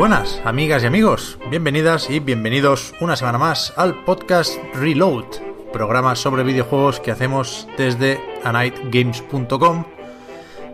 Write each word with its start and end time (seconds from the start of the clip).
buenas, 0.00 0.40
amigas 0.46 0.82
y 0.82 0.86
amigos. 0.86 1.38
Bienvenidas 1.50 2.08
y 2.08 2.20
bienvenidos 2.20 2.94
una 3.02 3.16
semana 3.16 3.36
más 3.36 3.74
al 3.76 4.02
podcast 4.04 4.58
Reload, 4.72 5.26
programa 5.74 6.16
sobre 6.16 6.42
videojuegos 6.42 7.00
que 7.00 7.10
hacemos 7.10 7.68
desde 7.76 8.18
anightgames.com, 8.42 9.84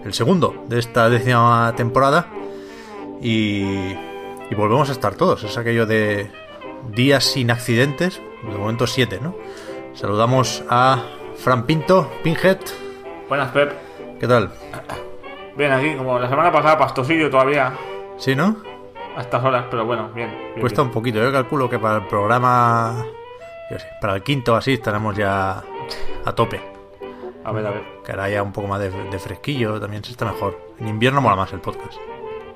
el 0.05 0.15
segundo 0.15 0.65
de 0.69 0.78
esta 0.78 1.11
décima 1.11 1.75
temporada. 1.77 2.28
Y, 3.20 3.65
y 4.48 4.55
volvemos 4.56 4.91
a 4.91 4.92
estar 4.92 5.17
todos. 5.17 5.43
Es 5.43 5.59
aquello 5.59 5.87
de 5.87 6.31
días 6.95 7.25
sin 7.25 7.50
accidentes, 7.50 8.22
de 8.48 8.56
momento 8.56 8.87
siete, 8.87 9.19
¿no? 9.20 9.34
Saludamos 9.95 10.62
a 10.70 11.03
Fran 11.34 11.67
Pinto, 11.67 12.12
Pinhead. 12.22 12.61
Buenas, 13.28 13.50
Pep. 13.50 13.72
¿Qué 14.20 14.28
tal? 14.28 14.53
Bien, 15.56 15.72
aquí, 15.72 15.97
como 15.97 16.17
la 16.17 16.28
semana 16.28 16.53
pasada, 16.53 16.78
pastosillo 16.78 17.28
todavía 17.28 17.77
¿Sí, 18.19 18.34
no? 18.34 18.75
A 19.17 19.20
estas 19.20 19.42
horas, 19.45 19.64
pero 19.70 19.84
bueno, 19.84 20.11
bien. 20.14 20.31
bien, 20.31 20.61
Cuesta 20.61 20.83
bien. 20.83 20.89
un 20.89 20.92
poquito. 20.95 21.19
Yo 21.22 21.33
calculo 21.33 21.69
que 21.70 21.78
para 21.78 21.97
el 21.98 22.06
programa, 22.06 23.05
yo 23.70 23.78
sé, 23.78 23.86
para 24.00 24.14
el 24.17 24.22
quinto 24.22 24.53
o 24.53 24.56
así 24.56 24.75
estaremos 24.75 25.17
ya 25.17 25.62
a 26.25 26.33
tope. 26.34 26.61
A 27.44 27.53
ver, 27.53 27.67
a 27.67 27.70
ver. 27.70 27.83
Que 28.05 28.12
hará 28.12 28.28
ya 28.28 28.42
un 28.42 28.53
poco 28.53 28.67
más 28.69 28.81
de, 28.81 28.91
de 28.91 29.19
fresquillo, 29.19 29.81
también 29.81 30.03
se 30.05 30.11
está 30.12 30.25
mejor. 30.25 30.59
En 30.78 30.89
invierno 30.89 31.20
mola 31.20 31.37
más 31.37 31.53
el 31.53 31.61
podcast. 31.61 31.94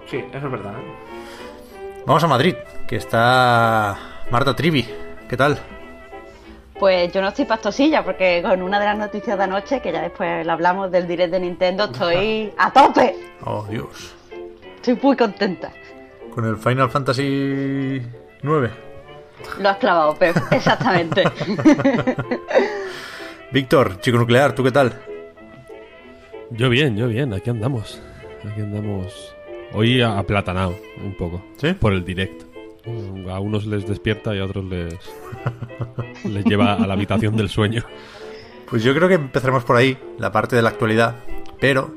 Sí, 0.06 0.18
eso 0.32 0.46
es 0.46 0.52
verdad. 0.52 0.72
¿eh? 0.72 2.02
Vamos 2.06 2.22
a 2.24 2.26
Madrid, 2.26 2.54
que 2.88 2.96
está 2.96 3.96
Marta 4.30 4.54
Trivi. 4.56 4.86
¿Qué 5.28 5.36
tal? 5.36 5.58
Pues 6.78 7.12
yo 7.12 7.20
no 7.20 7.28
estoy 7.28 7.44
pastosilla, 7.44 8.02
porque 8.02 8.42
con 8.42 8.62
una 8.62 8.80
de 8.80 8.86
las 8.86 8.96
noticias 8.98 9.36
de 9.36 9.44
anoche, 9.44 9.80
que 9.80 9.92
ya 9.92 10.00
después 10.02 10.44
la 10.46 10.54
hablamos 10.54 10.90
del 10.90 11.06
direct 11.06 11.30
de 11.30 11.40
Nintendo, 11.40 11.84
estoy 11.84 12.52
a 12.58 12.72
tope. 12.72 13.14
Oh, 13.44 13.64
Dios. 13.68 14.14
Estoy 14.76 14.98
muy 15.02 15.14
contenta. 15.16 15.70
Con 16.34 16.44
el 16.44 16.56
Final 16.56 16.90
Fantasy 16.90 18.02
9. 18.42 18.70
Lo 19.58 19.68
has 19.68 19.76
clavado, 19.78 20.14
Pep. 20.14 20.36
Exactamente. 20.50 21.24
Víctor, 23.52 24.00
chico 24.00 24.18
nuclear, 24.18 24.54
¿tú 24.54 24.62
qué 24.62 24.70
tal? 24.70 24.92
Yo 26.50 26.68
bien, 26.68 26.96
yo 26.96 27.08
bien, 27.08 27.34
aquí 27.34 27.50
andamos. 27.50 28.00
Aquí 28.48 28.60
andamos. 28.60 29.34
Hoy 29.72 30.02
aplatanado 30.02 30.76
un 31.02 31.16
poco. 31.16 31.42
¿Sí? 31.56 31.72
Por 31.72 31.92
el 31.92 32.04
directo. 32.04 32.46
A 33.30 33.40
unos 33.40 33.66
les 33.66 33.86
despierta 33.86 34.34
y 34.34 34.38
a 34.38 34.44
otros 34.44 34.64
les, 34.64 34.94
les 36.24 36.44
lleva 36.44 36.74
a 36.74 36.86
la 36.86 36.94
habitación 36.94 37.36
del 37.36 37.48
sueño. 37.48 37.84
Pues 38.68 38.84
yo 38.84 38.94
creo 38.94 39.08
que 39.08 39.14
empezaremos 39.14 39.64
por 39.64 39.76
ahí, 39.76 39.98
la 40.18 40.32
parte 40.32 40.56
de 40.56 40.62
la 40.62 40.70
actualidad. 40.70 41.16
Pero 41.60 41.92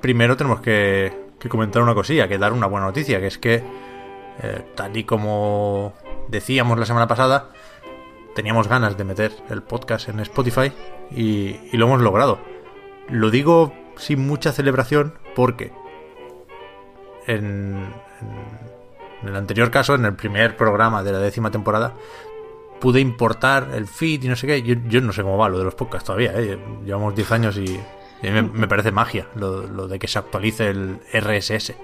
primero 0.00 0.36
tenemos 0.36 0.60
que, 0.60 1.12
que 1.44 1.48
comentar 1.50 1.82
una 1.82 1.94
cosilla, 1.94 2.26
que 2.26 2.38
dar 2.38 2.52
una 2.52 2.66
buena 2.66 2.86
noticia, 2.86 3.20
que 3.20 3.26
es 3.28 3.38
que, 3.38 3.62
eh, 4.42 4.64
tal 4.74 4.96
y 4.96 5.04
como 5.04 5.92
decíamos 6.28 6.78
la 6.78 6.86
semana 6.86 7.06
pasada, 7.06 7.50
teníamos 8.34 8.66
ganas 8.66 8.96
de 8.96 9.04
meter 9.04 9.32
el 9.50 9.62
podcast 9.62 10.08
en 10.08 10.18
Spotify 10.20 10.72
y, 11.10 11.56
y 11.70 11.76
lo 11.76 11.86
hemos 11.86 12.00
logrado. 12.02 12.38
Lo 13.08 13.30
digo 13.30 13.72
sin 13.96 14.26
mucha 14.26 14.50
celebración 14.52 15.14
porque 15.36 15.70
en, 17.26 17.92
en- 18.20 19.28
el 19.28 19.36
anterior 19.36 19.70
caso, 19.70 19.94
en 19.94 20.04
el 20.04 20.14
primer 20.14 20.56
programa 20.56 21.02
de 21.02 21.12
la 21.12 21.18
décima 21.18 21.50
temporada, 21.50 21.94
pude 22.80 23.00
importar 23.00 23.68
el 23.72 23.86
feed 23.86 24.24
y 24.24 24.28
no 24.28 24.36
sé 24.36 24.46
qué. 24.46 24.62
Yo, 24.62 24.74
yo 24.86 25.00
no 25.00 25.12
sé 25.12 25.22
cómo 25.22 25.38
va 25.38 25.48
lo 25.48 25.56
de 25.58 25.64
los 25.64 25.74
podcasts 25.74 26.06
todavía, 26.06 26.32
¿eh? 26.34 26.58
Llevamos 26.84 27.14
10 27.14 27.32
años 27.32 27.56
y 27.56 27.80
a 28.28 28.32
mí 28.32 28.42
me, 28.42 28.42
me 28.60 28.68
parece 28.68 28.90
magia 28.92 29.28
lo, 29.34 29.66
lo 29.66 29.88
de 29.88 29.98
que 29.98 30.08
se 30.08 30.18
actualice 30.18 30.68
el 30.70 30.98
RSS. 31.12 31.74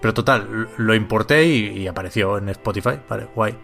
Pero 0.00 0.14
total, 0.14 0.68
lo 0.76 0.94
importé 0.94 1.44
y, 1.46 1.78
y 1.78 1.86
apareció 1.88 2.38
en 2.38 2.48
Spotify, 2.50 2.98
vale, 3.08 3.28
guay. 3.34 3.56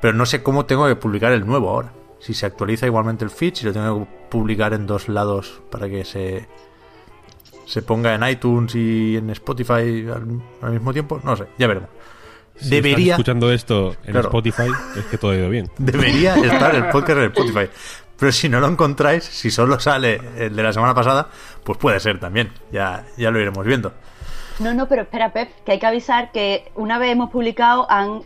Pero 0.00 0.14
no 0.14 0.26
sé 0.26 0.42
cómo 0.42 0.64
tengo 0.66 0.86
que 0.86 0.96
publicar 0.96 1.32
el 1.32 1.46
nuevo 1.46 1.70
ahora. 1.70 1.92
Si 2.20 2.34
se 2.34 2.46
actualiza 2.46 2.86
igualmente 2.86 3.24
el 3.24 3.30
feed, 3.30 3.54
si 3.54 3.64
lo 3.66 3.72
tengo 3.72 4.00
que 4.04 4.10
publicar 4.28 4.72
en 4.74 4.86
dos 4.86 5.08
lados 5.08 5.60
para 5.70 5.88
que 5.88 6.04
se, 6.04 6.46
se 7.64 7.82
ponga 7.82 8.14
en 8.14 8.22
iTunes 8.28 8.74
y 8.74 9.16
en 9.16 9.30
Spotify 9.30 10.06
al, 10.12 10.40
al 10.62 10.72
mismo 10.72 10.92
tiempo, 10.92 11.20
no 11.24 11.36
sé, 11.36 11.46
ya 11.58 11.66
veremos. 11.66 11.88
Si 12.60 12.70
Debería- 12.70 13.12
escuchando 13.14 13.52
esto 13.52 13.94
en 14.04 14.12
Claro. 14.12 14.28
Spotify, 14.28 14.68
es 14.98 15.04
que 15.06 15.16
todo 15.18 15.30
ha 15.30 15.36
ido 15.36 15.48
bien. 15.48 15.70
Debería 15.78 16.34
estar 16.36 16.74
el 16.74 16.88
podcast 16.88 17.18
en 17.20 17.24
Spotify. 17.26 17.70
Pero 18.18 18.32
si 18.32 18.48
no 18.48 18.60
lo 18.60 18.66
encontráis, 18.66 19.24
si 19.24 19.50
solo 19.50 19.78
sale 19.78 20.20
el 20.36 20.56
de 20.56 20.62
la 20.62 20.72
semana 20.72 20.94
pasada, 20.94 21.28
pues 21.64 21.78
puede 21.78 22.00
ser 22.00 22.18
también. 22.18 22.52
Ya, 22.72 23.04
ya 23.16 23.30
lo 23.30 23.40
iremos 23.40 23.64
viendo. 23.64 23.92
No, 24.58 24.74
no, 24.74 24.88
pero 24.88 25.02
espera, 25.02 25.32
Pep, 25.32 25.50
que 25.64 25.72
hay 25.72 25.78
que 25.78 25.86
avisar 25.86 26.32
que 26.32 26.72
una 26.74 26.98
vez 26.98 27.12
hemos 27.12 27.30
publicado, 27.30 27.88
han, 27.88 28.22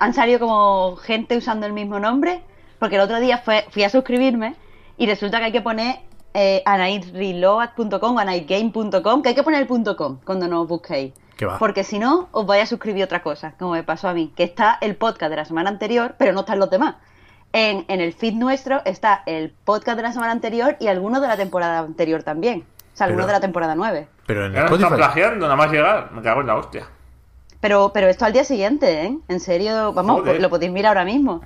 han 0.00 0.14
salido 0.14 0.40
como 0.40 0.96
gente 0.96 1.36
usando 1.36 1.66
el 1.66 1.72
mismo 1.72 2.00
nombre, 2.00 2.42
porque 2.80 2.96
el 2.96 3.02
otro 3.02 3.20
día 3.20 3.38
fue, 3.38 3.66
fui 3.70 3.84
a 3.84 3.90
suscribirme 3.90 4.56
y 4.96 5.06
resulta 5.06 5.38
que 5.38 5.44
hay 5.44 5.52
que 5.52 5.60
poner 5.60 6.00
eh, 6.34 6.62
anaidreload.com 6.64 8.16
o 8.16 8.18
anaidgame.com, 8.18 9.22
que 9.22 9.28
hay 9.28 9.34
que 9.34 9.42
poner 9.44 9.60
el 9.60 9.68
punto 9.68 9.96
.com 9.96 10.18
cuando 10.24 10.48
nos 10.48 10.66
busquéis. 10.66 11.12
Porque 11.58 11.84
si 11.84 11.98
no, 11.98 12.28
os 12.32 12.44
vais 12.44 12.64
a 12.64 12.66
suscribir 12.66 13.04
otra 13.04 13.22
cosa, 13.22 13.54
como 13.58 13.72
me 13.72 13.82
pasó 13.82 14.08
a 14.08 14.12
mí, 14.12 14.32
que 14.36 14.42
está 14.42 14.76
el 14.80 14.96
podcast 14.96 15.30
de 15.30 15.36
la 15.36 15.44
semana 15.44 15.70
anterior, 15.70 16.14
pero 16.18 16.32
no 16.32 16.40
están 16.40 16.58
los 16.58 16.68
demás. 16.68 16.96
En, 17.52 17.84
en 17.88 18.00
el 18.00 18.12
feed 18.12 18.34
nuestro 18.34 18.80
está 18.84 19.22
el 19.26 19.50
podcast 19.64 19.96
de 19.96 20.02
la 20.04 20.12
semana 20.12 20.32
anterior 20.32 20.76
y 20.78 20.86
algunos 20.86 21.20
de 21.20 21.28
la 21.28 21.36
temporada 21.36 21.80
anterior 21.80 22.22
también. 22.22 22.64
O 22.94 22.96
sea, 22.96 23.06
algunos 23.06 23.26
Pero- 23.26 23.34
de 23.34 23.38
la 23.38 23.40
temporada 23.40 23.74
9. 23.74 24.08
Pero 24.26 24.46
en 24.46 24.52
están 24.54 24.66
Spotify. 24.72 24.94
plagiando, 24.96 25.46
nada 25.46 25.56
más 25.56 25.72
llegar. 25.72 26.12
Me 26.12 26.22
cago 26.22 26.40
en 26.42 26.46
la 26.46 26.56
hostia. 26.56 26.86
Pero, 27.60 27.90
pero 27.92 28.06
esto 28.08 28.24
al 28.24 28.32
día 28.32 28.44
siguiente, 28.44 29.02
¿eh? 29.04 29.18
En 29.28 29.40
serio, 29.40 29.92
vamos, 29.92 30.20
Joder. 30.20 30.40
lo 30.40 30.48
podéis 30.48 30.70
mirar 30.72 30.96
ahora 30.96 31.04
mismo. 31.04 31.42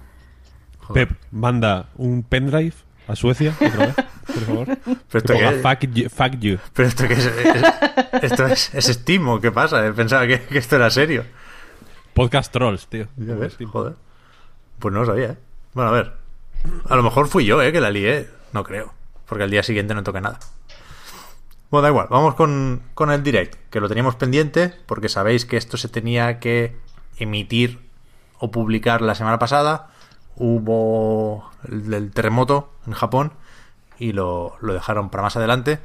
Joder. 0.81 1.09
Pep, 1.09 1.19
manda 1.31 1.88
un 1.97 2.22
pendrive 2.22 2.75
a 3.09 3.16
Suecia, 3.16 3.54
otra 3.59 3.86
vez, 3.86 3.94
por 4.26 4.34
favor. 4.44 4.66
Pero 4.84 5.06
Que 5.10 5.19
esto 5.19 5.32
es? 5.34 5.62
fuck 5.62 5.81
you. 5.94 6.09
Fuck 6.10 6.38
you. 6.41 6.59
Pero 6.75 6.88
esto 6.88 7.09
qué 7.09 7.15
es, 7.15 7.26
Es- 7.26 8.22
esto 8.32 8.47
es, 8.47 8.75
es 8.75 8.84
Steam 8.86 9.26
o 9.28 9.41
qué 9.41 9.50
pasa. 9.50 9.82
Pensaba 9.97 10.26
que, 10.26 10.42
que 10.42 10.59
esto 10.59 10.76
era 10.76 10.91
serio. 10.91 11.25
Podcast 12.12 12.53
trolls, 12.53 12.86
tío. 12.88 13.09
Ya 13.16 13.34
ves, 13.34 13.56
joder. 13.71 13.94
Pues 14.78 14.92
no 14.94 15.00
lo 15.00 15.06
sabía, 15.06 15.27
¿eh? 15.30 15.36
Bueno, 15.74 15.91
a 15.91 15.92
ver. 15.92 16.12
A 16.88 16.97
lo 16.97 17.03
mejor 17.03 17.26
fui 17.28 17.44
yo, 17.44 17.60
¿eh? 17.60 17.72
Que 17.72 17.80
la 17.80 17.91
lié. 17.91 18.30
No 18.53 18.62
creo. 18.62 18.94
Porque 19.26 19.44
al 19.44 19.50
día 19.50 19.62
siguiente 19.62 19.94
no 19.94 20.04
toqué 20.04 20.21
nada. 20.21 20.38
Bueno, 21.71 21.82
da 21.82 21.88
igual. 21.88 22.06
Vamos 22.10 22.36
con, 22.36 22.82
con 22.94 23.10
el 23.10 23.22
direct. 23.22 23.56
Que 23.71 23.80
lo 23.80 23.88
teníamos 23.88 24.15
pendiente. 24.15 24.72
Porque 24.86 25.09
sabéis 25.09 25.44
que 25.44 25.56
esto 25.56 25.76
se 25.76 25.88
tenía 25.88 26.38
que 26.38 26.76
emitir 27.18 27.80
o 28.38 28.50
publicar 28.50 29.03
la 29.03 29.16
semana 29.16 29.38
pasada. 29.38 29.91
Hubo 30.36 31.50
el 31.68 32.12
terremoto 32.12 32.72
en 32.86 32.92
Japón. 32.92 33.32
Y 33.98 34.12
lo, 34.12 34.56
lo 34.60 34.72
dejaron 34.72 35.10
para 35.10 35.24
más 35.24 35.36
adelante. 35.36 35.80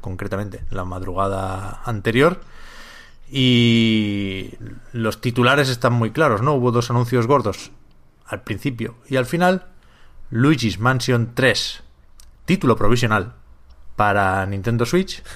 Concretamente, 0.00 0.62
la 0.70 0.84
madrugada 0.84 1.82
anterior. 1.84 2.40
Y 3.28 4.54
los 4.92 5.20
titulares 5.20 5.68
están 5.68 5.94
muy 5.94 6.12
claros, 6.12 6.42
¿no? 6.42 6.54
Hubo 6.54 6.70
dos 6.70 6.90
anuncios 6.90 7.26
gordos 7.26 7.72
al 8.26 8.42
principio 8.42 8.96
y 9.08 9.16
al 9.16 9.26
final. 9.26 9.66
Luigi's 10.30 10.80
Mansion 10.80 11.34
3, 11.34 11.82
título 12.44 12.74
provisional 12.74 13.34
para 13.94 14.44
Nintendo 14.46 14.86
Switch. 14.86 15.22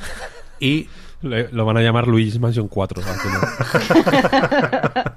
Y 0.62 0.90
lo 1.22 1.64
van 1.64 1.78
a 1.78 1.80
llamar 1.80 2.06
Luigi's 2.06 2.38
Mansion 2.38 2.68
4. 2.68 3.02
al 3.02 3.18
final. 3.18 3.40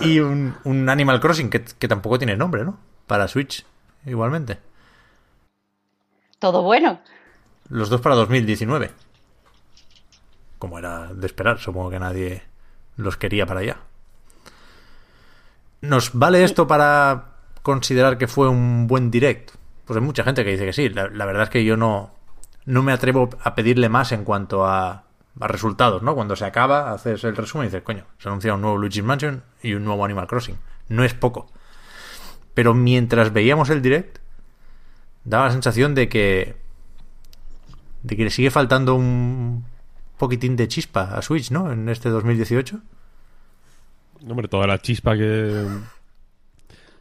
Y 0.00 0.20
un, 0.20 0.54
un 0.64 0.88
Animal 0.88 1.20
Crossing 1.20 1.50
que, 1.50 1.64
que 1.64 1.88
tampoco 1.88 2.18
tiene 2.18 2.36
nombre, 2.36 2.64
¿no? 2.64 2.78
Para 3.06 3.26
Switch, 3.28 3.64
igualmente. 4.06 4.58
Todo 6.38 6.62
bueno. 6.62 7.00
Los 7.68 7.88
dos 7.88 8.00
para 8.00 8.14
2019. 8.14 8.92
Como 10.58 10.78
era 10.78 11.12
de 11.12 11.26
esperar, 11.26 11.58
supongo 11.58 11.90
que 11.90 11.98
nadie 11.98 12.42
los 12.96 13.16
quería 13.16 13.46
para 13.46 13.60
allá. 13.60 13.78
¿Nos 15.80 16.12
vale 16.12 16.44
esto 16.44 16.66
para 16.66 17.36
considerar 17.62 18.18
que 18.18 18.28
fue 18.28 18.48
un 18.48 18.86
buen 18.86 19.10
direct? 19.10 19.52
Pues 19.84 19.96
hay 19.96 20.02
mucha 20.02 20.24
gente 20.24 20.44
que 20.44 20.52
dice 20.52 20.66
que 20.66 20.72
sí. 20.72 20.88
La, 20.88 21.08
la 21.08 21.24
verdad 21.24 21.44
es 21.44 21.50
que 21.50 21.64
yo 21.64 21.76
no, 21.76 22.14
no 22.66 22.82
me 22.82 22.92
atrevo 22.92 23.30
a 23.42 23.54
pedirle 23.54 23.88
más 23.88 24.12
en 24.12 24.24
cuanto 24.24 24.66
a, 24.66 25.04
a 25.40 25.48
resultados, 25.48 26.02
¿no? 26.02 26.14
Cuando 26.14 26.36
se 26.36 26.44
acaba, 26.44 26.92
haces 26.92 27.24
el 27.24 27.36
resumen 27.36 27.66
y 27.66 27.68
dices, 27.68 27.82
coño, 27.82 28.04
se 28.18 28.28
anuncia 28.28 28.54
un 28.54 28.62
nuevo 28.62 28.76
Luigi's 28.76 29.04
Mansion 29.04 29.42
y 29.62 29.74
un 29.74 29.84
nuevo 29.84 30.04
Animal 30.04 30.26
Crossing. 30.26 30.56
No 30.88 31.04
es 31.04 31.14
poco. 31.14 31.50
Pero 32.54 32.74
mientras 32.74 33.32
veíamos 33.32 33.70
el 33.70 33.82
direct, 33.82 34.18
daba 35.24 35.46
la 35.46 35.52
sensación 35.52 35.94
de 35.94 36.08
que 36.08 36.56
de 38.02 38.16
que 38.16 38.24
le 38.24 38.30
sigue 38.30 38.50
faltando 38.50 38.94
un 38.94 39.64
poquitín 40.16 40.56
de 40.56 40.68
chispa 40.68 41.14
a 41.14 41.22
Switch, 41.22 41.50
¿no? 41.50 41.70
En 41.72 41.88
este 41.88 42.08
2018. 42.08 42.80
Hombre, 44.26 44.48
toda 44.48 44.66
la 44.66 44.78
chispa 44.78 45.16
que. 45.16 45.66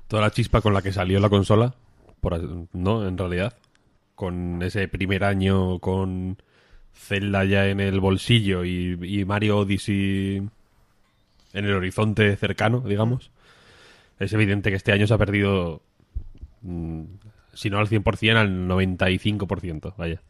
Toda 0.07 0.21
la 0.21 0.31
chispa 0.31 0.61
con 0.61 0.73
la 0.73 0.81
que 0.81 0.93
salió 0.93 1.19
la 1.19 1.29
consola. 1.29 1.73
Por, 2.21 2.67
no, 2.73 3.07
en 3.07 3.17
realidad. 3.17 3.53
Con 4.15 4.61
ese 4.63 4.87
primer 4.87 5.23
año 5.23 5.79
con 5.79 6.37
Zelda 6.93 7.45
ya 7.45 7.67
en 7.67 7.79
el 7.79 7.99
bolsillo 7.99 8.65
y, 8.65 8.97
y 9.01 9.25
Mario 9.25 9.59
Odyssey 9.59 10.37
en 11.53 11.65
el 11.65 11.73
horizonte 11.73 12.35
cercano, 12.35 12.81
digamos. 12.81 13.31
Es 14.19 14.33
evidente 14.33 14.69
que 14.69 14.75
este 14.75 14.91
año 14.91 15.07
se 15.07 15.13
ha 15.13 15.17
perdido. 15.17 15.81
mm, 16.61 17.03
Si 17.53 17.69
no 17.69 17.79
al 17.79 17.87
100%, 17.87 18.37
al 18.37 18.67
95%, 18.67 19.93
vaya. 19.97 20.21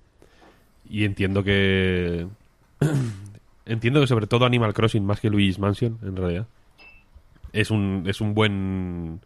Y 0.89 1.04
entiendo 1.06 1.44
que. 1.44 2.28
entiendo 3.66 4.01
que 4.01 4.07
sobre 4.07 4.28
todo 4.28 4.45
Animal 4.45 4.74
Crossing 4.74 5.06
más 5.06 5.19
que 5.19 5.30
Luigi's 5.30 5.60
Mansion, 5.60 6.00
en 6.01 6.16
realidad 6.16 6.48
es 7.59 7.71
un, 7.71 8.04
es 8.07 8.21
un 8.21 8.33
buen 8.33 9.21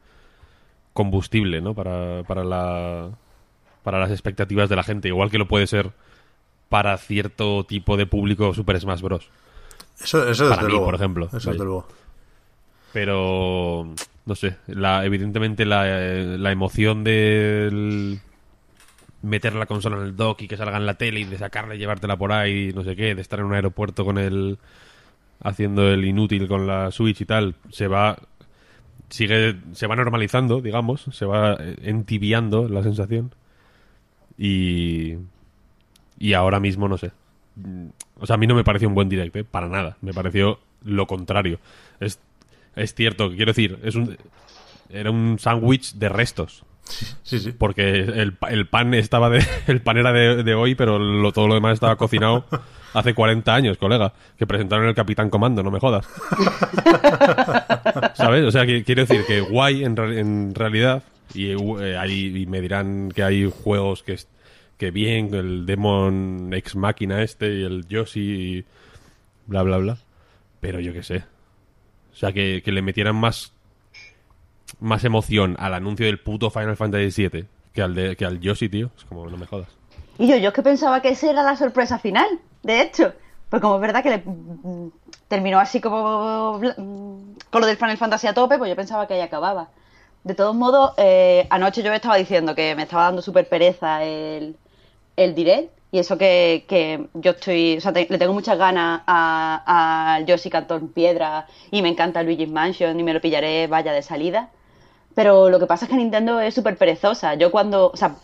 combustible, 0.94 1.62
¿no? 1.62 1.74
Para, 1.74 2.24
para, 2.24 2.44
la, 2.44 3.10
para 3.84 4.00
las 4.00 4.12
expectativas 4.12 4.70
de 4.70 4.76
la 4.76 4.84
gente. 4.84 5.08
Igual 5.08 5.30
que 5.30 5.38
lo 5.38 5.48
puede 5.48 5.68
ser 5.68 5.92
para 6.70 6.98
cierto 6.98 7.66
tipo 7.66 7.98
de 7.98 8.06
público 8.06 8.54
Super 8.54 8.80
Smash 8.80 9.02
Bros. 9.02 9.30
Eso, 10.02 10.28
eso 10.30 10.46
desde 10.46 10.50
Para 10.56 10.64
mí, 10.64 10.70
luego. 10.72 10.86
por 10.86 10.96
ejemplo. 10.96 11.26
Eso 11.28 11.52
desde 11.52 11.64
luego. 11.66 11.88
Pero, 12.94 13.88
no 14.26 14.36
sé, 14.36 14.58
la, 14.68 15.06
evidentemente 15.06 15.66
la, 15.66 15.86
la 15.86 16.52
emoción 16.52 17.04
del 17.04 18.20
meter 19.22 19.54
la 19.54 19.66
consola 19.66 19.98
en 19.98 20.04
el 20.04 20.16
dock 20.16 20.42
y 20.42 20.48
que 20.48 20.58
salga 20.58 20.78
en 20.78 20.86
la 20.86 20.96
tele 20.96 21.20
y 21.20 21.24
de 21.26 21.38
sacarla 21.38 21.76
y 21.76 21.78
llevártela 21.78 22.18
por 22.18 22.32
ahí, 22.32 22.72
no 22.74 22.84
sé 22.84 22.96
qué, 22.96 23.14
de 23.16 23.22
estar 23.22 23.40
en 23.40 23.46
un 23.46 23.54
aeropuerto 23.54 24.04
con 24.04 24.18
el 24.18 24.58
haciendo 25.44 25.88
el 25.90 26.06
inútil 26.06 26.48
con 26.48 26.68
la 26.68 26.92
Switch 26.92 27.22
y 27.22 27.26
tal, 27.26 27.56
se 27.70 27.88
va 27.88 28.18
sigue 29.10 29.56
se 29.74 29.88
va 29.88 29.96
normalizando, 29.96 30.62
digamos, 30.62 31.06
se 31.12 31.26
va 31.26 31.58
eh, 31.60 31.76
entibiando 31.84 32.68
la 32.70 32.84
sensación. 32.84 33.34
Y 34.38 35.16
y 36.18 36.34
ahora 36.34 36.60
mismo 36.60 36.88
no 36.88 36.98
sé. 36.98 37.12
O 38.20 38.26
sea, 38.26 38.36
a 38.36 38.38
mí 38.38 38.48
no 38.48 38.56
me 38.56 38.64
pareció 38.64 38.88
un 38.88 38.96
buen 38.96 39.10
direct, 39.10 39.36
¿eh? 39.36 39.44
para 39.44 39.68
nada. 39.68 39.98
Me 40.02 40.14
pareció 40.14 40.60
lo 40.84 41.06
contrario. 41.08 41.60
Es, 42.00 42.20
es 42.76 42.94
cierto, 42.94 43.30
quiero 43.30 43.48
decir, 43.52 43.80
es 43.84 43.96
un 43.96 44.18
era 44.90 45.10
un 45.12 45.38
sándwich 45.40 45.94
de 45.96 46.10
restos. 46.10 46.64
Sí, 47.24 47.40
sí. 47.40 47.52
Porque 47.52 47.90
el, 48.00 48.38
el 48.50 48.68
pan 48.68 48.94
estaba 48.94 49.30
de, 49.30 49.44
el 49.68 49.82
pan 49.82 49.98
era 49.98 50.12
de, 50.12 50.44
de 50.44 50.54
hoy, 50.54 50.76
pero 50.76 51.00
lo- 51.00 51.32
todo 51.32 51.48
lo 51.48 51.54
demás 51.56 51.74
estaba 51.74 51.96
cocinado 51.96 52.46
hace 52.94 53.14
40 53.14 53.54
años, 53.54 53.78
colega. 53.78 54.14
Que 54.38 54.48
presentaron 54.48 54.88
el 54.88 54.96
Capitán 54.96 55.30
Comando, 55.30 55.64
no 55.64 55.72
me 55.72 55.80
jodas. 55.80 56.06
¿Sabes? 58.16 58.46
O 58.46 58.52
sea, 58.52 58.66
que, 58.66 58.84
quiero 58.84 59.06
decir 59.06 59.26
que 59.26 59.42
guay 59.42 59.84
en, 59.84 59.98
en 59.98 60.56
realidad. 60.56 61.04
Y, 61.34 61.52
eh, 61.52 61.98
hay- 61.98 62.44
y 62.44 62.46
me 62.46 62.62
dirán 62.62 63.10
que 63.14 63.24
hay 63.24 63.52
juegos 63.64 64.04
que, 64.04 64.18
que 64.78 64.92
bien, 64.92 65.34
el 65.34 65.66
Demon 65.66 66.50
Ex 66.54 66.76
Máquina 66.76 67.22
este 67.24 67.54
y 67.54 67.64
el 67.64 67.88
Yoshi 67.88 68.20
y 68.60 68.66
bla, 69.48 69.64
bla, 69.64 69.78
bla. 69.78 69.98
Pero 70.60 70.80
yo 70.80 70.94
qué 70.94 71.04
sé. 71.04 71.24
O 72.12 72.16
sea, 72.16 72.32
que, 72.34 72.62
que 72.64 72.72
le 72.72 72.82
metieran 72.82 73.16
más 73.16 73.54
más 74.80 75.04
emoción 75.04 75.56
al 75.60 75.74
anuncio 75.74 76.06
del 76.06 76.20
puto 76.20 76.50
Final 76.50 76.78
Fantasy 76.78 77.28
VII 77.28 77.46
que 77.74 77.82
al, 77.82 77.94
de, 77.94 78.16
que 78.16 78.26
al 78.26 78.40
Yoshi, 78.40 78.70
tío. 78.70 78.90
Es 78.98 79.04
como, 79.06 79.30
no 79.30 79.38
me 79.38 79.46
jodas. 79.46 79.68
Y 80.18 80.28
yo, 80.28 80.38
yo 80.38 80.50
es 80.50 80.54
que 80.54 80.64
pensaba 80.64 81.02
que 81.02 81.10
esa 81.10 81.30
era 81.30 81.44
la 81.44 81.56
sorpresa 81.56 82.00
final, 82.00 82.28
de 82.64 82.82
hecho. 82.82 83.14
Pues 83.50 83.62
como 83.62 83.76
es 83.76 83.82
verdad 83.82 84.02
que 84.04 84.10
le, 84.12 84.18
mm, 84.26 84.92
terminó 85.28 85.60
así 85.60 85.82
como 85.82 86.58
mm, 86.60 87.34
con 87.50 87.62
lo 87.62 87.68
del 87.68 87.78
Final 87.78 87.98
Fantasy 87.98 88.28
a 88.28 88.34
tope, 88.34 88.58
pues 88.58 88.70
yo 88.70 88.76
pensaba 88.76 89.08
que 89.08 89.16
ahí 89.16 89.22
acababa. 89.22 89.70
De 90.24 90.36
todos 90.36 90.56
modos, 90.56 90.94
eh, 90.98 91.48
anoche 91.50 91.84
yo 91.84 91.92
estaba 91.94 92.16
diciendo 92.18 92.56
que 92.56 92.76
me 92.76 92.84
estaba 92.84 93.06
dando 93.06 93.22
súper 93.22 93.50
pereza 93.50 94.04
el, 94.04 94.58
el 95.18 95.36
direct. 95.36 95.72
Y 95.94 96.00
eso 96.00 96.18
que, 96.18 96.66
que 96.70 97.08
yo 97.16 97.32
estoy, 97.32 97.78
o 97.78 97.82
sea, 97.82 97.92
le 97.92 98.06
tengo 98.18 98.34
muchas 98.34 98.58
ganas 98.58 99.02
a- 99.08 100.16
al 100.16 100.26
Yoshi 100.26 100.50
Cantón 100.50 100.90
Piedra 100.90 101.48
y 101.72 101.82
me 101.82 101.90
encanta 101.90 102.24
Luigi's 102.24 102.50
Mansion 102.50 102.98
y 103.00 103.04
me 103.04 103.14
lo 103.14 103.20
pillaré 103.22 103.68
vaya 103.68 103.92
de 103.94 104.02
salida. 104.02 104.50
Pero 105.16 105.50
lo 105.50 105.60
que 105.60 105.68
pasa 105.68 105.86
es 105.86 105.92
que 105.92 105.98
Nintendo 105.98 106.40
es 106.40 106.56
súper 106.56 106.78
perezosa. 106.78 107.36
Yo 107.36 107.52
cuando, 107.52 107.92
o 107.94 107.98
sea, 107.98 108.16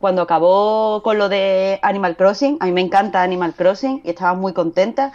cuando 0.00 0.22
acabó 0.22 1.02
con 1.02 1.18
lo 1.18 1.28
de 1.28 1.78
Animal 1.82 2.16
Crossing, 2.16 2.58
a 2.60 2.66
mí 2.66 2.72
me 2.72 2.80
encanta 2.80 3.22
Animal 3.22 3.54
Crossing 3.54 4.02
y 4.04 4.10
estaba 4.10 4.34
muy 4.34 4.52
contenta, 4.52 5.12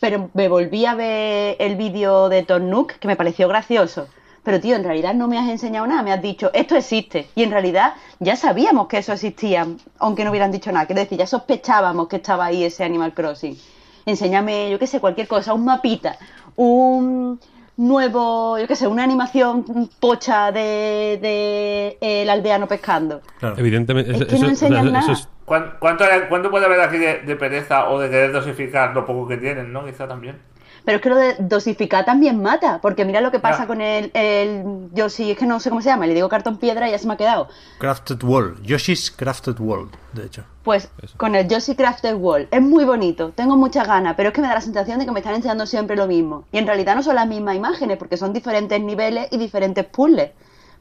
pero 0.00 0.30
me 0.34 0.48
volví 0.48 0.84
a 0.86 0.94
ver 0.94 1.56
el 1.58 1.76
vídeo 1.76 2.28
de 2.28 2.42
Tom 2.42 2.68
Nook, 2.68 2.94
que 2.94 3.08
me 3.08 3.16
pareció 3.16 3.48
gracioso. 3.48 4.08
Pero 4.42 4.60
tío, 4.60 4.74
en 4.74 4.82
realidad 4.82 5.14
no 5.14 5.28
me 5.28 5.38
has 5.38 5.48
enseñado 5.48 5.86
nada, 5.86 6.02
me 6.02 6.12
has 6.12 6.20
dicho, 6.20 6.50
esto 6.52 6.76
existe. 6.76 7.28
Y 7.36 7.44
en 7.44 7.52
realidad 7.52 7.94
ya 8.18 8.34
sabíamos 8.34 8.88
que 8.88 8.98
eso 8.98 9.12
existía, 9.12 9.68
aunque 9.98 10.24
no 10.24 10.30
hubieran 10.30 10.50
dicho 10.50 10.72
nada. 10.72 10.86
Quiero 10.86 11.00
decir, 11.00 11.18
ya 11.18 11.26
sospechábamos 11.26 12.08
que 12.08 12.16
estaba 12.16 12.46
ahí 12.46 12.64
ese 12.64 12.82
Animal 12.82 13.14
Crossing. 13.14 13.56
Enséñame, 14.04 14.68
yo 14.70 14.80
qué 14.80 14.88
sé, 14.88 14.98
cualquier 14.98 15.28
cosa, 15.28 15.54
un 15.54 15.64
mapita, 15.64 16.18
un 16.56 17.38
nuevo, 17.76 18.58
yo 18.58 18.66
qué 18.66 18.76
sé, 18.76 18.86
una 18.86 19.02
animación 19.04 19.64
pocha 20.00 20.52
de, 20.52 21.18
de 21.20 21.98
el 22.22 22.28
aldeano 22.30 22.66
pescando. 22.68 23.20
Claro. 23.38 23.56
Evidentemente, 23.58 24.10
Es 24.12 24.16
eso, 24.20 24.26
que 24.26 24.38
no 24.38 24.48
enseñan 24.48 24.84
eso 24.86 24.92
nada. 24.92 25.12
es- 25.12 25.28
¿Cuán- 25.44 25.74
¿Cuánto, 25.80 26.04
cuánto 26.28 26.50
puede 26.50 26.66
haber 26.66 26.80
aquí 26.80 26.98
de, 26.98 27.18
de 27.22 27.36
pereza 27.36 27.88
o 27.90 27.98
de 27.98 28.08
querer 28.08 28.32
dosificar 28.32 28.94
lo 28.94 29.04
poco 29.04 29.26
que 29.26 29.36
tienen, 29.36 29.72
no? 29.72 29.84
Quizá 29.84 30.06
también. 30.06 30.38
Pero 30.84 30.96
es 30.96 31.02
que 31.02 31.08
lo 31.08 31.16
de 31.16 31.36
dosificar 31.38 32.04
también 32.04 32.42
mata, 32.42 32.80
porque 32.80 33.04
mira 33.04 33.20
lo 33.20 33.30
que 33.30 33.38
pasa 33.38 33.66
con 33.66 33.80
el, 33.80 34.10
el 34.14 34.88
Yoshi, 34.92 35.30
es 35.30 35.38
que 35.38 35.46
no 35.46 35.60
sé 35.60 35.70
cómo 35.70 35.80
se 35.80 35.90
llama, 35.90 36.06
le 36.06 36.14
digo 36.14 36.28
cartón 36.28 36.56
piedra 36.56 36.88
y 36.88 36.90
ya 36.90 36.98
se 36.98 37.06
me 37.06 37.14
ha 37.14 37.16
quedado. 37.16 37.48
Crafted 37.78 38.22
World. 38.22 38.62
Yoshi's 38.62 39.10
Crafted 39.10 39.60
World, 39.60 39.92
de 40.12 40.26
hecho. 40.26 40.44
Pues 40.64 40.88
con 41.16 41.34
el 41.34 41.48
Yoshi 41.48 41.76
Crafted 41.76 42.14
World, 42.14 42.48
es 42.50 42.60
muy 42.60 42.84
bonito, 42.84 43.30
tengo 43.30 43.56
muchas 43.56 43.86
ganas, 43.86 44.14
pero 44.16 44.30
es 44.30 44.34
que 44.34 44.40
me 44.40 44.48
da 44.48 44.54
la 44.54 44.60
sensación 44.60 44.98
de 44.98 45.04
que 45.04 45.12
me 45.12 45.20
están 45.20 45.34
enseñando 45.34 45.66
siempre 45.66 45.96
lo 45.96 46.06
mismo. 46.06 46.44
Y 46.52 46.58
en 46.58 46.66
realidad 46.66 46.96
no 46.96 47.02
son 47.02 47.14
las 47.14 47.26
mismas 47.28 47.56
imágenes, 47.56 47.96
porque 47.96 48.16
son 48.16 48.32
diferentes 48.32 48.80
niveles 48.80 49.28
y 49.30 49.38
diferentes 49.38 49.84
puzzles. 49.84 50.30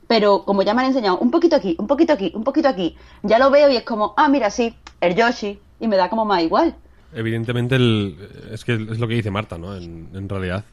Pero 0.08 0.43
como 0.46 0.63
ya 0.63 0.74
me 0.74 0.81
han 0.81 0.88
enseñado 0.88 1.20
un 1.20 1.31
poquito 1.31 1.55
aquí, 1.55 1.75
un 1.79 1.88
poquito 1.88 2.13
aquí, 2.13 2.31
un 2.36 2.43
poquito 2.43 2.67
aquí, 2.67 2.98
ya 3.24 3.39
lo 3.39 3.50
veo 3.50 3.70
y 3.70 3.77
es 3.77 3.84
como, 3.84 4.13
ah, 4.17 4.27
mira, 4.27 4.50
sí, 4.50 4.75
el 5.00 5.15
Yoshi, 5.15 5.60
y 5.79 5.88
me 5.88 5.96
da 5.96 6.10
como 6.10 6.25
más 6.25 6.41
igual. 6.41 6.75
Evidentemente, 7.13 7.75
el, 7.75 8.15
es 8.51 8.63
que 8.63 8.73
es 8.73 8.99
lo 8.99 9.07
que 9.07 9.15
dice 9.15 9.31
Marta, 9.31 9.57
¿no? 9.57 9.75
En, 9.75 10.09
en 10.13 10.29
realidad. 10.29 10.63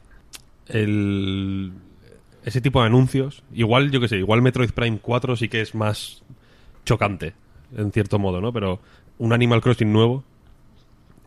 El, 0.67 1.71
ese 2.45 2.61
tipo 2.61 2.81
de 2.81 2.87
anuncios, 2.87 3.43
igual, 3.53 3.91
yo 3.91 3.99
que 3.99 4.07
sé, 4.07 4.17
igual 4.17 4.41
Metroid 4.41 4.71
Prime 4.71 4.99
4 5.01 5.35
sí 5.35 5.49
que 5.49 5.61
es 5.61 5.75
más 5.75 6.23
chocante, 6.85 7.33
en 7.75 7.91
cierto 7.91 8.19
modo, 8.19 8.41
¿no? 8.41 8.53
Pero 8.53 8.79
un 9.17 9.33
Animal 9.33 9.61
Crossing 9.61 9.91
nuevo 9.91 10.23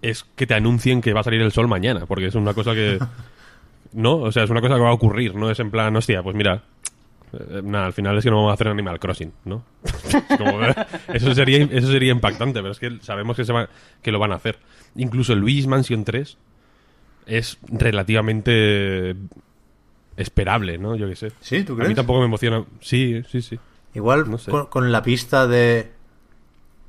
es 0.00 0.24
que 0.36 0.46
te 0.46 0.54
anuncien 0.54 1.00
que 1.00 1.12
va 1.12 1.20
a 1.20 1.24
salir 1.24 1.42
el 1.42 1.52
sol 1.52 1.68
mañana, 1.68 2.06
porque 2.06 2.26
es 2.26 2.34
una 2.34 2.54
cosa 2.54 2.74
que... 2.74 2.98
No, 3.94 4.16
o 4.16 4.32
sea, 4.32 4.44
es 4.44 4.48
una 4.48 4.62
cosa 4.62 4.76
que 4.76 4.80
va 4.80 4.88
a 4.88 4.94
ocurrir, 4.94 5.34
no 5.34 5.50
es 5.50 5.60
en 5.60 5.70
plan, 5.70 5.94
hostia, 5.94 6.22
pues 6.22 6.34
mira, 6.34 6.62
nada, 7.62 7.86
al 7.86 7.92
final 7.92 8.16
es 8.18 8.24
que 8.24 8.30
no 8.30 8.36
vamos 8.36 8.50
a 8.50 8.54
hacer 8.54 8.68
Animal 8.68 8.98
Crossing, 9.00 9.32
¿no? 9.44 9.64
Como, 10.38 10.62
eh, 10.64 10.74
eso 11.14 11.34
sería 11.34 11.64
eso 11.70 11.86
sería 11.90 12.12
impactante, 12.12 12.60
pero 12.60 12.72
es 12.72 12.78
que 12.78 12.98
sabemos 13.00 13.36
que 13.36 13.44
se 13.44 13.52
va, 13.52 13.68
que 14.02 14.12
lo 14.12 14.18
van 14.18 14.32
a 14.32 14.36
hacer. 14.36 14.58
Incluso 14.96 15.32
el 15.32 15.38
Luigi's 15.40 15.66
Mansion 15.66 16.04
3 16.04 16.36
es 17.26 17.58
relativamente 17.68 19.16
esperable, 20.16 20.78
¿no? 20.78 20.94
Yo 20.96 21.08
qué 21.08 21.16
sé. 21.16 21.32
¿Sí? 21.40 21.64
¿Tú 21.64 21.72
A 21.72 21.76
mí 21.76 21.82
crees? 21.84 21.96
tampoco 21.96 22.18
me 22.20 22.26
emociona. 22.26 22.64
Sí, 22.80 23.22
sí, 23.28 23.40
sí. 23.42 23.58
Igual 23.94 24.30
No 24.30 24.38
sé. 24.38 24.50
con, 24.50 24.66
con 24.66 24.92
la 24.92 25.02
pista 25.02 25.46
de 25.46 25.92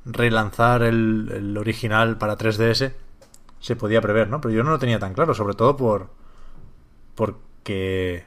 relanzar 0.04 0.82
el, 0.82 1.30
el 1.34 1.56
original 1.56 2.18
para 2.18 2.36
3DS 2.36 2.92
se 3.60 3.76
podía 3.76 4.00
prever, 4.02 4.28
¿no? 4.28 4.40
Pero 4.40 4.52
yo 4.54 4.62
no 4.62 4.70
lo 4.70 4.78
tenía 4.78 4.98
tan 4.98 5.14
claro, 5.14 5.32
sobre 5.34 5.54
todo 5.54 5.76
por 5.76 6.10
porque 7.14 8.24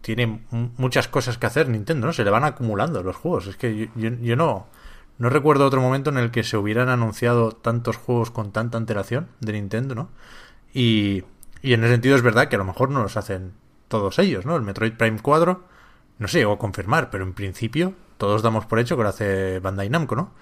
tiene 0.00 0.42
muchas 0.76 1.08
cosas 1.08 1.36
que 1.38 1.46
hacer 1.46 1.68
Nintendo, 1.68 2.06
¿no? 2.06 2.12
Se 2.12 2.24
le 2.24 2.30
van 2.30 2.44
acumulando 2.44 3.02
los 3.02 3.16
juegos. 3.16 3.46
Es 3.46 3.56
que 3.56 3.76
yo, 3.76 3.86
yo- 3.96 4.16
yo 4.20 4.36
no, 4.36 4.66
no 5.18 5.28
recuerdo 5.28 5.66
otro 5.66 5.80
momento 5.80 6.10
en 6.10 6.18
el 6.18 6.30
que 6.30 6.42
se 6.42 6.56
hubieran 6.56 6.88
anunciado 6.88 7.52
tantos 7.52 7.96
juegos 7.96 8.30
con 8.30 8.52
tanta 8.52 8.78
antelación 8.78 9.28
de 9.40 9.52
Nintendo, 9.52 9.94
¿no? 9.94 10.08
Y, 10.72 11.24
y 11.62 11.72
en 11.74 11.84
ese 11.84 11.92
sentido 11.94 12.16
es 12.16 12.22
verdad 12.22 12.48
que 12.48 12.56
a 12.56 12.58
lo 12.58 12.64
mejor 12.64 12.90
no 12.90 13.02
los 13.02 13.16
hacen 13.16 13.52
todos 13.88 14.18
ellos, 14.18 14.46
¿no? 14.46 14.56
El 14.56 14.62
Metroid 14.62 14.92
Prime 14.94 15.18
4 15.20 15.64
no 16.18 16.28
se 16.28 16.38
llegó 16.38 16.52
a 16.52 16.58
confirmar, 16.58 17.10
pero 17.10 17.24
en 17.24 17.32
principio 17.34 17.92
todos 18.18 18.42
damos 18.42 18.66
por 18.66 18.78
hecho 18.78 18.96
que 18.96 19.02
lo 19.02 19.08
hace 19.08 19.58
Bandai 19.60 19.88
Namco, 19.90 20.14
¿no? 20.16 20.32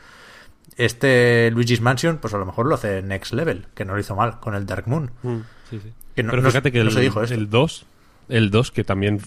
Este 0.77 1.50
Luigi's 1.50 1.81
Mansion, 1.81 2.19
pues 2.19 2.35
a 2.35 2.38
lo 2.38 2.47
mejor 2.47 2.67
lo 2.67 2.75
hace 2.75 3.03
Next 3.03 3.33
Level, 3.33 3.67
que 3.75 3.85
no 3.85 3.95
lo 3.95 4.00
hizo 4.00 4.15
mal 4.15 4.38
con 4.38 4.55
el 4.55 4.67
Dark 4.67 4.87
Moon. 4.87 5.11
Sí, 5.71 5.81
sí. 5.83 5.93
Que 6.15 6.23
no- 6.23 6.31
Pero 6.31 6.43
no- 6.43 6.49
fíjate 6.50 6.71
que 6.73 6.79
no 6.81 6.85
el, 6.88 6.93
se 6.93 7.00
dijo 7.00 7.23
esto. 7.23 7.35
el 7.35 7.49
2, 7.50 7.87
el 8.29 8.50
2 8.50 8.71
que 8.71 8.85
también 8.85 9.21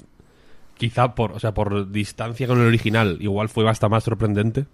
quizá 0.82 1.14
por, 1.14 1.34
o 1.34 1.40
sea, 1.40 1.54
por 1.54 1.92
distancia 1.92 2.48
con 2.48 2.60
el 2.60 2.66
original, 2.66 3.18
igual 3.20 3.50
fue 3.50 3.70
hasta 3.70 3.88
más 3.88 4.04
sorprendente. 4.04 4.66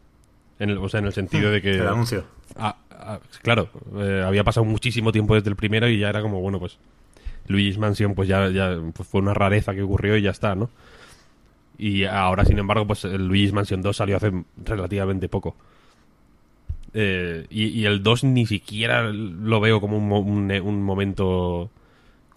En 0.58 0.70
el, 0.70 0.78
o 0.78 0.88
sea, 0.88 1.02
en 1.02 1.06
el 1.08 1.12
sentido 1.12 1.52
de 1.52 1.62
que 1.62 1.76
El 1.76 1.88
anuncio. 1.90 2.24
Ah, 2.56 2.78
ah, 2.92 3.20
claro, 3.42 3.68
eh, 3.98 4.24
había 4.26 4.46
pasado 4.46 4.64
muchísimo 4.64 5.12
tiempo 5.12 5.36
desde 5.36 5.50
el 5.50 5.58
primero 5.58 5.90
y 5.90 6.00
ya 6.00 6.08
era 6.08 6.22
como, 6.22 6.40
bueno, 6.40 6.62
pues 6.62 6.78
Luigi's 7.48 7.78
Mansion 7.78 8.16
pues 8.16 8.30
ya, 8.30 8.48
ya 8.48 8.78
pues, 8.94 9.06
fue 9.06 9.20
una 9.20 9.34
rareza 9.34 9.76
que 9.76 9.82
ocurrió 9.82 10.16
y 10.16 10.22
ya 10.22 10.32
está, 10.32 10.56
¿no? 10.56 10.70
Y 11.78 12.06
ahora, 12.06 12.46
sin 12.46 12.58
embargo, 12.58 12.88
pues 12.88 13.04
el 13.04 13.28
Luigi's 13.28 13.52
Mansion 13.52 13.82
2 13.82 13.98
salió 13.98 14.16
hace 14.16 14.32
relativamente 14.64 15.28
poco. 15.28 15.58
Eh, 16.94 17.48
y, 17.50 17.66
y 17.66 17.86
el 17.86 18.02
2 18.02 18.24
ni 18.24 18.46
siquiera 18.46 19.04
lo 19.12 19.60
veo 19.60 19.82
como 19.82 19.98
un, 19.98 20.50
un 20.50 20.84
momento, 20.84 21.70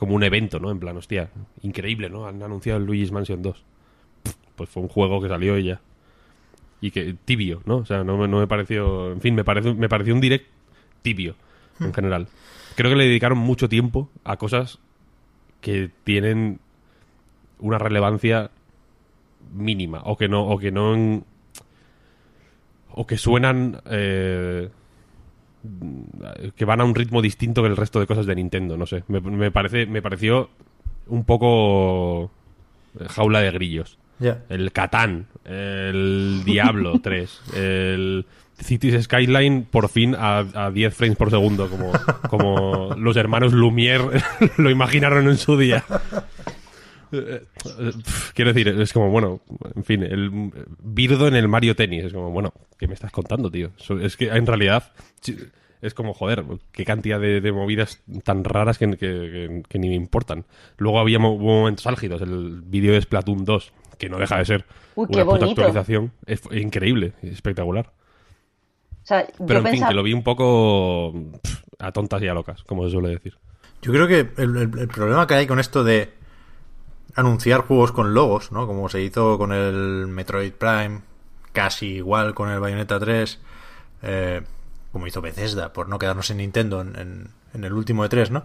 como 0.00 0.14
un 0.16 0.24
evento, 0.24 0.58
¿no? 0.58 0.70
En 0.72 0.80
plan, 0.80 0.96
hostia, 0.96 1.30
increíble, 1.62 2.10
¿no? 2.10 2.26
Han 2.26 2.42
anunciado 2.42 2.80
el 2.80 2.86
Luigi's 2.86 3.12
Mansion 3.12 3.40
2. 3.42 3.62
Pff, 4.24 4.34
Pues 4.56 4.68
fue 4.70 4.82
un 4.82 4.88
juego 4.88 5.20
que 5.22 5.28
salió 5.28 5.56
y 5.56 5.64
ya 5.64 5.80
y 6.82 6.90
que 6.90 7.14
tibio, 7.26 7.60
¿no? 7.66 7.76
O 7.76 7.84
sea, 7.84 8.02
no, 8.04 8.16
me- 8.16 8.26
no 8.26 8.38
me 8.40 8.46
pareció, 8.46 9.12
en 9.12 9.20
fin, 9.20 9.34
me 9.34 9.44
parece 9.44 9.74
me 9.74 9.88
pareció 9.88 10.14
un 10.14 10.20
direct 10.22 10.46
tibio 11.02 11.34
en 11.78 11.92
general. 11.94 12.26
Creo 12.74 12.90
que 12.90 12.96
le 12.96 13.04
dedicaron 13.04 13.36
mucho 13.38 13.68
tiempo 13.68 14.08
a 14.24 14.36
cosas 14.38 14.78
que 15.60 15.90
tienen 16.04 16.58
una 17.58 17.78
relevancia 17.78 18.50
mínima 19.54 20.00
o 20.04 20.16
que 20.16 20.28
no 20.28 20.46
o 20.48 20.58
que 20.58 20.72
no 20.72 20.94
en- 20.94 21.24
o 22.92 23.06
que 23.06 23.18
suenan 23.18 23.80
eh, 23.90 24.70
que 26.56 26.64
van 26.64 26.80
a 26.80 26.84
un 26.84 26.94
ritmo 26.94 27.22
distinto 27.22 27.62
que 27.62 27.68
el 27.68 27.76
resto 27.76 28.00
de 28.00 28.06
cosas 28.06 28.26
de 28.26 28.34
Nintendo, 28.34 28.76
no 28.76 28.86
sé. 28.86 29.04
Me, 29.08 29.20
me 29.20 29.50
parece 29.50 29.86
me 29.86 30.02
pareció 30.02 30.50
un 31.06 31.24
poco 31.24 32.30
jaula 33.08 33.40
de 33.40 33.50
grillos. 33.50 33.98
Ya. 34.18 34.42
El 34.48 34.72
Catán, 34.72 35.26
el 35.44 36.42
Diablo 36.44 37.00
3, 37.02 37.42
el 37.56 38.26
Cities 38.58 39.04
Skyline 39.04 39.64
por 39.70 39.88
fin 39.88 40.14
a, 40.14 40.38
a 40.54 40.70
10 40.70 40.94
frames 40.94 41.16
por 41.16 41.30
segundo, 41.30 41.68
como, 41.68 41.92
como 42.28 42.94
los 42.96 43.16
hermanos 43.16 43.54
Lumière 43.54 44.22
lo 44.58 44.70
imaginaron 44.70 45.28
en 45.28 45.38
su 45.38 45.56
día. 45.56 45.84
Eh, 47.12 47.42
eh, 47.78 47.92
Quiero 48.34 48.52
decir, 48.52 48.68
es 48.68 48.92
como, 48.92 49.10
bueno, 49.10 49.40
en 49.74 49.84
fin, 49.84 50.02
el 50.02 50.30
Birdo 50.82 51.28
en 51.28 51.34
el 51.36 51.48
Mario 51.48 51.74
Tennis. 51.76 52.04
Es 52.04 52.12
como, 52.12 52.30
bueno, 52.30 52.52
¿qué 52.78 52.86
me 52.88 52.94
estás 52.94 53.12
contando, 53.12 53.50
tío? 53.50 53.70
Es 54.02 54.16
que 54.16 54.28
en 54.28 54.46
realidad 54.46 54.92
es 55.82 55.94
como, 55.94 56.12
joder, 56.14 56.44
qué 56.72 56.84
cantidad 56.84 57.18
de, 57.20 57.40
de 57.40 57.52
movidas 57.52 58.02
tan 58.24 58.44
raras 58.44 58.78
que, 58.78 58.88
que- 58.90 58.96
que- 58.98 59.62
que 59.68 59.78
ni 59.78 59.88
me 59.88 59.94
importan. 59.94 60.44
Luego 60.78 61.00
había 61.00 61.18
mo- 61.18 61.38
momentos 61.38 61.86
álgidos, 61.86 62.20
el 62.22 62.60
vídeo 62.62 62.92
de 62.92 63.00
Splatoon 63.02 63.44
2, 63.44 63.72
que 63.98 64.08
no 64.08 64.18
deja 64.18 64.38
de 64.38 64.44
ser 64.44 64.64
Uy, 64.94 65.06
qué 65.08 65.16
una 65.16 65.24
puta 65.24 65.46
actualización. 65.62 66.12
Es 66.26 66.42
increíble, 66.52 67.12
espectacular. 67.22 67.92
O 69.02 69.06
sea, 69.06 69.26
Pero 69.46 69.60
en 69.60 69.64
fin, 69.66 69.80
que 69.88 69.94
lo 69.94 70.02
vi 70.02 70.12
un 70.12 70.22
poco 70.22 71.14
a 71.78 71.92
tontas 71.92 72.22
y 72.22 72.28
a 72.28 72.34
locas, 72.34 72.62
como 72.64 72.84
se 72.84 72.90
suele 72.90 73.08
decir. 73.08 73.34
Yo 73.82 73.92
creo 73.92 74.06
que 74.06 74.20
el, 74.42 74.56
el- 74.56 74.78
el 74.78 74.88
problema 74.88 75.26
que 75.26 75.34
hay 75.34 75.46
con 75.46 75.58
esto 75.58 75.82
de 75.82 76.10
anunciar 77.14 77.62
juegos 77.62 77.92
con 77.92 78.14
logos, 78.14 78.52
¿no? 78.52 78.66
Como 78.66 78.88
se 78.88 79.02
hizo 79.02 79.38
con 79.38 79.52
el 79.52 80.06
Metroid 80.06 80.52
Prime, 80.52 81.02
casi 81.52 81.96
igual 81.96 82.34
con 82.34 82.50
el 82.50 82.60
Bayonetta 82.60 82.98
3, 82.98 83.38
eh, 84.02 84.42
como 84.92 85.06
hizo 85.06 85.20
Bethesda, 85.20 85.72
por 85.72 85.88
no 85.88 85.98
quedarnos 85.98 86.30
en 86.30 86.38
Nintendo 86.38 86.80
en, 86.80 87.30
el 87.52 87.72
último 87.72 88.02
de 88.02 88.08
tres, 88.08 88.30
¿no? 88.30 88.44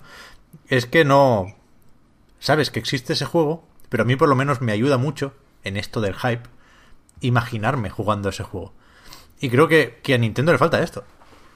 Es 0.68 0.86
que 0.86 1.06
no... 1.06 1.56
Sabes 2.40 2.70
que 2.70 2.80
existe 2.80 3.14
ese 3.14 3.26
juego, 3.26 3.68
pero 3.90 4.04
a 4.04 4.06
mí 4.06 4.16
por 4.16 4.30
lo 4.30 4.36
menos 4.36 4.62
me 4.62 4.72
ayuda 4.72 4.98
mucho 4.98 5.34
en 5.64 5.78
esto 5.78 6.02
del 6.02 6.16
hype 6.16 6.44
imaginarme 7.22 7.90
jugando 7.90 8.30
ese 8.30 8.44
juego. 8.44 8.74
Y 9.40 9.50
creo 9.50 9.68
que, 9.68 10.00
que 10.04 10.14
a 10.14 10.18
Nintendo 10.18 10.52
le 10.52 10.58
falta 10.58 10.82
esto. 10.82 11.04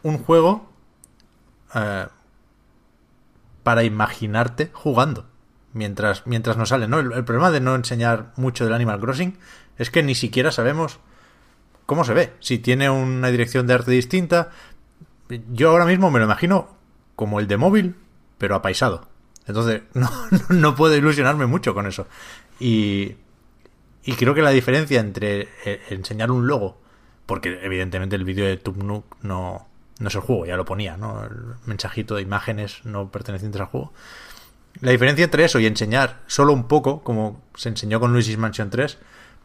Un 0.04 0.18
juego 0.20 0.70
eh, 1.76 2.08
para 3.64 3.84
imaginarte 3.84 4.72
jugando 4.74 5.26
mientras, 5.74 6.26
mientras 6.26 6.58
no 6.58 6.66
sale, 6.66 6.88
¿no? 6.88 7.00
El, 7.00 7.12
el 7.14 7.24
problema 7.24 7.52
de 7.52 7.62
no 7.62 7.76
enseñar 7.76 8.34
mucho 8.36 8.64
del 8.64 8.74
Animal 8.74 9.00
Crossing 9.00 9.38
es 9.78 9.92
que 9.92 10.04
ni 10.04 10.16
siquiera 10.16 10.52
sabemos 10.52 11.00
cómo 11.90 12.04
se 12.04 12.14
ve. 12.14 12.34
Si 12.40 12.60
tiene 12.60 12.88
una 12.92 13.32
dirección 13.32 13.66
de 13.66 13.74
arte 13.74 13.90
distinta. 13.90 14.52
Yo 15.52 15.72
ahora 15.72 15.86
mismo 15.86 16.12
me 16.12 16.20
lo 16.20 16.26
imagino 16.26 16.70
como 17.16 17.40
el 17.40 17.48
de 17.48 17.58
móvil, 17.58 17.96
pero 18.38 18.54
apaisado. 18.54 19.08
Entonces, 19.48 19.82
no, 19.96 20.08
no 20.50 20.76
puedo 20.76 20.96
ilusionarme 20.96 21.48
mucho 21.48 21.74
con 21.74 21.88
eso. 21.88 22.06
Y, 22.60 23.16
y 24.04 24.14
creo 24.14 24.36
que 24.36 24.44
la 24.44 24.52
diferencia 24.52 25.00
entre 25.00 25.48
eh, 25.66 25.82
enseñar 25.90 26.30
un 26.30 26.46
logo, 26.46 26.80
porque 27.26 27.60
evidentemente 27.64 28.16
el 28.16 28.24
vídeo 28.24 28.46
de 28.46 28.58
Tubnuk 28.58 29.18
no, 29.24 29.68
no 29.98 30.08
es 30.08 30.14
el 30.14 30.22
juego, 30.22 30.46
ya 30.46 30.58
lo 30.58 30.66
ponía, 30.66 30.96
¿no? 30.96 31.24
El 31.24 31.56
mensajito 31.66 32.16
de 32.16 32.22
imágenes 32.22 32.86
no 32.86 33.12
pertenecientes 33.12 33.60
al 33.60 33.68
juego. 33.68 33.94
La 34.82 34.92
diferencia 34.92 35.26
entre 35.26 35.44
eso 35.44 35.60
y 35.60 35.66
enseñar 35.66 36.22
solo 36.28 36.54
un 36.54 36.68
poco, 36.68 37.04
como 37.04 37.42
se 37.56 37.70
enseñó 37.70 38.00
con 38.00 38.14
Luigi's 38.14 38.38
Mansion 38.38 38.70
3, 38.70 38.98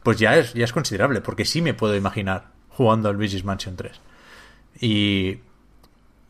pues 0.03 0.19
ya 0.19 0.37
es, 0.37 0.55
ya 0.55 0.65
es 0.65 0.73
considerable, 0.73 1.21
porque 1.21 1.45
sí 1.45 1.63
me 1.63 1.75
puedo 1.75 1.97
imaginar 1.97 2.49
jugando 2.69 3.09
al 3.09 3.17
Luigi's 3.17 3.45
Mansion 3.45 3.77
3. 3.77 4.01
Y, 4.81 5.39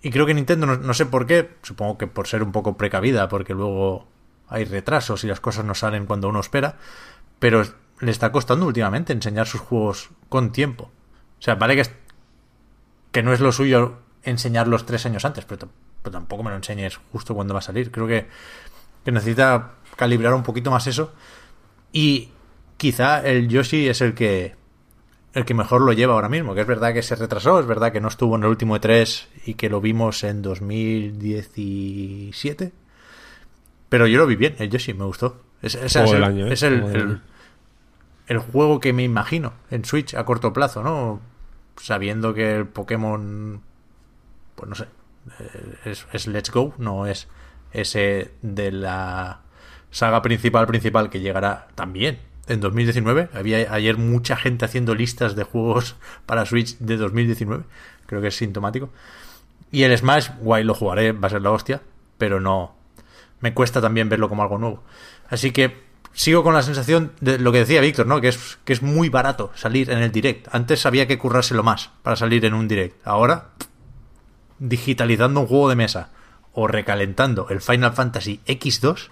y 0.03 0.11
creo 0.11 0.27
que 0.27 0.35
Nintendo, 0.35 0.67
no, 0.67 0.77
no 0.77 0.95
sé 0.95 1.07
por 1.07 1.27
qué, 1.27 1.57
supongo 1.63 1.99
que 1.99 2.07
por 2.07 2.27
ser 2.29 2.43
un 2.43 2.53
poco 2.53 2.77
precavida, 2.77 3.29
porque 3.29 3.55
luego 3.55 4.07
hay 4.49 4.65
retrasos 4.65 5.25
y 5.25 5.27
las 5.27 5.41
cosas 5.41 5.65
no 5.65 5.75
salen 5.75 6.07
cuando 6.07 6.29
uno 6.29 6.41
espera, 6.41 6.77
pero 7.39 7.65
le 8.01 8.11
está 8.11 8.33
costando 8.33 8.67
últimamente 8.67 9.13
enseñar 9.13 9.47
sus 9.47 9.61
juegos 9.61 10.11
con 10.29 10.53
tiempo. 10.53 10.91
O 11.39 11.43
sea, 11.43 11.57
vale 11.57 11.77
que, 11.77 11.91
que 13.13 13.23
no 13.23 13.33
es 13.33 13.41
lo 13.41 13.53
suyo 13.53 13.99
enseñarlos 14.23 14.87
tres 14.87 15.07
años 15.07 15.25
antes, 15.25 15.45
pero, 15.45 15.69
pero 16.03 16.13
tampoco 16.13 16.43
me 16.43 16.51
lo 16.51 16.57
enseñes 16.57 16.99
justo 17.13 17.35
cuando 17.35 17.55
va 17.55 17.59
a 17.59 17.63
salir. 17.63 17.91
Creo 17.91 18.07
que, 18.07 18.29
que 19.05 19.13
necesita 19.13 19.73
calibrar 19.97 20.35
un 20.35 20.43
poquito 20.43 20.71
más 20.71 20.87
eso. 20.87 21.13
Y 21.93 22.31
quizá 22.77 23.21
el 23.27 23.49
Yoshi 23.49 23.89
es 23.89 24.01
el 24.01 24.15
que 24.15 24.55
el 25.35 25.45
que 25.45 25.55
mejor 25.55 25.81
lo 25.81 25.93
lleva 25.93 26.15
ahora 26.15 26.29
mismo, 26.29 26.55
que 26.55 26.61
es 26.61 26.67
verdad 26.67 26.93
que 26.95 27.03
se 27.03 27.17
retrasó, 27.17 27.59
es 27.59 27.67
verdad 27.67 27.91
que 27.93 28.01
no 28.01 28.07
estuvo 28.07 28.37
en 28.37 28.45
el 28.45 28.51
último 28.51 28.77
E3 28.77 29.27
y 29.47 29.55
que 29.55 29.69
lo 29.69 29.81
vimos 29.81 30.23
en 30.23 30.43
2017. 30.43 32.73
Pero 33.89 34.07
yo 34.07 34.19
lo 34.19 34.27
vi 34.27 34.37
bien, 34.37 34.55
el 34.59 34.71
Yoshi 34.71 34.95
me 34.95 35.05
gustó. 35.05 35.41
Es, 35.63 35.75
el, 35.97 36.23
año, 36.25 36.47
¿eh? 36.47 36.53
es 36.53 36.63
el- 36.63 36.83
el- 36.85 37.21
el 38.27 38.39
juego 38.39 38.81
que 38.81 38.93
me 38.93 39.03
imagino 39.03 39.53
en 39.71 39.85
Switch 39.85 40.15
a 40.15 40.25
corto 40.25 40.53
plazo, 40.53 40.83
¿no? 40.83 41.21
Sabiendo 41.77 42.35
que 42.35 42.57
el 42.57 42.67
Pokémon, 42.67 43.61
pues 44.55 44.69
no 44.69 44.75
sé, 44.75 44.85
eh, 45.41 45.75
es, 45.87 46.07
es 46.13 46.27
Let's 46.27 46.51
Go, 46.51 46.75
no 46.79 47.07
es 47.07 47.29
ese 47.75 48.31
de 48.41 48.73
la 48.73 49.41
saga 49.91 50.23
principal 50.23 50.67
principal 50.67 51.11
que 51.11 51.21
llegará 51.21 51.69
también 51.75 52.19
en 52.47 52.61
2019. 52.61 53.29
Había 53.35 53.73
ayer 53.73 53.97
mucha 53.99 54.37
gente 54.37 54.65
haciendo 54.65 54.95
listas 54.95 55.37
de 55.37 55.45
juegos 55.45 55.97
para 56.27 56.47
Switch 56.47 56.79
de 56.79 56.97
2019. 56.97 57.65
Creo 58.07 58.23
que 58.23 58.29
es 58.29 58.37
sintomático. 58.37 58.91
Y 59.71 59.83
el 59.83 59.97
Smash, 59.97 60.31
guay, 60.41 60.65
lo 60.65 60.75
jugaré, 60.75 61.13
va 61.13 61.27
a 61.27 61.31
ser 61.31 61.43
la 61.43 61.51
hostia, 61.51 61.83
pero 62.17 62.41
no. 62.41 62.75
Me 63.41 63.53
cuesta 63.55 63.81
también 63.81 64.09
verlo 64.09 64.29
como 64.29 64.43
algo 64.43 64.59
nuevo. 64.59 64.83
Así 65.29 65.51
que 65.51 65.83
sigo 66.13 66.43
con 66.43 66.55
la 66.55 66.63
sensación 66.63 67.13
de 67.21 67.39
lo 67.39 67.51
que 67.51 67.59
decía 67.59 67.81
Víctor, 67.81 68.07
¿no? 68.07 68.21
Que 68.21 68.29
es, 68.29 68.59
que 68.65 68.73
es 68.73 68.83
muy 68.83 69.09
barato 69.09 69.51
salir 69.55 69.91
en 69.91 69.99
el 69.99 70.13
direct. 70.13 70.49
Antes 70.53 70.87
había 70.87 71.07
que 71.07 71.19
currárselo 71.19 71.63
más 71.63 71.91
para 72.03 72.15
salir 72.15 72.45
en 72.45 72.55
un 72.55 72.69
direct. 72.69 73.05
Ahora, 73.07 73.49
digitalizando 74.59 75.41
un 75.41 75.47
juego 75.47 75.69
de 75.69 75.77
mesa 75.77 76.11
o 76.55 76.67
recalentando 76.67 77.49
el 77.51 77.61
Final 77.61 77.93
Fantasy 77.93 78.41
X2, 78.47 79.11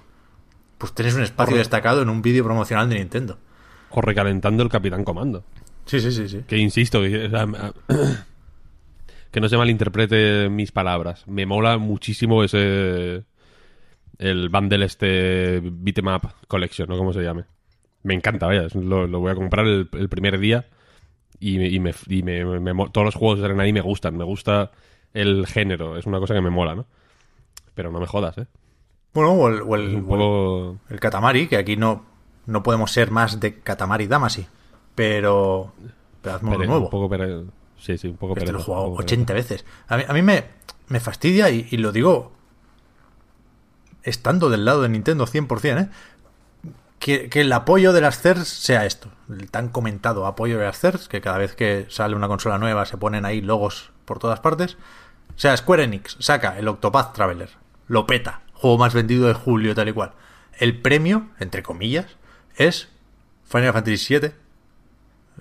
pues 0.78 0.92
tenés 0.94 1.14
un 1.14 1.22
espacio 1.22 1.56
destacado 1.56 2.02
en 2.02 2.08
un 2.08 2.22
vídeo 2.22 2.44
promocional 2.44 2.88
de 2.88 2.96
Nintendo. 2.98 3.38
O 3.90 4.00
recalentando 4.00 4.62
el 4.62 4.68
Capitán 4.68 5.04
Comando. 5.04 5.44
Sí, 5.84 6.00
sí, 6.00 6.12
sí, 6.12 6.28
sí. 6.28 6.42
Que 6.46 6.56
insisto, 6.56 7.00
que, 7.02 7.26
o 7.26 7.30
sea, 7.30 7.46
que 9.30 9.40
no 9.40 9.48
se 9.48 9.56
malinterprete 9.56 10.48
mis 10.48 10.72
palabras. 10.72 11.26
Me 11.26 11.46
mola 11.46 11.78
muchísimo 11.78 12.44
ese. 12.44 13.24
El 14.18 14.48
bundle 14.50 14.84
este 14.84 15.60
Beat'em 15.64 16.06
Up 16.08 16.28
Collection, 16.46 16.88
¿no? 16.88 16.96
Como 16.96 17.12
se 17.12 17.22
llame. 17.22 17.44
me 18.04 18.14
encanta, 18.14 18.46
vaya. 18.46 18.66
Lo, 18.74 19.06
lo 19.06 19.20
voy 19.20 19.32
a 19.32 19.34
comprar 19.34 19.66
el, 19.66 19.88
el 19.92 20.08
primer 20.08 20.38
día 20.38 20.66
y, 21.40 21.58
me, 21.58 21.66
y, 21.68 21.80
me, 21.80 21.92
y 22.08 22.22
me- 22.22 22.60
me 22.60 22.72
mo- 22.72 22.90
todos 22.90 23.04
los 23.06 23.14
juegos 23.14 23.36
que 23.38 23.42
salen 23.42 23.58
ahí 23.60 23.72
me 23.72 23.80
gustan. 23.80 24.16
Me 24.16 24.24
gusta 24.24 24.70
el 25.14 25.46
género, 25.46 25.96
es 25.96 26.06
una 26.06 26.18
cosa 26.18 26.34
que 26.34 26.40
me 26.40 26.50
mola, 26.50 26.74
¿no? 26.74 26.86
Pero 27.74 27.90
no 27.90 28.00
me 28.00 28.06
jodas, 28.06 28.38
¿eh? 28.38 28.46
Bueno, 29.14 29.32
o 29.32 29.48
el, 29.48 29.62
o 29.62 29.74
el- 29.76 29.94
un 29.96 30.06
poco... 30.06 30.78
el 30.88 31.00
Katamari, 31.00 31.46
que 31.48 31.56
aquí 31.56 31.76
no, 31.76 32.04
no 32.46 32.62
podemos 32.62 32.90
ser 32.92 33.10
más 33.10 33.40
de 33.40 33.60
Katamari 33.60 34.06
Damacy. 34.06 34.46
Pero. 34.94 35.72
Pero 36.22 36.36
hazme 36.36 36.50
uno 36.50 36.58
nuevo. 36.66 36.84
Un 36.86 36.90
poco 36.90 37.08
pere- 37.14 37.44
Sí, 37.78 37.98
sí, 37.98 38.08
un 38.08 38.16
poco 38.16 38.36
Este 38.36 38.52
lo 38.52 38.60
he 38.60 38.62
jugado 38.62 38.84
un 38.84 38.90
poco 38.92 39.02
80 39.02 39.34
veces. 39.34 39.64
A 39.88 39.96
mí, 39.96 40.04
a 40.06 40.12
mí 40.12 40.22
me, 40.22 40.44
me 40.88 41.00
fastidia 41.00 41.50
y, 41.50 41.66
y 41.70 41.78
lo 41.78 41.90
digo 41.92 42.32
estando 44.02 44.50
del 44.50 44.64
lado 44.64 44.82
de 44.82 44.88
Nintendo 44.88 45.26
100%, 45.26 45.82
¿eh? 45.84 45.88
Que, 46.98 47.28
que 47.28 47.40
el 47.40 47.52
apoyo 47.52 47.92
de 47.92 48.00
las 48.00 48.20
CERS 48.20 48.46
sea 48.46 48.86
esto, 48.86 49.08
el 49.28 49.50
tan 49.50 49.68
comentado 49.70 50.24
apoyo 50.26 50.58
de 50.58 50.64
las 50.66 50.78
CERS, 50.78 51.08
que 51.08 51.20
cada 51.20 51.38
vez 51.38 51.56
que 51.56 51.86
sale 51.88 52.14
una 52.14 52.28
consola 52.28 52.58
nueva 52.58 52.86
se 52.86 52.96
ponen 52.96 53.24
ahí 53.24 53.40
logos 53.40 53.90
por 54.04 54.20
todas 54.20 54.38
partes. 54.38 54.74
O 55.34 55.38
sea, 55.38 55.56
Square 55.56 55.84
Enix 55.84 56.16
saca 56.20 56.56
el 56.58 56.68
Octopath 56.68 57.12
Traveler, 57.12 57.48
lo 57.88 58.06
peta, 58.06 58.42
juego 58.54 58.78
más 58.78 58.94
vendido 58.94 59.28
de 59.28 59.34
julio, 59.34 59.74
tal 59.74 59.88
y 59.88 59.92
cual. 59.92 60.12
El 60.58 60.80
premio, 60.80 61.28
entre 61.38 61.62
comillas, 61.62 62.06
es 62.56 62.88
Final 63.44 63.72
Fantasy 63.72 64.18
VII 64.18 64.32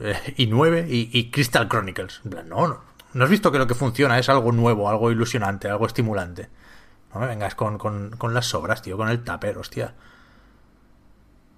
eh, 0.01 0.33
y 0.37 0.47
9 0.47 0.85
y, 0.89 1.31
Crystal 1.31 1.67
Chronicles. 1.67 2.21
No, 2.23 2.67
no. 2.67 2.81
¿No 3.13 3.23
has 3.23 3.29
visto 3.29 3.51
que 3.51 3.57
lo 3.57 3.67
que 3.67 3.75
funciona 3.75 4.17
es 4.19 4.29
algo 4.29 4.51
nuevo, 4.51 4.89
algo 4.89 5.11
ilusionante, 5.11 5.69
algo 5.69 5.85
estimulante? 5.85 6.49
No 7.13 7.19
me 7.19 7.27
vengas 7.27 7.55
con, 7.55 7.77
con, 7.77 8.11
con 8.11 8.33
las 8.33 8.45
sobras, 8.45 8.81
tío, 8.81 8.95
con 8.95 9.09
el 9.09 9.23
tupper, 9.23 9.57
hostia. 9.57 9.93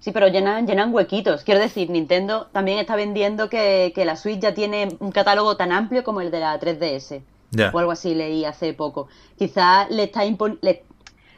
Sí, 0.00 0.10
pero 0.12 0.28
llenan, 0.28 0.66
llenan 0.66 0.92
huequitos. 0.92 1.44
Quiero 1.44 1.60
decir, 1.60 1.88
Nintendo 1.88 2.48
también 2.52 2.78
está 2.78 2.96
vendiendo 2.96 3.48
que, 3.48 3.92
que 3.94 4.04
la 4.04 4.16
Switch 4.16 4.40
ya 4.40 4.52
tiene 4.52 4.96
un 4.98 5.12
catálogo 5.12 5.56
tan 5.56 5.72
amplio 5.72 6.04
como 6.04 6.20
el 6.20 6.30
de 6.30 6.40
la 6.40 6.60
3DS. 6.60 7.22
O 7.72 7.78
algo 7.78 7.92
así 7.92 8.14
leí 8.14 8.44
hace 8.44 8.72
poco. 8.74 9.08
Quizás 9.38 9.90
le 9.90 10.04
está 10.04 10.22
le- 10.24 10.84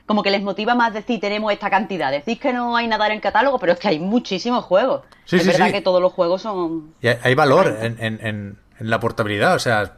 como 0.07 0.23
que 0.23 0.31
les 0.31 0.43
motiva 0.43 0.75
más 0.75 0.95
decir 0.95 1.21
tenemos 1.21 1.53
esta 1.53 1.69
cantidad. 1.69 2.13
Decís 2.13 2.39
que 2.39 2.53
no 2.53 2.77
hay 2.77 2.87
nada 2.87 3.07
en 3.07 3.13
el 3.13 3.21
catálogo, 3.21 3.59
pero 3.59 3.73
es 3.73 3.79
que 3.79 3.89
hay 3.89 3.99
muchísimos 3.99 4.65
juegos. 4.65 5.03
Sí, 5.25 5.37
es 5.37 5.43
sí, 5.43 5.49
verdad 5.49 5.67
sí. 5.67 5.73
que 5.73 5.81
todos 5.81 6.01
los 6.01 6.13
juegos 6.13 6.43
son. 6.43 6.95
Y 7.03 7.09
hay, 7.09 7.35
valor 7.35 7.77
en, 7.81 7.97
en- 7.99 8.25
en- 8.27 8.59
en 8.79 8.91
la 8.91 9.01
portabilidad, 9.01 9.55
o 9.55 9.59
sea, 9.59 9.97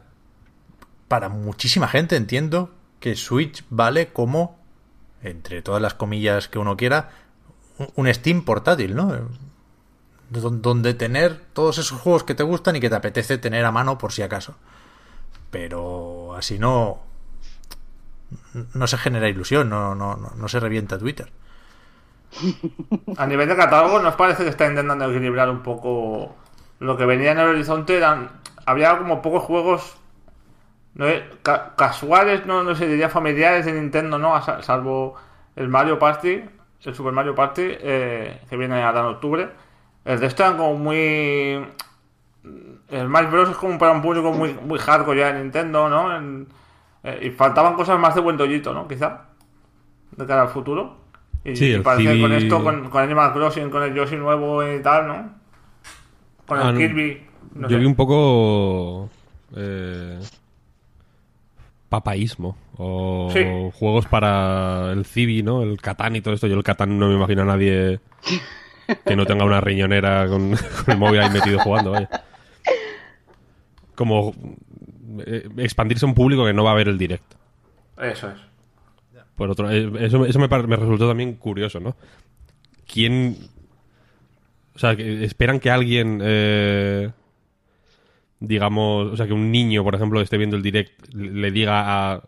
para 1.07 1.29
muchísima 1.29 1.87
gente 1.87 2.15
entiendo 2.15 2.71
que 2.99 3.15
Switch 3.15 3.63
vale 3.69 4.07
como, 4.07 4.57
entre 5.21 5.61
todas 5.61 5.81
las 5.81 5.93
comillas 5.93 6.47
que 6.47 6.57
uno 6.59 6.75
quiera, 6.75 7.11
un- 7.95 8.11
Steam 8.13 8.43
portátil, 8.43 8.95
¿no? 8.95 9.13
Don- 10.29 10.61
Donde 10.61 10.93
tener 10.93 11.39
todos 11.53 11.77
esos 11.77 11.99
juegos 11.99 12.23
que 12.23 12.35
te 12.35 12.43
gustan 12.43 12.75
y 12.75 12.79
que 12.79 12.89
te 12.89 12.95
apetece 12.95 13.37
tener 13.37 13.65
a 13.65 13.71
mano 13.71 13.97
por 13.97 14.11
si 14.11 14.21
acaso. 14.21 14.55
Pero 15.51 16.35
así 16.35 16.59
no. 16.59 17.01
No 18.73 18.85
se 18.87 18.97
genera 18.99 19.27
ilusión, 19.27 19.69
no, 19.69 19.95
no, 19.95 20.15
no, 20.15 20.31
no 20.35 20.47
se 20.47 20.59
revienta 20.59 20.99
Twitter. 20.99 21.31
A 23.17 23.25
nivel 23.25 23.47
de 23.49 23.55
catálogo, 23.55 23.99
¿nos 23.99 24.15
parece 24.15 24.43
que 24.43 24.49
está 24.49 24.67
intentando 24.67 25.09
equilibrar 25.09 25.49
un 25.49 25.61
poco 25.63 26.35
lo 26.79 26.97
que 26.97 27.05
venía 27.05 27.31
en 27.31 27.39
el 27.39 27.47
horizonte? 27.47 27.97
Eran, 27.97 28.31
había 28.65 28.97
como 28.97 29.21
pocos 29.21 29.43
juegos 29.43 29.97
no, 30.95 31.05
ca- 31.43 31.75
casuales, 31.77 32.45
no, 32.45 32.63
no 32.63 32.75
sé, 32.75 32.87
diría 32.87 33.09
familiares 33.09 33.65
de 33.65 33.73
Nintendo, 33.73 34.17
¿no? 34.19 34.41
Salvo 34.63 35.15
el 35.55 35.69
Mario 35.69 35.99
Party, 35.99 36.43
el 36.85 36.95
Super 36.95 37.13
Mario 37.13 37.35
Party, 37.35 37.63
eh, 37.65 38.41
que 38.49 38.57
viene 38.57 38.81
ahora 38.83 39.01
en 39.01 39.05
octubre. 39.07 39.49
El 40.05 40.19
resto 40.19 40.43
eran 40.43 40.57
como 40.57 40.75
muy... 40.75 41.65
El 42.89 43.07
Smash 43.07 43.29
Bros. 43.29 43.49
es 43.49 43.57
como 43.57 43.77
para 43.77 43.91
un 43.91 44.01
público 44.01 44.31
muy, 44.33 44.53
muy 44.53 44.79
hardcore 44.79 45.19
ya 45.19 45.31
de 45.33 45.41
Nintendo, 45.43 45.89
¿no? 45.89 46.15
En- 46.15 46.47
eh, 47.03 47.19
y 47.27 47.29
faltaban 47.31 47.75
cosas 47.75 47.99
más 47.99 48.15
de 48.15 48.21
buen 48.21 48.37
rollito, 48.37 48.73
¿no? 48.73 48.87
Quizá. 48.87 49.25
De 50.17 50.25
cara 50.25 50.41
al 50.43 50.49
futuro. 50.49 50.97
Y, 51.45 51.55
Sí, 51.55 51.67
y 51.67 51.71
el 51.73 51.81
parece 51.83 52.13
que 52.15 52.21
con 52.21 52.33
esto, 52.33 52.63
con, 52.63 52.89
con 52.89 53.01
Animal 53.03 53.31
Crossing, 53.33 53.69
con 53.69 53.83
el 53.83 53.93
Yoshi 53.93 54.15
nuevo 54.17 54.67
y 54.67 54.81
tal, 54.81 55.07
¿no? 55.07 55.29
Con 56.45 56.59
Ah, 56.59 56.69
el 56.69 56.73
no. 56.73 56.79
Kirby. 56.79 57.23
no 57.55 57.67
Yo 57.69 57.75
sé. 57.75 57.79
vi 57.79 57.85
un 57.85 57.95
poco... 57.95 59.09
Eh, 59.55 60.19
papaísmo. 61.89 62.57
O 62.77 63.29
Sí. 63.33 63.43
juegos 63.73 64.05
para 64.05 64.91
el 64.91 65.05
Civi, 65.05 65.43
¿no? 65.43 65.63
El 65.63 65.79
Catán 65.81 66.15
y 66.15 66.21
todo 66.21 66.33
esto. 66.33 66.47
Yo 66.47 66.55
el 66.55 66.63
Catán 66.63 66.97
no 66.99 67.07
me 67.07 67.15
imagino 67.15 67.41
a 67.43 67.45
nadie 67.45 67.99
que 69.05 69.15
no 69.15 69.25
tenga 69.25 69.45
una 69.45 69.61
riñonera 69.61 70.27
con, 70.27 70.51
con 70.85 70.93
el 70.93 70.97
móvil 70.97 71.21
ahí 71.21 71.29
metido 71.29 71.59
jugando, 71.59 71.91
vaya. 71.91 72.09
Como 73.99 74.33
eh, 75.25 75.49
expandirse 75.57 76.05
a 76.05 76.07
un 76.07 76.15
público 76.15 76.45
que 76.45 76.53
no 76.53 76.63
va 76.63 76.71
a 76.71 76.75
ver 76.75 76.87
el 76.87 76.97
directo. 76.97 77.35
Eso 78.01 78.29
es. 78.29 78.37
Por 79.35 79.49
otro, 79.49 79.69
eh, 79.69 79.91
eso, 79.99 80.25
eso 80.25 80.39
me, 80.39 80.47
me 80.47 80.75
resultó 80.77 81.05
también 81.05 81.33
curioso, 81.33 81.81
¿no? 81.81 81.97
¿Quién... 82.87 83.35
O 84.73 84.79
sea, 84.79 84.95
que 84.95 85.25
esperan 85.25 85.59
que 85.59 85.69
alguien, 85.69 86.21
eh, 86.23 87.09
digamos, 88.39 89.07
o 89.11 89.17
sea, 89.17 89.27
que 89.27 89.33
un 89.33 89.51
niño, 89.51 89.83
por 89.83 89.95
ejemplo, 89.95 90.21
esté 90.21 90.37
viendo 90.37 90.55
el 90.55 90.63
direct, 90.63 91.13
le 91.13 91.51
diga 91.51 92.13
a, 92.13 92.23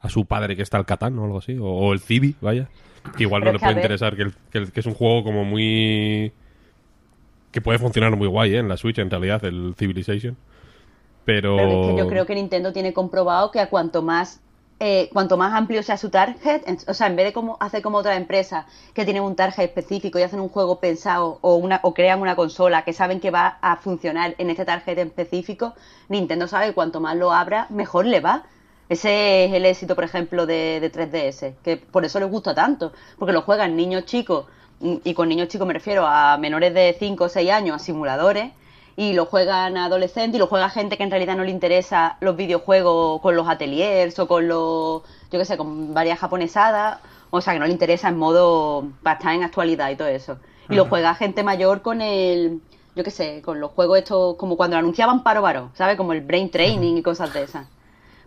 a 0.00 0.08
su 0.08 0.24
padre 0.24 0.56
que 0.56 0.62
está 0.62 0.78
el 0.78 0.86
Catán 0.86 1.18
o 1.18 1.24
algo 1.24 1.38
así, 1.38 1.58
o, 1.58 1.66
o 1.66 1.92
el 1.92 2.00
Civi, 2.00 2.36
vaya. 2.40 2.70
Que 3.18 3.24
igual 3.24 3.42
Pero 3.42 3.52
no 3.52 3.58
le 3.58 3.60
puede 3.60 3.74
interesar, 3.74 4.16
que, 4.16 4.22
el- 4.22 4.34
que 4.50 4.58
el- 4.58 4.72
que 4.72 4.80
es 4.80 4.86
un 4.86 4.94
juego 4.94 5.22
como 5.24 5.44
muy... 5.44 6.32
que 7.52 7.60
puede 7.60 7.78
funcionar 7.78 8.16
muy 8.16 8.28
guay, 8.28 8.54
¿eh? 8.54 8.58
En 8.60 8.68
la 8.68 8.78
Switch, 8.78 8.98
en 8.98 9.10
realidad, 9.10 9.44
el 9.44 9.74
Civilization. 9.76 10.38
Pero... 11.26 11.56
Pero 11.56 11.70
es 11.82 11.86
que 11.88 11.96
yo 11.98 12.08
creo 12.08 12.24
que 12.26 12.34
Nintendo 12.34 12.72
tiene 12.72 12.92
comprobado 12.94 13.50
que 13.50 13.60
a 13.60 13.68
cuanto 13.68 14.00
más 14.02 14.40
eh, 14.78 15.08
cuanto 15.10 15.38
más 15.38 15.54
amplio 15.54 15.82
sea 15.82 15.96
su 15.96 16.10
target, 16.10 16.60
en- 16.66 16.76
o 16.86 16.92
sea, 16.92 17.06
en 17.06 17.16
vez 17.16 17.24
de 17.24 17.32
como 17.32 17.56
hacer 17.60 17.80
como 17.80 17.96
otras 17.96 18.18
empresas 18.18 18.66
que 18.92 19.04
tienen 19.06 19.22
un 19.22 19.34
target 19.34 19.64
específico 19.64 20.18
y 20.18 20.22
hacen 20.22 20.38
un 20.38 20.50
juego 20.50 20.80
pensado 20.80 21.38
o 21.40 21.54
una 21.56 21.80
o 21.82 21.94
crean 21.94 22.20
una 22.20 22.36
consola 22.36 22.82
que 22.84 22.92
saben 22.92 23.18
que 23.20 23.30
va 23.30 23.56
a 23.62 23.76
funcionar 23.76 24.34
en 24.36 24.50
este 24.50 24.66
target 24.66 24.98
específico, 24.98 25.72
Nintendo 26.10 26.46
sabe 26.46 26.66
que 26.66 26.74
cuanto 26.74 27.00
más 27.00 27.16
lo 27.16 27.32
abra, 27.32 27.66
mejor 27.70 28.04
le 28.04 28.20
va. 28.20 28.44
Ese 28.90 29.46
es 29.46 29.52
el 29.54 29.64
éxito, 29.64 29.94
por 29.94 30.04
ejemplo, 30.04 30.44
de, 30.46 30.78
de 30.80 30.90
3DS, 30.90 31.54
que 31.64 31.78
por 31.78 32.04
eso 32.04 32.20
les 32.20 32.30
gusta 32.30 32.54
tanto, 32.54 32.92
porque 33.18 33.32
lo 33.32 33.40
juegan 33.42 33.76
niños 33.76 34.04
chicos, 34.04 34.44
y 34.80 35.14
con 35.14 35.28
niños 35.30 35.48
chicos 35.48 35.66
me 35.66 35.72
refiero 35.72 36.06
a 36.06 36.36
menores 36.36 36.74
de 36.74 36.94
5 36.98 37.24
o 37.24 37.28
6 37.30 37.50
años, 37.50 37.76
a 37.76 37.78
simuladores, 37.78 38.52
y 38.96 39.12
lo 39.12 39.26
juegan 39.26 39.76
adolescentes 39.76 40.36
y 40.36 40.38
lo 40.38 40.46
juega 40.46 40.70
gente 40.70 40.96
que 40.96 41.02
en 41.02 41.10
realidad 41.10 41.36
no 41.36 41.44
le 41.44 41.50
interesa 41.50 42.16
los 42.20 42.34
videojuegos 42.36 43.20
con 43.20 43.36
los 43.36 43.46
ateliers 43.46 44.18
o 44.18 44.26
con 44.26 44.48
los, 44.48 45.02
yo 45.30 45.38
qué 45.38 45.44
sé, 45.44 45.58
con 45.58 45.92
varias 45.92 46.18
japonesadas, 46.18 47.00
o 47.30 47.40
sea, 47.42 47.52
que 47.52 47.58
no 47.58 47.66
le 47.66 47.72
interesa 47.72 48.08
en 48.08 48.16
modo 48.16 48.88
para 49.02 49.18
estar 49.18 49.34
en 49.34 49.42
actualidad 49.42 49.90
y 49.90 49.96
todo 49.96 50.08
eso. 50.08 50.38
Y 50.68 50.74
lo 50.74 50.86
juega 50.86 51.14
gente 51.14 51.44
mayor 51.44 51.82
con 51.82 52.00
el, 52.00 52.60
yo 52.96 53.04
qué 53.04 53.10
sé, 53.10 53.42
con 53.42 53.60
los 53.60 53.70
juegos 53.72 53.98
estos, 53.98 54.36
como 54.36 54.56
cuando 54.56 54.76
lo 54.76 54.80
anunciaban 54.80 55.22
Paro 55.22 55.42
Paro, 55.42 55.70
¿sabes? 55.74 55.96
Como 55.96 56.12
el 56.12 56.22
Brain 56.22 56.50
Training 56.50 56.96
y 56.96 57.02
cosas 57.02 57.32
de 57.34 57.42
esas. 57.42 57.66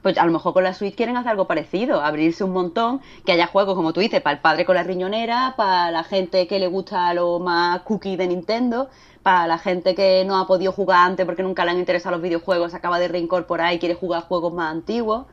Pues 0.01 0.17
a 0.17 0.25
lo 0.25 0.32
mejor 0.32 0.53
con 0.53 0.63
la 0.63 0.73
Switch 0.73 0.95
quieren 0.95 1.17
hacer 1.17 1.32
algo 1.32 1.47
parecido, 1.47 2.01
abrirse 2.01 2.45
un 2.45 2.51
montón, 2.51 3.01
que 3.25 3.34
haya 3.34 3.47
juegos, 3.47 3.75
como 3.75 3.91
tú 3.91 3.99
dices, 3.99 4.21
para 4.21 4.36
el 4.36 4.41
padre 4.41 4.63
con 4.63 4.75
la 4.75 4.84
riñonera, 4.84 5.55
para 5.58 5.91
la 5.91 6.03
gente 6.03 6.47
que 6.47 6.60
le 6.60 6.67
gusta 6.67 7.13
lo 7.13 7.39
más 7.39 7.82
cookie 7.82 8.15
de 8.15 8.27
Nintendo, 8.27 8.89
para 9.23 9.47
la 9.47 9.58
gente 9.58 9.95
que 9.95 10.23
no 10.25 10.38
ha 10.38 10.47
podido 10.47 10.71
jugar 10.71 11.05
antes 11.08 11.25
porque 11.25 11.43
nunca 11.43 11.65
le 11.65 11.71
han 11.71 11.79
interesado 11.79 12.15
los 12.15 12.23
videojuegos, 12.23 12.73
acaba 12.73 12.99
de 12.99 13.08
reincorporar 13.08 13.73
y 13.73 13.79
quiere 13.79 13.95
jugar 13.95 14.23
juegos 14.23 14.53
más 14.53 14.71
antiguos, 14.71 15.25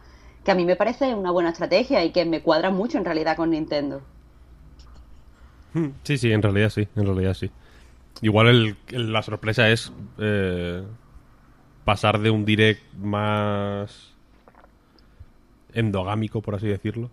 que 0.44 0.51
a 0.53 0.55
mí 0.55 0.64
me 0.64 0.77
parece 0.77 1.14
una 1.14 1.31
buena 1.31 1.51
estrategia 1.51 2.05
y 2.05 2.11
que 2.12 2.25
me 2.25 2.42
cuadra 2.42 2.70
mucho 2.70 2.99
en 2.99 3.05
realidad 3.05 3.37
con 3.37 3.51
Nintendo. 3.51 4.01
Hmm, 5.75 5.88
Sí, 6.05 6.18
sí, 6.18 6.33
en 6.33 6.42
realidad 6.42 6.70
sí, 6.70 6.88
en 6.96 7.05
realidad 7.07 7.35
sí. 7.35 7.51
Igual 8.22 8.49
el- 8.49 8.77
el- 8.88 9.12
la 9.12 9.22
sorpresa 9.22 9.70
es 9.70 9.92
eh, 10.18 10.83
pasar 11.85 12.18
de 12.20 12.31
un 12.31 12.44
direct 12.44 12.83
más 12.94 14.14
endogámico, 15.72 16.40
por 16.40 16.55
así 16.55 16.66
decirlo, 16.66 17.11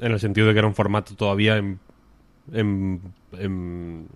en 0.00 0.12
el 0.12 0.20
sentido 0.20 0.46
de 0.46 0.52
que 0.52 0.58
era 0.60 0.68
un 0.68 0.74
formato 0.74 1.14
todavía 1.14 1.56
en, 1.56 1.78
en, 2.52 3.02
en, 3.32 4.08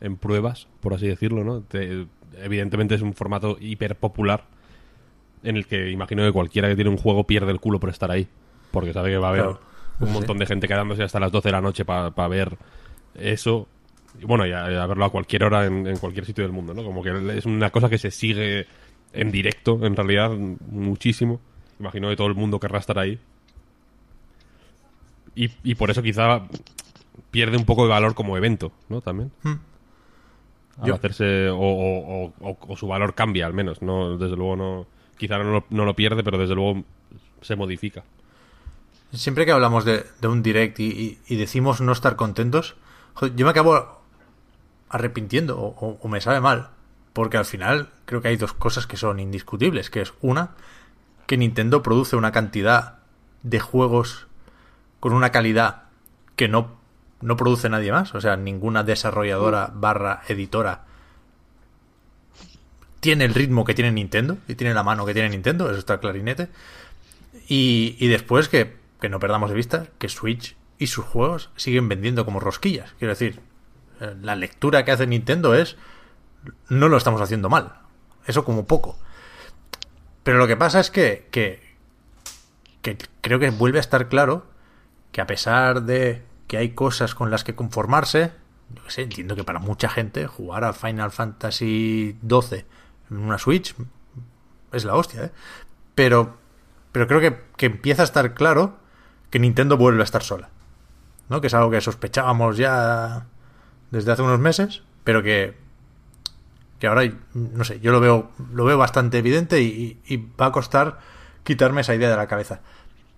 en 0.00 0.16
pruebas, 0.16 0.68
por 0.80 0.94
así 0.94 1.06
decirlo, 1.06 1.44
¿no? 1.44 1.60
Te- 1.62 2.06
evidentemente 2.42 2.94
es 2.94 3.02
un 3.02 3.14
formato 3.14 3.56
hiper 3.60 3.96
popular 3.96 4.44
en 5.42 5.56
el 5.56 5.66
que 5.66 5.90
imagino 5.90 6.22
que 6.24 6.32
cualquiera 6.32 6.68
que 6.68 6.74
tiene 6.74 6.90
un 6.90 6.96
juego 6.98 7.24
pierde 7.24 7.50
el 7.52 7.60
culo 7.60 7.78
por 7.80 7.88
estar 7.90 8.10
ahí, 8.10 8.26
porque 8.72 8.92
sabe 8.92 9.10
que 9.10 9.18
va 9.18 9.28
a 9.28 9.30
haber 9.30 9.42
Claro. 9.42 9.60
un 10.00 10.06
Sí. 10.08 10.12
montón 10.12 10.38
de 10.38 10.46
gente 10.46 10.66
quedándose 10.68 11.02
hasta 11.02 11.20
las 11.20 11.32
12 11.32 11.48
de 11.48 11.52
la 11.52 11.60
noche 11.60 11.84
para 11.84 12.28
ver 12.28 12.56
eso. 13.14 13.66
Y 14.20 14.24
bueno, 14.24 14.46
y 14.46 14.52
a, 14.52 14.70
y 14.70 14.74
a 14.74 14.86
verlo 14.86 15.04
a 15.04 15.10
cualquier 15.10 15.44
hora 15.44 15.66
en, 15.66 15.86
en 15.86 15.96
cualquier 15.98 16.24
sitio 16.26 16.42
del 16.44 16.52
mundo, 16.52 16.74
¿no? 16.74 16.82
Como 16.84 17.02
que 17.02 17.10
es 17.38 17.46
una 17.46 17.70
cosa 17.70 17.88
que 17.88 17.98
se 17.98 18.10
sigue 18.10 18.66
en 19.12 19.30
directo, 19.30 19.78
en 19.86 19.94
realidad, 19.96 20.30
muchísimo. 20.70 21.40
Imagino 21.78 22.08
que 22.08 22.16
todo 22.16 22.26
el 22.26 22.34
mundo 22.34 22.58
querrá 22.58 22.78
estar 22.78 22.98
ahí. 22.98 23.18
Y, 25.34 25.50
y 25.64 25.74
por 25.74 25.90
eso 25.90 26.02
quizá 26.02 26.42
pierde 27.30 27.56
un 27.56 27.64
poco 27.64 27.84
de 27.84 27.90
valor 27.90 28.14
como 28.14 28.36
evento, 28.36 28.72
¿no? 28.88 29.00
También. 29.02 29.30
Al 30.80 30.86
Yo- 30.88 30.94
hacerse 30.94 31.48
o, 31.48 31.56
o- 31.58 32.32
o- 32.40 32.58
o 32.68 32.76
su 32.76 32.86
valor 32.86 33.14
cambia 33.14 33.46
al 33.46 33.54
menos 33.54 33.80
no 33.82 34.16
desde 34.18 34.36
luego 34.36 34.56
no 34.56 34.86
quizá 35.18 35.38
no 35.38 35.44
lo, 35.50 35.64
no 35.70 35.84
lo 35.84 35.94
pierde 35.96 36.22
pero 36.22 36.36
desde 36.38 36.54
luego 36.54 36.84
se 37.40 37.56
modifica 37.56 38.04
Siempre 39.12 39.46
que 39.46 39.52
hablamos 39.52 39.84
de, 39.84 40.04
de 40.20 40.28
un 40.28 40.42
direct 40.42 40.80
y, 40.80 40.84
y- 40.88 41.18
y 41.28 41.36
decimos 41.36 41.80
no 41.80 41.92
estar 41.92 42.16
contentos, 42.16 42.74
joder, 43.14 43.34
yo 43.36 43.46
me 43.46 43.50
acabo 43.52 44.02
arrepintiendo 44.88 45.58
o, 45.58 45.68
o- 45.78 45.98
o 46.02 46.08
me 46.08 46.20
sabe 46.20 46.40
mal. 46.40 46.70
Porque 47.12 47.36
al 47.38 47.44
final 47.44 47.88
creo 48.04 48.20
que 48.20 48.28
hay 48.28 48.36
dos 48.36 48.52
cosas 48.52 48.86
que 48.86 48.96
son 48.96 49.20
indiscutibles. 49.20 49.90
Que 49.90 50.02
es 50.02 50.12
una, 50.20 50.50
que 51.26 51.36
Nintendo 51.38 51.82
produce 51.82 52.16
una 52.16 52.32
cantidad 52.32 52.98
de 53.42 53.60
juegos 53.60 54.26
con 55.00 55.12
una 55.12 55.30
calidad 55.30 55.84
que 56.34 56.48
no, 56.48 56.75
no 57.20 57.36
produce 57.36 57.68
nadie 57.68 57.92
más. 57.92 58.14
O 58.14 58.20
sea, 58.20 58.36
ninguna 58.36 58.82
desarrolladora 58.82 59.70
barra 59.74 60.22
editora 60.28 60.84
tiene 63.00 63.24
el 63.24 63.34
ritmo 63.34 63.64
que 63.64 63.74
tiene 63.74 63.92
Nintendo 63.92 64.38
y 64.48 64.54
tiene 64.56 64.74
la 64.74 64.82
mano 64.82 65.06
que 65.06 65.14
tiene 65.14 65.28
Nintendo. 65.28 65.70
Eso 65.70 65.78
está 65.78 66.00
clarinete. 66.00 66.48
Y, 67.48 67.96
y 68.00 68.08
después 68.08 68.48
que, 68.48 68.76
que 69.00 69.08
no 69.08 69.20
perdamos 69.20 69.50
de 69.50 69.56
vista 69.56 69.86
que 69.98 70.08
Switch 70.08 70.56
y 70.78 70.88
sus 70.88 71.04
juegos 71.04 71.50
siguen 71.56 71.88
vendiendo 71.88 72.24
como 72.24 72.40
rosquillas. 72.40 72.94
Quiero 72.98 73.12
decir, 73.12 73.40
eh, 74.00 74.14
la 74.22 74.34
lectura 74.34 74.84
que 74.84 74.92
hace 74.92 75.06
Nintendo 75.06 75.54
es 75.54 75.76
no 76.68 76.88
lo 76.88 76.96
estamos 76.96 77.20
haciendo 77.20 77.48
mal. 77.48 77.74
Eso 78.26 78.44
como 78.44 78.66
poco. 78.66 78.98
Pero 80.22 80.38
lo 80.38 80.48
que 80.48 80.56
pasa 80.56 80.80
es 80.80 80.90
que, 80.90 81.28
que, 81.30 81.62
que 82.82 82.98
creo 83.20 83.38
que 83.38 83.50
vuelve 83.50 83.78
a 83.78 83.80
estar 83.80 84.08
claro 84.08 84.46
que 85.12 85.20
a 85.20 85.26
pesar 85.26 85.82
de 85.82 86.22
que 86.46 86.56
hay 86.56 86.70
cosas 86.70 87.14
con 87.14 87.30
las 87.30 87.44
que 87.44 87.54
conformarse, 87.54 88.32
yo 88.74 88.82
sé, 88.88 89.02
entiendo 89.02 89.36
que 89.36 89.44
para 89.44 89.58
mucha 89.58 89.88
gente 89.88 90.26
jugar 90.26 90.64
a 90.64 90.72
Final 90.72 91.10
Fantasy 91.10 92.16
XII 92.28 92.64
en 93.10 93.16
una 93.16 93.38
Switch 93.38 93.74
es 94.72 94.84
la 94.84 94.94
hostia, 94.94 95.24
¿eh? 95.24 95.30
Pero, 95.94 96.36
pero 96.92 97.06
creo 97.06 97.20
que, 97.20 97.40
que 97.56 97.66
empieza 97.66 98.02
a 98.02 98.04
estar 98.04 98.34
claro 98.34 98.76
que 99.30 99.38
Nintendo 99.38 99.76
vuelve 99.76 100.02
a 100.02 100.04
estar 100.04 100.22
sola. 100.22 100.50
¿No? 101.28 101.40
Que 101.40 101.48
es 101.48 101.54
algo 101.54 101.70
que 101.70 101.80
sospechábamos 101.80 102.56
ya 102.56 103.26
desde 103.90 104.12
hace 104.12 104.22
unos 104.22 104.38
meses, 104.38 104.82
pero 105.02 105.22
que, 105.22 105.56
que 106.78 106.86
ahora, 106.86 107.02
no 107.34 107.64
sé, 107.64 107.80
yo 107.80 107.90
lo 107.92 108.00
veo, 108.00 108.30
lo 108.52 108.64
veo 108.64 108.78
bastante 108.78 109.18
evidente 109.18 109.62
y, 109.62 110.00
y 110.06 110.16
va 110.16 110.46
a 110.46 110.52
costar 110.52 110.98
quitarme 111.42 111.80
esa 111.80 111.94
idea 111.94 112.10
de 112.10 112.16
la 112.16 112.28
cabeza. 112.28 112.60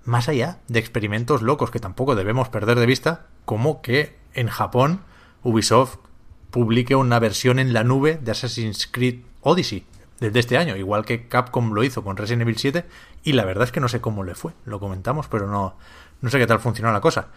Más 0.08 0.30
allá 0.30 0.56
de 0.68 0.78
experimentos 0.78 1.42
locos 1.42 1.70
que 1.70 1.80
tampoco 1.80 2.14
debemos 2.14 2.48
perder 2.48 2.78
de 2.78 2.86
vista, 2.86 3.26
como 3.44 3.82
que 3.82 4.16
en 4.32 4.48
Japón 4.48 5.02
Ubisoft 5.42 5.96
publique 6.50 6.94
una 6.94 7.18
versión 7.18 7.58
en 7.58 7.74
la 7.74 7.84
nube 7.84 8.18
de 8.22 8.30
Assassin's 8.30 8.86
Creed 8.90 9.20
Odyssey 9.42 9.84
desde 10.18 10.40
este 10.40 10.56
año, 10.56 10.76
igual 10.76 11.04
que 11.04 11.28
Capcom 11.28 11.74
lo 11.74 11.84
hizo 11.84 12.02
con 12.02 12.16
Resident 12.16 12.40
Evil 12.40 12.56
7, 12.56 12.86
y 13.22 13.34
la 13.34 13.44
verdad 13.44 13.64
es 13.64 13.70
que 13.70 13.80
no 13.80 13.88
sé 13.88 14.00
cómo 14.00 14.24
le 14.24 14.34
fue, 14.34 14.54
lo 14.64 14.80
comentamos, 14.80 15.28
pero 15.28 15.46
no, 15.46 15.76
no 16.22 16.30
sé 16.30 16.38
qué 16.38 16.46
tal 16.46 16.60
funcionó 16.60 16.90
la 16.90 17.02
cosa. 17.02 17.28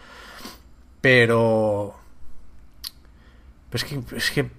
Pero... 1.02 1.94
es 3.74 3.84
que, 3.84 4.02
es 4.16 4.32
que 4.32 4.50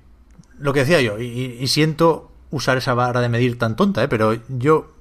lo 0.59 0.75
que 0.75 0.81
decía 0.81 1.01
yo, 1.01 1.19
y, 1.19 1.57
y 1.59 1.67
siento 1.67 2.31
usar 2.51 2.77
esa 2.77 2.93
vara 2.93 3.23
de 3.23 3.31
medir 3.31 3.59
tan 3.59 3.75
tonta, 3.75 4.05
¿eh? 4.05 4.09
pero 4.09 4.35
yo 4.49 4.93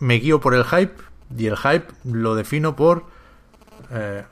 me 0.00 0.14
guío 0.14 0.40
por 0.40 0.56
el 0.56 0.64
hype 0.64 1.06
y 1.36 1.46
el 1.46 1.56
hype 1.56 1.86
lo 2.04 2.34
defino 2.34 2.76
por 2.76 3.06
eh, 3.90 4.24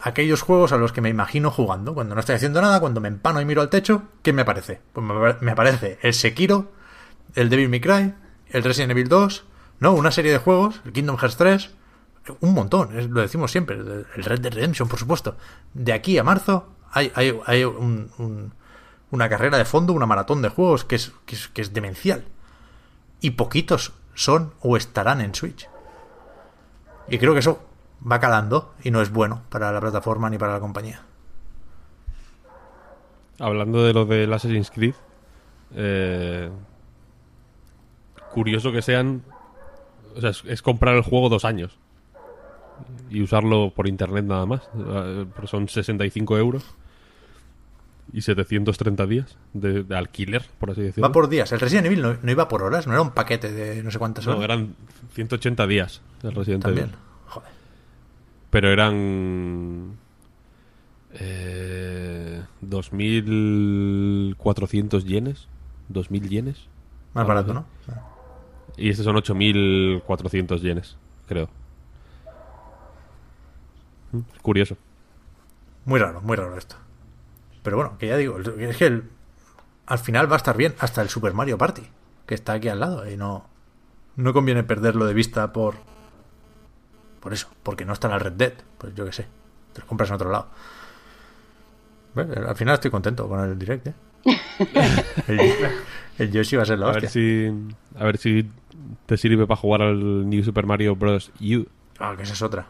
aquellos 0.00 0.42
juegos 0.42 0.72
a 0.72 0.76
los 0.76 0.92
que 0.92 1.00
me 1.00 1.08
imagino 1.08 1.50
jugando. 1.50 1.94
Cuando 1.94 2.14
no 2.14 2.20
estoy 2.20 2.34
haciendo 2.36 2.60
nada, 2.60 2.80
cuando 2.80 3.00
me 3.00 3.08
empano 3.08 3.40
y 3.40 3.44
miro 3.44 3.62
al 3.62 3.68
techo, 3.70 4.02
¿qué 4.22 4.32
me 4.32 4.42
aparece? 4.42 4.80
Pues 4.92 5.06
me, 5.06 5.14
apare- 5.14 5.38
me 5.40 5.52
aparece 5.52 5.98
el 6.02 6.14
Sekiro, 6.14 6.72
el 7.34 7.48
Devil 7.48 7.68
May 7.68 7.80
Cry, 7.80 8.14
el 8.50 8.62
Resident 8.64 8.90
Evil 8.92 9.08
2, 9.08 9.44
¿no? 9.80 9.92
Una 9.92 10.10
serie 10.10 10.32
de 10.32 10.38
juegos, 10.38 10.80
el 10.84 10.92
Kingdom 10.92 11.16
Hearts 11.16 11.36
3, 11.36 11.70
un 12.40 12.54
montón, 12.54 12.98
es- 12.98 13.08
lo 13.08 13.20
decimos 13.20 13.50
siempre, 13.50 13.76
el 13.76 14.24
Red 14.24 14.40
Dead 14.40 14.52
Redemption, 14.54 14.88
por 14.88 14.98
supuesto. 14.98 15.36
De 15.74 15.92
aquí 15.92 16.18
a 16.18 16.24
marzo 16.24 16.68
hay, 16.92 17.10
hay, 17.14 17.38
hay 17.46 17.64
un- 17.64 18.10
un- 18.18 18.52
una 19.10 19.28
carrera 19.28 19.58
de 19.58 19.64
fondo, 19.64 19.92
una 19.92 20.06
maratón 20.06 20.40
de 20.42 20.48
juegos 20.48 20.84
que 20.84 20.96
es, 20.96 21.12
que 21.26 21.60
es 21.62 21.72
demencial. 21.74 22.24
Y 23.20 23.30
poquitos 23.32 23.92
son 24.14 24.52
o 24.60 24.76
estarán 24.76 25.20
en 25.20 25.34
Switch. 25.34 25.68
Y 27.08 27.18
creo 27.18 27.32
que 27.32 27.40
eso 27.40 27.60
va 28.10 28.20
calando 28.20 28.74
y 28.82 28.90
no 28.90 29.00
es 29.00 29.10
bueno 29.10 29.42
para 29.48 29.72
la 29.72 29.80
plataforma 29.80 30.30
ni 30.30 30.38
para 30.38 30.54
la 30.54 30.60
compañía. 30.60 31.02
Hablando 33.38 33.84
de 33.84 33.92
lo 33.92 34.04
del 34.04 34.32
Assassin's 34.32 34.70
Creed, 34.70 34.94
eh, 35.74 36.50
curioso 38.32 38.72
que 38.72 38.82
sean. 38.82 39.22
O 40.16 40.20
sea, 40.20 40.30
es, 40.30 40.44
es 40.46 40.62
comprar 40.62 40.94
el 40.94 41.02
juego 41.02 41.28
dos 41.28 41.44
años 41.44 41.78
y 43.10 43.22
usarlo 43.22 43.72
por 43.74 43.88
internet 43.88 44.24
nada 44.24 44.46
más. 44.46 44.68
Eh, 44.74 45.26
son 45.46 45.68
65 45.68 46.38
euros 46.38 46.76
y 48.12 48.22
730 48.22 49.06
días 49.06 49.36
de, 49.52 49.84
de 49.84 49.96
alquiler, 49.96 50.44
por 50.58 50.70
así 50.70 50.82
decirlo. 50.82 51.08
Va 51.08 51.12
por 51.12 51.28
días. 51.28 51.52
El 51.52 51.60
Resident 51.60 51.86
Evil 51.86 52.02
no, 52.02 52.16
no 52.20 52.30
iba 52.30 52.48
por 52.48 52.62
horas, 52.62 52.86
no 52.86 52.92
era 52.92 53.02
un 53.02 53.10
paquete 53.10 53.52
de 53.52 53.82
no 53.82 53.90
sé 53.90 53.98
cuántas 53.98 54.26
horas. 54.26 54.38
No, 54.38 54.44
eran 54.44 54.74
180 55.12 55.66
días 55.66 56.00
el 56.22 56.34
Resident 56.34 56.62
También. 56.64 56.86
Evil. 56.86 56.98
Joder. 57.26 57.50
Pero 58.50 58.70
eran. 58.70 59.96
Eh, 61.14 62.42
2.400 62.62 65.04
yenes. 65.04 65.48
2.000 65.92 66.28
yenes. 66.28 66.68
Más 67.14 67.26
barato. 67.26 67.52
¿no? 67.52 67.66
Y 68.76 68.88
estos 68.88 69.04
son 69.04 69.16
8.400 69.16 70.60
yenes, 70.60 70.96
creo. 71.26 71.48
Mm, 74.12 74.20
es 74.34 74.40
Curioso. 74.40 74.76
Muy 75.84 75.98
raro, 75.98 76.20
muy 76.22 76.36
raro 76.36 76.56
esto. 76.56 76.76
Pero 77.62 77.76
bueno, 77.76 77.96
que 77.98 78.08
ya 78.08 78.16
digo, 78.16 78.38
es 78.38 78.76
que 78.76 78.86
el- 78.86 79.04
al 79.86 79.98
final 79.98 80.30
va 80.30 80.34
a 80.34 80.38
estar 80.38 80.56
bien 80.56 80.74
hasta 80.78 81.02
el 81.02 81.08
Super 81.08 81.32
Mario 81.34 81.58
Party, 81.58 81.82
que 82.26 82.34
está 82.34 82.54
aquí 82.54 82.68
al 82.68 82.80
lado, 82.80 83.08
y 83.10 83.16
no, 83.16 83.46
no 84.16 84.32
conviene 84.32 84.62
perderlo 84.64 85.06
de 85.06 85.14
vista 85.14 85.52
por 85.52 85.74
por 87.20 87.32
eso, 87.32 87.48
porque 87.62 87.84
no 87.84 87.92
está 87.92 88.08
en 88.08 88.14
el 88.14 88.20
Red 88.20 88.32
Dead, 88.32 88.52
pues 88.78 88.94
yo 88.96 89.04
qué 89.06 89.12
sé, 89.12 89.26
te 89.72 89.80
lo 89.80 89.86
compras 89.86 90.08
en 90.10 90.16
otro 90.16 90.30
lado. 90.30 90.48
Bueno, 92.14 92.48
al 92.48 92.56
final 92.56 92.74
estoy 92.74 92.90
contento 92.90 93.28
con 93.28 93.40
el 93.40 93.58
direct, 93.58 93.86
¿eh? 93.86 93.94
el, 95.28 95.40
el 96.18 96.32
Yoshi 96.32 96.56
va 96.56 96.62
a 96.62 96.66
ser 96.66 96.78
la 96.78 96.86
A 96.86 96.90
hostia. 96.90 97.02
ver 97.02 97.10
si. 97.10 97.50
A 97.96 98.04
ver 98.04 98.18
si 98.18 98.50
te 99.06 99.16
sirve 99.16 99.46
para 99.46 99.56
jugar 99.60 99.82
al 99.82 100.28
New 100.28 100.42
Super 100.44 100.66
Mario 100.66 100.94
Bros. 100.94 101.30
U. 101.40 101.64
Ah, 101.98 102.14
que 102.16 102.24
esa 102.24 102.34
es 102.34 102.42
otra. 102.42 102.66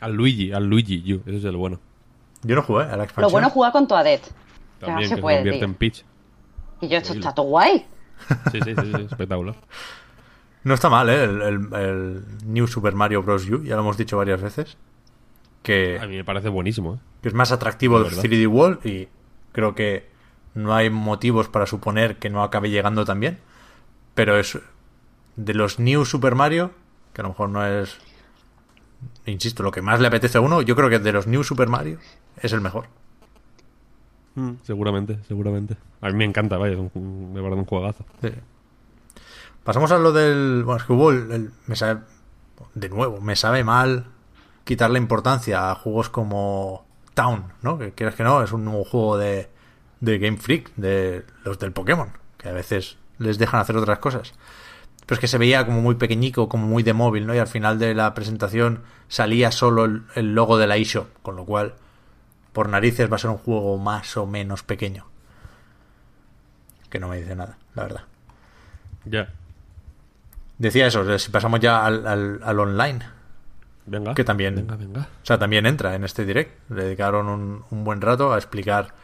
Al 0.00 0.12
Luigi, 0.14 0.52
al 0.52 0.66
Luigi 0.66 1.14
U. 1.14 1.22
Ese 1.26 1.38
es 1.38 1.44
el 1.44 1.56
bueno. 1.56 1.80
Yo 2.44 2.54
no 2.56 2.62
jugué 2.62 2.84
a 2.84 2.96
la 2.96 3.04
expansión. 3.04 3.22
Lo 3.22 3.30
bueno 3.30 3.46
es 3.48 3.52
jugar 3.52 3.72
con 3.72 3.88
Toadette. 3.88 4.24
Que 4.80 4.86
También 4.86 4.94
no 4.96 5.00
que 5.00 5.08
se 5.08 5.14
se 5.16 5.20
puede, 5.20 5.36
convierte 5.38 5.58
tío. 5.60 5.66
en 5.68 5.74
Peach. 5.74 6.04
Y 6.80 6.88
yo, 6.88 6.98
esto 6.98 7.12
está 7.14 7.34
todo 7.34 7.46
guay. 7.46 7.86
Sí, 8.52 8.60
sí, 8.62 8.74
sí, 8.74 8.92
sí, 8.94 9.02
espectacular. 9.10 9.54
No 10.62 10.74
está 10.74 10.88
mal, 10.88 11.08
¿eh? 11.10 11.24
El, 11.24 11.42
el- 11.42 11.74
el 11.74 12.24
New 12.46 12.66
Super 12.66 12.94
Mario 12.94 13.22
Bros. 13.22 13.48
U, 13.50 13.62
ya 13.64 13.74
lo 13.76 13.82
hemos 13.82 13.96
dicho 13.96 14.16
varias 14.16 14.40
veces. 14.40 14.76
Que, 15.62 15.98
A 16.00 16.06
mí 16.06 16.16
me 16.16 16.24
parece 16.24 16.48
buenísimo, 16.50 16.94
¿eh? 16.94 16.98
que 17.22 17.28
es 17.28 17.34
más 17.34 17.50
atractivo 17.52 17.98
De 17.98 18.04
del 18.04 18.14
verdad. 18.16 18.30
3D 18.30 18.46
World 18.48 18.86
y 18.86 19.08
creo 19.52 19.74
que 19.74 20.08
no 20.54 20.74
hay 20.74 20.90
motivos 20.90 21.48
para 21.48 21.66
suponer 21.66 22.18
que 22.18 22.28
no 22.30 22.42
acabe 22.42 22.68
llegando 22.70 23.04
también. 23.04 23.38
Pero 24.14 24.38
es 24.38 24.58
de 25.36 25.54
los 25.54 25.78
New 25.78 26.04
Super 26.04 26.34
Mario, 26.34 26.72
que 27.14 27.22
a 27.22 27.24
lo 27.24 27.30
mejor 27.30 27.48
no 27.48 27.66
es, 27.66 27.98
insisto, 29.26 29.62
lo 29.62 29.70
que 29.70 29.82
más 29.82 30.00
le 30.00 30.08
apetece 30.08 30.38
a 30.38 30.40
uno, 30.40 30.62
yo 30.62 30.74
creo 30.76 30.88
que 30.90 30.98
de 30.98 31.12
los 31.12 31.26
New 31.26 31.42
Super 31.44 31.68
Mario 31.68 31.98
es 32.40 32.52
el 32.52 32.60
mejor. 32.60 32.86
Seguramente, 34.64 35.20
seguramente. 35.28 35.76
A 36.00 36.08
mí 36.08 36.14
me 36.14 36.24
encanta, 36.24 36.56
vaya, 36.58 36.74
es 36.74 36.80
un, 36.94 37.32
me 37.32 37.40
parece 37.40 37.60
un 37.60 37.66
juegazo. 37.66 38.04
Sí. 38.20 38.30
Pasamos 39.62 39.92
a 39.92 39.98
lo 39.98 40.12
del. 40.12 40.64
Bueno, 40.64 40.80
es 40.80 40.84
que 40.86 40.92
hubo 40.92 41.10
el, 41.12 41.30
el- 41.30 41.50
me 41.66 41.76
sabe, 41.76 42.00
de 42.74 42.88
nuevo, 42.88 43.20
me 43.20 43.36
sabe 43.36 43.62
mal 43.62 44.06
quitarle 44.64 44.98
importancia 44.98 45.70
a 45.70 45.74
juegos 45.76 46.08
como 46.08 46.84
Town, 47.14 47.44
¿no? 47.62 47.78
Que 47.78 47.92
quieras 47.92 48.16
que 48.16 48.24
no, 48.24 48.42
es 48.42 48.50
un 48.52 48.64
nuevo 48.64 48.84
juego 48.84 49.16
de, 49.18 49.48
de 50.00 50.18
Game 50.18 50.38
Freak, 50.38 50.72
de 50.76 51.24
los 51.44 51.58
del 51.60 51.70
Pokémon, 51.72 52.08
que 52.36 52.48
a 52.48 52.52
veces 52.52 52.96
les 53.18 53.38
dejan 53.38 53.60
hacer 53.60 53.76
otras 53.76 54.00
cosas. 54.00 54.34
Pero 55.06 55.16
es 55.16 55.20
que 55.20 55.28
se 55.28 55.38
veía 55.38 55.66
como 55.66 55.80
muy 55.82 55.96
pequeñico, 55.96 56.48
como 56.48 56.66
muy 56.66 56.82
de 56.82 56.92
móvil, 56.94 57.26
¿no? 57.26 57.34
Y 57.34 57.38
al 57.38 57.46
final 57.46 57.78
de 57.78 57.94
la 57.94 58.14
presentación 58.14 58.82
salía 59.08 59.50
solo 59.52 59.84
el, 59.84 60.02
el 60.14 60.34
logo 60.34 60.56
de 60.58 60.66
la 60.66 60.76
eShop, 60.76 61.08
con 61.22 61.36
lo 61.36 61.44
cual, 61.44 61.74
por 62.52 62.68
narices, 62.68 63.10
va 63.10 63.16
a 63.16 63.18
ser 63.18 63.30
un 63.30 63.36
juego 63.38 63.76
más 63.78 64.16
o 64.16 64.26
menos 64.26 64.62
pequeño. 64.62 65.06
Que 66.90 66.98
no 67.00 67.08
me 67.08 67.18
dice 67.18 67.34
nada, 67.34 67.58
la 67.74 67.82
verdad. 67.82 68.02
Ya. 69.04 69.28
Decía 70.58 70.86
eso, 70.86 71.18
si 71.18 71.30
pasamos 71.30 71.60
ya 71.60 71.84
al, 71.84 72.06
al- 72.06 72.40
al 72.42 72.60
online, 72.60 73.00
Venga. 73.86 74.14
Que 74.14 74.24
también- 74.24 74.54
Venga, 74.54 74.76
venga. 74.76 75.00
o 75.22 75.26
sea, 75.26 75.38
también 75.38 75.66
entra 75.66 75.94
en 75.94 76.04
este 76.04 76.24
direct. 76.24 76.70
Le 76.70 76.84
dedicaron 76.84 77.28
un, 77.28 77.64
un 77.70 77.84
buen 77.84 78.00
rato 78.00 78.32
a 78.32 78.38
explicar 78.38 78.94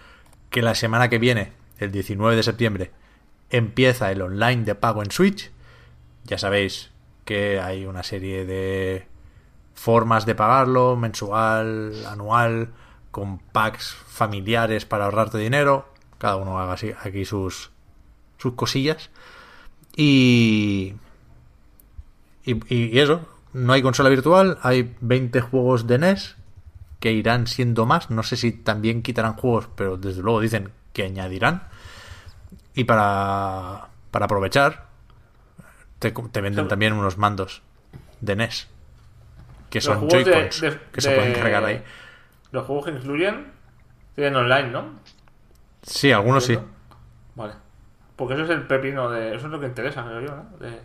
que 0.48 0.62
la 0.62 0.74
semana 0.74 1.10
que 1.10 1.18
viene 1.18 1.52
el 1.78 1.92
19 1.92 2.34
de 2.34 2.42
septiembre, 2.42 2.90
empieza 3.50 4.10
el 4.10 4.22
online 4.22 4.64
de 4.64 4.74
pago 4.74 5.02
en 5.02 5.10
Switch. 5.10 5.50
Ya 6.30 6.38
sabéis 6.38 6.92
que 7.24 7.60
hay 7.60 7.86
una 7.86 8.04
serie 8.04 8.46
de 8.46 9.08
formas 9.74 10.26
de 10.26 10.36
pagarlo, 10.36 10.94
mensual, 10.94 12.06
anual, 12.06 12.70
con 13.10 13.40
packs 13.40 13.96
familiares 14.06 14.86
para 14.86 15.06
ahorrarte 15.06 15.38
dinero. 15.38 15.92
Cada 16.18 16.36
uno 16.36 16.60
haga 16.60 16.74
así, 16.74 16.92
aquí 17.02 17.24
sus, 17.24 17.72
sus 18.38 18.54
cosillas. 18.54 19.10
Y, 19.96 20.94
y, 22.44 22.60
y 22.68 23.00
eso, 23.00 23.26
no 23.52 23.72
hay 23.72 23.82
consola 23.82 24.08
virtual, 24.08 24.58
hay 24.62 24.94
20 25.00 25.40
juegos 25.40 25.88
de 25.88 25.98
NES 25.98 26.36
que 27.00 27.10
irán 27.10 27.48
siendo 27.48 27.86
más. 27.86 28.08
No 28.08 28.22
sé 28.22 28.36
si 28.36 28.52
también 28.52 29.02
quitarán 29.02 29.34
juegos, 29.34 29.68
pero 29.74 29.96
desde 29.96 30.22
luego 30.22 30.38
dicen 30.38 30.70
que 30.92 31.02
añadirán. 31.02 31.64
Y 32.72 32.84
para, 32.84 33.88
para 34.12 34.26
aprovechar, 34.26 34.89
te, 36.00 36.10
te 36.10 36.40
venden 36.40 36.66
también 36.66 36.92
unos 36.94 37.16
mandos 37.16 37.62
de 38.20 38.34
NES. 38.34 38.68
Que 39.70 39.80
son 39.80 40.08
Joy-Cons, 40.08 40.64
que 40.90 41.00
se 41.00 41.10
de- 41.10 41.16
pueden 41.16 41.32
cargar 41.32 41.64
ahí. 41.64 41.80
Los 42.50 42.66
juegos 42.66 42.86
que 42.86 42.90
incluyen 42.90 43.52
tienen 44.16 44.34
online, 44.34 44.70
¿no? 44.70 44.98
Sí, 45.82 46.10
algunos 46.10 46.44
sí. 46.44 46.58
Vale. 47.36 47.52
Porque 48.16 48.34
eso 48.34 48.42
es 48.42 48.50
el 48.50 48.66
pepino 48.66 49.08
de. 49.08 49.36
Eso 49.36 49.46
es 49.46 49.52
lo 49.52 49.60
que 49.60 49.66
interesa, 49.66 50.02
creo 50.04 50.20
yo, 50.20 50.34
¿no? 50.34 50.58
De- 50.58 50.80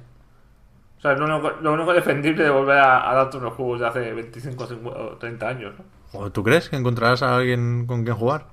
O 0.97 1.01
sea, 1.01 1.13
es 1.13 1.19
lo 1.19 1.25
único, 1.25 1.49
lo 1.62 1.73
único 1.73 1.93
defendible 1.93 2.43
de 2.43 2.49
volver 2.51 2.78
a, 2.78 3.10
a 3.10 3.15
darte 3.15 3.38
unos 3.38 3.54
juegos 3.56 3.80
de 3.80 3.88
hace 3.88 4.13
25 4.13 4.67
50 4.67 4.99
o 4.99 5.17
30 5.17 5.47
años, 5.49 5.73
¿no? 5.78 6.19
¿O 6.19 6.32
¿Tú 6.32 6.43
crees 6.43 6.69
que 6.69 6.75
encontrarás 6.78 7.23
a 7.23 7.36
alguien 7.36 7.86
con 7.88 8.04
quien 8.04 8.15
jugar? 8.15 8.45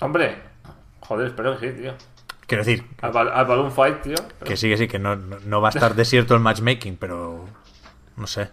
Hombre, 0.00 0.36
joder, 1.00 1.28
espero 1.28 1.58
que 1.58 1.70
sí, 1.72 1.80
tío. 1.80 1.94
Quiero 2.46 2.64
decir, 2.64 2.84
Al, 3.00 3.16
al 3.16 3.46
Balloon 3.46 3.72
Fight, 3.72 4.02
tío. 4.02 4.16
que 4.44 4.56
sí, 4.56 4.68
que 4.68 4.76
sí, 4.76 4.88
que 4.88 4.98
no, 4.98 5.16
no, 5.16 5.60
va 5.60 5.68
a 5.68 5.70
estar 5.70 5.94
desierto 5.94 6.34
el 6.34 6.40
matchmaking, 6.40 6.96
pero 6.96 7.46
no 8.16 8.26
sé. 8.26 8.50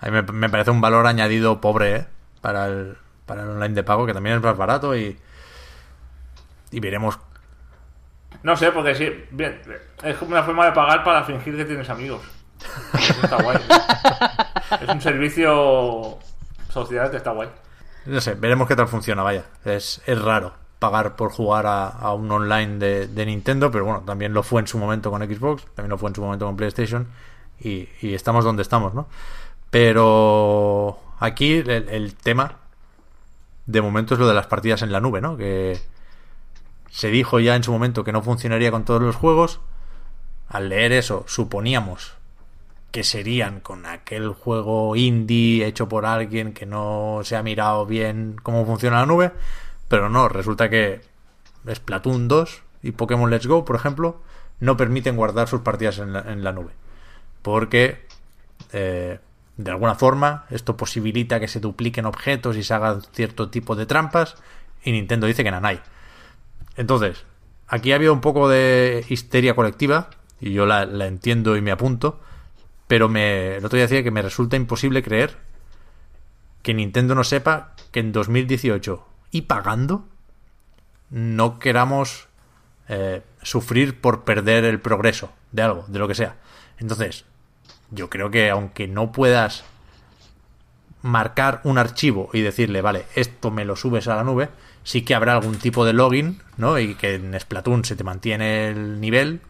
A 0.00 0.06
mí 0.06 0.12
me, 0.12 0.22
me 0.22 0.48
parece 0.48 0.70
un 0.70 0.80
valor 0.80 1.06
añadido 1.06 1.60
pobre, 1.60 1.96
¿eh? 1.96 2.06
Para 2.40 2.66
el, 2.66 2.96
para 3.26 3.42
el 3.42 3.50
online 3.50 3.74
de 3.74 3.82
pago, 3.82 4.06
que 4.06 4.14
también 4.14 4.36
es 4.36 4.42
más 4.42 4.56
barato 4.56 4.96
y, 4.96 5.18
y 6.70 6.80
veremos. 6.80 7.18
No 8.42 8.56
sé, 8.56 8.72
porque 8.72 8.94
sí, 8.94 9.12
bien, 9.30 9.60
es 10.02 10.16
como 10.16 10.30
una 10.30 10.42
forma 10.42 10.64
de 10.64 10.72
pagar 10.72 11.04
para 11.04 11.22
fingir 11.24 11.54
que 11.56 11.66
tienes 11.66 11.90
amigos. 11.90 12.22
Eso 12.94 13.22
está 13.22 13.36
guay. 13.42 13.58
¿no? 13.68 13.76
Es 14.80 14.88
un 14.88 15.00
servicio 15.00 16.18
social 16.70 17.10
que 17.10 17.16
está 17.18 17.32
guay. 17.32 17.48
No 18.06 18.20
sé, 18.20 18.34
veremos 18.34 18.66
qué 18.68 18.76
tal 18.76 18.88
funciona, 18.88 19.22
vaya. 19.22 19.44
Es, 19.64 20.00
es 20.06 20.22
raro 20.22 20.54
pagar 20.80 21.14
por 21.14 21.30
jugar 21.30 21.66
a, 21.66 22.12
un 22.14 22.32
online 22.32 22.78
de, 22.78 23.26
Nintendo, 23.26 23.70
pero 23.70 23.84
bueno, 23.84 24.00
también 24.00 24.32
lo 24.32 24.42
fue 24.42 24.60
en 24.60 24.66
su 24.66 24.78
momento 24.78 25.12
con 25.12 25.22
Xbox, 25.22 25.64
también 25.76 25.90
lo 25.90 25.98
fue 25.98 26.08
en 26.08 26.16
su 26.16 26.22
momento 26.22 26.46
con 26.46 26.56
PlayStation 26.56 27.06
y, 27.60 27.88
y 28.00 28.14
estamos 28.14 28.44
donde 28.44 28.62
estamos, 28.62 28.94
¿no? 28.94 29.06
Pero 29.70 30.98
aquí 31.20 31.52
el, 31.52 31.70
el 31.70 32.14
tema 32.14 32.56
de 33.66 33.82
momento 33.82 34.14
es 34.14 34.20
lo 34.20 34.26
de 34.26 34.34
las 34.34 34.46
partidas 34.48 34.82
en 34.82 34.90
la 34.90 35.00
nube, 35.00 35.20
¿no? 35.20 35.36
Que 35.36 35.78
se 36.90 37.10
dijo 37.10 37.38
ya 37.38 37.54
en 37.54 37.62
su 37.62 37.70
momento 37.70 38.02
que 38.02 38.12
no 38.12 38.22
funcionaría 38.22 38.72
con 38.72 38.84
todos 38.84 39.02
los 39.02 39.14
juegos. 39.14 39.60
Al 40.48 40.70
leer 40.70 40.92
eso, 40.92 41.24
suponíamos 41.28 42.14
que 42.90 43.04
serían 43.04 43.60
con 43.60 43.86
aquel 43.86 44.30
juego 44.30 44.96
indie 44.96 45.64
hecho 45.66 45.88
por 45.88 46.06
alguien 46.06 46.52
que 46.52 46.66
no 46.66 47.20
se 47.22 47.36
ha 47.36 47.42
mirado 47.42 47.86
bien 47.86 48.36
cómo 48.42 48.66
funciona 48.66 49.00
la 49.00 49.06
nube, 49.06 49.32
pero 49.90 50.08
no, 50.08 50.28
resulta 50.28 50.70
que 50.70 51.00
Splatoon 51.68 52.28
2 52.28 52.62
y 52.84 52.92
Pokémon 52.92 53.28
Let's 53.28 53.48
Go, 53.48 53.64
por 53.64 53.74
ejemplo, 53.74 54.22
no 54.60 54.76
permiten 54.76 55.16
guardar 55.16 55.48
sus 55.48 55.62
partidas 55.62 55.98
en 55.98 56.12
la, 56.44 56.52
nube, 56.52 56.70
porque 57.42 58.06
eh, 58.72 59.18
de 59.56 59.70
alguna 59.72 59.96
forma 59.96 60.46
esto 60.48 60.76
posibilita 60.76 61.40
que 61.40 61.48
se 61.48 61.58
dupliquen 61.58 62.06
objetos 62.06 62.56
y 62.56 62.62
se 62.62 62.72
hagan 62.72 63.02
cierto 63.02 63.50
tipo 63.50 63.74
de 63.74 63.84
trampas, 63.84 64.36
y 64.84 64.92
Nintendo 64.92 65.26
dice 65.26 65.42
que 65.42 65.50
nanay. 65.50 65.80
Entonces, 66.76 67.24
aquí 67.66 67.90
ha 67.90 67.96
habido 67.96 68.12
un 68.12 68.20
poco 68.20 68.48
de 68.48 69.04
histeria 69.08 69.56
colectiva, 69.56 70.10
y 70.40 70.52
yo 70.52 70.66
la, 70.66 70.84
la 70.84 71.08
entiendo 71.08 71.56
y 71.56 71.62
me 71.62 71.72
apunto, 71.72 72.20
pero 72.86 73.08
me, 73.08 73.56
el 73.56 73.64
otro 73.64 73.76
día 73.76 73.86
decía 73.86 74.04
que 74.04 74.12
me 74.12 74.22
resulta 74.22 74.54
imposible 74.54 75.02
creer 75.02 75.36
que 76.62 76.74
Nintendo 76.74 77.16
no 77.16 77.24
sepa 77.24 77.74
que 77.90 77.98
en 77.98 78.12
2018 78.12 79.09
y 79.30 79.42
pagando 79.42 80.04
no 81.10 81.58
queramos 81.58 82.28
eh, 82.88 83.22
sufrir 83.42 84.00
por 84.00 84.24
perder 84.24 84.64
el 84.64 84.80
progreso 84.80 85.32
de 85.52 85.62
algo, 85.62 85.84
de 85.88 85.98
lo 85.98 86.08
que 86.08 86.14
sea. 86.14 86.36
Entonces, 86.78 87.24
yo 87.90 88.08
creo 88.08 88.30
que 88.30 88.50
aunque 88.50 88.86
no 88.88 89.12
puedas 89.12 89.64
marcar 91.02 91.60
un 91.64 91.78
archivo 91.78 92.30
y 92.32 92.40
decirle, 92.40 92.82
vale, 92.82 93.06
esto 93.14 93.50
me 93.50 93.64
lo 93.64 93.76
subes 93.76 94.08
a 94.08 94.16
la 94.16 94.24
nube, 94.24 94.48
sí 94.82 95.02
que 95.02 95.14
habrá 95.14 95.34
algún 95.34 95.56
tipo 95.56 95.84
de 95.84 95.92
login, 95.92 96.40
¿no? 96.56 96.78
Y 96.78 96.94
que 96.94 97.14
en 97.14 97.38
Splatoon 97.38 97.84
se 97.84 97.96
te 97.96 98.04
mantiene 98.04 98.68
el 98.68 99.00
nivel 99.00 99.40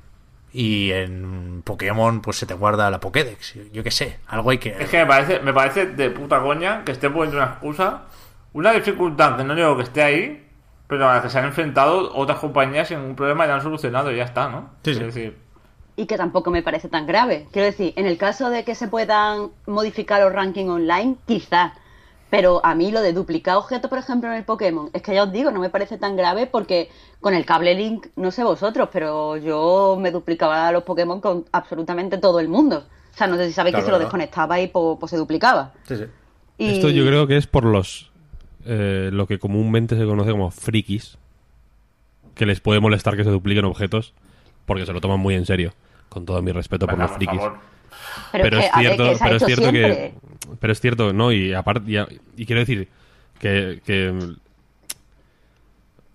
y 0.52 0.90
en 0.92 1.62
Pokémon 1.64 2.20
pues 2.22 2.38
se 2.38 2.46
te 2.46 2.54
guarda 2.54 2.90
la 2.90 3.00
Pokédex. 3.00 3.54
Yo, 3.72 3.82
qué 3.82 3.90
sé, 3.90 4.18
algo 4.26 4.50
hay 4.50 4.58
que... 4.58 4.70
Es 4.78 4.88
que 4.90 4.98
me 4.98 5.06
parece, 5.06 5.40
me 5.40 5.52
parece 5.52 5.86
de 5.86 6.10
puta 6.10 6.40
coña 6.40 6.84
que 6.84 6.92
esté 6.92 7.10
poniendo 7.10 7.38
una 7.38 7.46
excusa, 7.46 8.02
una 8.52 8.72
dificultad 8.72 9.36
que 9.36 9.44
no 9.44 9.54
digo 9.54 9.76
que 9.76 9.82
esté 9.84 10.02
ahí, 10.02 10.46
pero 10.86 11.08
a 11.08 11.16
la 11.16 11.22
que 11.22 11.28
se 11.30 11.38
han 11.38 11.44
enfrentado 11.46 12.14
otras 12.14 12.38
compañías 12.38 12.90
en 12.90 13.00
un 13.00 13.14
problema 13.16 13.44
y 13.44 13.48
la 13.48 13.54
han 13.56 13.62
solucionado 13.62 14.10
y 14.12 14.16
ya 14.16 14.24
está, 14.24 14.48
¿no? 14.48 14.70
Sí, 14.84 14.94
sí. 14.94 15.00
Decir, 15.00 15.38
y 15.96 16.06
que 16.06 16.16
tampoco 16.16 16.50
me 16.50 16.62
parece 16.62 16.88
tan 16.88 17.06
grave. 17.06 17.46
Quiero 17.52 17.66
decir, 17.66 17.92
en 17.96 18.06
el 18.06 18.16
caso 18.16 18.48
de 18.48 18.64
que 18.64 18.74
se 18.74 18.88
puedan 18.88 19.50
modificar 19.66 20.22
los 20.22 20.32
rankings 20.32 20.70
online, 20.70 21.16
quizás. 21.26 21.72
Pero 22.30 22.64
a 22.64 22.74
mí 22.76 22.92
lo 22.92 23.02
de 23.02 23.12
duplicar 23.12 23.56
objetos, 23.56 23.90
por 23.90 23.98
ejemplo, 23.98 24.30
en 24.30 24.36
el 24.36 24.44
Pokémon, 24.44 24.88
es 24.92 25.02
que 25.02 25.12
ya 25.14 25.24
os 25.24 25.32
digo, 25.32 25.50
no 25.50 25.58
me 25.60 25.68
parece 25.68 25.98
tan 25.98 26.16
grave 26.16 26.46
porque 26.46 26.88
con 27.20 27.34
el 27.34 27.44
cable 27.44 27.74
Link, 27.74 28.06
no 28.16 28.30
sé 28.30 28.44
vosotros, 28.44 28.88
pero 28.92 29.36
yo 29.36 29.98
me 30.00 30.10
duplicaba 30.12 30.70
los 30.72 30.84
Pokémon 30.84 31.20
con 31.20 31.44
absolutamente 31.52 32.18
todo 32.18 32.38
el 32.40 32.48
mundo. 32.48 32.84
O 33.12 33.16
sea, 33.16 33.26
no 33.26 33.36
sé 33.36 33.48
si 33.48 33.52
sabéis 33.52 33.74
Claro, 33.74 33.84
que 33.84 33.86
se 33.86 33.92
lo 33.92 33.98
desconectaba 33.98 34.60
y 34.60 34.68
pues, 34.68 34.96
pues 35.00 35.10
se 35.10 35.16
duplicaba. 35.16 35.72
Sí, 35.82 35.96
sí. 35.96 36.04
Y- 36.56 36.74
Esto 36.76 36.88
yo 36.88 37.04
creo 37.04 37.26
que 37.26 37.36
es 37.36 37.46
por 37.48 37.64
los. 37.64 38.09
Eh, 38.64 39.10
lo 39.12 39.26
que 39.26 39.38
comúnmente 39.38 39.96
se 39.96 40.04
conoce 40.04 40.30
como 40.30 40.50
frikis. 40.50 41.18
Que 42.34 42.46
les 42.46 42.60
puede 42.60 42.80
molestar 42.80 43.16
que 43.16 43.24
se 43.24 43.30
dupliquen 43.30 43.64
objetos. 43.64 44.14
Porque 44.66 44.86
se 44.86 44.92
lo 44.92 45.00
toman 45.00 45.20
muy 45.20 45.34
en 45.34 45.46
serio. 45.46 45.72
Con 46.08 46.24
todo 46.26 46.40
mi 46.42 46.52
respeto 46.52 46.86
por 46.86 46.98
los 46.98 47.10
frikis. 47.12 47.40
Pero, 48.32 48.44
pero 48.44 48.58
es, 48.58 48.70
que, 48.70 48.78
ver, 48.78 48.94
cierto, 48.96 49.12
pero 49.22 49.36
es 49.36 49.44
cierto 49.44 49.70
siempre. 49.70 49.94
que. 49.94 50.14
Pero 50.60 50.72
es 50.72 50.80
cierto, 50.80 51.12
¿no? 51.12 51.32
Y 51.32 51.52
aparte. 51.52 51.90
Y, 51.90 51.96
y 52.42 52.46
quiero 52.46 52.60
decir 52.60 52.88
que. 53.38 53.80
que 53.84 54.12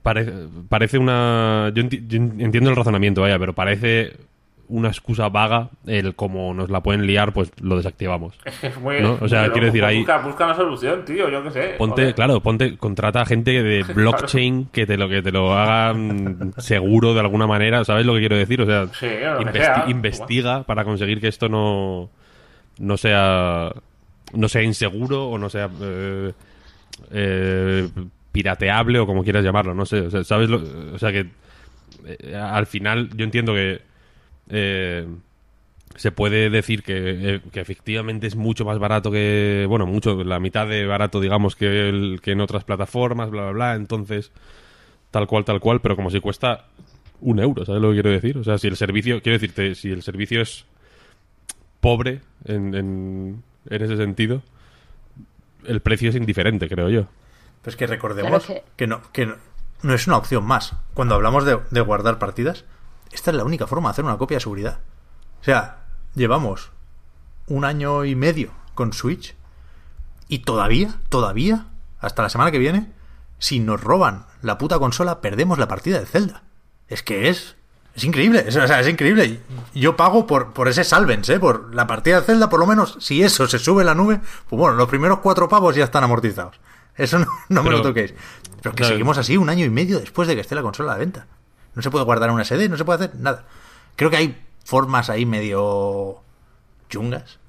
parece, 0.01 0.31
parece 0.69 0.97
una. 0.97 1.71
Yo, 1.73 1.83
enti- 1.83 2.05
yo 2.07 2.17
entiendo 2.17 2.69
el 2.69 2.75
razonamiento, 2.75 3.21
vaya, 3.21 3.39
pero 3.39 3.53
parece 3.53 4.13
una 4.67 4.87
excusa 4.89 5.29
vaga 5.29 5.69
el 5.85 6.15
como 6.15 6.53
nos 6.53 6.69
la 6.69 6.81
pueden 6.81 7.05
liar, 7.05 7.33
pues 7.33 7.51
lo 7.61 7.77
desactivamos. 7.77 8.33
Es 8.45 8.55
que 8.59 8.67
es 8.67 8.77
muy. 8.79 8.99
¿No? 9.01 9.17
O 9.21 9.27
sea, 9.27 9.41
muy 9.41 9.51
quiero 9.51 9.67
loco. 9.67 9.73
decir, 9.73 9.85
ahí- 9.85 9.97
Busca, 9.99 10.17
busca 10.19 10.45
una 10.45 10.55
solución, 10.55 11.05
tío, 11.05 11.29
yo 11.29 11.43
qué 11.43 11.51
sé. 11.51 11.75
Ponte, 11.77 12.01
joder. 12.01 12.15
claro, 12.15 12.39
ponte, 12.41 12.77
contrata 12.77 13.21
a 13.21 13.25
gente 13.25 13.61
de 13.63 13.83
blockchain 13.93 14.65
que 14.71 14.85
te 14.85 14.97
lo 14.97 15.07
que 15.09 15.21
te 15.21 15.31
lo 15.31 15.53
haga 15.53 15.93
seguro 16.57 17.13
de 17.13 17.19
alguna 17.19 17.47
manera, 17.47 17.83
¿sabes 17.85 18.05
lo 18.05 18.13
que 18.13 18.19
quiero 18.19 18.37
decir? 18.37 18.61
O 18.61 18.65
sea, 18.65 18.87
Sí, 18.93 19.05
lo 19.07 19.37
que 19.39 19.45
investi- 19.45 19.53
sea. 19.65 19.85
investiga 19.87 20.63
para 20.63 20.83
conseguir 20.83 21.19
que 21.21 21.27
esto 21.27 21.47
no 21.49 22.09
no 22.79 22.97
sea 22.97 23.71
no 24.33 24.49
sea 24.49 24.63
inseguro 24.63 25.27
o 25.29 25.37
no 25.37 25.49
sea 25.49 25.69
eh, 25.81 26.31
eh, 27.11 27.89
pirateable 28.31 28.99
o 28.99 29.05
como 29.05 29.23
quieras 29.23 29.43
llamarlo, 29.43 29.73
no 29.73 29.85
sé, 29.85 30.01
o 30.01 30.09
sea, 30.11 30.23
sabes 30.23 30.49
lo, 30.49 30.61
o 30.93 30.97
sea 30.99 31.11
que 31.11 31.27
eh, 32.05 32.35
al 32.35 32.65
final 32.65 33.09
yo 33.15 33.23
entiendo 33.23 33.53
que 33.53 33.81
eh, 34.49 35.07
se 35.95 36.11
puede 36.11 36.49
decir 36.49 36.83
que, 36.83 37.35
eh, 37.35 37.41
que 37.51 37.61
efectivamente 37.61 38.27
es 38.27 38.35
mucho 38.35 38.65
más 38.65 38.79
barato 38.79 39.11
que, 39.11 39.65
bueno, 39.69 39.85
mucho, 39.85 40.23
la 40.23 40.39
mitad 40.39 40.67
de 40.67 40.85
barato, 40.85 41.19
digamos, 41.21 41.55
que, 41.55 41.89
el, 41.89 42.19
que 42.21 42.31
en 42.31 42.41
otras 42.41 42.63
plataformas, 42.65 43.29
bla, 43.29 43.43
bla, 43.43 43.51
bla, 43.51 43.75
entonces, 43.75 44.31
tal 45.11 45.25
cual, 45.27 45.45
tal 45.45 45.59
cual, 45.61 45.79
pero 45.81 45.95
como 45.95 46.09
si 46.09 46.19
cuesta 46.19 46.65
un 47.21 47.39
euro, 47.39 47.63
¿sabes 47.65 47.81
lo 47.81 47.89
que 47.89 47.95
quiero 47.95 48.09
decir? 48.09 48.37
O 48.37 48.43
sea, 48.43 48.57
si 48.57 48.67
el 48.67 48.75
servicio, 48.75 49.21
quiero 49.21 49.39
decirte, 49.39 49.73
si 49.75 49.89
el 49.89 50.03
servicio 50.03 50.41
es 50.41 50.65
pobre 51.79 52.21
en, 52.45 52.75
en, 52.75 53.43
en 53.69 53.81
ese 53.81 53.95
sentido, 53.97 54.41
el 55.65 55.79
precio 55.81 56.09
es 56.09 56.15
indiferente, 56.15 56.67
creo 56.67 56.89
yo. 56.89 57.07
Pero 57.61 57.69
es 57.71 57.75
que 57.77 57.87
recordemos 57.87 58.45
Claro 58.45 58.61
que- 58.61 58.63
que, 58.75 58.87
no, 58.87 59.01
que 59.11 59.25
no, 59.27 59.35
no 59.81 59.93
es 59.93 60.07
una 60.07 60.17
opción 60.17 60.43
más. 60.45 60.73
Cuando 60.93 61.15
hablamos 61.15 61.45
de, 61.45 61.57
de 61.71 61.81
guardar 61.81 62.19
partidas, 62.19 62.65
esta 63.11 63.31
es 63.31 63.37
la 63.37 63.43
única 63.43 63.67
forma 63.67 63.89
de 63.89 63.91
hacer 63.91 64.05
una 64.05 64.17
copia 64.17 64.37
de 64.37 64.41
seguridad. 64.41 64.79
O 65.41 65.43
sea, 65.43 65.83
llevamos 66.15 66.71
un 67.47 67.65
año 67.65 68.05
y 68.05 68.15
medio 68.15 68.51
con 68.73 68.93
Switch 68.93 69.35
y 70.27 70.39
todavía, 70.39 70.95
todavía, 71.09 71.67
hasta 71.99 72.23
la 72.23 72.29
semana 72.29 72.51
que 72.51 72.59
viene, 72.59 72.91
si 73.37 73.59
nos 73.59 73.81
roban 73.81 74.25
la 74.41 74.57
puta 74.57 74.79
consola, 74.79 75.21
perdemos 75.21 75.57
la 75.59 75.67
partida 75.67 75.99
de 75.99 76.05
Zelda. 76.05 76.43
Es 76.87 77.03
que 77.03 77.29
es. 77.29 77.55
Es 77.95 78.03
increíble, 78.03 78.43
es, 78.45 78.55
o 78.57 78.67
sea, 78.67 78.81
es 78.81 78.87
increíble. 78.89 79.39
Yo 79.73 79.95
pago 79.95 80.27
por, 80.27 80.51
por 80.51 80.67
ese 80.67 80.83
Salvens, 80.83 81.29
¿eh? 81.29 81.39
Por 81.39 81.73
la 81.73 81.87
partida 81.87 82.19
de 82.19 82.25
Zelda, 82.25 82.49
por 82.49 82.59
lo 82.59 82.65
menos, 82.67 82.97
si 82.99 83.23
eso 83.23 83.47
se 83.47 83.57
sube 83.57 83.83
a 83.83 83.85
la 83.85 83.95
nube, 83.95 84.19
pues 84.49 84.59
bueno, 84.59 84.75
los 84.75 84.89
primeros 84.89 85.19
cuatro 85.19 85.47
pavos 85.47 85.75
ya 85.75 85.85
están 85.85 86.03
amortizados. 86.03 86.59
Eso 86.97 87.19
no, 87.19 87.27
no 87.47 87.63
me 87.63 87.69
lo 87.71 87.81
toquéis. 87.81 88.13
Pero 88.61 88.71
es 88.71 88.75
que 88.75 88.75
Claro. 88.77 88.93
seguimos 88.93 89.17
así 89.17 89.37
un 89.37 89.49
año 89.49 89.63
y 89.63 89.69
medio 89.69 89.99
después 89.99 90.27
de 90.27 90.35
que 90.35 90.41
esté 90.41 90.55
la 90.55 90.61
consola 90.61 90.91
a 90.91 90.95
la 90.95 90.99
venta. 90.99 91.27
No 91.75 91.81
se 91.81 91.91
puede 91.91 92.05
guardar 92.05 92.31
una 92.31 92.43
SD, 92.43 92.69
no 92.69 92.77
se 92.77 92.85
puede 92.85 93.05
hacer 93.05 93.19
nada. 93.19 93.43
Creo 93.95 94.09
que 94.09 94.17
hay 94.17 94.41
formas 94.63 95.09
ahí 95.09 95.25
medio 95.25 96.21
chungas, 96.89 97.39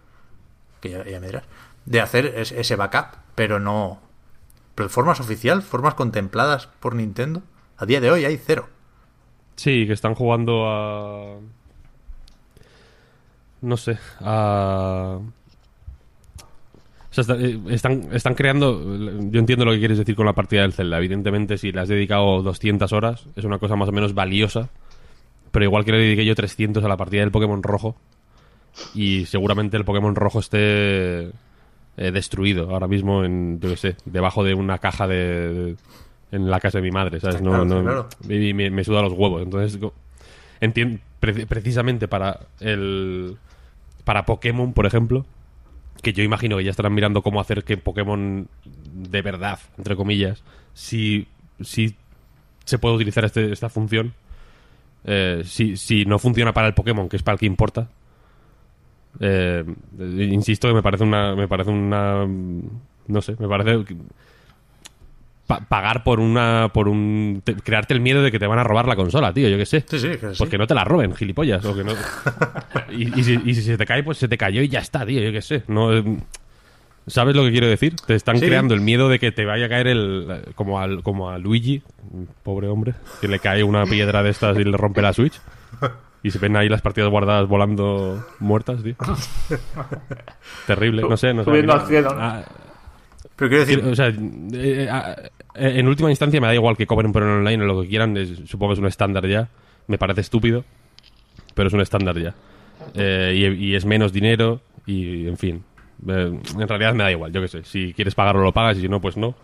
que 0.80 0.90
ya, 0.90 1.20
me 1.20 1.26
dirás, 1.26 1.44
de 1.84 2.00
hacer 2.00 2.26
es- 2.26 2.52
ese 2.52 2.76
backup, 2.76 3.16
pero 3.34 3.58
no... 3.60 4.00
Pero 4.74 4.88
de 4.88 4.92
formas 4.92 5.20
oficial, 5.20 5.62
formas 5.62 5.94
contempladas 5.94 6.66
por 6.66 6.94
Nintendo, 6.94 7.42
a 7.78 7.86
día 7.86 8.00
de 8.00 8.10
hoy 8.10 8.24
hay 8.26 8.36
cero. 8.36 8.68
Sí, 9.56 9.86
que 9.86 9.94
están 9.94 10.14
jugando 10.14 10.66
a. 10.68 11.38
No 13.62 13.76
sé, 13.78 13.98
a. 14.20 15.18
O 17.18 17.22
sea, 17.22 17.35
está- 17.35 17.46
eh, 17.46 17.59
están, 17.70 18.09
están 18.12 18.35
creando. 18.35 18.81
Yo 19.31 19.38
entiendo 19.40 19.64
lo 19.64 19.72
que 19.72 19.79
quieres 19.79 19.98
decir 19.98 20.14
con 20.16 20.26
la 20.26 20.33
partida 20.35 20.62
del 20.62 20.72
Zelda. 20.72 20.98
Evidentemente, 20.98 21.57
si 21.59 21.72
le 21.72 21.81
has 21.81 21.88
dedicado 21.88 22.42
200 22.42 22.92
horas, 22.92 23.26
es 23.37 23.44
una 23.44 23.59
cosa 23.59 23.76
más 23.76 23.88
o 23.88 23.92
menos 23.92 24.14
valiosa. 24.14 24.68
Pero 25.50 25.64
igual 25.64 25.85
que 25.85 25.92
le 25.92 25.98
dediqué 25.98 26.24
yo 26.24 26.35
300 26.35 26.85
a 26.85 26.88
la 26.88 26.96
partida 26.96 27.20
del 27.22 27.31
Pokémon 27.31 27.62
rojo. 27.62 27.96
Y 28.94 29.24
seguramente 29.26 29.76
el 29.76 29.85
Pokémon 29.85 30.14
rojo 30.14 30.40
esté 30.40 31.29
eh, 31.29 32.11
destruido 32.12 32.70
ahora 32.70 32.87
mismo 32.88 33.24
en, 33.24 33.59
yo 33.61 33.70
qué 33.70 33.76
sé, 33.76 33.96
debajo 34.05 34.44
de 34.44 34.52
una 34.55 34.79
caja 34.79 35.07
de, 35.07 35.55
de- 35.55 35.76
en 36.33 36.50
la 36.50 36.61
casa 36.61 36.79
de 36.79 36.83
mi 36.83 36.90
madre, 36.90 37.20
¿sabes? 37.20 37.40
No, 37.40 37.50
Claro, 37.52 37.64
no- 37.64 37.83
claro. 37.83 38.09
y 38.29 38.52
me, 38.52 38.68
me 38.70 38.85
suda 38.85 39.00
los 39.00 39.12
huevos. 39.14 39.42
Entonces, 39.42 39.81
go- 39.81 39.94
entien- 40.61 41.00
pre- 41.20 41.46
precisamente 41.46 42.07
para 42.09 42.40
el 42.61 43.37
para 44.05 44.26
Pokémon, 44.26 44.72
por 44.74 44.85
ejemplo, 44.87 45.24
que 46.12 46.12
yo 46.12 46.22
imagino 46.22 46.56
que 46.56 46.64
ya 46.64 46.70
estarán 46.70 46.94
mirando 46.94 47.20
cómo 47.22 47.40
hacer 47.40 47.64
que 47.64 47.76
Pokémon 47.76 48.46
de 48.92 49.22
verdad, 49.22 49.58
entre 49.76 49.96
comillas, 49.96 50.42
si, 50.72 51.26
si 51.60 51.96
se 52.64 52.78
puede 52.78 52.94
utilizar 52.94 53.24
este- 53.24 53.52
esta 53.52 53.68
función. 53.68 54.14
Eh, 55.04 55.42
si, 55.44 55.76
si 55.76 56.04
no 56.04 56.18
funciona 56.18 56.52
para 56.52 56.68
el 56.68 56.74
Pokémon, 56.74 57.08
que 57.08 57.16
es 57.16 57.22
para 57.22 57.34
el 57.34 57.40
que 57.40 57.46
importa, 57.46 57.88
eh, 59.20 59.64
insisto 59.98 60.68
que 60.68 60.74
me 60.74 60.82
parece 60.82 61.04
una 61.04 61.34
me 61.34 61.48
parece 61.48 61.70
una 61.70 62.24
no 62.26 63.22
sé 63.22 63.34
me 63.38 63.48
parece 63.48 63.84
pa- 65.46 65.61
pagar 65.61 66.02
por 66.04 66.20
una 66.20 66.70
por 66.72 66.88
un 66.88 67.40
te- 67.44 67.54
crearte 67.54 67.94
el 67.94 68.00
miedo 68.00 68.22
de 68.22 68.30
que 68.32 68.38
te 68.38 68.46
van 68.46 68.59
a 68.59 68.64
robar 68.64 68.87
la 68.88 68.96
consola 68.96 69.32
tío 69.32 69.48
yo 69.48 69.56
qué 69.56 69.66
sé 69.66 69.85
Sí, 69.88 69.98
sí, 69.98 70.09
que 70.09 70.18
sí. 70.18 70.35
pues 70.38 70.50
que 70.50 70.59
no 70.59 70.66
te 70.66 70.74
la 70.74 70.85
roben 70.85 71.14
gilipollas 71.14 71.64
o 71.64 71.74
que 71.76 71.85
no 71.85 71.92
y, 72.90 73.18
y 73.18 73.24
si, 73.24 73.40
y 73.44 73.54
si 73.54 73.62
se 73.62 73.76
te 73.78 73.87
cae 73.87 74.02
pues 74.02 74.18
se 74.18 74.28
te 74.28 74.37
cayó 74.38 74.61
y 74.62 74.68
ya 74.68 74.80
está 74.80 75.04
tío 75.06 75.20
yo 75.20 75.32
qué 75.32 75.42
sé 75.42 75.62
no 75.68 75.92
eh, 75.92 76.04
sabes 77.06 77.37
lo 77.37 77.44
que 77.44 77.52
quiero 77.52 77.68
decir 77.68 77.94
te 78.06 78.14
están 78.14 78.38
Sí. 78.38 78.46
creando 78.46 78.74
el 78.74 78.80
miedo 78.80 79.09
de 79.09 79.18
que 79.18 79.30
te 79.32 79.44
vaya 79.44 79.66
a 79.66 79.68
caer 79.68 79.87
el 79.87 80.42
como 80.56 80.80
al 80.80 81.02
como 81.02 81.30
a 81.30 81.38
Luigi 81.38 81.82
pobre 82.42 82.68
hombre 82.68 82.94
que 83.20 83.28
le 83.28 83.38
cae 83.38 83.62
una 83.62 83.85
piedra 83.85 84.22
de 84.22 84.30
estas 84.30 84.59
y 84.59 84.64
le 84.64 84.76
rompe 84.76 85.02
la 85.02 85.12
Switch 85.12 85.40
y 86.22 86.30
se 86.32 86.40
ven 86.40 86.56
ahí 86.56 86.68
las 86.68 86.82
partidas 86.82 87.09
guardadas 87.09 87.46
volando 87.46 88.26
muertas, 88.40 88.82
tío. 88.82 88.96
Terrible, 90.66 91.02
no 91.02 91.16
sé, 91.16 91.32
no 91.32 91.44
sé. 91.44 91.50
Subiendo 91.50 91.72
al 91.74 91.87
cielo, 91.87 92.14
¿no? 92.14 92.20
Ah, 92.20 92.42
Pero 93.37 93.49
quiero 93.51 93.64
decir, 93.66 93.85
o 93.85 93.94
sea, 93.94 94.09
eh, 94.55 94.88
ah, 94.90 95.14
eh, 95.55 95.72
en 95.77 95.87
última 95.88 96.11
instancia 96.11 96.40
me 96.40 96.46
da 96.46 96.55
igual 96.55 96.77
que 96.77 96.87
cobren 96.87 97.12
por 97.12 97.22
online 97.22 97.62
o 97.62 97.66
lo 97.66 97.83
que 97.83 97.88
quieran, 97.88 98.16
es- 98.16 98.40
supongo 98.46 98.70
que 98.70 98.75
es 98.75 98.81
un 98.81 98.87
estándar 98.87 99.27
ya. 99.27 99.49
Me 99.88 99.99
parece 99.99 100.22
estúpido, 100.22 100.64
pero 101.55 101.68
es 101.68 101.75
un 101.75 101.81
estándar 101.81 102.18
ya. 102.18 102.35
Eh, 102.94 103.55
y, 103.59 103.66
y 103.66 103.75
es 103.75 103.85
menos 103.85 104.12
dinero 104.12 104.61
y, 104.87 105.29
en 105.29 105.37
fin. 105.37 105.64
eh, 106.09 106.38
en 106.59 106.68
realidad 106.68 106.94
me 106.94 107.05
da 107.05 107.12
igual, 107.12 107.33
yo 107.33 107.40
qué 107.42 107.49
sé. 107.49 107.64
Si 107.64 107.92
quieres 107.92 108.14
pagarlo, 108.14 108.42
lo 108.42 108.53
pagas 108.53 108.79
y 108.79 108.83
si 108.83 108.88
no, 108.88 109.01
pues 109.01 109.16
no. 109.16 109.35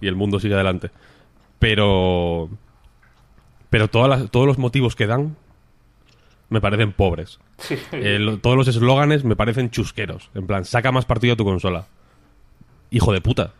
Y 0.00 0.06
el 0.08 0.16
mundo 0.16 0.38
sigue 0.40 0.54
adelante. 0.54 0.90
Pero... 1.58 2.48
Pero 3.68 3.88
todas 3.88 4.08
las- 4.08 4.30
todos 4.30 4.46
los 4.46 4.58
motivos 4.58 4.96
que 4.96 5.06
dan 5.06 5.36
me 6.48 6.60
parecen 6.60 6.92
pobres. 6.92 7.38
Sí. 7.58 7.76
Eh, 7.92 8.18
lo- 8.18 8.38
todos 8.38 8.56
los 8.56 8.66
eslóganes 8.68 9.22
me 9.24 9.36
parecen 9.36 9.70
chusqueros. 9.70 10.30
En 10.34 10.46
plan, 10.46 10.64
saca 10.64 10.90
más 10.92 11.04
partido 11.04 11.34
a 11.34 11.36
tu 11.36 11.44
consola. 11.44 11.86
Hijo 12.90 13.12
de 13.12 13.20
puta. 13.20 13.50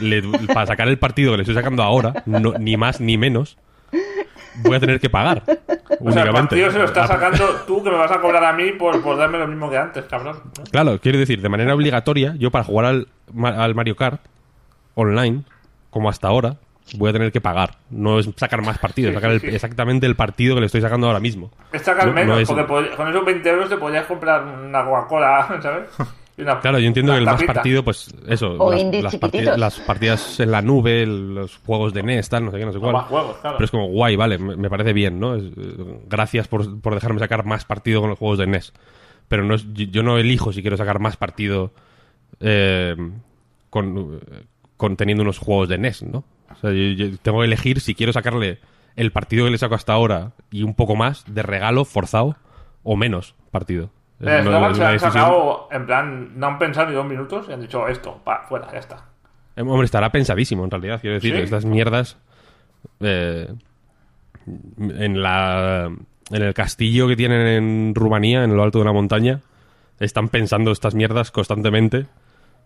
Le- 0.00 0.22
para 0.52 0.66
sacar 0.66 0.88
el 0.88 0.98
partido 0.98 1.32
que 1.32 1.38
le 1.38 1.42
estoy 1.42 1.54
sacando 1.54 1.82
ahora, 1.82 2.22
no- 2.26 2.54
ni 2.58 2.76
más 2.76 3.00
ni 3.00 3.18
menos, 3.18 3.58
voy 4.62 4.76
a 4.76 4.80
tener 4.80 4.98
que 5.00 5.10
pagar. 5.10 5.42
O 6.00 6.10
sea, 6.12 6.22
el 6.24 6.32
partido 6.32 6.70
se 6.70 6.78
lo 6.78 6.84
estás 6.84 7.10
Ah, 7.10 7.14
sacando 7.14 7.44
tú 7.66 7.82
que 7.82 7.90
me 7.90 7.96
vas 7.96 8.10
a 8.10 8.20
cobrar 8.20 8.44
a 8.44 8.52
mí 8.52 8.72
por, 8.72 9.00
por 9.02 9.16
darme 9.16 9.38
lo 9.38 9.46
mismo 9.46 9.68
que 9.70 9.76
antes, 9.76 10.04
cabrón. 10.04 10.38
¿no? 10.56 10.64
Claro, 10.70 10.98
quiero 11.00 11.18
decir, 11.18 11.40
de 11.42 11.48
manera 11.48 11.74
obligatoria, 11.74 12.34
yo 12.38 12.50
para 12.50 12.64
jugar 12.64 12.86
al, 12.86 13.08
al 13.44 13.74
Mario 13.74 13.96
Kart 13.96 14.20
online, 14.94 15.42
como 15.90 16.08
hasta 16.08 16.28
ahora, 16.28 16.56
voy 16.96 17.10
a 17.10 17.12
tener 17.12 17.30
que 17.32 17.40
pagar. 17.40 17.76
No 17.90 18.18
es 18.18 18.28
sacar 18.36 18.62
más 18.62 18.78
partidos, 18.78 19.10
Sí, 19.10 19.14
sacar 19.16 19.30
el- 19.32 19.40
sí, 19.40 19.48
sí. 19.50 19.54
exactamente 19.54 20.06
el 20.06 20.16
partido 20.16 20.54
que 20.54 20.60
le 20.60 20.66
estoy 20.66 20.80
sacando 20.80 21.06
ahora 21.06 21.20
mismo. 21.20 21.50
Es 21.72 21.82
sacar 21.82 22.06
No- 22.06 22.12
menos, 22.14 22.36
no 22.36 22.40
es- 22.40 22.48
porque 22.48 22.96
con 22.96 23.08
esos 23.08 23.24
20 23.24 23.48
euros 23.50 23.68
te 23.68 23.76
podrías 23.76 24.06
comprar 24.06 24.42
una 24.44 24.84
Coca-Cola, 24.84 25.58
¿sabes? 25.62 25.88
Una- 26.38 26.60
Claro, 26.60 26.78
yo 26.78 26.86
entiendo 26.86 27.12
que 27.12 27.18
el 27.18 27.24
más 27.24 27.42
partido, 27.44 27.82
pues 27.82 28.14
eso, 28.28 28.52
O 28.58 28.70
las, 28.70 29.16
partidas, 29.16 29.58
las 29.58 29.80
partidas 29.80 30.38
en 30.40 30.50
la 30.52 30.62
nube, 30.62 31.04
los 31.04 31.56
juegos 31.58 31.92
de 31.92 32.02
NES, 32.02 32.28
tal, 32.28 32.44
no 32.44 32.50
sé 32.52 32.58
qué, 32.58 32.64
no 32.66 32.72
sé 32.72 32.78
cuál. 32.78 32.92
más 32.92 33.06
juegos, 33.06 33.36
claro. 33.38 33.56
Pero 33.56 33.64
es 33.64 33.70
como 33.70 33.86
guay, 33.88 34.14
vale, 34.16 34.38
me, 34.38 34.56
me 34.56 34.70
parece 34.70 34.92
bien, 34.92 35.18
¿no? 35.18 35.34
Es, 35.34 35.42
eh, 35.44 36.00
gracias 36.08 36.46
por, 36.48 36.80
por 36.80 36.94
dejarme 36.94 37.18
sacar 37.18 37.44
más 37.44 37.64
partido 37.64 38.00
con 38.00 38.10
los 38.10 38.18
juegos 38.18 38.38
de 38.38 38.46
NES. 38.46 38.72
Pero 39.26 39.44
no 39.44 39.54
es, 39.56 39.66
yo, 39.74 39.86
yo 39.86 40.02
no 40.02 40.16
elijo 40.18 40.52
si 40.52 40.62
quiero 40.62 40.76
sacar 40.76 41.00
más 41.00 41.16
partido 41.16 41.72
eh, 42.40 42.94
con, 43.70 44.20
con 44.76 44.96
teniendo 44.96 45.22
unos 45.22 45.38
juegos 45.38 45.68
de 45.68 45.78
NES, 45.78 46.02
¿no? 46.04 46.24
O 46.50 46.56
sea, 46.60 46.70
yo, 46.70 46.76
yo 46.92 47.18
tengo 47.20 47.40
que 47.40 47.46
elegir 47.46 47.80
si 47.80 47.94
quiero 47.94 48.12
sacarle 48.12 48.58
el 48.96 49.12
partido 49.12 49.44
que 49.44 49.50
le 49.50 49.58
saco 49.58 49.74
hasta 49.74 49.92
ahora 49.92 50.32
y 50.50 50.62
un 50.62 50.74
poco 50.74 50.96
más 50.96 51.24
de 51.26 51.42
regalo 51.42 51.84
forzado 51.84 52.36
o 52.82 52.96
menos 52.96 53.34
partido. 53.50 53.90
Eslogan 54.20 54.70
es 54.72 54.76
se 54.76 54.82
decisión- 54.84 55.12
sacado, 55.12 55.68
en 55.70 55.86
plan, 55.86 56.38
no 56.38 56.46
han 56.48 56.58
pensado 56.58 56.88
ni 56.88 56.94
dos 56.94 57.06
minutos 57.06 57.46
y 57.48 57.52
han 57.52 57.60
dicho 57.60 57.86
esto, 57.88 58.20
pa, 58.24 58.44
fuera, 58.48 58.66
ya 58.72 58.78
está. 58.78 58.96
Eh, 59.56 59.62
Hombre, 59.62 59.84
estará 59.84 60.10
pensadísimo, 60.10 60.64
en 60.64 60.70
realidad. 60.70 61.00
Quiero 61.00 61.14
decir, 61.14 61.34
Sí. 61.36 61.42
estas 61.42 61.64
mierdas. 61.64 62.18
eh, 63.00 63.48
en 64.46 65.20
la. 65.22 65.90
En 66.30 66.42
el 66.42 66.52
castillo 66.54 67.08
que 67.08 67.16
tienen 67.16 67.46
en 67.46 67.94
Rumanía, 67.94 68.44
en 68.44 68.54
lo 68.56 68.62
alto 68.62 68.78
de 68.78 68.82
una 68.82 68.92
montaña, 68.92 69.40
están 69.98 70.28
pensando 70.28 70.70
estas 70.72 70.94
mierdas 70.94 71.30
constantemente. 71.30 72.06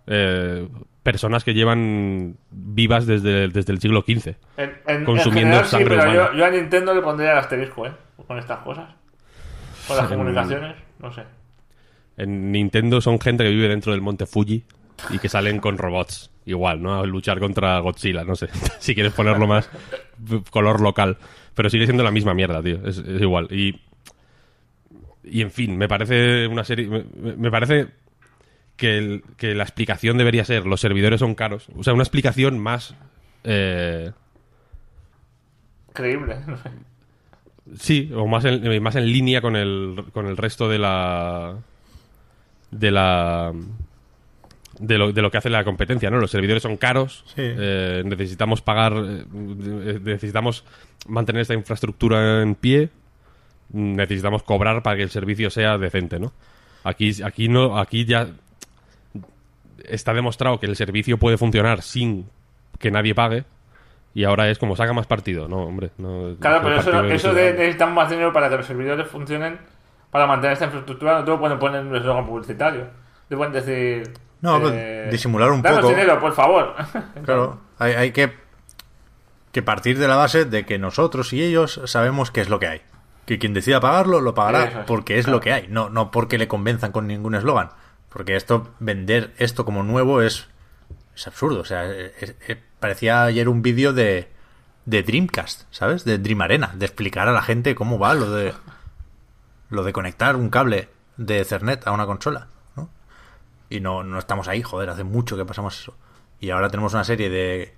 eh, 0.09 0.69
personas 1.05 1.45
que 1.45 1.55
llevan 1.55 2.37
vivas 2.51 3.07
desde, 3.07 3.47
desde 3.49 3.73
el 3.73 3.79
siglo 3.81 4.01
XV. 4.03 4.35
En, 4.57 4.73
en, 4.89 5.05
Consumiendo 5.05 5.59
en 5.59 5.63
general, 5.63 5.65
sí, 5.65 5.71
sangre 5.71 5.89
pero 5.97 6.03
humana. 6.11 6.31
yo, 6.33 6.39
yo 6.39 6.45
a 6.45 6.51
Nintendo 6.51 6.93
le 6.95 7.03
pondría 7.03 7.33
el 7.33 7.39
asterisco, 7.39 7.87
¿eh? 7.87 7.93
Con 8.27 8.37
estas 8.39 8.59
cosas. 8.61 8.89
Con 9.87 9.97
las 9.97 10.09
comunicaciones, 10.09 10.75
no 10.99 11.13
sé. 11.13 11.23
En 12.17 12.53
Nintendo 12.53 13.01
son 13.01 13.19
gente 13.21 13.45
que 13.45 13.51
vive 13.51 13.69
dentro 13.69 13.93
del 13.93 14.01
monte 14.03 14.27
Fuji 14.27 14.63
y 15.11 15.19
que 15.19 15.29
salen 15.29 15.59
con 15.59 15.79
robots. 15.79 16.31
Igual, 16.45 16.83
¿no? 16.83 17.01
A 17.01 17.07
luchar 17.07 17.39
contra 17.39 17.79
Godzilla, 17.79 18.25
no 18.25 18.35
sé. 18.35 18.49
si 18.81 18.95
quieres 18.95 19.13
ponerlo 19.13 19.47
más 19.47 19.71
color 20.51 20.81
local. 20.81 21.17
Pero 21.55 21.71
sigue 21.71 21.85
siendo 21.85 22.03
la 22.03 22.11
misma 22.11 22.35
mierda, 22.35 22.63
tío. 22.63 22.85
Es, 22.87 22.99
es 22.99 23.21
igual. 23.21 23.47
Y. 23.51 23.81
Y 25.25 25.41
en 25.43 25.51
fin, 25.53 25.77
me 25.79 25.87
parece 25.89 26.47
una 26.49 26.65
serie. 26.65 26.89
Me, 26.89 27.05
me 27.37 27.51
parece 27.51 27.89
que, 28.77 28.99
el- 28.99 29.23
que 29.37 29.55
la 29.55 29.63
explicación 29.63 30.19
debería 30.19 30.45
ser: 30.45 30.67
los 30.67 30.81
servidores 30.81 31.21
son 31.21 31.35
caros. 31.37 31.69
O 31.77 31.85
sea, 31.85 31.93
una 31.95 32.03
explicación 32.03 32.59
más. 32.59 32.95
eh, 33.45 34.11
Creíble. 35.93 36.37
Sí, 37.79 38.11
o 38.15 38.27
más 38.27 38.45
en, 38.45 38.83
más 38.83 38.97
en 38.97 39.07
línea 39.07 39.41
con 39.41 39.55
el, 39.57 40.05
con 40.13 40.27
el 40.27 40.37
resto 40.37 40.69
de 40.69 40.79
la. 40.79 41.57
De 42.73 42.91
la. 42.91 43.53
De 44.81 44.99
lo, 44.99 45.13
de 45.13 45.23
lo 45.23 45.31
que 45.31 45.39
hace 45.39 45.51
la 45.51 45.63
competencia, 45.63 46.11
¿no? 46.11 46.19
Los 46.19 46.31
servidores 46.33 46.63
son 46.65 46.77
caros, 46.77 47.23
Sí. 47.29 47.35
eh, 47.45 48.03
necesitamos 48.05 48.63
pagar, 48.63 48.95
eh, 48.97 50.01
necesitamos 50.03 50.65
mantener 51.07 51.43
esta 51.43 51.55
infraestructura 51.55 52.43
en 52.43 52.57
pie, 52.57 52.89
necesitamos 53.71 54.43
cobrar 54.43 54.83
para 54.83 54.97
que 54.97 55.03
el 55.05 55.11
servicio 55.11 55.51
sea 55.51 55.79
decente, 55.79 56.19
¿no? 56.19 56.33
Aquí, 56.83 57.13
aquí 57.23 57.49
no, 57.49 57.79
aquí 57.79 58.07
ya 58.07 58.29
está 59.85 60.15
demostrado 60.15 60.59
que 60.59 60.67
el 60.67 60.75
servicio 60.75 61.19
puede 61.19 61.37
funcionar 61.39 61.83
sin 61.83 62.27
que 62.79 62.91
nadie 62.91 63.15
pague 63.15 63.45
y 64.15 64.25
ahora 64.25 64.49
es 64.51 64.59
como 64.59 64.75
saca 64.75 64.93
más 64.93 65.07
partido, 65.07 65.49
no, 65.49 65.59
hombre, 65.65 65.91
no. 65.99 66.35
Claro, 66.41 66.61
pero 66.63 66.81
eso, 66.81 67.05
eso 67.05 67.29
es- 67.31 67.35
de 67.37 67.53
necesitamos 67.53 67.95
más 67.95 68.11
dinero 68.11 68.33
para 68.33 68.49
que 68.49 68.57
los 68.57 68.67
servidores 68.67 69.07
funcionen, 69.07 69.59
para 70.13 70.29
mantener 70.29 70.53
esta 70.53 70.67
infraestructura, 70.67 71.19
no 71.19 71.25
te 71.25 71.31
lo 71.33 71.41
pueden 71.41 71.59
poner 71.59 71.81
en 71.81 71.89
un 71.89 71.97
eslogan 71.97 72.25
publicitario. 72.27 72.87
Te 73.29 73.37
pueden 73.37 73.53
decir. 73.53 74.13
No, 74.43 74.61
eh, 74.69 75.09
disimular 75.11 75.51
un 75.51 75.63
"Danos 75.63 75.81
poco". 75.81 75.91
dinero, 75.91 76.21
por 76.21 76.33
favor. 76.35 76.75
Claro, 77.25 77.59
hay, 77.81 77.93
hay 77.95 78.13
que 78.13 78.41
que 79.53 79.63
partir 79.63 79.99
de 79.99 80.09
la 80.09 80.17
base 80.17 80.45
de 80.47 80.65
que 80.65 80.79
nosotros 80.79 81.33
y 81.33 81.43
ellos 81.43 81.81
sabemos 81.87 82.31
qué 82.31 82.41
es 82.43 82.49
lo 82.49 82.59
que 82.61 82.69
hay. 82.69 82.83
Que 83.27 83.39
quien 83.39 83.53
decida 83.55 83.81
pagarlo, 83.81 84.21
lo 84.21 84.35
pagará 84.35 84.65
es, 84.65 84.75
porque 84.87 85.19
es 85.19 85.25
claro. 85.27 85.37
lo 85.39 85.41
que 85.43 85.53
hay, 85.53 85.67
no, 85.69 85.91
no 85.91 86.11
porque 86.11 86.39
le 86.39 86.49
convenzan 86.49 86.91
con 86.93 87.07
ningún 87.07 87.35
eslogan. 87.35 87.71
Porque 88.09 88.35
esto, 88.37 88.69
vender 88.81 89.33
esto 89.39 89.65
como 89.65 89.83
nuevo 89.83 90.23
es, 90.23 90.49
es 91.15 91.27
absurdo. 91.27 91.61
O 91.61 91.65
sea, 91.65 91.85
es- 91.91 92.35
es- 92.49 92.59
parecía 92.81 93.23
ayer 93.25 93.49
un 93.49 93.63
vídeo 93.63 93.93
de, 93.93 94.29
de 94.87 95.03
Dreamcast, 95.03 95.63
¿sabes? 95.71 96.05
De 96.05 96.19
Dream 96.19 96.41
Arena, 96.41 96.73
de 96.75 96.85
explicar 96.87 97.29
a 97.29 97.33
la 97.33 97.43
gente 97.43 97.75
cómo 97.75 97.99
va 97.99 98.15
lo 98.15 98.31
de 98.31 98.53
lo 99.73 99.83
de 99.85 99.93
conectar 99.93 100.37
un 100.37 100.51
cable 100.51 100.89
de 101.17 101.41
Ethernet 101.41 101.87
a 101.87 101.93
una 101.93 102.07
consola, 102.07 102.49
¿no? 102.77 102.89
Y 103.71 103.81
no, 103.81 104.05
no 104.05 104.19
estamos 104.19 104.47
ahí, 104.49 104.63
joder, 104.63 104.91
hace 104.91 105.03
mucho 105.05 105.37
que 105.37 105.45
pasamos 105.45 105.79
eso. 105.81 105.95
Y 106.41 106.51
ahora 106.51 106.69
tenemos 106.71 106.93
una 106.95 107.05
serie 107.05 107.31
de, 107.31 107.75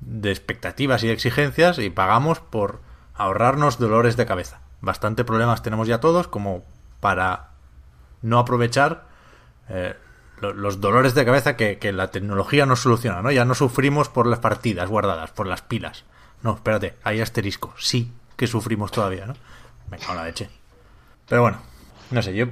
de 0.00 0.30
expectativas 0.30 1.02
y 1.04 1.10
exigencias 1.10 1.78
y 1.78 1.90
pagamos 1.90 2.40
por 2.40 2.80
ahorrarnos 3.14 3.78
dolores 3.78 4.16
de 4.16 4.26
cabeza. 4.26 4.60
Bastante 4.80 5.24
problemas 5.24 5.62
tenemos 5.62 5.88
ya 5.88 6.00
todos 6.00 6.28
como 6.28 6.64
para 7.00 7.50
no 8.22 8.38
aprovechar 8.38 9.06
eh, 9.68 9.96
lo- 10.40 10.54
los 10.54 10.80
dolores 10.80 11.14
de 11.14 11.24
cabeza 11.24 11.56
que, 11.56 11.78
que 11.78 11.92
la 11.92 12.10
tecnología 12.10 12.64
nos 12.66 12.80
soluciona, 12.80 13.22
¿no? 13.22 13.30
Ya 13.30 13.44
no 13.44 13.54
sufrimos 13.54 14.08
por 14.08 14.26
las 14.26 14.38
partidas 14.40 14.88
guardadas, 14.88 15.30
por 15.32 15.46
las 15.46 15.62
pilas. 15.62 16.04
No, 16.42 16.54
espérate, 16.54 16.96
hay 17.04 17.20
asterisco. 17.20 17.74
Sí 17.78 18.12
que 18.36 18.46
sufrimos 18.46 18.90
todavía, 18.92 19.26
¿no? 19.26 19.34
Me 19.90 19.98
cago 19.98 20.12
en 20.12 20.18
la. 20.34 20.50
Pero 21.28 21.42
bueno, 21.42 21.58
no 22.10 22.22
sé, 22.22 22.34
yo... 22.34 22.46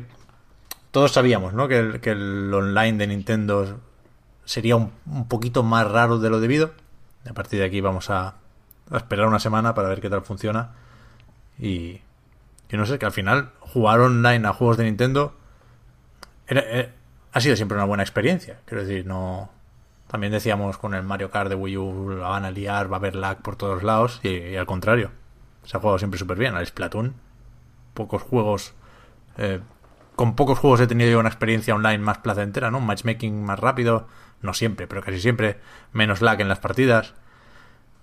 Todos 0.91 1.13
sabíamos, 1.13 1.53
¿no? 1.53 1.69
Que 1.69 1.79
el, 1.79 2.01
que 2.01 2.11
el 2.13 2.53
online 2.55 2.97
de 2.97 3.07
Nintendo 3.07 3.81
sería 4.47 4.77
un, 4.77 4.93
un 5.05 5.29
poquito 5.29 5.63
más 5.63 5.91
raro 5.91 6.19
de 6.19 6.31
lo 6.31 6.41
debido. 6.41 6.73
A 7.29 7.35
partir 7.35 7.59
de 7.59 7.67
aquí 7.67 7.81
vamos 7.83 8.09
a, 8.09 8.35
esperar 8.95 9.27
una 9.27 9.39
semana 9.39 9.75
para 9.75 9.89
ver 9.89 10.01
qué 10.01 10.09
tal 10.09 10.23
funciona. 10.23 10.71
Y, 11.59 12.01
y 12.71 12.77
no 12.77 12.87
sé, 12.87 12.99
que 12.99 13.05
al 13.05 13.13
final 13.13 13.51
jugar 13.61 14.01
online 14.01 14.47
a 14.49 14.55
juegos 14.55 14.79
de 14.79 14.85
Nintendo 14.85 15.35
era- 16.47 16.63
eh, 16.67 16.93
ha 17.33 17.41
sido 17.41 17.57
siempre 17.57 17.77
una 17.77 17.85
buena 17.85 18.03
experiencia. 18.03 18.61
Quiero 18.65 18.85
decir, 18.85 19.05
no. 19.05 19.51
También 20.07 20.33
decíamos 20.33 20.79
con 20.79 20.95
el 20.95 21.03
Mario 21.03 21.31
Kart 21.31 21.51
de 21.51 21.57
Wii 21.57 21.77
U 21.77 22.11
la 22.11 22.29
van 22.29 22.45
a 22.47 22.51
liar, 22.51 22.91
va 22.91 22.97
a 22.97 23.01
haber 23.01 23.17
lag 23.17 23.43
por 23.43 23.57
todos 23.57 23.83
lados. 23.83 24.21
Y, 24.23 24.29
y 24.29 24.57
al 24.57 24.65
contrario, 24.65 25.11
se 25.65 25.77
ha 25.77 25.81
jugado 25.81 25.99
siempre 25.99 26.19
súper 26.19 26.39
bien. 26.39 26.55
Al 26.55 26.67
Splatoon, 26.67 27.15
pocos 27.97 28.23
juegos. 28.23 28.75
eh, 29.39 29.61
con 30.15 30.35
pocos 30.37 30.59
juegos 30.59 30.81
he 30.81 30.87
tenido 30.87 31.11
yo 31.11 31.19
una 31.19 31.29
experiencia 31.29 31.75
online 31.75 31.99
más 31.99 32.19
placentera, 32.19 32.71
¿no? 32.71 32.79
Un 32.79 32.87
matchmaking 32.87 33.45
más 33.45 33.59
rápido. 33.59 34.07
No 34.41 34.55
siempre, 34.55 34.87
pero 34.87 35.03
casi 35.03 35.21
siempre. 35.21 35.59
Menos 35.93 36.23
lag 36.23 36.41
en 36.41 36.49
las 36.49 36.61
partidas. 36.61 37.15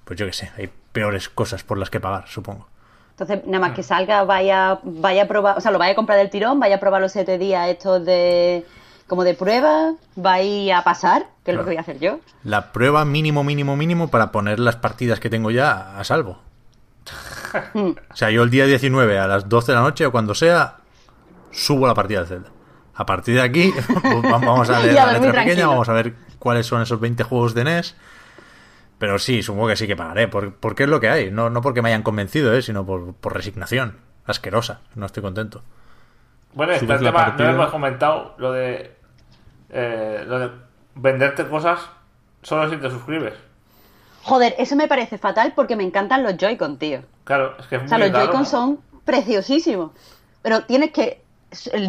Pues 0.04 0.20
yo 0.20 0.26
qué 0.26 0.34
sé, 0.34 0.52
hay 0.58 0.70
peores 0.92 1.30
cosas 1.30 1.64
por 1.64 1.78
las 1.78 1.90
que 1.90 2.00
pagar, 2.00 2.28
supongo. 2.28 2.68
Entonces, 3.12 3.46
nada 3.46 3.60
más 3.60 3.76
que 3.76 3.84
salga, 3.84 4.24
vaya, 4.24 4.80
vaya 4.84 5.24
a 5.24 5.28
probar, 5.28 5.58
o 5.58 5.62
sea, 5.62 5.72
lo 5.72 5.78
vaya 5.78 5.94
a 5.94 5.96
comprar 5.96 6.18
del 6.18 6.30
tirón, 6.30 6.60
vaya 6.60 6.76
a 6.76 6.80
probar 6.80 7.00
los 7.00 7.12
siete 7.12 7.38
días 7.38 7.70
estos 7.70 8.04
de 8.04 8.66
como 9.08 9.24
de 9.24 9.36
prueba, 9.36 9.94
vaya 10.16 10.80
a 10.80 10.84
pasar, 10.84 11.28
que 11.44 11.52
es 11.52 11.58
lo 11.58 11.64
que 11.64 11.72
voy 11.72 11.78
a 11.78 11.82
hacer 11.82 12.00
yo. 12.00 12.20
La 12.44 12.72
prueba 12.72 13.06
mínimo, 13.06 13.44
mínimo, 13.44 13.76
mínimo 13.76 14.08
para 14.08 14.32
poner 14.32 14.60
las 14.60 14.76
partidas 14.78 15.20
que 15.20 15.30
tengo 15.30 15.52
ya 15.52 16.00
a 16.00 16.04
salvo. 16.04 16.40
O 17.74 18.16
sea, 18.16 18.30
yo 18.32 18.44
el 18.44 18.50
día 18.50 18.66
19 18.66 19.20
a 19.20 19.28
las 19.28 19.48
12 19.50 19.72
de 19.72 19.76
la 19.76 19.82
noche 19.84 20.06
o 20.06 20.12
cuando 20.12 20.34
sea, 20.36 20.78
subo 21.52 21.88
la 21.88 21.94
partida 21.94 22.22
de 22.22 22.28
Zelda. 22.28 22.50
A 22.96 23.06
partir 23.06 23.36
de 23.36 23.42
aquí, 23.42 23.74
pues 24.02 24.22
vamos 24.24 24.70
a 24.70 24.80
leer 24.80 24.94
la 24.96 25.06
letra 25.14 25.20
pequeña, 25.32 25.44
tranquilo. 25.46 25.70
vamos 25.70 25.90
a 25.90 25.94
ver 25.94 26.14
cuáles 26.40 26.66
son 26.66 26.82
esos 26.82 27.00
20 27.00 27.24
juegos 27.24 27.54
de 27.54 27.64
NES. 27.64 27.96
Pero 29.00 29.20
sí, 29.20 29.42
supongo 29.44 29.68
que 29.68 29.76
sí 29.76 29.88
que 29.88 29.96
pagaré, 29.96 30.28
por- 30.28 30.54
porque 30.56 30.84
es 30.84 30.90
lo 30.90 31.00
que 31.00 31.10
hay. 31.10 31.32
No, 31.32 31.50
no 31.50 31.62
porque 31.62 31.82
me 31.82 31.90
hayan 31.90 32.04
convencido, 32.04 32.54
¿eh? 32.54 32.62
sino 32.62 32.86
por, 32.86 33.14
por 33.16 33.34
resignación. 33.34 33.98
Asquerosa, 34.26 34.82
no 34.96 35.06
estoy 35.06 35.22
contento. 35.24 35.62
Bueno, 36.54 36.74
este 36.74 36.86
tema 36.86 37.12
partida. 37.12 37.48
no 37.48 37.54
hemos 37.56 37.72
comentado 37.72 38.36
lo 38.38 38.52
de 38.54 38.96
eh, 39.70 40.24
lo 40.28 40.40
de 40.40 40.50
venderte 40.96 41.48
cosas 41.48 41.80
solo 42.44 42.70
si 42.70 42.78
te 42.78 42.90
suscribes. 42.92 43.34
Joder, 44.22 44.54
eso 44.58 44.76
me 44.76 44.88
parece 44.88 45.18
fatal 45.18 45.54
porque 45.56 45.76
me 45.76 45.84
encantan 45.84 46.24
los 46.24 46.38
Joy-Con, 46.38 46.78
tío. 46.78 47.02
Claro, 47.24 47.56
es 47.60 47.68
que 47.68 47.76
es 47.78 47.84
O 47.84 47.88
sea, 47.88 47.98
muy 47.98 48.08
los 48.08 48.14
raro, 48.14 48.26
Joy-Con 48.26 48.42
¿no? 48.42 48.48
son 48.50 48.80
preciosísimos. 49.06 49.92
Pero 50.42 50.64
tienes 50.66 50.92
que. 50.92 51.22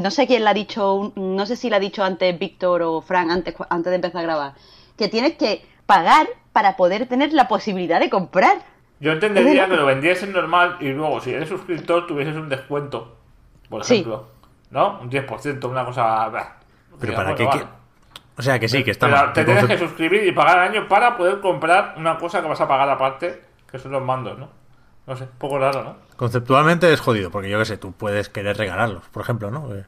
No 0.01 0.11
sé 0.11 0.27
quién 0.27 0.45
le 0.45 0.51
ha 0.51 0.55
dicho, 0.55 1.13
no 1.17 1.47
sé 1.47 1.57
si 1.57 1.71
le 1.71 1.77
ha 1.77 1.81
dicho 1.81 2.05
antes 2.05 2.39
Víctor 2.39 2.83
o 2.83 3.01
Frank 3.01 3.31
antes, 3.31 3.55
antes 3.71 3.91
de 3.91 3.97
empezar 3.97 4.21
a 4.21 4.23
grabar, 4.25 4.53
que 4.99 5.09
tienes 5.09 5.37
que 5.39 5.65
pagar 5.87 6.27
para 6.53 6.77
poder 6.77 7.07
tener 7.09 7.33
la 7.33 7.49
posibilidad 7.49 7.99
de 7.99 8.11
comprar. 8.11 8.59
Yo 9.01 9.13
entendería 9.13 9.67
que 9.67 9.77
lo 9.77 9.87
vendiesen 9.87 10.33
normal 10.33 10.77
y 10.81 10.89
luego, 10.91 11.21
si 11.21 11.31
eres 11.33 11.49
suscriptor, 11.49 12.07
tuvieses 12.07 12.37
un 12.37 12.49
descuento, 12.51 13.17
por 13.71 13.85
Sí. 13.85 13.95
ejemplo. 13.95 14.27
¿No? 14.71 14.99
Un 15.01 15.09
10%, 15.11 15.65
una 15.69 15.85
cosa. 15.85 16.29
bah. 16.29 16.57
Pero 17.01 17.15
para 17.15 17.35
qué... 17.35 17.45
vale. 17.45 17.65
O 18.37 18.43
sea, 18.43 18.59
que 18.59 18.69
sí, 18.69 18.83
que 18.85 18.91
está 18.91 19.07
Pero 19.07 19.19
mal. 19.19 19.33
te 19.33 19.45
tienes 19.45 19.65
que 19.67 19.79
suscribir 19.79 20.25
y 20.27 20.33
pagar 20.33 20.59
al 20.59 20.69
año 20.71 20.89
para 20.89 21.17
poder 21.17 21.41
comprar 21.41 21.95
una 21.97 22.19
cosa 22.19 22.43
que 22.43 22.49
vas 22.49 22.61
a 22.61 22.69
pagar 22.69 22.89
aparte, 22.91 23.43
que 23.71 23.79
son 23.79 23.93
los 23.93 24.03
mandos, 24.03 24.39
¿no? 24.39 24.49
No 25.07 25.17
sé, 25.17 25.25
un 25.25 25.31
poco 25.39 25.59
raro, 25.59 25.85
¿no? 25.85 25.97
Conceptualmente 26.17 26.93
es 26.93 27.01
jodido, 27.01 27.31
porque 27.31 27.51
yo 27.51 27.59
qué 27.59 27.65
sé, 27.67 27.77
tú 27.77 27.93
puedes 27.93 28.29
querer 28.29 28.57
regalarlos, 28.57 29.05
por 29.11 29.23
ejemplo, 29.23 29.51
¿no? 29.51 29.75
Eh, 29.75 29.85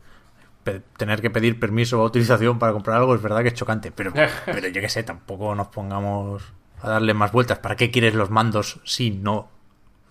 pe- 0.63 0.83
tener 0.99 1.23
que 1.23 1.31
pedir 1.31 1.59
permiso 1.59 1.99
o 2.01 2.03
autorización 2.03 2.59
para 2.59 2.73
comprar 2.73 2.99
algo 2.99 3.15
es 3.15 3.23
verdad 3.23 3.43
que 3.43 3.49
es 3.49 3.55
chocante, 3.55 3.91
pero, 3.93 4.13
pero 4.45 4.69
yo 4.69 4.81
qué 4.81 4.89
sé, 4.89 5.03
tampoco 5.05 5.55
nos 5.55 5.69
pongamos 5.69 6.43
a 6.83 6.91
darle 6.91 7.15
más 7.15 7.33
vueltas. 7.33 7.59
¿Para 7.61 7.77
qué 7.77 7.91
quieres 7.91 8.15
los 8.15 8.31
mandos 8.31 8.81
si 8.85 9.11
no 9.11 9.49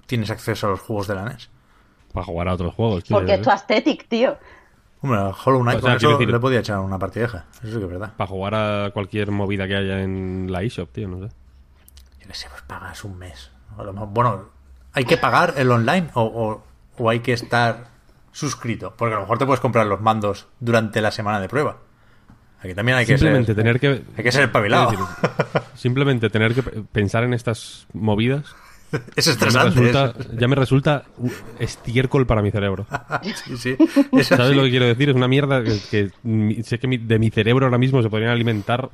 tienes 0.08 0.32
acceso 0.32 0.68
a 0.68 0.70
los 0.72 0.80
juegos 0.82 1.08
de 1.08 1.16
la 1.16 1.26
NES? 1.26 1.50
Para 2.14 2.26
jugar 2.26 2.48
a 2.48 2.54
otros 2.54 2.74
juegos. 2.74 3.04
tío. 3.04 3.18
Porque 3.18 3.34
es 3.36 3.42
tu 3.42 3.52
aesthetic, 3.52 4.08
tío. 4.08 4.38
Hombre, 5.02 5.20
a 5.20 5.28
Hollow 5.30 5.62
Knight 5.62 5.78
O 5.78 5.82
sea, 5.82 5.90
con 5.92 5.98
eso 5.98 6.10
decir- 6.18 6.32
le 6.32 6.40
podía 6.40 6.60
echar 6.62 6.80
una 6.80 6.98
partideja, 6.98 7.46
eso 7.62 7.68
sí 7.74 7.78
que 7.78 7.84
es 7.84 7.90
verdad. 7.90 8.14
Para 8.18 8.28
jugar 8.28 8.56
a 8.56 8.90
cualquier 8.92 9.30
movida 9.30 9.68
que 9.68 9.76
haya 9.76 10.02
en 10.02 10.48
la 10.50 10.64
eShop, 10.64 10.90
tío, 10.92 11.08
no 11.08 11.28
sé. 11.28 11.34
Yo 12.22 12.28
qué 12.28 12.34
sé, 12.34 12.48
pues 12.50 12.64
pagas 12.64 13.04
un 13.04 13.20
mes. 13.20 13.52
Bueno, 14.08 14.50
¿hay 14.96 15.06
que 15.06 15.18
pagar 15.18 15.54
el 15.58 15.70
online 15.72 16.08
o, 16.16 16.24
o- 16.24 16.64
o 16.98 17.10
hay 17.10 17.20
que 17.20 17.34
estar 17.34 17.86
suscrito? 18.32 18.94
Porque 18.98 19.14
a 19.14 19.18
lo 19.18 19.22
mejor 19.22 19.38
te 19.38 19.46
puedes 19.46 19.60
comprar 19.60 19.86
los 19.86 20.02
mandos 20.02 20.48
durante 20.60 21.00
la 21.02 21.12
semana 21.12 21.40
de 21.40 21.48
prueba. 21.48 21.78
Aquí 22.62 22.74
también 22.74 22.98
hay 22.98 23.06
que 23.06 23.16
Simplemente 23.18 23.54
ser... 23.54 23.56
tener 23.64 23.80
que... 23.80 24.02
Hay 24.18 24.24
que 24.24 24.32
ser 24.32 24.46
espabilado. 24.46 24.90
Decir, 24.90 25.06
simplemente 25.76 26.30
tener 26.32 26.56
que 26.56 26.64
pe- 26.64 26.84
pensar 26.92 27.24
en 27.24 27.34
estas 27.34 27.86
movidas 27.94 28.56
Es 29.16 29.26
ya 29.26 29.32
me 29.32 29.34
estresante. 29.34 29.70
resulta, 29.82 30.06
eso. 30.20 30.30
ya 30.40 30.48
me 30.48 30.56
resulta 30.56 31.04
un 31.18 31.32
estiércol 31.60 32.26
para 32.26 32.42
mi 32.42 32.50
cerebro. 32.52 32.88
Sí, 33.24 33.58
sí. 33.58 33.76
Es 34.14 34.28
¿Sabes 34.28 34.48
así. 34.48 34.56
lo 34.56 34.64
que 34.64 34.70
quiero 34.72 34.86
decir? 34.86 35.10
Es 35.10 35.16
una 35.16 35.28
mierda 35.28 35.64
que, 35.64 35.80
que 35.92 36.12
que 36.80 36.88
mi- 36.88 36.98
de 36.98 37.20
mi 37.20 37.30
cerebro 37.30 37.66
ahora 37.66 37.78
mismo 37.78 38.02
se 38.02 38.10
podrían 38.10 38.32
alimentar 38.32 38.90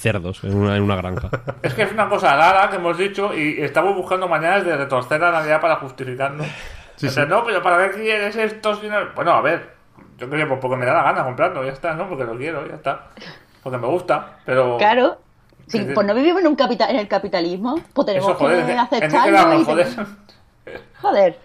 cerdos 0.00 0.42
en 0.44 0.56
una, 0.56 0.76
en 0.76 0.82
una 0.82 0.96
granja. 0.96 1.28
Es 1.62 1.74
que 1.74 1.82
es 1.82 1.92
una 1.92 2.08
cosa 2.08 2.34
rara 2.36 2.68
que 2.70 2.76
hemos 2.76 2.96
dicho 2.96 3.34
y 3.34 3.60
estamos 3.62 3.94
buscando 3.94 4.26
maneras 4.28 4.64
de 4.64 4.76
retorcer 4.76 5.20
la 5.20 5.30
Navidad 5.32 5.60
para 5.60 5.76
justificarnos. 5.76 6.46
o 6.46 7.08
sea, 7.08 7.26
no, 7.26 7.44
pero 7.44 7.62
para 7.62 7.90
qué 7.90 8.00
quieres 8.00 8.34
esto 8.36 8.74
si 8.76 8.88
no... 8.88 8.96
Bueno, 9.14 9.32
a 9.32 9.40
ver, 9.42 9.74
yo 10.18 10.28
creo 10.28 10.48
que 10.48 10.56
porque 10.56 10.76
me 10.76 10.86
da 10.86 10.94
la 10.94 11.02
gana 11.02 11.24
comprarlo, 11.24 11.64
ya 11.64 11.72
está, 11.72 11.94
¿no? 11.94 12.08
Porque 12.08 12.24
lo 12.24 12.36
quiero, 12.36 12.66
ya 12.66 12.74
está. 12.74 13.08
Porque 13.62 13.78
me 13.78 13.86
gusta, 13.86 14.38
pero... 14.44 14.76
Claro. 14.78 15.18
Sí, 15.66 15.78
sí. 15.78 15.90
pues 15.94 16.04
no 16.06 16.14
vivimos 16.14 16.40
en, 16.40 16.48
un 16.48 16.56
capita- 16.56 16.90
en 16.90 16.96
el 16.96 17.06
capitalismo, 17.06 17.80
pues 17.94 18.06
tenemos 18.06 18.28
Eso, 18.30 18.38
joder, 18.38 18.66
que 18.66 18.72
aceptarlo 18.72 19.60
y 19.60 19.64
joder. 21.00 21.38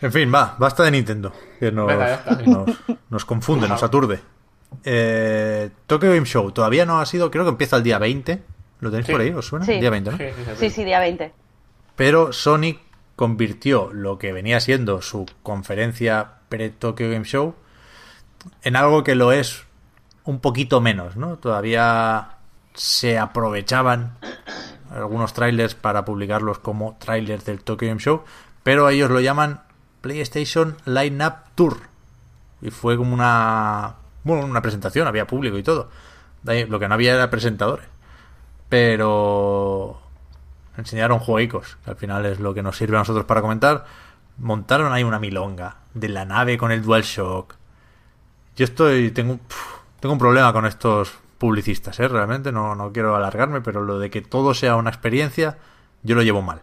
En 0.00 0.12
fin, 0.12 0.32
va, 0.34 0.54
basta 0.58 0.82
de 0.84 0.90
Nintendo. 0.90 1.32
Que 1.58 1.70
nos, 1.72 1.86
Venga, 1.86 2.06
ya 2.06 2.14
está. 2.14 2.30
nos, 2.46 2.66
nos 3.10 3.24
confunde, 3.24 3.68
nos 3.68 3.82
aturde. 3.82 4.20
Eh, 4.84 5.70
Tokyo 5.86 6.10
Game 6.12 6.26
Show 6.26 6.50
todavía 6.52 6.84
no 6.86 7.00
ha 7.00 7.06
sido, 7.06 7.30
creo 7.30 7.44
que 7.44 7.50
empieza 7.50 7.76
el 7.76 7.82
día 7.82 7.98
20. 7.98 8.42
¿Lo 8.80 8.90
tenéis 8.90 9.06
Sí. 9.06 9.12
por 9.12 9.20
ahí? 9.20 9.30
¿Os 9.30 9.46
suena? 9.46 9.64
Sí. 9.64 9.80
Día 9.80 9.90
20, 9.90 10.10
¿no? 10.10 10.18
Sí, 10.56 10.70
sí, 10.70 10.84
día 10.84 11.00
20. 11.00 11.32
Pero 11.96 12.32
Sonic 12.32 12.80
convirtió 13.16 13.90
lo 13.92 14.18
que 14.18 14.32
venía 14.32 14.60
siendo 14.60 15.00
su 15.00 15.24
conferencia 15.42 16.32
pre-Tokyo 16.50 17.10
Game 17.10 17.24
Show 17.24 17.54
en 18.62 18.76
algo 18.76 19.02
que 19.02 19.14
lo 19.14 19.32
es 19.32 19.64
un 20.24 20.40
poquito 20.40 20.80
menos, 20.80 21.16
¿no? 21.16 21.36
Todavía 21.38 22.32
se 22.74 23.18
aprovechaban 23.18 24.18
algunos 24.90 25.32
trailers 25.32 25.74
para 25.74 26.04
publicarlos 26.04 26.58
como 26.58 26.96
trailers 27.00 27.44
del 27.46 27.62
Tokyo 27.62 27.88
Game 27.88 28.00
Show, 28.00 28.22
pero 28.62 28.88
ellos 28.90 29.10
lo 29.10 29.20
llaman 29.20 29.62
PlayStation 30.02 30.76
Lineup 30.84 31.34
Tour. 31.54 31.78
Y 32.60 32.70
fue 32.70 32.96
como 32.96 33.14
una 33.14 33.94
bueno, 34.26 34.44
una 34.44 34.60
presentación, 34.60 35.06
había 35.06 35.26
público 35.26 35.56
y 35.56 35.62
todo. 35.62 35.88
Lo 36.42 36.78
que 36.80 36.88
no 36.88 36.94
había 36.94 37.14
era 37.14 37.30
presentadores. 37.30 37.86
Pero 38.68 40.00
enseñaron 40.76 41.20
jueguicos, 41.20 41.78
que 41.84 41.90
al 41.90 41.96
final 41.96 42.26
es 42.26 42.40
lo 42.40 42.52
que 42.52 42.62
nos 42.62 42.76
sirve 42.76 42.96
a 42.96 43.00
nosotros 43.00 43.24
para 43.24 43.40
comentar. 43.40 43.84
Montaron 44.38 44.92
ahí 44.92 45.04
una 45.04 45.20
milonga 45.20 45.76
de 45.94 46.08
la 46.08 46.24
nave 46.24 46.58
con 46.58 46.72
el 46.72 46.82
DualShock. 46.82 47.54
Yo 48.56 48.64
estoy. 48.64 49.12
Tengo, 49.12 49.38
tengo 50.00 50.12
un 50.12 50.18
problema 50.18 50.52
con 50.52 50.66
estos 50.66 51.14
publicistas, 51.38 52.00
¿eh? 52.00 52.08
Realmente 52.08 52.50
no, 52.50 52.74
no 52.74 52.92
quiero 52.92 53.14
alargarme, 53.14 53.60
pero 53.60 53.82
lo 53.82 54.00
de 54.00 54.10
que 54.10 54.22
todo 54.22 54.54
sea 54.54 54.74
una 54.74 54.90
experiencia 54.90 55.58
yo 56.02 56.16
lo 56.16 56.22
llevo 56.22 56.42
mal. 56.42 56.62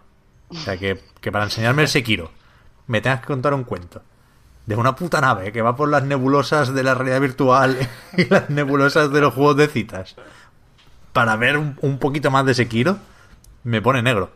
O 0.50 0.56
sea, 0.56 0.78
que, 0.78 1.02
que 1.22 1.32
para 1.32 1.46
enseñarme 1.46 1.84
el 1.84 1.88
Sekiro 1.88 2.32
me 2.88 3.00
tengas 3.00 3.22
que 3.22 3.28
contar 3.28 3.54
un 3.54 3.64
cuento 3.64 4.02
de 4.66 4.76
una 4.76 4.96
puta 4.96 5.20
nave 5.22 5.52
que 5.52 5.62
va 5.62 5.76
por 5.76 5.90
las 5.90 6.04
nebulosas 6.04 6.74
de 6.74 6.84
la 6.84 6.94
realidad 6.96 7.20
virtual 7.22 7.78
y 8.18 8.26
las 8.26 8.50
nebulosas 8.50 9.12
de 9.12 9.22
los 9.22 9.34
juegos 9.34 9.58
de 9.58 9.68
citas 9.68 10.16
para 11.12 11.36
ver 11.36 11.58
un, 11.58 11.78
un 11.82 12.00
poquito 12.00 12.32
más 12.32 12.46
de 12.46 12.54
Sekiro, 12.56 12.98
me 13.64 13.82
pone 13.82 14.02
negro. 14.02 14.32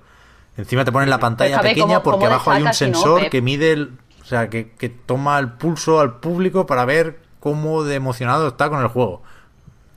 Encima 0.57 0.83
te 0.85 0.91
ponen 0.91 1.09
la 1.09 1.19
pantalla 1.19 1.59
pequeña 1.61 1.85
cómo- 2.01 2.03
porque 2.03 2.19
cómo 2.25 2.33
abajo 2.35 2.51
hay 2.51 2.61
un 2.61 2.67
no, 2.67 2.73
sensor 2.73 3.29
que 3.29 3.41
mide 3.41 3.71
el... 3.71 3.91
O 4.21 4.25
sea, 4.25 4.49
que, 4.49 4.71
que 4.73 4.89
toma 4.89 5.39
el 5.39 5.53
pulso 5.53 5.99
al 6.01 6.19
público 6.19 6.65
para 6.65 6.83
ver 6.83 7.19
cómo 7.39 7.83
de 7.83 7.95
emocionado 7.95 8.49
está 8.49 8.69
con 8.69 8.81
el 8.81 8.87
juego. 8.87 9.23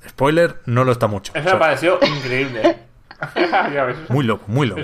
Spoiler, 0.09 0.61
no 0.67 0.85
lo 0.85 0.93
está 0.93 1.09
mucho. 1.09 1.33
Eso 1.35 1.41
O 1.41 1.43
sea, 1.45 1.55
me 1.55 1.59
pareció 1.61 1.99
increíble. 2.17 2.79
muy 4.09 4.25
loco, 4.25 4.45
muy 4.47 4.67
loco. 4.69 4.83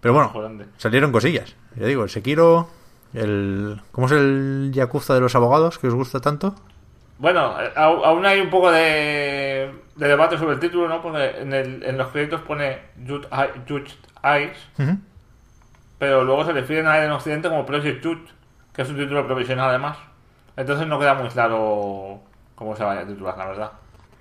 Pero 0.00 0.14
bueno, 0.14 0.32
salieron 0.78 1.12
cosillas. 1.12 1.54
Ya 1.76 1.86
digo, 1.86 2.02
el 2.04 2.10
Sekiro, 2.10 2.70
el... 3.14 3.80
¿Cómo 3.92 4.06
es 4.06 4.12
el 4.12 4.70
Yakuza 4.72 5.14
de 5.14 5.20
los 5.20 5.34
abogados 5.34 5.78
que 5.78 5.88
os 5.88 5.94
gusta 5.94 6.20
tanto? 6.20 6.54
Bueno, 7.18 7.52
aún 7.74 8.24
hay 8.26 8.40
un 8.40 8.48
poco 8.50 8.70
de, 8.70 9.72
de 9.96 10.08
debate 10.08 10.38
sobre 10.38 10.54
el 10.54 10.60
título, 10.60 10.88
¿no? 10.88 11.02
Porque 11.02 11.40
en, 11.40 11.52
el- 11.52 11.82
en 11.82 11.98
los 11.98 12.08
créditos 12.08 12.40
pone 12.42 12.78
Judge 13.06 13.26
Eye- 13.30 13.52
Judge 13.68 13.96
Eyes, 14.22 14.56
pero 15.98 16.22
luego 16.24 16.44
se 16.44 16.52
refieren 16.52 16.86
a 16.86 16.98
él 16.98 17.04
en 17.06 17.10
Occidente 17.12 17.48
como 17.48 17.66
Project 17.66 18.04
Judge, 18.04 18.28
que 18.72 18.82
es 18.82 18.88
un 18.88 18.96
título 18.96 19.26
provisional 19.26 19.68
además. 19.70 19.98
Entonces 20.56 20.86
no 20.86 20.98
queda 20.98 21.14
muy 21.14 21.28
claro 21.28 22.20
cómo 22.54 22.76
se 22.76 22.84
vaya 22.84 23.00
a 23.00 23.06
titular, 23.06 23.36
la 23.36 23.46
verdad. 23.46 23.72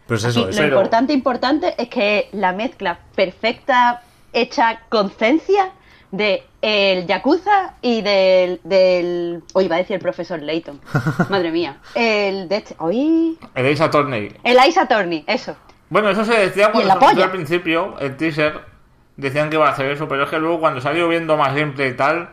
Pues 0.08 0.26
Aquí, 0.26 0.40
lo 0.42 0.50
es. 0.50 0.56
Pero- 0.58 0.68
importante, 0.70 1.14
importante 1.14 1.76
es 1.78 1.90
que 1.90 2.30
la 2.32 2.54
mezcla 2.54 2.98
perfecta, 3.16 4.02
hecha 4.34 4.80
con 4.90 5.12
ciencia 5.12 5.72
de 6.12 6.43
el 6.62 7.05
Yakuza 7.05 7.74
y 7.82 8.01
del, 8.01 8.60
del... 8.64 9.43
Hoy 9.53 9.66
iba 9.66 9.76
a 9.76 9.80
decir 9.80 9.95
el 9.95 10.01
profesor 10.01 10.41
Layton. 10.41 10.80
Madre 11.30 11.51
mía. 11.51 11.78
El 11.95 12.47
de 12.49 12.58
este... 12.58 12.76
Hoy... 12.80 13.38
El 13.55 13.72
Ace 13.72 13.84
Attorney. 13.84 14.34
El 14.43 14.58
Ice 14.68 14.80
Attorney, 14.80 15.24
eso. 15.28 15.55
Bueno, 15.89 16.10
eso 16.10 16.26
se 16.26 16.34
decía 16.34 16.72
cuando 16.72 16.89
se 16.91 16.97
anunció 16.97 17.24
al 17.24 17.32
principio, 17.32 17.95
el 17.99 18.18
teaser, 18.18 18.60
decían 19.16 19.49
que 19.49 19.55
iba 19.55 19.68
a 19.68 19.72
hacer 19.72 19.89
eso, 19.91 20.08
pero 20.08 20.24
es 20.24 20.30
que 20.30 20.38
luego 20.38 20.60
cuando 20.60 20.82
salió 20.82 21.08
viendo 21.08 21.38
más 21.38 21.55
gameplay 21.55 21.91
y 21.91 21.93
tal, 21.95 22.30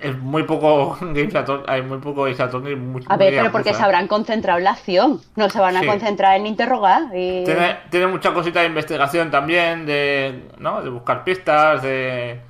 es 0.00 0.16
muy 0.18 0.42
poco 0.44 0.96
Games 1.00 1.34
hay 1.66 1.82
muy 1.82 1.98
poco 1.98 2.26
Ace 2.26 2.42
Attorney. 2.42 2.76
Muy, 2.76 3.02
A 3.08 3.16
ver, 3.16 3.34
pero 3.34 3.52
porque 3.52 3.74
se 3.74 3.82
habrán 3.82 4.06
concentrado 4.06 4.58
en 4.58 4.64
la 4.64 4.72
acción. 4.72 5.20
No 5.36 5.48
se 5.50 5.60
van 5.60 5.76
a 5.76 5.80
Sí. 5.80 5.86
concentrar 5.86 6.36
en 6.36 6.46
interrogar. 6.46 7.04
Y... 7.14 7.44
Tiene, 7.44 7.78
tiene 7.90 8.06
mucha 8.06 8.32
cosita 8.32 8.60
de 8.60 8.66
investigación 8.66 9.30
también, 9.30 9.86
de, 9.86 10.48
¿no? 10.58 10.82
de 10.82 10.90
buscar 10.90 11.24
pistas, 11.24 11.82
de 11.82 12.40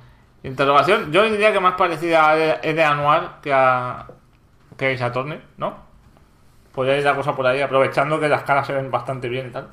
interrogación. 0.43 1.11
Yo 1.11 1.23
diría 1.23 1.51
que 1.51 1.59
más 1.59 1.73
parecida 1.75 2.29
a 2.29 2.37
Ede 2.61 2.83
Anuar 2.83 3.39
que 3.41 3.51
a 3.53 4.07
que 4.77 4.93
Ace 4.93 5.03
Attorney, 5.03 5.41
¿no? 5.57 5.77
Podría 6.73 6.97
ir 6.97 7.03
la 7.03 7.15
cosa 7.15 7.35
por 7.35 7.45
ahí, 7.45 7.61
aprovechando 7.61 8.19
que 8.19 8.29
las 8.29 8.43
caras 8.43 8.65
se 8.67 8.73
ven 8.73 8.89
bastante 8.89 9.27
bien 9.27 9.47
y 9.47 9.51
tal. 9.51 9.67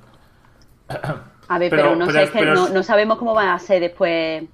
A 1.48 1.58
ver, 1.58 1.70
Pero- 1.70 1.82
pero, 1.82 1.96
no 1.96 2.06
pero 2.06 2.18
sé, 2.18 2.24
es- 2.24 2.30
que 2.30 2.38
pero 2.40 2.68
no, 2.68 2.82
sabemos 2.82 3.18
cómo 3.18 3.34
van 3.34 3.48
a 3.48 3.58
ser 3.58 3.80
después. 3.80 4.44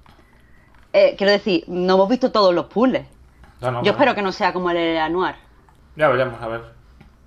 Eh, 0.91 1.15
quiero 1.17 1.31
decir, 1.31 1.63
no 1.67 1.95
hemos 1.95 2.09
visto 2.09 2.31
todos 2.31 2.53
los 2.53 2.65
puzzles. 2.65 3.07
No, 3.61 3.71
no, 3.71 3.79
Yo 3.79 3.91
no. 3.91 3.97
espero 3.97 4.13
que 4.13 4.21
no 4.21 4.31
sea 4.31 4.53
como 4.53 4.69
el 4.69 4.97
anuar. 4.97 5.37
Ya 5.95 6.07
veremos, 6.09 6.39
a 6.41 6.47
ver. 6.47 6.61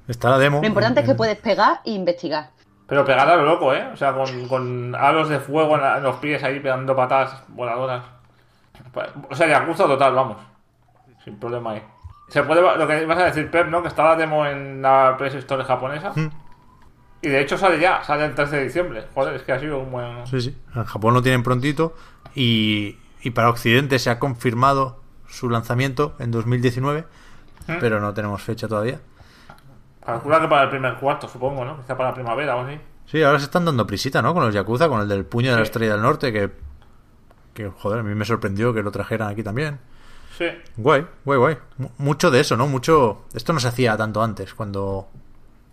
Está 0.07 0.31
la 0.31 0.39
demo. 0.39 0.61
Lo 0.61 0.67
importante 0.69 1.01
es 1.01 1.07
que 1.07 1.13
en- 1.13 1.17
puedes 1.17 1.39
pegar 1.39 1.81
e 1.85 1.91
investigar. 1.91 2.51
Pero 2.87 3.05
pegar 3.05 3.29
a 3.29 3.35
lo 3.35 3.45
loco, 3.45 3.75
¿eh? 3.75 3.85
O 3.93 3.97
sea, 3.97 4.13
con, 4.13 4.47
con 4.47 4.95
halos 4.95 5.29
de 5.29 5.41
fuego 5.41 5.75
en, 5.75 5.81
la- 5.81 5.97
en 5.97 6.05
los 6.05 6.17
pies 6.17 6.45
ahí 6.45 6.61
pegando 6.61 6.95
patadas 6.95 7.43
voladoras. 7.49 8.05
O 9.31 9.35
sea, 9.35 9.47
Yakuza 9.47 9.87
total, 9.87 10.15
vamos. 10.15 10.39
Sin 11.25 11.39
problema 11.39 11.73
ahí. 11.73 11.83
Se 12.29 12.43
puede, 12.43 12.61
lo 12.61 12.87
que 12.87 13.03
ibas 13.03 13.19
a 13.19 13.25
decir, 13.27 13.51
Pep, 13.51 13.69
¿no? 13.69 13.83
Que 13.83 13.89
está 13.89 14.05
la 14.05 14.17
demo 14.17 14.47
en 14.47 14.83
la 14.83 15.17
PS 15.19 15.35
Store 15.37 15.65
japonesa. 15.65 16.13
Mm. 16.15 16.31
Y 17.23 17.29
de 17.29 17.41
hecho 17.41 17.57
sale 17.57 17.81
ya, 17.81 18.03
sale 18.03 18.25
el 18.25 18.35
13 18.35 18.57
de 18.57 18.65
diciembre. 18.65 19.07
Joder, 19.15 19.35
es 19.35 19.43
que 19.43 19.53
ha 19.53 19.59
sido 19.59 19.79
un 19.79 19.91
buen... 19.91 20.27
Sí, 20.27 20.41
sí. 20.41 20.57
En 20.75 20.85
Japón 20.85 21.15
lo 21.15 21.23
tienen 21.23 21.43
prontito 21.43 21.95
y, 22.35 22.99
y 23.23 23.31
para 23.31 23.49
Occidente 23.49 23.99
se 23.99 24.11
ha 24.11 24.19
confirmado 24.19 25.01
su 25.29 25.49
lanzamiento 25.51 26.15
en 26.19 26.31
2019, 26.31 27.05
¿Mm? 27.67 27.73
pero 27.81 28.01
no 28.01 28.13
tenemos 28.15 28.43
fecha 28.43 28.69
todavía. 28.69 29.01
Calcula 30.05 30.41
que 30.41 30.49
para 30.49 30.65
el 30.65 30.71
primer 30.71 30.97
cuarto, 30.97 31.29
supongo, 31.29 31.65
¿no? 31.65 31.77
Quizá 31.79 31.97
para 31.97 32.11
la 32.11 32.15
primavera 32.15 32.57
o 32.57 32.61
así. 32.61 32.79
Sí, 33.07 33.23
ahora 33.23 33.39
se 33.39 33.47
están 33.47 33.65
dando 33.65 33.87
prisita, 33.87 34.23
¿no? 34.23 34.35
Con 34.35 34.45
los 34.45 34.55
Yakuza, 34.55 34.89
con 34.89 35.01
el 35.01 35.09
del 35.09 35.25
puño 35.25 35.51
de 35.51 35.57
la 35.57 35.63
estrella 35.63 35.93
del 35.93 36.03
norte, 36.03 36.33
que, 36.33 36.51
que, 37.57 37.69
joder, 37.71 37.99
a 38.01 38.03
mí 38.05 38.15
me 38.15 38.25
sorprendió 38.25 38.73
que 38.73 38.83
lo 38.83 38.93
trajeran 38.93 39.29
aquí 39.31 39.43
también. 39.43 39.79
Sí. 40.39 40.45
Guay, 40.77 41.07
guay, 41.25 41.39
guay. 41.39 41.59
Mu- 41.79 41.89
Mucho 41.99 42.31
de 42.31 42.41
eso, 42.41 42.57
¿no? 42.57 42.67
Mucho... 42.69 43.25
Esto 43.35 43.53
no 43.53 43.59
se 43.59 43.69
hacía 43.69 43.97
tanto 43.97 44.23
antes, 44.23 44.55
cuando, 44.55 45.09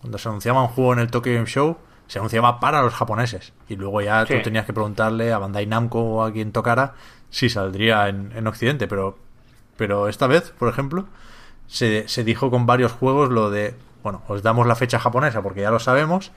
cuando 0.01 0.17
se 0.17 0.29
anunciaba 0.29 0.61
un 0.61 0.69
juego 0.69 0.93
en 0.93 0.99
el 0.99 1.11
Tokyo 1.11 1.33
Game 1.33 1.45
Show, 1.45 1.77
se 2.07 2.17
anunciaba 2.19 2.59
para 2.59 2.81
los 2.81 2.93
japoneses. 2.93 3.53
Y 3.69 3.75
luego 3.75 4.01
ya 4.01 4.25
Sí. 4.25 4.35
tú 4.37 4.41
tenías 4.43 4.65
que 4.65 4.73
preguntarle 4.73 5.31
a 5.33 5.37
Bandai 5.37 5.65
Namco 5.67 5.99
o 6.01 6.23
a 6.23 6.31
quien 6.31 6.51
tocara 6.51 6.93
si 7.29 7.49
saldría 7.49 8.07
en, 8.07 8.31
en 8.35 8.47
Occidente. 8.47 8.87
Pero, 8.87 9.17
pero 9.77 10.07
esta 10.07 10.27
vez, 10.27 10.51
por 10.57 10.69
ejemplo, 10.69 11.05
se, 11.67 12.07
se 12.07 12.23
dijo 12.23 12.49
con 12.49 12.65
varios 12.65 12.91
juegos 12.93 13.29
lo 13.29 13.49
de, 13.51 13.75
bueno, 14.01 14.21
os 14.27 14.41
damos 14.43 14.65
la 14.67 14.75
fecha 14.75 14.97
japonesa 14.99 15.41
porque 15.41 15.61
ya 15.61 15.71
lo 15.71 15.79
sabemos 15.79 16.31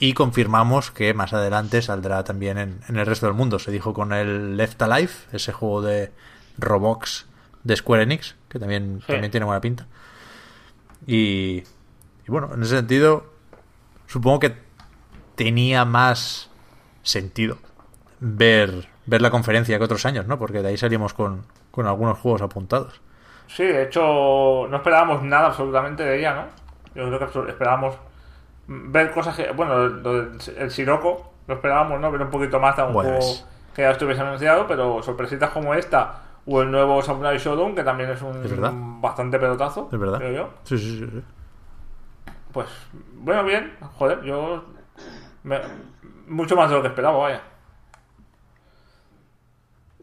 y 0.00 0.14
confirmamos 0.14 0.90
que 0.90 1.14
más 1.14 1.32
adelante 1.32 1.80
saldrá 1.82 2.24
también 2.24 2.58
en, 2.58 2.80
en 2.88 2.96
el 2.96 3.06
resto 3.06 3.26
del 3.26 3.34
mundo. 3.36 3.58
Se 3.60 3.70
dijo 3.70 3.94
con 3.94 4.12
el 4.12 4.56
Left 4.56 4.80
Alive, 4.82 5.12
ese 5.32 5.52
juego 5.52 5.82
de 5.82 6.10
Roblox 6.58 7.26
de 7.62 7.76
Square 7.76 8.02
Enix, 8.02 8.34
que 8.48 8.58
también, 8.58 9.00
Sí. 9.06 9.12
también 9.12 9.30
tiene 9.30 9.44
buena 9.46 9.60
pinta. 9.60 9.86
Y, 11.06 11.62
y 12.26 12.28
bueno, 12.28 12.50
en 12.54 12.62
ese 12.62 12.76
sentido, 12.76 13.26
supongo 14.06 14.40
que 14.40 14.54
tenía 15.34 15.84
más 15.84 16.50
sentido 17.02 17.58
ver, 18.20 18.88
ver 19.06 19.22
la 19.22 19.30
conferencia 19.30 19.78
que 19.78 19.84
otros 19.84 20.04
años, 20.06 20.26
¿no? 20.26 20.38
Porque 20.38 20.62
de 20.62 20.68
ahí 20.68 20.76
salimos 20.76 21.14
con, 21.14 21.44
con 21.70 21.86
algunos 21.86 22.18
juegos 22.18 22.42
apuntados. 22.42 23.00
Sí, 23.48 23.64
de 23.64 23.82
hecho, 23.84 24.66
no 24.68 24.76
esperábamos 24.76 25.22
nada 25.22 25.48
absolutamente 25.48 26.02
de 26.04 26.18
ella, 26.18 26.34
¿no? 26.34 26.44
Yo 26.94 27.08
creo 27.16 27.44
que 27.44 27.50
esperábamos 27.50 27.96
ver 28.72 29.10
cosas 29.10 29.36
que. 29.36 29.50
Bueno, 29.52 29.86
lo 29.88 30.22
del- 30.22 30.38
el 30.56 30.70
Sirocco, 30.70 31.32
lo 31.48 31.54
esperábamos, 31.54 32.00
¿no? 32.00 32.10
Ver 32.12 32.22
un 32.22 32.30
poquito 32.30 32.60
más 32.60 32.76
de 32.76 32.84
un 32.84 32.92
juego 32.92 33.18
que 33.74 33.82
ya 33.82 33.90
estuviese 33.90 34.20
anunciado, 34.20 34.66
pero 34.66 35.02
sorpresitas 35.02 35.50
como 35.50 35.74
esta, 35.74 36.22
o 36.46 36.62
el 36.62 36.70
nuevo 36.70 37.02
Samurai 37.02 37.36
Shodown, 37.38 37.74
que 37.74 37.82
también 37.84 38.10
es 38.10 38.22
un 38.22 38.44
Es 38.44 38.50
verdad. 38.50 38.72
bastante 38.74 39.38
pelotazo, 39.38 39.88
Es 39.92 39.98
verdad. 39.98 40.18
creo 40.18 40.32
yo. 40.32 40.50
Sí, 40.64 40.78
sí, 40.78 40.98
sí. 40.98 41.06
sí. 41.10 41.22
Pues, 42.52 42.68
bueno, 43.14 43.44
bien, 43.44 43.76
joder, 43.98 44.22
yo. 44.22 44.64
me- 45.42 45.60
mucho 46.26 46.54
más 46.54 46.68
de 46.70 46.76
lo 46.76 46.82
que 46.82 46.88
esperaba, 46.88 47.16
vaya. 47.18 47.40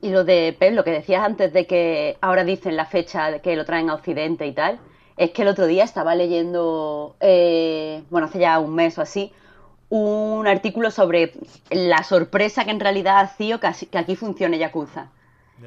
Y 0.01 0.11
lo 0.11 0.23
de 0.23 0.55
Pep, 0.57 0.73
lo 0.73 0.83
que 0.83 0.91
decías 0.91 1.23
antes 1.23 1.51
de 1.53 1.65
que 1.65 2.17
ahora 2.21 2.43
dicen 2.43 2.75
la 2.77 2.85
fecha 2.85 3.31
de 3.31 3.41
que 3.41 3.55
lo 3.55 3.65
traen 3.65 3.89
a 3.89 3.95
Occidente 3.95 4.45
y 4.45 4.53
tal, 4.53 4.79
es 5.17 5.31
que 5.31 5.41
el 5.41 5.47
otro 5.47 5.65
día 5.65 5.83
estaba 5.83 6.15
leyendo, 6.15 7.15
eh, 7.19 8.03
bueno, 8.09 8.27
hace 8.27 8.39
ya 8.39 8.59
un 8.59 8.73
mes 8.75 8.97
o 8.97 9.01
así, 9.01 9.31
un 9.89 10.47
artículo 10.47 10.91
sobre 10.91 11.33
la 11.71 12.03
sorpresa 12.03 12.65
que 12.65 12.71
en 12.71 12.79
realidad 12.79 13.19
ha 13.19 13.27
sido 13.27 13.59
que, 13.59 13.67
aquí 13.67 14.15
funcione 14.15 14.57
Yakuza. 14.57 15.09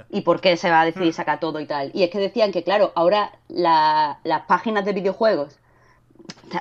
Y 0.08 0.20
por 0.20 0.40
qué 0.40 0.56
se 0.56 0.70
va 0.70 0.82
a 0.82 0.84
decidir 0.84 1.12
sacar 1.12 1.40
todo 1.40 1.58
y 1.58 1.66
tal. 1.66 1.90
Y 1.94 2.04
es 2.04 2.10
que 2.10 2.18
decían 2.18 2.52
que, 2.52 2.62
claro, 2.62 2.92
ahora 2.94 3.32
la- 3.48 4.18
las 4.22 4.42
páginas 4.42 4.84
de 4.84 4.92
videojuegos 4.92 5.58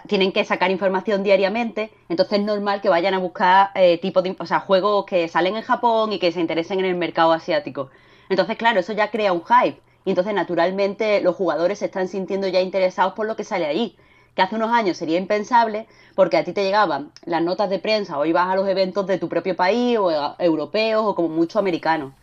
tienen 0.07 0.31
que 0.31 0.45
sacar 0.45 0.71
información 0.71 1.23
diariamente, 1.23 1.91
entonces 2.09 2.39
es 2.39 2.45
normal 2.45 2.81
que 2.81 2.89
vayan 2.89 3.13
a 3.13 3.19
buscar 3.19 3.69
eh, 3.75 3.97
tipo 3.99 4.21
de, 4.21 4.35
o 4.39 4.45
sea, 4.45 4.59
juegos 4.59 5.05
que 5.05 5.27
salen 5.27 5.55
en 5.55 5.61
Japón 5.63 6.11
y 6.13 6.19
que 6.19 6.31
se 6.31 6.39
interesen 6.39 6.79
en 6.79 6.85
el 6.85 6.95
mercado 6.95 7.31
asiático. 7.33 7.89
Entonces, 8.29 8.57
claro, 8.57 8.79
eso 8.79 8.93
ya 8.93 9.09
crea 9.11 9.33
un 9.33 9.43
hype. 9.43 9.79
Y 10.09 10.11
entonces, 10.11 10.33
naturalmente, 10.33 11.21
los 11.21 11.35
jugadores 11.35 11.77
se 11.77 11.85
están 11.85 12.07
sintiendo 12.07 12.47
ya 12.47 12.61
interesados 12.61 13.13
por 13.13 13.27
lo 13.27 13.35
que 13.35 13.43
sale 13.43 13.67
ahí. 13.67 13.95
Que 14.33 14.41
hace 14.41 14.55
unos 14.55 14.71
años 14.71 14.97
sería 14.97 15.19
impensable 15.19 15.85
porque 16.15 16.35
a 16.35 16.43
ti 16.43 16.51
te 16.51 16.63
llegaban 16.63 17.11
las 17.25 17.43
notas 17.43 17.69
de 17.69 17.77
prensa 17.77 18.17
o 18.17 18.25
ibas 18.25 18.47
a 18.47 18.55
los 18.55 18.67
eventos 18.67 19.05
de 19.05 19.19
tu 19.19 19.29
propio 19.29 19.55
país 19.55 19.99
o 19.99 20.09
europeos 20.39 21.03
o 21.05 21.13
como 21.13 21.29
mucho 21.29 21.59
americanos. 21.59 22.13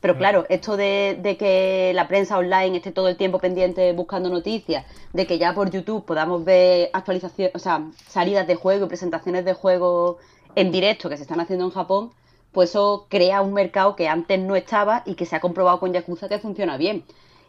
Pero 0.00 0.16
claro, 0.16 0.46
esto 0.48 0.78
de, 0.78 1.18
de 1.20 1.36
que 1.36 1.92
la 1.94 2.08
prensa 2.08 2.38
online 2.38 2.78
esté 2.78 2.92
todo 2.92 3.08
el 3.08 3.18
tiempo 3.18 3.38
pendiente 3.38 3.92
buscando 3.92 4.30
noticias, 4.30 4.86
de 5.12 5.26
que 5.26 5.36
ya 5.36 5.52
por 5.52 5.70
YouTube 5.70 6.06
podamos 6.06 6.46
ver 6.46 6.88
actualizaciones, 6.94 7.54
o 7.54 7.58
sea, 7.58 7.84
salidas 8.08 8.46
de 8.46 8.54
juego 8.54 8.86
y 8.86 8.88
presentaciones 8.88 9.44
de 9.44 9.52
juego 9.52 10.16
en 10.54 10.72
directo 10.72 11.10
que 11.10 11.18
se 11.18 11.24
están 11.24 11.40
haciendo 11.40 11.66
en 11.66 11.72
Japón, 11.72 12.10
pues 12.52 12.70
eso 12.70 13.06
crea 13.10 13.42
un 13.42 13.52
mercado 13.52 13.96
que 13.96 14.08
antes 14.08 14.38
no 14.40 14.56
estaba 14.56 15.02
y 15.04 15.14
que 15.14 15.26
se 15.26 15.36
ha 15.36 15.40
comprobado 15.40 15.78
con 15.78 15.92
Yakuza 15.92 16.26
que 16.30 16.38
funciona 16.38 16.78
bien. 16.78 17.04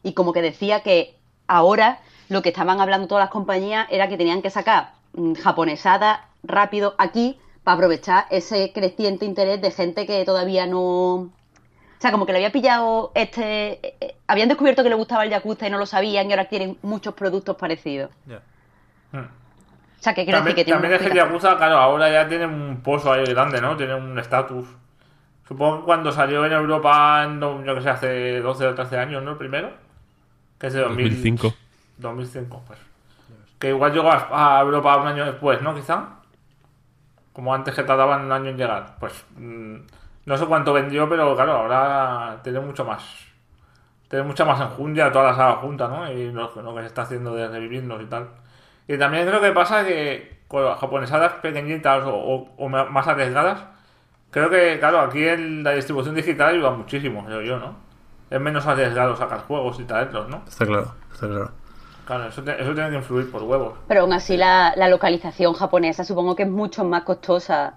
Y 0.05 0.13
como 0.13 0.33
que 0.33 0.41
decía 0.41 0.81
que 0.81 1.15
ahora 1.47 1.99
lo 2.29 2.41
que 2.41 2.49
estaban 2.49 2.79
hablando 2.81 3.07
todas 3.07 3.23
las 3.25 3.31
compañías 3.31 3.87
era 3.91 4.07
que 4.09 4.17
tenían 4.17 4.41
que 4.41 4.49
sacar 4.49 4.93
mm, 5.13 5.33
japonesada 5.35 6.11
rápido 6.43 6.95
aquí 6.97 7.39
para 7.63 7.75
aprovechar 7.75 8.25
ese 8.29 8.71
creciente 8.73 9.25
interés 9.25 9.61
de 9.61 9.71
gente 9.71 10.05
que 10.05 10.23
todavía 10.25 10.67
no, 10.67 10.81
O 11.15 11.31
sea, 11.99 12.11
como 12.11 12.25
que 12.25 12.33
le 12.33 12.39
había 12.39 12.51
pillado 12.51 13.11
este... 13.15 13.43
eh, 13.87 13.95
eh, 14.01 14.15
habían 14.27 14.49
descubierto 14.49 14.83
que 14.83 14.89
le 14.89 14.95
gustaba 14.95 15.23
el 15.25 15.31
Yakuza 15.31 15.67
y 15.67 15.71
no 15.71 15.77
lo 15.79 15.85
sabían 15.85 16.27
y 16.29 16.33
ahora 16.33 16.45
quieren 16.47 16.77
muchos 16.83 17.13
productos 17.15 17.55
parecidos. 17.57 18.11
Ya. 18.25 18.41
Mm. 19.11 19.19
O 19.99 20.03
sea, 20.03 20.13
que 20.13 20.25
quiero 20.25 20.37
También, 20.39 20.55
que 20.55 20.65
tiene 20.65 20.73
también 20.79 20.93
es 20.93 21.01
que 21.01 21.09
el. 21.09 21.13
Yakuza, 21.13 21.57
claro, 21.57 21.77
ahora 21.77 22.09
ya 22.11 22.27
tiene 22.27 22.45
un 22.45 22.81
pozo 22.83 23.11
ahí 23.13 23.25
grande, 23.25 23.61
¿no? 23.61 23.77
Tiene 23.77 23.95
un 23.95 24.17
estatus. 24.19 24.67
Supongo 25.47 25.79
que 25.79 25.85
cuando 25.85 26.11
salió 26.11 26.45
en 26.45 26.53
Europa, 26.53 27.23
en, 27.25 27.39
do- 27.39 27.63
yo 27.63 27.75
que 27.75 27.81
sé, 27.81 27.89
hace 27.89 28.39
12 28.41 28.67
o 28.67 28.75
13 28.75 28.97
años, 28.99 29.23
¿no? 29.23 29.31
El 29.31 29.37
primero. 29.37 29.71
Que 30.59 30.67
es 30.67 30.73
de 30.73 30.81
2000 30.81 31.09
2005. 31.09 31.53
2005, 31.97 32.63
pues. 32.67 32.79
Que 33.59 33.69
igual 33.69 33.93
llegó 33.93 34.11
a, 34.11 34.59
Europa 34.61 34.97
un 34.97 35.07
año 35.07 35.25
después, 35.25 35.61
¿no? 35.61 35.75
Quizá. 35.75 36.09
Como 37.33 37.53
antes 37.53 37.75
que 37.75 37.83
tardaban 37.83 38.25
un 38.25 38.31
año 38.31 38.49
en 38.49 38.57
llegar. 38.57 38.95
Pues 38.99 39.25
mm, 39.37 39.75
no 40.25 40.37
sé 40.37 40.45
cuánto 40.45 40.73
vendió, 40.73 41.07
pero 41.09 41.35
claro, 41.35 41.53
ahora 41.53 42.39
tiene 42.43 42.59
mucho 42.61 42.85
más. 42.85 43.03
Tiene 44.09 44.25
mucha 44.25 44.45
más 44.45 44.61
enjundia 44.61 45.11
toda 45.11 45.31
la 45.31 45.35
saga 45.35 45.55
junta, 45.57 45.87
¿no? 45.87 46.11
Y 46.11 46.31
lo, 46.31 46.51
lo 46.61 46.75
que 46.75 46.81
se 46.81 46.87
está 46.87 47.03
haciendo 47.03 47.35
de 47.35 47.47
revivirnos 47.47 48.01
y 48.01 48.05
tal. 48.05 48.29
Y 48.87 48.97
también 48.97 49.27
creo 49.27 49.41
que 49.41 49.51
pasa 49.51 49.85
que 49.85 50.41
con 50.47 50.63
las 50.65 50.79
japonesadas 50.79 51.33
pequeñitas 51.41 52.03
o, 52.05 52.13
o- 52.15 52.49
o 52.57 52.69
ma- 52.69 52.85
más 52.85 53.07
arriesgadas, 53.07 53.63
creo 54.31 54.49
que, 54.49 54.79
claro, 54.79 54.99
aquí 55.01 55.27
en 55.27 55.63
la 55.63 55.71
distribución 55.71 56.15
digital 56.15 56.55
ayuda 56.55 56.71
muchísimo, 56.71 57.25
creo 57.25 57.41
yo, 57.41 57.59
¿no? 57.59 57.77
Es 58.29 58.41
menos 58.41 58.65
arriesgado 58.65 59.15
sacar 59.15 59.41
juegos 59.41 59.79
y 59.79 59.83
traerlos, 59.83 60.27
¿no? 60.29 60.43
Está 60.47 60.65
claro, 60.65 60.93
está 61.13 61.27
claro. 61.27 61.51
Claro, 62.05 62.25
eso, 62.27 62.43
te- 62.43 62.61
eso 62.61 62.73
tiene 62.73 62.89
que 62.91 62.95
influir 62.97 63.31
por 63.31 63.43
huevos. 63.43 63.73
Pero 63.87 64.01
aún 64.01 64.13
así 64.13 64.37
la, 64.37 64.73
la 64.75 64.87
localización 64.89 65.53
japonesa 65.53 66.03
supongo 66.03 66.35
que 66.35 66.43
es 66.43 66.49
mucho 66.49 66.83
más 66.83 67.03
costosa 67.03 67.73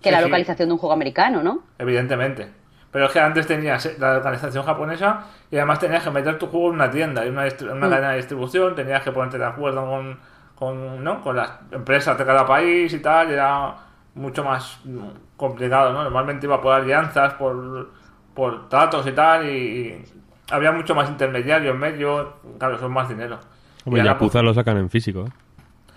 que 0.00 0.08
Sí, 0.08 0.12
la 0.12 0.18
sí. 0.18 0.24
localización 0.24 0.68
de 0.68 0.72
un 0.72 0.78
juego 0.78 0.92
americano, 0.92 1.42
¿no? 1.42 1.60
Evidentemente. 1.78 2.52
Pero 2.90 3.06
es 3.06 3.12
que 3.12 3.20
antes 3.20 3.46
tenías 3.46 3.98
la 3.98 4.14
localización 4.14 4.64
japonesa 4.64 5.24
y 5.50 5.56
además 5.56 5.78
tenías 5.78 6.02
que 6.04 6.10
meter 6.10 6.38
tu 6.38 6.46
juego 6.48 6.68
en 6.68 6.74
una 6.74 6.90
tienda, 6.90 7.24
en 7.24 7.32
una, 7.32 7.44
una 7.72 7.86
Mm. 7.86 7.90
cadena 7.90 8.10
de 8.10 8.16
distribución, 8.18 8.74
tenías 8.74 9.02
que 9.02 9.12
ponerte 9.12 9.38
de 9.38 9.46
acuerdo 9.46 9.86
con, 9.86 10.18
con, 10.56 11.02
¿no? 11.02 11.22
con 11.22 11.36
las 11.36 11.50
empresas 11.70 12.18
de 12.18 12.24
cada 12.26 12.44
país 12.46 12.92
y 12.92 12.98
tal, 13.00 13.30
y 13.30 13.32
era 13.32 13.74
mucho 14.14 14.44
más 14.44 14.78
mm, 14.84 15.06
complicado, 15.36 15.92
¿no? 15.92 16.02
Normalmente 16.04 16.46
iba 16.46 16.60
por 16.60 16.74
alianzas, 16.74 17.32
por, 17.34 17.88
por 18.34 18.68
tratos 18.68 19.06
y 19.06 19.12
tal, 19.12 19.48
y, 19.48 20.04
había 20.50 20.72
mucho 20.72 20.94
más 20.94 21.08
intermediario 21.08 21.72
en 21.72 21.78
medio, 21.78 22.34
claro, 22.58 22.76
es 22.76 22.82
más 22.82 23.08
dinero. 23.08 23.38
Hombre, 23.84 24.00
Y 24.02 24.06
ahora, 24.06 24.18
pues, 24.18 24.32
Yakuza 24.32 24.42
lo 24.42 24.54
sacan 24.54 24.76
en 24.76 24.90
físico, 24.90 25.24
¿eh? 25.26 25.32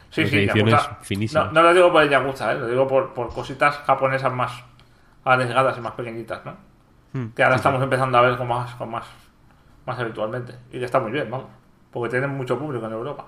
Sí, 0.09 0.21
Las 0.21 0.29
sí, 0.29 0.37
ediciones 0.37 0.73
Yakuza. 0.73 0.97
finísimas. 1.01 1.45
No, 1.47 1.51
no 1.51 1.61
lo 1.63 1.73
digo 1.73 1.91
por 1.91 2.03
el 2.03 2.09
Yakuza, 2.09 2.53
¿eh? 2.53 2.59
lo 2.59 2.67
digo 2.67 2.87
por, 2.87 3.13
por 3.13 3.33
cositas 3.33 3.77
japonesas 3.79 4.31
más 4.31 4.63
arriesgadas 5.25 5.77
y 5.77 5.81
más 5.81 5.93
pequeñitas, 5.93 6.45
¿no? 6.45 6.55
Hmm. 7.13 7.27
Que 7.35 7.43
ahora 7.43 7.57
estamos 7.57 7.81
empezando 7.81 8.17
a 8.17 8.21
ver 8.21 8.37
con 8.37 8.47
más, 8.47 8.73
con 8.75 8.91
más, 8.91 9.05
más 9.85 9.99
habitualmente. 9.99 10.53
Y 10.71 10.79
que 10.79 10.85
está 10.85 10.99
muy 10.99 11.11
bien, 11.11 11.29
vamos. 11.29 11.47
Porque 11.91 12.11
tienen 12.11 12.29
mucho 12.31 12.57
público 12.57 12.85
en 12.85 12.93
Europa. 12.93 13.25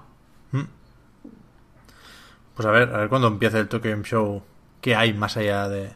Pues 2.53 2.65
a 2.67 2.71
ver, 2.71 2.93
a 2.93 2.97
ver 2.97 3.09
cuando 3.09 3.27
empiece 3.27 3.59
el 3.59 3.67
Tokyo 3.67 3.91
Game 3.91 4.03
Show, 4.03 4.43
qué 4.81 4.95
hay 4.95 5.13
más 5.13 5.37
allá 5.37 5.69
de, 5.69 5.93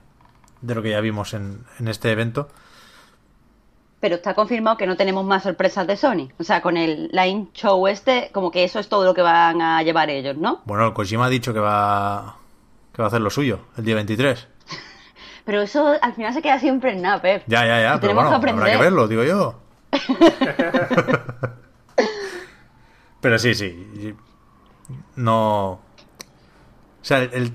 de 0.61 0.75
lo 0.75 0.83
que 0.83 0.91
ya 0.91 1.01
vimos 1.01 1.33
en, 1.33 1.65
en 1.79 1.87
este 1.87 2.11
evento. 2.11 2.49
Pero 4.01 4.15
está 4.15 4.33
confirmado 4.33 4.75
que 4.77 4.87
no 4.87 4.97
tenemos 4.97 5.23
más 5.23 5.43
sorpresas 5.43 5.87
de 5.87 5.95
Sony. 5.95 6.29
O 6.39 6.43
sea, 6.43 6.61
con 6.61 6.75
el 6.75 7.07
Line 7.13 7.47
Show 7.53 7.87
este, 7.87 8.29
como 8.33 8.51
que 8.51 8.63
eso 8.65 8.79
es 8.79 8.89
todo 8.89 9.05
lo 9.05 9.13
que 9.13 9.21
van 9.21 9.61
a 9.61 9.81
llevar 9.83 10.09
ellos, 10.09 10.35
¿no? 10.37 10.61
Bueno, 10.65 10.87
el 10.87 10.93
Kojima 10.93 11.25
ha 11.27 11.29
dicho 11.29 11.53
que 11.53 11.59
va, 11.59 12.35
que 12.93 13.01
va 13.01 13.05
a 13.05 13.07
hacer 13.09 13.21
lo 13.21 13.29
suyo 13.29 13.59
el 13.77 13.85
día 13.85 13.95
23. 13.95 14.47
Pero 15.45 15.61
eso 15.61 15.93
al 16.01 16.13
final 16.13 16.33
se 16.33 16.41
queda 16.41 16.59
siempre 16.59 16.91
en 16.93 17.01
nada, 17.03 17.21
Pep. 17.21 17.43
Ya, 17.47 17.65
ya, 17.65 17.79
ya, 17.81 17.99
pero 17.99 18.13
tenemos 18.13 18.23
bueno, 18.23 18.29
que 18.31 18.35
aprender. 18.37 18.61
habrá 18.63 18.77
que 18.77 18.83
verlo, 18.83 19.07
digo 19.07 19.23
yo. 19.23 19.59
pero 23.21 23.37
sí, 23.39 23.53
sí. 23.55 24.15
No. 25.15 25.69
O 25.71 25.79
sea, 27.01 27.19
el- 27.23 27.53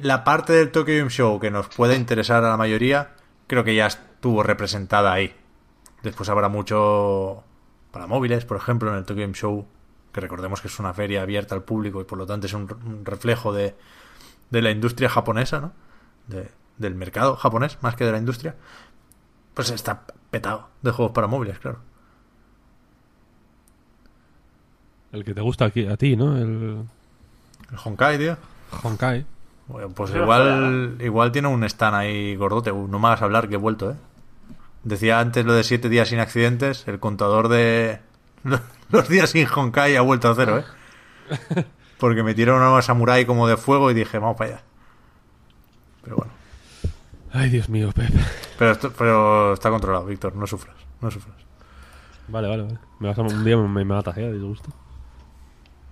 la 0.00 0.24
parte 0.24 0.52
del 0.52 0.70
Tokyo 0.70 0.96
Game 0.96 1.10
Show 1.10 1.38
que 1.40 1.50
nos 1.50 1.68
puede 1.68 1.96
interesar 1.96 2.44
a 2.44 2.48
la 2.50 2.56
mayoría, 2.56 3.10
creo 3.46 3.62
que 3.64 3.74
ya 3.74 3.86
estuvo 3.86 4.42
representada 4.42 5.12
ahí. 5.12 5.34
Después 6.02 6.28
habrá 6.28 6.48
mucho 6.48 7.42
para 7.92 8.06
móviles, 8.06 8.44
por 8.44 8.56
ejemplo, 8.56 8.90
en 8.90 8.96
el 8.96 9.04
Tokyo 9.04 9.22
Game 9.22 9.34
Show, 9.34 9.66
que 10.12 10.20
recordemos 10.20 10.60
que 10.60 10.68
es 10.68 10.78
una 10.78 10.92
feria 10.94 11.22
abierta 11.22 11.54
al 11.54 11.62
público 11.62 12.00
y 12.00 12.04
por 12.04 12.18
lo 12.18 12.26
tanto 12.26 12.46
es 12.46 12.52
un, 12.54 12.68
reflejo 13.04 13.52
de, 13.52 13.74
de 14.50 14.62
la 14.62 14.70
industria 14.70 15.08
japonesa, 15.08 15.60
¿no? 15.60 15.72
De- 16.28 16.50
del 16.78 16.94
mercado 16.94 17.36
japonés, 17.36 17.78
más 17.82 17.94
que 17.96 18.04
de 18.04 18.12
la 18.12 18.18
industria. 18.18 18.56
Pues 19.54 19.70
está 19.70 20.02
petado 20.30 20.68
de 20.80 20.90
juegos 20.90 21.12
para 21.12 21.26
móviles, 21.26 21.58
claro. 21.58 21.78
El 25.12 25.24
que 25.24 25.34
te 25.34 25.40
gusta 25.42 25.66
aquí, 25.66 25.86
a 25.86 25.96
ti, 25.96 26.16
¿no? 26.16 26.36
El 26.38 26.84
El 27.70 27.78
Honkai, 27.84 28.18
tío. 28.18 28.36
Honkai. 28.82 29.26
Bueno, 29.68 29.90
pues 29.90 30.14
igual, 30.14 30.96
igual 31.00 31.32
tiene 31.32 31.48
un 31.48 31.62
stand 31.64 31.94
ahí 31.94 32.34
gordote. 32.36 32.72
Uh, 32.72 32.88
No 32.88 32.98
me 32.98 33.08
hagas 33.08 33.22
hablar 33.22 33.48
que 33.48 33.54
he 33.54 33.58
vuelto, 33.58 33.90
¿eh? 33.90 33.94
Decía 34.84 35.20
antes 35.20 35.44
lo 35.44 35.52
de 35.54 35.64
siete 35.64 35.88
días 35.88 36.08
sin 36.08 36.18
accidentes. 36.18 36.86
El 36.88 36.98
contador 36.98 37.48
de 37.48 38.00
los 38.90 39.08
días 39.08 39.30
sin 39.30 39.46
Honkai 39.46 39.96
ha 39.96 40.00
vuelto 40.02 40.30
a 40.30 40.34
cero, 40.34 40.58
¿eh? 40.58 41.64
Porque 41.98 42.22
metieron 42.24 42.62
a 42.62 42.70
una 42.72 42.82
samurai 42.82 43.24
como 43.24 43.46
de 43.46 43.56
fuego 43.56 43.90
y 43.90 43.94
dije, 43.94 44.18
vamos 44.18 44.36
para 44.36 44.50
allá. 44.54 44.62
Pero 46.02 46.16
bueno. 46.16 46.32
Ay, 47.32 47.48
Dios 47.48 47.68
mío, 47.68 47.90
Pep. 47.94 48.10
Pero, 48.58 48.72
esto- 48.72 48.92
pero 48.98 49.52
está 49.54 49.70
controlado, 49.70 50.04
Víctor. 50.06 50.34
No 50.34 50.46
sufras. 50.46 50.76
No 51.00 51.10
sufras. 51.10 51.36
Vale, 52.28 52.48
vale, 52.48 52.64
vale. 52.64 52.78
Me 52.98 53.08
vas 53.08 53.18
a- 53.18 53.22
un 53.22 53.44
día 53.44 53.56
me, 53.56 53.68
me 53.68 53.84
matas, 53.84 54.16
¿eh? 54.18 54.22
De 54.22 54.32
disgusto. 54.34 54.70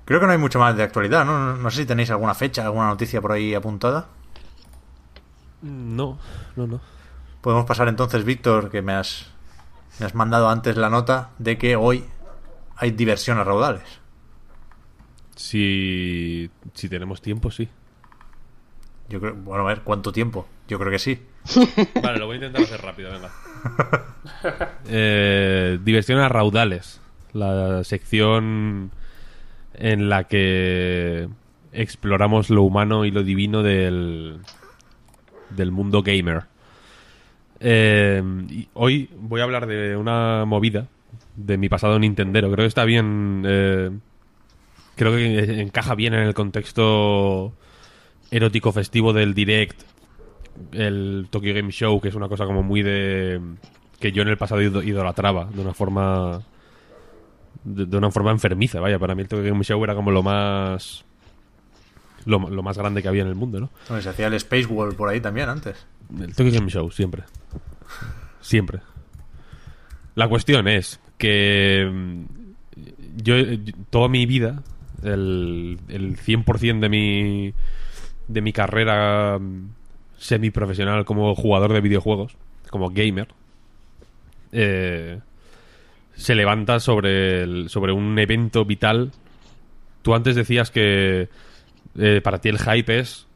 Creo 0.05 0.19
que 0.19 0.27
no 0.27 0.33
hay 0.33 0.39
mucho 0.39 0.59
más 0.59 0.77
de 0.77 0.83
actualidad, 0.83 1.25
¿no? 1.25 1.39
No, 1.39 1.57
no 1.57 1.71
sé 1.71 1.83
si 1.83 1.87
tenéis 1.87 2.11
alguna 2.11 2.35
fecha, 2.35 2.65
alguna 2.65 2.89
noticia 2.89 3.21
por 3.21 3.31
ahí 3.33 3.55
apuntada. 3.55 4.09
No, 5.63 6.19
no, 6.57 6.67
no. 6.67 6.81
Podemos 7.41 7.65
pasar 7.65 7.89
entonces, 7.89 8.25
Víctor, 8.25 8.71
que 8.71 8.83
me 8.83 8.93
has, 8.93 9.31
me 9.99 10.07
has 10.07 10.15
mandado 10.15 10.49
antes 10.49 10.77
la 10.77 10.91
nota 10.91 11.31
de 11.39 11.57
que 11.59 11.77
hoy 11.77 12.05
hay 12.77 12.91
diversión 12.91 13.39
a 13.39 13.45
raudales. 13.45 14.01
Si, 15.37 16.51
si 16.75 16.89
tenemos 16.89 17.23
tiempo, 17.23 17.51
sí. 17.51 17.69
Yo 19.09 19.21
creo, 19.21 19.35
bueno, 19.35 19.65
a 19.65 19.69
ver, 19.69 19.81
¿cuánto 19.83 20.13
tiempo? 20.13 20.47
Yo 20.69 20.79
creo 20.79 20.91
que 20.91 20.99
sí. 20.99 21.21
Vale, 22.03 22.19
lo 22.19 22.27
voy 22.27 22.35
a 22.35 22.37
intentar 22.37 22.63
hacer 22.63 22.83
rápido, 22.83 23.11
venga. 23.13 23.31
Eh, 24.87 25.79
diversión 25.83 26.19
a 26.19 26.29
raudales. 26.29 27.01
La 27.33 27.85
sección 27.85 28.91
en 29.75 30.09
la 30.09 30.25
que 30.25 31.29
exploramos 31.73 32.51
lo 32.51 32.63
humano 32.63 33.05
y 33.05 33.11
lo 33.11 33.23
divino 33.23 33.63
del, 33.63 34.41
del 35.51 35.73
mundo 35.73 36.03
gamer. 36.03 36.45
Eh, 37.61 38.23
hoy 38.75 39.11
voy 39.19 39.41
a 39.41 39.45
hablar 39.45 39.67
de 39.67 39.97
una 39.97 40.45
movida 40.47 40.87
de 41.37 41.59
mi 41.59 41.69
pasado 41.69 41.99
Nintendero. 41.99 42.51
Creo 42.51 42.65
que 42.65 42.69
está 42.69 42.85
bien. 42.85 43.43
eh, 43.47 43.91
creo 44.97 45.13
que 45.13 45.61
encaja 45.61 45.95
bien 45.95 46.15
en 46.15 46.21
el 46.21 46.35
contexto 46.35 47.53
erótico 48.31 48.73
festivo 48.73 49.13
del 49.13 49.35
direct 49.35 49.83
el 50.73 51.29
Tokyo 51.31 51.55
Game 51.55 51.71
Show, 51.73 52.01
que 52.01 52.09
es 52.09 52.15
una 52.15 52.29
cosa 52.29 52.45
como 52.47 52.63
muy 52.63 52.83
de. 52.83 53.41
que 53.99 54.13
yo 54.13 54.23
en 54.23 54.29
el 54.29 54.37
pasado 54.39 54.61
ido- 54.63 54.83
idolatraba 54.83 55.47
de 55.47 55.61
una 55.61 55.75
forma. 55.75 56.43
De, 57.65 57.95
una 57.97 58.11
forma 58.11 58.31
enfermiza, 58.31 58.81
vaya. 58.81 58.99
Para 58.99 59.15
mí 59.15 59.23
el 59.23 59.29
Tokyo 59.29 59.45
Game 59.45 59.63
Show 59.65 59.83
era 59.85 59.95
como 59.95 60.11
lo 60.11 60.23
más. 60.23 61.05
Lo, 62.27 62.39
más 62.39 62.77
grande 62.77 63.01
que 63.03 63.09
había 63.09 63.23
en 63.23 63.29
el 63.29 63.35
mundo, 63.35 63.61
¿no? 63.61 64.01
Se 64.03 64.09
hacía 64.11 64.27
el 64.27 64.35
Space 64.35 64.67
World 64.67 64.95
por 64.97 65.09
ahí 65.09 65.21
también 65.21 65.49
antes. 65.49 65.87
El 66.19 66.35
Tokyo 66.35 66.53
Game 66.53 66.71
Show, 66.71 66.91
siempre. 66.91 67.23
Siempre. 68.41 68.81
La 70.15 70.29
cuestión 70.29 70.67
es 70.69 71.01
que 71.19 71.89
mm, 71.91 72.25
yo, 73.23 73.35
toda 73.91 74.09
mi 74.09 74.27
vida, 74.27 74.63
el, 75.03 75.79
el 75.89 76.17
100% 76.17 76.81
de 76.81 76.89
mi, 76.89 77.53
de 78.29 78.41
mi 78.41 78.53
carrera 78.53 79.39
mm, 79.39 79.69
semiprofesional 80.19 81.05
como 81.05 81.35
jugador 81.35 81.73
de 81.73 81.81
videojuegos, 81.81 82.37
como 82.71 82.91
gamer, 82.91 83.29
eh, 84.53 85.21
se 86.15 86.35
levanta 86.35 86.81
sobre, 86.81 87.43
el- 87.43 87.69
sobre 87.69 87.93
un 87.93 88.19
evento 88.19 88.65
vital. 88.65 89.13
Tú 90.03 90.15
antes 90.15 90.35
decías 90.35 90.71
que 90.71 91.29
eh, 91.99 92.21
para 92.23 92.39
ti 92.41 92.49
el 92.49 92.59
hype 92.59 92.99
es 92.99 93.27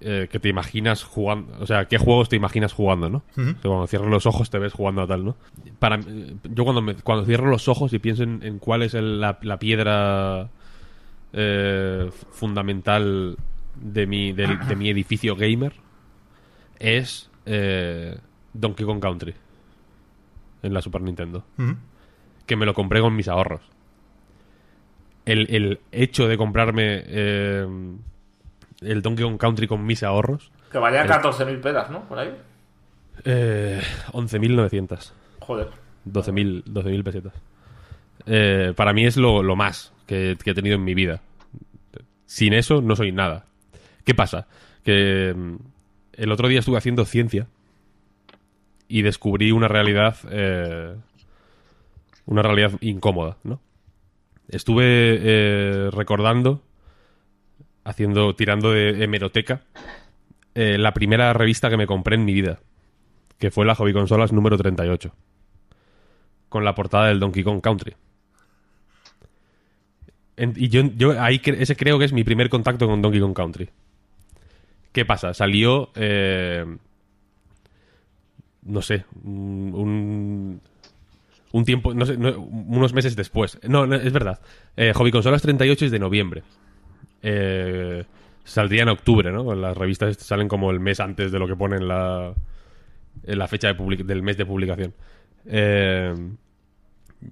eh, 0.00 0.28
que 0.30 0.38
te 0.38 0.48
imaginas 0.48 1.02
jugando, 1.04 1.52
o 1.60 1.66
sea, 1.66 1.86
qué 1.86 1.98
juegos 1.98 2.28
te 2.28 2.36
imaginas 2.36 2.72
jugando, 2.72 3.08
¿no? 3.10 3.22
Que 3.54 3.68
cuando 3.68 3.86
cierras 3.86 4.08
los 4.10 4.26
ojos 4.26 4.50
te 4.50 4.58
ves 4.58 4.72
jugando 4.72 5.02
a 5.02 5.06
tal, 5.06 5.24
¿no? 5.24 5.36
Para 5.78 5.98
yo 6.00 6.64
cuando 6.64 6.82
me- 6.82 6.94
cuando 6.96 7.24
cierro 7.24 7.50
los 7.50 7.68
ojos 7.68 7.92
y 7.92 7.98
pienso 7.98 8.22
en, 8.22 8.42
en 8.42 8.58
cuál 8.58 8.82
es 8.82 8.94
el- 8.94 9.20
la, 9.20 9.38
la 9.42 9.58
piedra 9.58 10.48
eh, 11.32 12.10
fundamental 12.30 13.36
de 13.80 14.06
mi 14.06 14.32
de, 14.32 14.46
mi 14.76 14.88
edificio 14.90 15.36
gamer 15.36 15.72
es 16.78 17.30
eh, 17.46 18.16
Donkey 18.52 18.84
Kong 18.86 19.00
Country. 19.00 19.34
en 20.62 20.74
la 20.74 20.82
Super 20.82 21.02
Nintendo. 21.02 21.44
Que 22.46 22.56
me 22.56 22.66
lo 22.66 22.74
compré 22.74 23.00
con 23.00 23.14
mis 23.14 23.28
ahorros. 23.28 23.60
El, 25.24 25.46
el 25.54 25.80
hecho 25.92 26.26
de 26.26 26.38
comprarme 26.38 27.02
eh, 27.06 27.66
el 28.80 29.02
Donkey 29.02 29.24
Kong 29.24 29.38
Country 29.38 29.66
con 29.66 29.84
mis 29.84 30.02
ahorros, 30.02 30.50
Que 30.70 30.78
valían 30.78 31.06
El- 31.06 31.12
14.000 31.12 31.60
pelas, 31.60 31.90
¿no? 31.90 32.04
Por 32.08 32.18
ahí. 32.18 32.34
eh, 33.24 33.80
11.900. 34.12 35.12
Joder. 35.40 35.68
12.000 36.04 36.64
12.000 36.64 37.02
pesetas. 37.04 37.32
Eh, 38.26 38.72
para 38.76 38.92
mí 38.92 39.04
es 39.06 39.16
lo, 39.16 39.42
lo 39.42 39.56
más 39.56 39.92
que, 40.06 40.36
que 40.42 40.50
he 40.50 40.54
tenido 40.54 40.76
en 40.76 40.84
mi 40.84 40.94
vida. 40.94 41.20
Sin 42.26 42.52
eso 42.52 42.80
no 42.82 42.94
soy 42.96 43.12
nada. 43.12 43.46
¿Qué 44.04 44.14
pasa? 44.14 44.46
Que 44.84 45.34
mm, 45.34 45.56
el 46.14 46.32
otro 46.32 46.48
día 46.48 46.60
estuve 46.60 46.76
haciendo 46.78 47.04
ciencia 47.04 47.46
y 48.88 49.02
descubrí 49.02 49.50
una 49.52 49.68
realidad 49.68 50.16
eh, 50.30 50.94
una 52.26 52.42
realidad 52.42 52.72
incómoda, 52.80 53.36
¿no? 53.44 53.60
Estuve 54.48 54.84
eh, 55.20 55.90
recordando 55.92 56.62
haciendo 57.88 58.34
tirando 58.34 58.72
de 58.72 59.02
hemeroteca 59.02 59.62
eh, 60.54 60.76
la 60.76 60.92
primera 60.92 61.32
revista 61.32 61.70
que 61.70 61.78
me 61.78 61.86
compré 61.86 62.16
en 62.16 62.24
mi 62.24 62.34
vida, 62.34 62.60
que 63.38 63.50
fue 63.50 63.64
la 63.64 63.74
Hobby 63.74 63.94
Consolas 63.94 64.32
número 64.32 64.58
38 64.58 65.12
con 66.48 66.64
la 66.64 66.74
portada 66.74 67.08
del 67.08 67.20
Donkey 67.20 67.42
Kong 67.42 67.60
Country. 67.60 67.94
Y 70.36 70.68
yo, 70.68 70.82
yo 70.96 71.20
ahí 71.20 71.40
ese 71.44 71.76
creo 71.76 71.98
que 71.98 72.04
es 72.04 72.12
mi 72.12 72.24
primer 72.24 72.48
contacto 72.48 72.86
con 72.86 73.02
Donkey 73.02 73.20
Kong 73.20 73.34
Country. 73.34 73.68
¿Qué 74.92 75.04
pasa? 75.04 75.34
Salió, 75.34 75.90
eh, 75.94 76.64
no 78.62 78.82
sé, 78.82 79.04
un, 79.24 79.72
un, 79.74 80.60
un 81.52 81.64
tiempo, 81.64 81.90
unos 81.90 82.92
meses 82.92 83.16
después. 83.16 83.58
No, 83.68 83.86
no, 83.86 83.96
es 83.96 84.12
verdad. 84.12 84.40
Eh, 84.76 84.92
Hobby 84.94 85.10
Consolas 85.10 85.42
38 85.42 85.86
es 85.86 85.90
de 85.90 85.98
noviembre. 85.98 86.42
Eh, 87.22 88.04
saldría 88.44 88.82
en 88.82 88.88
octubre, 88.88 89.30
¿no? 89.30 89.54
Las 89.54 89.76
revistas 89.76 90.16
salen 90.18 90.48
como 90.48 90.70
el 90.70 90.80
mes 90.80 91.00
antes 91.00 91.30
de 91.32 91.38
lo 91.38 91.46
que 91.46 91.56
ponen 91.56 91.86
la, 91.86 92.32
la 93.24 93.48
fecha 93.48 93.68
de 93.68 93.76
public- 93.76 94.06
del 94.06 94.22
mes 94.22 94.36
de 94.36 94.46
publicación. 94.46 94.94
Eh, 95.46 96.14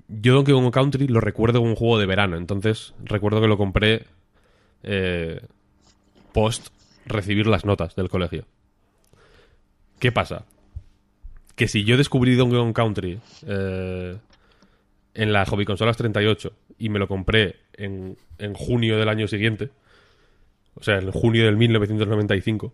yo 0.08 0.34
Donkey 0.34 0.52
Kong 0.52 0.72
Country 0.72 1.06
lo 1.08 1.20
recuerdo 1.20 1.60
como 1.60 1.70
un 1.70 1.76
juego 1.76 1.98
de 1.98 2.06
verano, 2.06 2.36
entonces 2.36 2.92
recuerdo 3.04 3.40
que 3.40 3.48
lo 3.48 3.56
compré 3.56 4.04
eh, 4.82 5.40
post 6.32 6.68
recibir 7.06 7.46
las 7.46 7.64
notas 7.64 7.94
del 7.94 8.08
colegio. 8.08 8.44
¿Qué 9.98 10.12
pasa? 10.12 10.44
Que 11.54 11.68
si 11.68 11.84
yo 11.84 11.96
descubrí 11.96 12.34
Donkey 12.34 12.58
Kong 12.58 12.74
Country 12.74 13.20
eh, 13.46 14.18
en 15.16 15.32
la 15.32 15.44
Hobby 15.46 15.64
Consolas 15.64 15.96
38 15.96 16.52
y 16.78 16.88
me 16.88 16.98
lo 16.98 17.08
compré 17.08 17.56
en, 17.74 18.16
en 18.38 18.54
junio 18.54 18.98
del 18.98 19.08
año 19.08 19.26
siguiente, 19.28 19.70
o 20.74 20.82
sea, 20.82 20.98
en 20.98 21.10
junio 21.10 21.44
del 21.46 21.56
1995, 21.56 22.72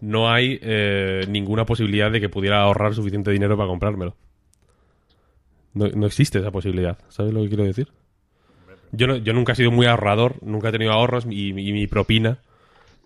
no 0.00 0.30
hay 0.32 0.58
eh, 0.62 1.26
ninguna 1.28 1.66
posibilidad 1.66 2.10
de 2.10 2.20
que 2.20 2.28
pudiera 2.28 2.62
ahorrar 2.62 2.94
suficiente 2.94 3.30
dinero 3.30 3.56
para 3.56 3.68
comprármelo. 3.68 4.16
No, 5.74 5.88
no 5.88 6.06
existe 6.06 6.38
esa 6.38 6.50
posibilidad. 6.50 6.98
¿Sabes 7.08 7.32
lo 7.32 7.42
que 7.42 7.48
quiero 7.48 7.64
decir? 7.64 7.88
Yo, 8.92 9.06
no- 9.06 9.16
yo 9.16 9.32
nunca 9.32 9.52
he 9.52 9.56
sido 9.56 9.70
muy 9.70 9.86
ahorrador, 9.86 10.36
nunca 10.42 10.68
he 10.70 10.72
tenido 10.72 10.92
ahorros 10.92 11.26
y, 11.28 11.48
y 11.50 11.72
mi 11.72 11.86
propina. 11.86 12.38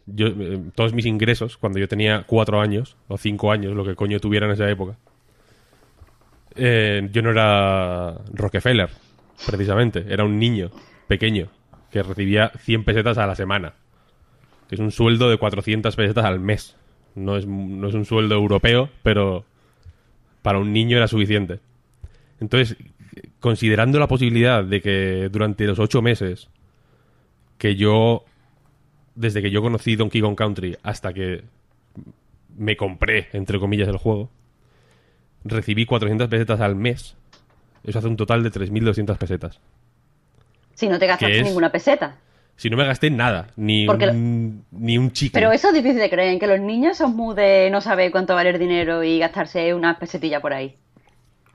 Yo, 0.07 0.29
eh, 0.29 0.61
todos 0.75 0.95
mis 0.95 1.07
ingresos, 1.07 1.57
cuando 1.57 1.79
yo 1.79 1.89
tenía 1.89 2.25
cuatro 2.27 2.61
años 2.61 2.97
o 3.09 3.19
cinco 3.19 3.51
años, 3.53 3.75
lo 3.75 3.85
que 3.85 3.95
coño 3.97 4.21
tuviera 4.21 4.47
en 4.47 4.53
esa 4.53 4.71
época, 4.71 4.97
eh, 6.57 7.09
yo 7.13 7.23
no 7.23 7.31
era 7.31 8.15
Rockefeller, 8.33 8.91
precisamente. 9.47 10.05
Era 10.09 10.25
un 10.25 10.39
niño 10.39 10.71
pequeño 11.09 11.49
que 11.91 12.03
recibía 12.03 12.51
100 12.59 12.85
pesetas 12.85 13.19
a 13.19 13.27
la 13.27 13.35
semana 13.35 13.75
que 14.69 14.75
es 14.77 14.81
un 14.81 14.91
sueldo 14.91 15.29
de 15.29 15.39
400 15.39 15.95
pesetas 15.97 16.25
al 16.25 16.41
mes. 16.41 16.77
No 17.15 17.37
es, 17.37 17.47
no 17.47 17.89
es 17.89 17.95
un 17.95 18.05
sueldo 18.05 18.35
europeo, 18.35 18.91
pero 19.03 19.45
para 20.43 20.59
un 20.59 20.73
niño 20.73 20.97
era 20.97 21.09
suficiente. 21.09 21.61
Entonces, 22.41 22.77
considerando 23.41 23.99
la 23.99 24.09
posibilidad 24.09 24.65
de 24.65 24.81
que 24.81 25.29
durante 25.31 25.65
los 25.67 25.79
ocho 25.79 26.03
meses 26.03 26.49
que 27.59 27.77
yo, 27.77 28.25
desde 29.15 29.43
que 29.43 29.51
yo 29.51 29.63
conocí 29.63 29.97
Donkey 29.97 30.21
Kong 30.21 30.35
Country 30.35 30.77
hasta 30.83 31.13
que 31.13 31.45
me 32.57 32.77
compré, 32.77 33.29
entre 33.33 33.59
comillas, 33.59 33.89
el 33.89 33.97
juego, 33.97 34.31
recibí 35.45 35.87
400 35.87 36.29
pesetas 36.29 36.61
al 36.61 36.75
mes, 36.77 37.17
eso 37.85 37.99
hace 37.99 38.09
un 38.09 38.17
total 38.17 38.43
de 38.43 38.51
3.200 38.51 39.17
pesetas. 39.19 39.61
Si 40.75 40.89
no 40.89 40.99
te 40.99 41.07
gastaste 41.07 41.41
es? 41.41 41.45
ninguna 41.47 41.71
peseta. 41.71 42.17
Si 42.57 42.71
no 42.71 42.77
me 42.77 42.85
gasté 42.85 43.11
nada, 43.11 43.49
ni, 43.57 43.85
Porque 43.87 44.07
lo- 44.07 44.13
un, 44.13 44.65
ni 44.71 44.97
un 44.97 45.11
chicle. 45.13 45.41
Pero 45.41 45.53
eso 45.53 45.69
es 45.69 45.75
difícil 45.75 45.99
de 45.99 46.09
creer, 46.11 46.39
que 46.39 46.47
los 46.47 46.61
niños 46.61 46.97
son 46.97 47.15
muy 47.17 47.35
de 47.35 47.69
no 47.71 47.81
saber 47.81 48.11
cuánto 48.13 48.35
vale 48.35 48.51
el 48.51 48.59
dinero 48.59 49.03
y 49.03 49.19
gastarse 49.19 49.75
unas 49.75 49.97
pesetillas 49.99 50.41
por 50.41 50.53
ahí. 50.53 50.77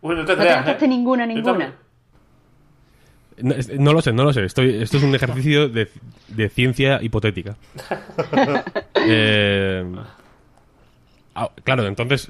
Uy, 0.02 0.16
no 0.16 0.26
te 0.26 0.34
No 0.34 0.38
te 0.38 0.44
creas. 0.44 0.56
gastaste 0.58 0.86
¿eh? 0.86 0.88
ninguna, 0.90 1.26
ninguna. 1.26 1.74
No, 3.42 3.94
lo 3.94 4.02
sé, 4.02 4.12
no 4.12 4.26
lo 4.26 4.34
sé. 4.34 4.44
Estoy, 4.44 4.82
esto 4.82 4.98
es 4.98 5.04
un 5.04 5.16
ejercicio 5.16 5.70
de, 5.70 5.88
de 6.28 6.50
ciencia 6.50 7.00
hipotética. 7.02 7.56
Eh, 9.12 9.86
ah, 11.36 11.50
claro, 11.64 11.88
entonces, 11.88 12.30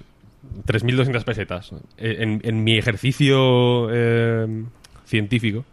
3.200 0.65 1.23
pesetas. 1.23 1.71
Eh, 1.97 2.39
En, 2.43 2.63
mi 2.63 2.77
ejercicio 2.77 3.87
eh, 3.91 4.63
científico, 5.05 5.65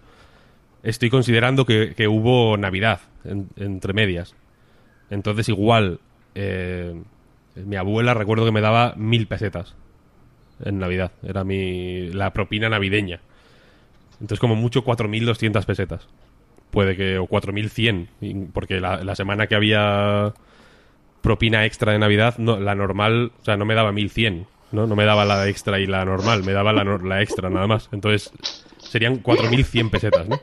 estoy 0.82 1.10
considerando 1.10 1.64
que, 1.66 1.94
hubo 2.08 2.56
Navidad 2.56 3.00
en- 3.24 3.48
entre 3.56 3.92
medias. 3.92 4.34
Entonces, 5.10 5.48
igual, 5.48 6.00
eh, 6.34 6.94
mi 7.54 7.76
abuela 7.76 8.14
recuerdo 8.14 8.44
que 8.44 8.52
me 8.52 8.60
daba 8.60 8.94
mil 8.96 9.26
pesetas 9.26 9.74
en 10.64 10.78
Navidad. 10.78 11.12
Era 11.22 11.44
mi, 11.44 12.08
la 12.08 12.32
propina 12.32 12.68
navideña. 12.68 13.20
Entonces, 14.14 14.40
como 14.40 14.54
mucho, 14.56 14.84
4.200 14.84 15.64
pesetas. 15.66 16.08
Puede 16.70 16.96
que, 16.96 17.18
o 17.18 17.26
4.100, 17.26 18.08
y- 18.20 18.34
porque 18.46 18.80
la, 18.80 19.02
semana 19.14 19.46
que 19.46 19.54
había 19.54 20.34
propina 21.22 21.64
extra 21.64 21.92
de 21.92 21.98
Navidad, 21.98 22.36
la 22.38 22.74
normal, 22.74 23.32
o 23.40 23.44
sea, 23.44 23.56
no 23.56 23.64
me 23.64 23.74
daba 23.74 23.92
1.100, 23.92 24.46
¿no? 24.76 24.86
No 24.86 24.94
me 24.94 25.04
daba 25.04 25.24
la 25.24 25.48
extra 25.48 25.80
y 25.80 25.86
la 25.86 26.04
normal, 26.04 26.44
me 26.44 26.52
daba 26.52 26.72
la, 26.72 26.84
nor- 26.84 27.02
la 27.02 27.20
extra 27.22 27.50
nada 27.50 27.66
más. 27.66 27.88
Entonces, 27.90 28.30
serían 28.78 29.20
4.100 29.22 29.90
pesetas, 29.90 30.28
¿no? 30.28 30.38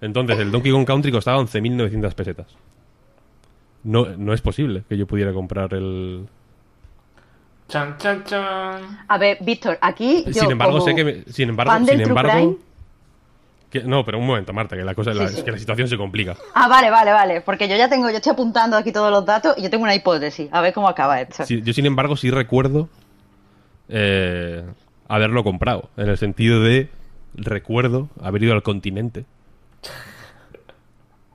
Entonces, 0.00 0.38
el 0.38 0.50
Donkey 0.50 0.72
Kong 0.72 0.86
Country 0.86 1.12
costaba 1.12 1.38
11.900 1.42 2.14
pesetas. 2.14 2.46
No, 3.84 4.06
no 4.16 4.32
es 4.32 4.40
posible 4.40 4.82
que 4.88 4.96
yo 4.96 5.06
pudiera 5.06 5.32
comprar 5.32 5.74
el... 5.74 6.26
Chan, 7.68 7.96
chan, 7.98 8.24
chan. 8.24 9.04
A 9.08 9.18
ver, 9.18 9.38
Víctor, 9.40 9.76
aquí 9.80 10.24
yo 10.26 10.32
sin 10.42 10.50
embargo, 10.52 10.74
como 10.78 10.84
sé 10.86 10.94
que... 10.94 11.04
me- 11.04 11.22
sin 11.24 11.48
embargo, 11.48 11.72
fan 11.72 11.84
del 11.84 11.98
sin 11.98 12.08
embargo... 12.08 12.32
Crime- 12.32 12.56
que- 13.70 13.82
no, 13.82 14.04
pero 14.04 14.18
un 14.18 14.26
momento, 14.26 14.52
Marta, 14.52 14.76
que 14.76 14.84
la 14.84 14.94
cosa 14.94 15.12
la- 15.12 15.26
Sí, 15.26 15.34
sí. 15.34 15.38
es 15.40 15.44
que 15.44 15.50
la 15.52 15.58
situación 15.58 15.88
se 15.88 15.96
complica. 15.96 16.36
Ah, 16.54 16.68
vale, 16.68 16.90
vale, 16.90 17.10
vale. 17.12 17.40
Porque 17.40 17.68
yo 17.68 17.76
ya 17.76 17.88
tengo, 17.88 18.08
yo 18.10 18.16
estoy 18.16 18.32
apuntando 18.32 18.76
aquí 18.76 18.92
todos 18.92 19.10
los 19.10 19.26
datos 19.26 19.54
y 19.58 19.62
yo 19.62 19.70
tengo 19.70 19.82
una 19.84 19.94
hipótesis. 19.94 20.48
A 20.52 20.60
ver 20.60 20.72
cómo 20.72 20.88
acaba 20.88 21.20
esto. 21.20 21.44
Sí, 21.44 21.60
yo, 21.62 21.72
sin 21.72 21.86
embargo, 21.86 22.16
sí 22.16 22.30
recuerdo 22.30 22.88
eh, 23.88 24.64
haberlo 25.08 25.44
comprado. 25.44 25.90
En 25.96 26.08
el 26.08 26.18
sentido 26.18 26.60
de 26.62 26.88
recuerdo 27.34 28.08
haber 28.20 28.42
ido 28.42 28.52
al 28.54 28.62
continente. 28.62 29.24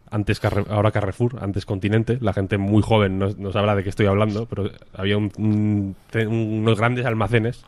Antes 0.09 0.41
Carre- 0.41 0.65
ahora 0.69 0.91
Carrefour, 0.91 1.37
antes 1.41 1.65
Continente. 1.65 2.17
La 2.19 2.33
gente 2.33 2.57
muy 2.57 2.81
joven 2.83 3.17
no, 3.17 3.29
no 3.37 3.51
sabrá 3.53 3.75
de 3.75 3.83
qué 3.83 3.89
estoy 3.89 4.07
hablando, 4.07 4.45
pero 4.45 4.69
había 4.93 5.17
un- 5.17 5.31
un- 5.37 5.95
te- 6.09 6.27
unos 6.27 6.77
grandes 6.77 7.05
almacenes 7.05 7.63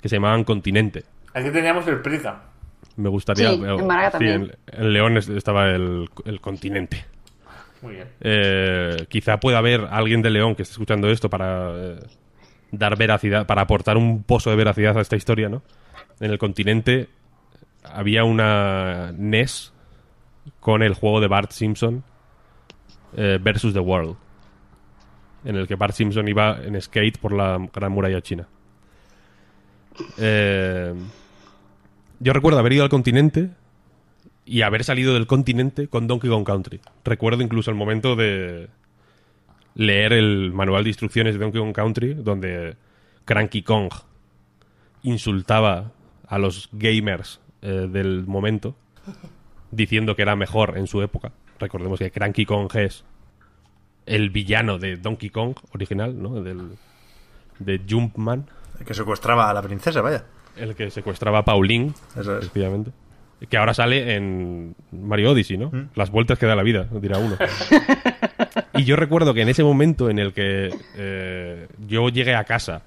que 0.00 0.08
se 0.08 0.16
llamaban 0.16 0.44
Continente. 0.44 1.04
Aquí 1.34 1.50
teníamos 1.50 1.86
el 1.88 2.00
Prica. 2.00 2.44
Me 2.96 3.08
gustaría. 3.10 3.50
Sí, 3.50 3.54
en 3.62 3.86
Málaga 3.86 4.10
también. 4.12 4.52
en, 4.68 4.80
en 4.84 4.92
León 4.94 5.16
es- 5.18 5.28
estaba 5.28 5.68
el, 5.70 6.08
el 6.24 6.40
Continente. 6.40 7.04
Muy 7.82 7.94
bien. 7.96 8.08
Eh, 8.20 9.04
quizá 9.08 9.38
pueda 9.38 9.58
haber 9.58 9.82
alguien 9.90 10.22
de 10.22 10.30
León 10.30 10.54
que 10.54 10.62
esté 10.62 10.72
escuchando 10.72 11.10
esto 11.10 11.28
para 11.28 11.72
eh, 11.74 11.96
dar 12.72 12.96
veracidad, 12.96 13.46
para 13.46 13.62
aportar 13.62 13.96
un 13.96 14.24
pozo 14.24 14.50
de 14.50 14.56
veracidad 14.56 14.98
a 14.98 15.00
esta 15.00 15.14
historia, 15.14 15.48
¿no? 15.48 15.62
En 16.18 16.30
el 16.30 16.38
continente 16.38 17.08
había 17.84 18.24
una 18.24 19.12
NES 19.16 19.72
con 20.58 20.82
el 20.82 20.94
juego 20.94 21.20
de 21.20 21.28
Bart 21.28 21.52
Simpson 21.52 22.02
eh, 23.16 23.38
versus 23.40 23.74
The 23.74 23.80
World, 23.80 24.16
en 25.44 25.56
el 25.56 25.68
que 25.68 25.76
Bart 25.76 25.94
Simpson 25.94 26.26
iba 26.26 26.58
en 26.64 26.80
skate 26.80 27.18
por 27.18 27.32
la 27.32 27.58
Gran 27.72 27.92
Muralla 27.92 28.20
China. 28.22 28.48
Eh, 30.16 30.94
yo 32.20 32.32
recuerdo 32.32 32.58
haber 32.58 32.72
ido 32.72 32.84
al 32.84 32.90
continente 32.90 33.50
y 34.44 34.62
haber 34.62 34.84
salido 34.84 35.12
del 35.14 35.26
continente 35.26 35.88
con 35.88 36.06
Donkey 36.06 36.30
Kong 36.30 36.44
Country. 36.44 36.80
Recuerdo 37.04 37.42
incluso 37.42 37.70
el 37.70 37.76
momento 37.76 38.16
de 38.16 38.68
leer 39.74 40.12
el 40.12 40.52
manual 40.52 40.84
de 40.84 40.90
instrucciones 40.90 41.34
de 41.34 41.40
Donkey 41.40 41.60
Kong 41.60 41.72
Country, 41.74 42.14
donde 42.14 42.76
Cranky 43.24 43.62
Kong 43.62 43.90
insultaba 45.02 45.92
a 46.26 46.38
los 46.38 46.68
gamers 46.72 47.40
eh, 47.62 47.88
del 47.90 48.24
momento, 48.26 48.74
diciendo 49.70 50.14
que 50.16 50.22
era 50.22 50.36
mejor 50.36 50.76
en 50.78 50.86
su 50.86 51.02
época. 51.02 51.32
Recordemos 51.58 51.98
que 51.98 52.10
Cranky 52.10 52.44
Kong 52.46 52.70
es 52.74 53.04
el 54.06 54.30
villano 54.30 54.78
de 54.78 54.96
Donkey 54.96 55.30
Kong 55.30 55.54
original, 55.74 56.20
¿no? 56.20 56.42
Del, 56.42 56.72
de 57.58 57.80
Jumpman, 57.88 58.46
Que 58.86 58.94
secuestraba 58.94 59.48
a 59.50 59.54
la 59.54 59.62
princesa, 59.62 60.00
vaya. 60.00 60.24
el 60.56 60.74
que 60.74 60.90
secuestraba 60.90 61.38
a 61.38 61.44
Pauline, 61.44 61.92
Eso 62.18 62.36
es. 62.36 62.44
efectivamente. 62.44 62.90
Que 63.48 63.56
ahora 63.56 63.74
sale 63.74 64.14
en 64.14 64.74
Mario 64.92 65.32
Odyssey, 65.32 65.58
¿no? 65.58 65.70
Las 65.96 66.10
vueltas 66.10 66.38
que 66.38 66.46
da 66.46 66.54
la 66.54 66.62
vida, 66.62 66.86
dirá 67.00 67.18
uno. 67.18 67.36
y 68.74 68.84
yo 68.84 68.96
recuerdo 68.96 69.34
que 69.34 69.42
en 69.42 69.48
ese 69.48 69.64
momento 69.64 70.10
en 70.10 70.18
el 70.18 70.32
que 70.32 70.70
eh, 70.96 71.68
yo 71.86 72.08
llegué 72.08 72.34
a 72.34 72.44
casa 72.44 72.82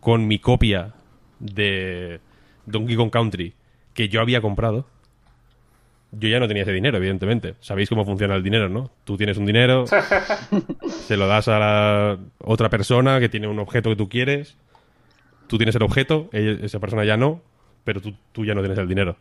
con 0.00 0.26
mi 0.26 0.38
copia 0.38 0.92
de 1.40 2.20
Donkey 2.66 2.96
Kong 2.96 3.10
Country 3.10 3.54
que 3.94 4.08
yo 4.08 4.20
había 4.20 4.40
comprado, 4.40 4.86
yo 6.12 6.28
ya 6.28 6.38
no 6.40 6.46
tenía 6.48 6.62
ese 6.62 6.72
dinero, 6.72 6.96
evidentemente. 6.98 7.54
Sabéis 7.60 7.88
cómo 7.88 8.04
funciona 8.04 8.34
el 8.36 8.42
dinero, 8.42 8.68
¿no? 8.68 8.90
Tú 9.04 9.16
tienes 9.16 9.36
un 9.36 9.46
dinero, 9.46 9.84
se 11.06 11.16
lo 11.16 11.26
das 11.26 11.48
a 11.48 11.58
la 11.58 12.18
otra 12.38 12.68
persona 12.70 13.18
que 13.20 13.28
tiene 13.28 13.48
un 13.48 13.58
objeto 13.58 13.90
que 13.90 13.96
tú 13.96 14.08
quieres, 14.08 14.56
tú 15.48 15.56
tienes 15.58 15.74
el 15.74 15.82
objeto, 15.82 16.28
ella- 16.32 16.64
esa 16.64 16.78
persona 16.80 17.04
ya 17.04 17.16
no, 17.16 17.40
pero 17.84 18.00
tú, 18.00 18.14
tú 18.32 18.44
ya 18.44 18.54
no 18.54 18.60
tienes 18.60 18.78
el 18.78 18.88
dinero. 18.88 19.16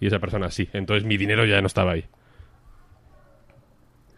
Y 0.00 0.06
esa 0.08 0.18
persona 0.18 0.50
sí. 0.50 0.68
Entonces 0.72 1.04
mi 1.04 1.16
dinero 1.16 1.44
ya 1.46 1.60
no 1.60 1.66
estaba 1.68 1.92
ahí. 1.92 2.04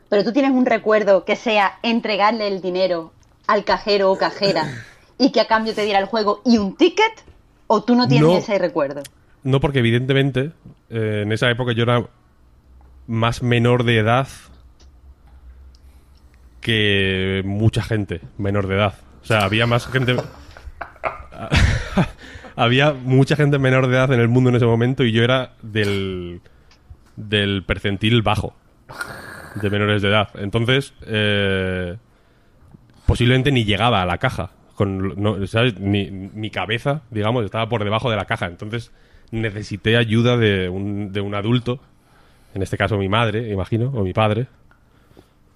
Pero 0.09 0.25
tú 0.25 0.33
tienes 0.33 0.53
un 0.53 0.67
recuerdo 0.67 1.25
que 1.25 1.37
sea 1.37 1.79
entregarle 1.83 2.49
el 2.49 2.61
dinero 2.61 3.13
al 3.47 3.65
cajero 3.65 4.11
o 4.13 4.19
cajera 4.19 4.65
y 5.19 5.33
que 5.33 5.41
a 5.41 5.47
cambio 5.47 5.75
te 5.75 5.83
diera 5.83 5.99
el 5.99 6.07
juego 6.07 6.43
y 6.45 6.59
un 6.59 6.77
ticket, 6.77 7.25
o 7.67 7.83
tú 7.83 7.95
no 7.97 8.07
tienes 8.07 8.29
No. 8.29 8.37
ese 8.39 8.59
recuerdo. 8.59 9.03
No, 9.43 9.61
porque 9.61 9.79
evidentemente 9.81 10.53
eh, 10.91 11.21
en 11.25 11.33
esa 11.33 11.51
época 11.51 11.73
yo 11.73 11.85
era 11.85 12.05
más 13.07 13.43
menor 13.43 13.85
de 13.85 13.99
edad 13.99 14.29
que 16.61 17.43
mucha 17.45 17.83
gente 17.83 18.21
menor 18.39 18.67
de 18.67 18.75
edad. 18.77 18.95
O 19.23 19.27
sea, 19.27 19.41
había 19.45 19.67
más 19.67 19.87
gente... 19.87 20.17
había 22.57 22.93
mucha 22.93 23.37
gente 23.37 23.59
menor 23.59 23.87
de 23.89 23.97
edad 23.97 24.13
en 24.13 24.21
el 24.21 24.29
mundo 24.29 24.51
en 24.51 24.57
ese 24.57 24.67
momento 24.67 25.05
y 25.05 25.13
yo 25.13 25.23
era 25.23 25.53
del, 25.63 26.41
del 27.17 27.63
percentil 27.65 28.23
bajo 28.23 28.55
de 29.61 29.71
menores 29.71 30.03
de 30.03 30.09
edad. 30.09 30.29
Entonces, 30.35 30.95
eh, 31.07 31.97
posiblemente 33.07 33.53
ni 33.53 33.65
llegaba 33.65 34.03
a 34.03 34.07
la 34.07 34.19
caja. 34.19 34.51
Con, 34.75 35.21
no, 35.23 35.47
¿sabes? 35.47 35.79
Ni- 35.81 36.11
mi 36.11 36.51
cabeza, 36.51 37.03
digamos, 37.11 37.45
estaba 37.45 37.69
por 37.69 37.83
debajo 37.85 38.11
de 38.11 38.17
la 38.17 38.27
caja. 38.27 38.47
Entonces 38.47 38.93
necesité 39.31 39.97
ayuda 39.97 40.37
de 40.37 40.69
un, 40.69 41.13
de 41.13 41.21
un 41.21 41.35
adulto, 41.35 41.81
en 42.55 42.63
este 42.63 42.77
caso 42.77 42.97
mi 42.99 43.09
madre, 43.09 43.51
imagino, 43.51 43.91
o 43.95 44.03
mi 44.05 44.13
padre, 44.13 44.47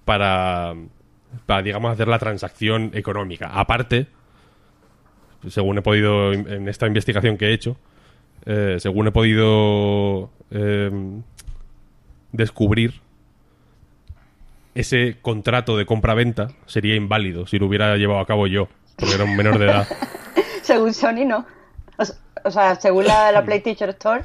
para, 0.05 0.73
para, 1.45 1.61
digamos, 1.61 1.91
hacer 1.91 2.07
la 2.07 2.19
transacción 2.19 2.91
económica. 2.93 3.47
Aparte, 3.53 4.07
según 5.47 5.77
he 5.77 5.81
podido, 5.81 6.33
en 6.33 6.67
esta 6.67 6.87
investigación 6.87 7.37
que 7.37 7.47
he 7.47 7.53
hecho, 7.53 7.77
eh, 8.45 8.77
según 8.79 9.07
he 9.07 9.11
podido 9.11 10.31
eh, 10.49 10.91
descubrir, 12.31 13.01
ese 14.75 15.17
contrato 15.21 15.77
de 15.77 15.85
compra-venta 15.85 16.49
sería 16.65 16.95
inválido 16.95 17.47
si 17.47 17.59
lo 17.59 17.67
hubiera 17.67 17.95
llevado 17.97 18.19
a 18.19 18.25
cabo 18.25 18.47
yo, 18.47 18.67
porque 18.97 19.15
era 19.15 19.23
un 19.23 19.35
menor 19.35 19.57
de 19.59 19.65
edad. 19.65 19.87
Según 20.61 20.93
Sony, 20.93 21.25
no. 21.25 21.45
O, 22.43 22.49
sea, 22.49 22.75
según 22.75 23.05
la, 23.05 23.31
la 23.31 23.43
PlayStation 23.45 23.89
Store, 23.91 24.23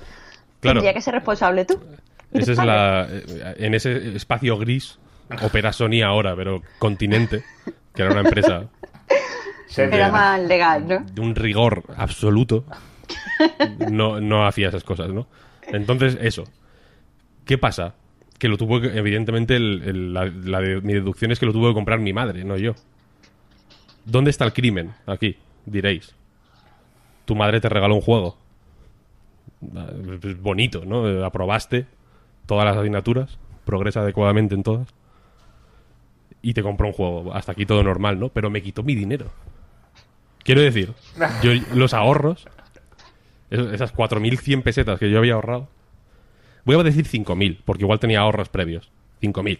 Claro. 0.60 0.80
tendría 0.80 0.94
que 0.94 1.02
ser 1.02 1.12
responsable 1.14 1.66
tú. 1.66 1.78
Ese 2.32 2.52
es 2.52 2.58
la, 2.58 3.06
eh, 3.10 3.54
en 3.58 3.74
ese 3.74 4.16
espacio 4.16 4.56
gris 4.56 4.98
opera 5.42 5.72
Sony 5.72 6.02
ahora, 6.02 6.34
pero 6.34 6.62
Continente, 6.78 7.44
que 7.94 8.02
era 8.02 8.12
una 8.12 8.20
empresa 8.20 8.66
Era 9.76 10.10
más 10.10 10.40
legal, 10.40 10.86
¿no? 10.88 11.04
de 11.12 11.20
un 11.20 11.34
rigor 11.34 11.82
absoluto, 11.96 12.64
no, 13.90 14.20
no 14.20 14.46
hacía 14.46 14.68
esas 14.68 14.84
cosas, 14.84 15.08
¿no? 15.10 15.26
Entonces, 15.66 16.16
eso. 16.20 16.44
¿Qué 17.44 17.58
pasa? 17.58 17.94
Que 18.38 18.48
lo 18.48 18.56
tuvo 18.58 18.80
que, 18.80 18.88
evidentemente, 18.96 19.56
el- 19.56 19.82
el- 19.84 20.14
la, 20.14 20.26
la 20.26 20.60
de- 20.60 20.80
mi 20.82 20.92
deducción 20.92 21.32
es 21.32 21.38
que 21.40 21.46
lo 21.46 21.52
tuvo 21.52 21.68
que 21.68 21.74
comprar 21.74 21.98
mi 22.00 22.12
madre, 22.12 22.44
no 22.44 22.56
yo. 22.56 22.74
¿Dónde 24.04 24.30
está 24.30 24.44
el 24.44 24.52
crimen? 24.52 24.92
Aquí, 25.06 25.36
diréis. 25.64 26.14
Tu 27.24 27.34
madre 27.34 27.60
te 27.60 27.68
regaló 27.68 27.94
un 27.94 28.00
juego. 28.02 28.36
Ah, 29.74 29.86
es 30.22 30.40
Bonito, 30.40 30.84
¿no? 30.84 31.08
Eh, 31.08 31.24
Aprobaste 31.24 31.86
todas 32.46 32.64
las 32.66 32.76
asignaturas, 32.76 33.38
progresa 33.64 34.00
adecuadamente 34.00 34.54
en 34.54 34.62
todas. 34.62 34.88
Y 36.42 36.52
te 36.54 36.62
compró 36.62 36.86
un 36.88 36.92
juego. 36.92 37.34
Hasta 37.34 37.52
aquí 37.52 37.66
todo 37.66 37.82
normal, 37.82 38.20
¿no? 38.20 38.28
Pero 38.28 38.50
me 38.50 38.62
quitó 38.62 38.82
mi 38.82 38.94
dinero. 38.94 39.26
Quiero 40.44 40.60
decir, 40.60 40.92
yo 41.42 41.50
los 41.74 41.94
ahorros, 41.94 42.46
es- 43.50 43.72
esas 43.72 43.92
4.100 43.94 44.62
pesetas 44.62 44.98
que 45.00 45.10
yo 45.10 45.18
había 45.18 45.34
ahorrado, 45.34 45.68
voy 46.74 46.80
a 46.80 46.84
decir 46.84 47.06
5.000, 47.06 47.60
porque 47.64 47.84
igual 47.84 47.98
tenía 48.00 48.20
ahorros 48.20 48.48
previos. 48.48 48.90
5.000. 49.22 49.58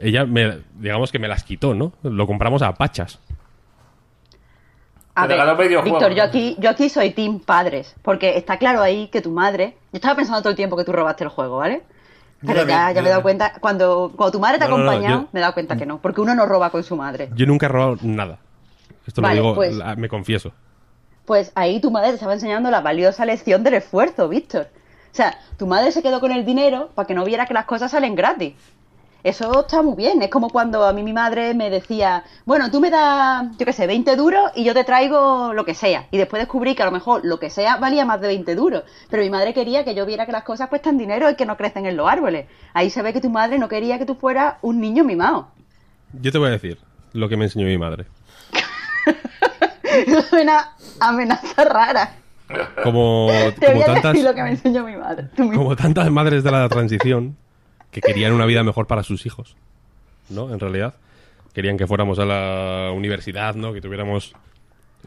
Ella, 0.00 0.24
me, 0.24 0.58
digamos 0.78 1.12
que 1.12 1.18
me 1.18 1.28
las 1.28 1.44
quitó, 1.44 1.74
¿no? 1.74 1.92
Lo 2.02 2.26
compramos 2.26 2.62
a 2.62 2.72
pachas. 2.74 3.18
A 5.14 5.26
ver, 5.26 5.38
Víctor, 5.84 6.14
yo 6.14 6.22
aquí, 6.22 6.56
yo 6.58 6.70
aquí 6.70 6.88
soy 6.88 7.10
team 7.10 7.38
padres, 7.40 7.94
porque 8.00 8.38
está 8.38 8.56
claro 8.56 8.80
ahí 8.80 9.08
que 9.08 9.20
tu 9.20 9.30
madre... 9.30 9.76
Yo 9.92 9.98
estaba 9.98 10.16
pensando 10.16 10.40
todo 10.40 10.48
el 10.50 10.56
tiempo 10.56 10.74
que 10.74 10.84
tú 10.84 10.92
robaste 10.92 11.22
el 11.24 11.28
juego, 11.28 11.58
¿vale? 11.58 11.82
Pero 12.40 12.60
también, 12.60 12.78
ya, 12.78 12.92
ya 12.92 13.02
me 13.02 13.08
he 13.08 13.10
dado 13.10 13.22
cuenta, 13.22 13.52
cuando, 13.60 14.10
cuando 14.16 14.32
tu 14.32 14.40
madre 14.40 14.58
te 14.58 14.64
ha 14.64 14.68
No, 14.68 14.78
no, 14.78 14.84
no, 14.84 14.90
acompañado, 14.90 15.22
yo- 15.24 15.28
me 15.32 15.40
he 15.40 15.42
dado 15.42 15.52
cuenta 15.54 15.76
que 15.76 15.84
no, 15.84 15.98
porque 16.00 16.22
uno 16.22 16.34
no 16.34 16.46
roba 16.46 16.70
con 16.70 16.82
su 16.82 16.96
madre. 16.96 17.28
Yo 17.34 17.44
nunca 17.46 17.66
he 17.66 17.68
robado 17.68 17.98
nada. 18.02 18.38
Esto 19.06 19.20
Vale, 19.20 19.36
lo 19.36 19.42
digo, 19.42 19.54
pues- 19.54 19.74
la- 19.76 19.94
me 19.96 20.08
confieso. 20.08 20.52
Pues 21.26 21.52
ahí 21.54 21.78
tu 21.80 21.90
madre 21.90 22.08
te 22.08 22.14
estaba 22.14 22.32
enseñando 22.32 22.70
la 22.70 22.80
valiosa 22.80 23.26
lección 23.26 23.62
del 23.62 23.74
esfuerzo, 23.74 24.28
Víctor. 24.30 24.68
O 25.12 25.14
sea, 25.14 25.38
tu 25.58 25.66
madre 25.66 25.92
se 25.92 26.02
quedó 26.02 26.20
con 26.20 26.32
el 26.32 26.46
dinero 26.46 26.90
para 26.94 27.06
que 27.06 27.12
no 27.12 27.24
viera 27.24 27.44
que 27.44 27.52
las 27.52 27.66
cosas 27.66 27.90
salen 27.90 28.14
gratis. 28.14 28.54
Eso 29.22 29.60
está 29.60 29.82
muy 29.82 29.94
bien. 29.94 30.20
Es 30.22 30.30
como 30.30 30.48
cuando 30.48 30.84
a 30.84 30.92
mí 30.92 31.02
mi 31.02 31.12
madre 31.12 31.54
me 31.54 31.68
decía, 31.68 32.24
bueno, 32.44 32.70
tú 32.70 32.80
me 32.80 32.90
das, 32.90 33.44
yo 33.56 33.66
qué 33.66 33.72
sé, 33.72 33.86
20 33.86 34.16
duros 34.16 34.50
y 34.56 34.64
yo 34.64 34.74
te 34.74 34.84
traigo 34.84 35.52
lo 35.52 35.64
que 35.64 35.74
sea. 35.74 36.08
Y 36.10 36.16
después 36.16 36.40
descubrí 36.40 36.74
que 36.74 36.82
a 36.82 36.86
lo 36.86 36.92
mejor 36.92 37.20
lo 37.24 37.38
que 37.38 37.50
sea 37.50 37.76
valía 37.76 38.04
más 38.04 38.20
de 38.20 38.28
20 38.28 38.54
duros. 38.54 38.84
Pero 39.10 39.22
mi 39.22 39.30
madre 39.30 39.54
quería 39.54 39.84
que 39.84 39.94
yo 39.94 40.06
viera 40.06 40.26
que 40.26 40.32
las 40.32 40.44
cosas 40.44 40.68
cuestan 40.68 40.98
dinero 40.98 41.30
y 41.30 41.36
que 41.36 41.46
no 41.46 41.58
crecen 41.58 41.86
en 41.86 41.96
los 41.96 42.08
árboles. 42.08 42.46
Ahí 42.72 42.90
se 42.90 43.02
ve 43.02 43.12
que 43.12 43.20
tu 43.20 43.30
madre 43.30 43.58
no 43.58 43.68
quería 43.68 43.98
que 43.98 44.06
tú 44.06 44.14
fueras 44.14 44.54
un 44.62 44.80
niño 44.80 45.04
mimado. 45.04 45.48
Yo 46.20 46.32
te 46.32 46.38
voy 46.38 46.48
a 46.48 46.52
decir 46.52 46.78
lo 47.12 47.28
que 47.28 47.36
me 47.36 47.44
enseñó 47.44 47.66
mi 47.66 47.78
madre. 47.78 48.06
Una 50.32 50.74
amenaza 51.00 51.64
rara. 51.64 52.21
Como, 52.82 53.28
Te 53.60 53.66
como 53.66 53.72
voy 53.78 53.82
a 53.82 53.86
tantas, 53.86 54.12
decir 54.12 54.24
lo 54.28 54.34
que 54.34 54.42
me 54.42 54.50
enseñó 54.50 54.84
mi 54.84 54.96
madre. 54.96 55.28
Tú 55.36 55.42
mismo. 55.44 55.58
como 55.64 55.76
tantas 55.76 56.10
madres 56.10 56.42
de 56.44 56.50
la 56.50 56.68
transición 56.68 57.36
que 57.90 58.00
querían 58.00 58.32
una 58.32 58.46
vida 58.46 58.62
mejor 58.62 58.86
para 58.86 59.02
sus 59.02 59.26
hijos, 59.26 59.56
¿no? 60.30 60.52
En 60.52 60.58
realidad, 60.60 60.94
querían 61.54 61.76
que 61.76 61.86
fuéramos 61.86 62.18
a 62.18 62.24
la 62.24 62.90
universidad, 62.92 63.54
¿no? 63.54 63.72
Que 63.72 63.80
tuviéramos 63.80 64.32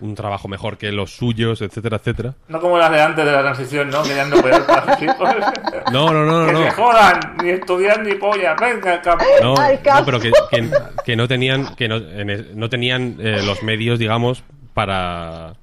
un 0.02 0.14
trabajo 0.14 0.50
mejor 0.50 0.78
que 0.78 0.91
los 0.91 1.16
suyos, 1.16 1.62
etcétera, 1.62 1.98
etcétera. 1.98 2.34
No 2.50 2.60
como 2.60 2.78
las 2.78 2.91
de 2.91 3.02
antes 3.02 3.26
de 3.26 3.32
la 3.32 3.41
transición, 3.41 3.89
¿no? 3.89 4.04
Queriendo 4.04 4.41
peor 4.41 4.66
para 4.66 4.93
sus 4.96 5.04
hijos. 5.04 5.30
No, 5.91 6.12
no, 6.12 6.26
no, 6.26 6.48
que 6.48 6.52
no. 6.54 6.60
se 6.60 6.66
no. 6.66 6.72
jodan, 6.74 7.38
ni 7.43 7.50
estudiar 7.52 8.04
ni 8.04 8.16
polla. 8.16 8.56
Venga, 8.60 8.93
al 8.93 9.02
campo. 9.02 9.24
No, 9.41 9.56
Al 9.56 9.80
no, 9.84 10.06
pero 10.06 10.20
que, 10.20 10.32
que- 10.50 10.70
que 11.06 11.16
no 11.16 11.28
tenían, 11.28 11.76
que 11.76 11.88
no, 11.88 11.98
en 11.98 12.60
no 12.60 12.70
tenían 12.70 13.18
eh, 13.20 13.41
los 13.46 13.62
medios, 13.64 14.00
digamos, 14.00 14.43
para 14.74 15.54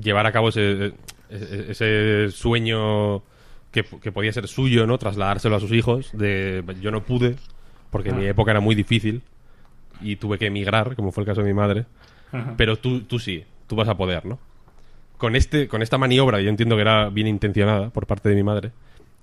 llevar 0.00 0.26
a 0.26 0.32
cabo 0.32 0.48
ese, 0.50 0.92
ese, 1.28 1.70
ese 1.70 2.30
sueño 2.30 3.22
que, 3.70 3.84
que 3.84 4.12
podía 4.12 4.32
ser 4.32 4.48
suyo, 4.48 4.86
¿no? 4.86 4.98
Trasladárselo 4.98 5.56
a 5.56 5.60
sus 5.60 5.72
hijos. 5.72 6.10
De 6.12 6.64
yo 6.80 6.90
no 6.90 7.04
pude, 7.04 7.36
porque 7.90 8.12
mi 8.12 8.26
época 8.26 8.50
era 8.50 8.60
muy 8.60 8.74
difícil 8.74 9.22
y 10.00 10.16
tuve 10.16 10.38
que 10.38 10.46
emigrar, 10.46 10.96
como 10.96 11.12
fue 11.12 11.22
el 11.22 11.26
caso 11.26 11.42
de 11.42 11.46
mi 11.46 11.54
madre. 11.54 11.86
Pero 12.56 12.76
tú, 12.76 13.02
tú 13.02 13.18
sí, 13.18 13.44
tú 13.68 13.76
vas 13.76 13.88
a 13.88 13.96
poder, 13.96 14.26
¿no? 14.26 14.38
Con, 15.18 15.36
este, 15.36 15.68
con 15.68 15.82
esta 15.82 15.98
maniobra, 15.98 16.40
yo 16.40 16.50
entiendo 16.50 16.74
que 16.74 16.82
era 16.82 17.08
bien 17.08 17.28
intencionada 17.28 17.90
por 17.90 18.06
parte 18.06 18.28
de 18.28 18.34
mi 18.34 18.42
madre, 18.42 18.72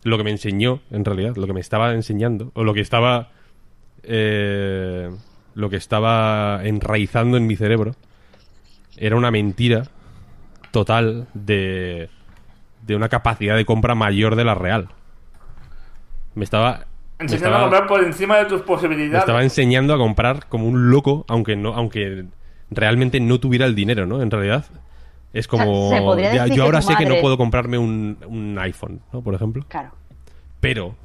lo 0.03 0.17
que 0.17 0.23
me 0.23 0.31
enseñó, 0.31 0.79
en 0.89 1.03
realidad, 1.03 1.35
lo 1.35 1.45
que 1.45 1.53
me 1.53 1.59
estaba 1.59 1.93
enseñando, 1.93 2.51
o 2.55 2.63
lo 2.63 2.73
que 2.73 2.79
estaba 2.79 3.31
eh, 4.03 5.09
lo 5.53 5.69
que 5.69 5.75
estaba 5.75 6.61
enraizando 6.63 7.37
en 7.37 7.47
mi 7.47 7.55
cerebro 7.55 7.95
era 8.97 9.15
una 9.15 9.31
mentira 9.31 9.83
total 10.71 11.27
de, 11.33 12.09
de 12.85 12.95
una 12.95 13.09
capacidad 13.09 13.55
de 13.55 13.65
compra 13.65 13.95
mayor 13.95 14.35
de 14.35 14.45
la 14.45 14.55
real. 14.55 14.89
Me 16.35 16.43
estaba, 16.43 16.85
me 17.19 17.25
Enseñando 17.25 17.47
a 17.47 17.49
estaba, 17.49 17.61
comprar 17.61 17.87
por 17.87 18.03
encima 18.03 18.37
de 18.37 18.45
tus 18.45 18.61
me 18.61 18.65
posibilidades. 18.65 19.19
estaba 19.19 19.43
enseñando 19.43 19.93
a 19.93 19.97
comprar 19.97 20.47
como 20.47 20.67
un 20.67 20.89
loco, 20.91 21.25
aunque 21.27 21.55
no, 21.55 21.73
aunque 21.73 22.25
realmente 22.69 23.19
no 23.19 23.39
tuviera 23.39 23.65
el 23.65 23.75
dinero, 23.75 24.05
¿no? 24.05 24.21
En 24.21 24.31
realidad, 24.31 24.65
Es 25.33 25.47
como... 25.47 25.89
O 25.89 26.15
sea, 26.17 26.33
ya- 26.35 26.47
yo 26.47 26.63
ahora 26.63 26.81
sé 26.81 26.95
que 26.95 27.05
no 27.05 27.15
puedo 27.21 27.37
comprarme 27.37 27.77
un, 27.77 28.17
un 28.27 28.57
iPhone, 28.59 29.01
¿no? 29.13 29.21
Por 29.21 29.33
ejemplo. 29.35 29.65
Claro. 29.69 29.91
Pero 30.59 30.95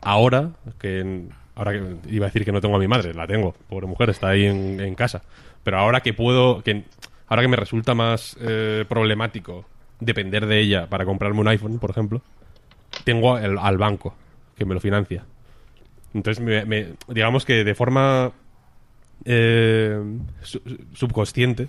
ahora 0.00 0.50
que 0.80 1.22
ahora 1.54 1.72
que 1.72 1.96
iba 2.08 2.26
a 2.26 2.28
decir 2.28 2.44
que 2.44 2.52
no 2.52 2.60
tengo 2.60 2.76
a 2.76 2.78
mi 2.78 2.88
madre, 2.88 3.14
la 3.14 3.26
tengo, 3.26 3.54
pobre 3.68 3.86
mujer, 3.86 4.10
está 4.10 4.28
ahí 4.28 4.46
en, 4.46 4.80
en 4.80 4.94
casa. 4.94 5.22
Pero 5.62 5.78
ahora 5.78 6.00
que 6.00 6.14
puedo, 6.14 6.62
que 6.62 6.84
ahora 7.32 7.40
que 7.42 7.48
me 7.48 7.56
resulta 7.56 7.94
más 7.94 8.36
eh, 8.42 8.84
problemático 8.86 9.64
depender 10.00 10.44
de 10.44 10.58
ella 10.60 10.86
para 10.88 11.06
comprarme 11.06 11.40
un 11.40 11.48
iPhone, 11.48 11.78
por 11.78 11.88
ejemplo, 11.90 12.20
tengo 13.04 13.38
el- 13.38 13.56
al 13.56 13.78
banco 13.78 14.14
que 14.54 14.66
me 14.66 14.74
lo 14.74 14.80
financia. 14.80 15.24
Entonces, 16.12 16.44
me- 16.44 16.66
me- 16.66 16.88
digamos 17.08 17.46
que 17.46 17.64
de 17.64 17.74
forma 17.74 18.32
eh, 19.24 19.98
su- 20.42 20.60
subconsciente 20.92 21.68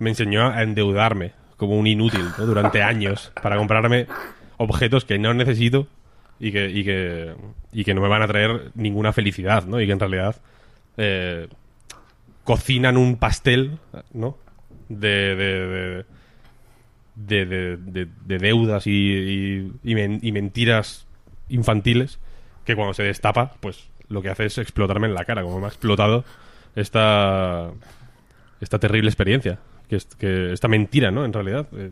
me 0.00 0.10
enseñó 0.10 0.48
a 0.50 0.62
endeudarme 0.62 1.32
como 1.56 1.78
un 1.78 1.86
inútil 1.86 2.26
¿no? 2.36 2.44
durante 2.44 2.82
años 2.82 3.32
para 3.42 3.56
comprarme 3.56 4.06
objetos 4.58 5.06
que 5.06 5.18
no 5.18 5.32
necesito 5.32 5.86
y 6.38 6.52
que, 6.52 6.68
y 6.68 6.84
que, 6.84 7.34
y 7.72 7.84
que 7.84 7.94
no 7.94 8.02
me 8.02 8.08
van 8.08 8.20
a 8.22 8.26
traer 8.26 8.70
ninguna 8.74 9.14
felicidad, 9.14 9.64
¿no? 9.64 9.80
Y 9.80 9.86
que 9.86 9.92
en 9.92 10.00
realidad 10.00 10.36
eh, 10.98 11.48
cocinan 12.44 12.96
un 12.98 13.16
pastel, 13.16 13.78
¿no? 14.12 14.36
De, 14.90 15.34
de, 15.36 15.66
de, 15.66 16.04
de, 17.14 17.46
de- 17.46 17.76
de- 17.76 18.08
de 18.26 18.38
deudas 18.38 18.86
y, 18.86 18.90
y- 18.90 19.72
y 19.84 19.94
men- 19.94 20.18
y 20.22 20.32
mentiras 20.32 21.06
infantiles 21.48 22.18
que 22.66 22.74
cuando 22.76 22.92
se 22.94 23.04
destapa, 23.04 23.52
pues 23.60 23.88
lo 24.08 24.20
que 24.20 24.28
hace 24.30 24.44
es 24.46 24.58
explotarme 24.58 25.06
en 25.06 25.14
la 25.14 25.24
cara, 25.24 25.42
como 25.42 25.60
me 25.60 25.66
ha 25.66 25.68
explotado 25.68 26.24
esta, 26.74 27.70
esta 28.60 28.78
terrible 28.78 29.08
experiencia, 29.08 29.58
que, 29.88 29.96
es, 29.96 30.04
que 30.06 30.52
esta 30.52 30.68
mentira, 30.68 31.10
¿no? 31.10 31.24
En 31.24 31.32
realidad, 31.32 31.66
eh, 31.72 31.90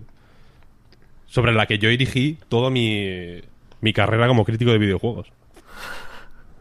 sobre 1.27 1.53
la 1.53 1.67
que 1.67 1.79
yo 1.79 1.89
dirigí 1.89 2.39
toda 2.49 2.71
mi, 2.71 3.41
mi 3.81 3.93
carrera 3.93 4.27
como 4.29 4.45
crítico 4.45 4.73
de 4.73 4.79
videojuegos. 4.79 5.31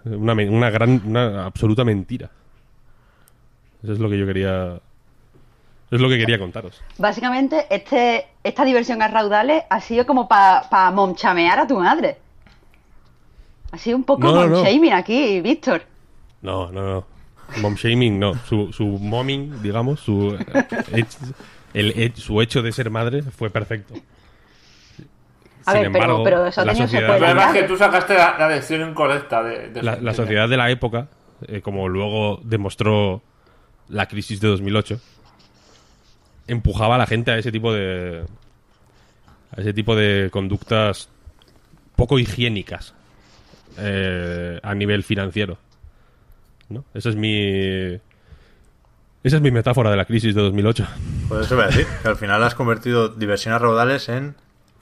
Una, 0.05 0.33
una 0.33 0.69
gran, 0.69 1.01
una 1.05 1.45
absoluta 1.45 1.83
mentira. 1.83 2.29
Eso 3.83 3.93
es 3.93 3.99
lo 3.99 4.09
que 4.09 4.17
yo 4.17 4.25
quería, 4.25 4.79
es 5.91 6.01
lo 6.01 6.09
que 6.09 6.17
quería 6.17 6.37
contaros. 6.39 6.81
Básicamente, 6.97 7.65
este, 7.69 8.27
esta 8.43 8.65
diversión 8.65 9.01
a 9.01 9.07
raudales 9.07 9.63
ha 9.69 9.79
sido 9.81 10.05
como 10.05 10.27
para 10.27 10.91
momchamear 10.91 11.59
a 11.59 11.67
tu 11.67 11.79
madre. 11.79 12.17
Ha 13.71 13.77
sido 13.77 13.97
un 13.97 14.03
poco 14.03 14.21
No, 14.23 14.47
no, 14.47 14.93
aquí, 14.93 15.41
Víctor. 15.41 15.83
No, 16.41 16.71
no, 16.71 16.81
no. 16.83 17.05
Mom 17.61 17.75
shaming, 17.75 18.19
no. 18.19 18.33
Su, 18.45 18.71
su 18.73 18.85
momming, 18.85 19.61
digamos, 19.61 19.99
su, 20.01 20.37
eh, 20.93 21.05
el, 21.73 22.13
su 22.15 22.41
hecho 22.41 22.61
de 22.61 22.71
ser 22.71 22.89
madre 22.89 23.23
fue 23.23 23.49
perfecto. 23.49 23.93
A 25.65 25.71
Sin 25.73 25.81
ver, 25.81 25.91
pero- 25.91 26.03
embargo, 26.03 26.23
pero 26.23 26.45
esos 26.47 26.65
la 26.65 26.73
niños 26.73 26.89
se 26.89 26.97
sociedad- 26.97 27.15
El 27.15 27.19
pueden- 27.21 27.35
problema 27.35 27.55
es 27.57 27.61
que 27.61 27.67
tú 27.67 27.77
sacaste 27.77 28.13
la, 28.13 28.35
la 28.37 28.47
lección 28.49 28.89
incorrecta 28.89 29.43
de, 29.43 29.81
la, 29.83 29.97
la 29.97 30.13
sociedad 30.13 30.47
de 30.47 30.57
la 30.57 30.69
época, 30.69 31.07
eh, 31.47 31.61
como 31.61 31.89
luego 31.89 32.39
demostró 32.43 33.21
la 33.89 34.05
crisis 34.07 34.39
de 34.39 34.47
2008, 34.47 34.99
empujaba 36.47 36.95
a 36.95 36.97
la 36.97 37.07
gente 37.07 37.31
a 37.31 37.37
ese 37.37 37.51
tipo 37.51 37.73
de 37.73 38.23
a 39.55 39.61
ese 39.61 39.73
tipo 39.73 39.95
de 39.95 40.29
conductas 40.31 41.09
poco 41.95 42.19
higiénicas 42.19 42.93
eh, 43.77 44.59
a 44.61 44.75
nivel 44.75 45.03
financiero. 45.03 45.57
¿no? 46.69 46.83
Esa 46.93 47.09
es 47.09 47.15
mi 47.15 47.99
esa 49.23 49.37
es 49.37 49.41
mi 49.41 49.51
metáfora 49.51 49.89
de 49.89 49.97
la 49.97 50.05
crisis 50.05 50.33
de 50.35 50.41
2008. 50.41 50.87
Pues 51.27 51.45
eso 51.45 51.55
voy 51.55 51.65
a 51.65 51.67
decir, 51.67 51.85
que 52.01 52.07
al 52.07 52.15
final 52.15 52.43
has 52.43 52.55
convertido 52.55 53.09
diversión 53.09 53.53
a 53.53 53.59
raudales 53.59 54.09
en 54.09 54.35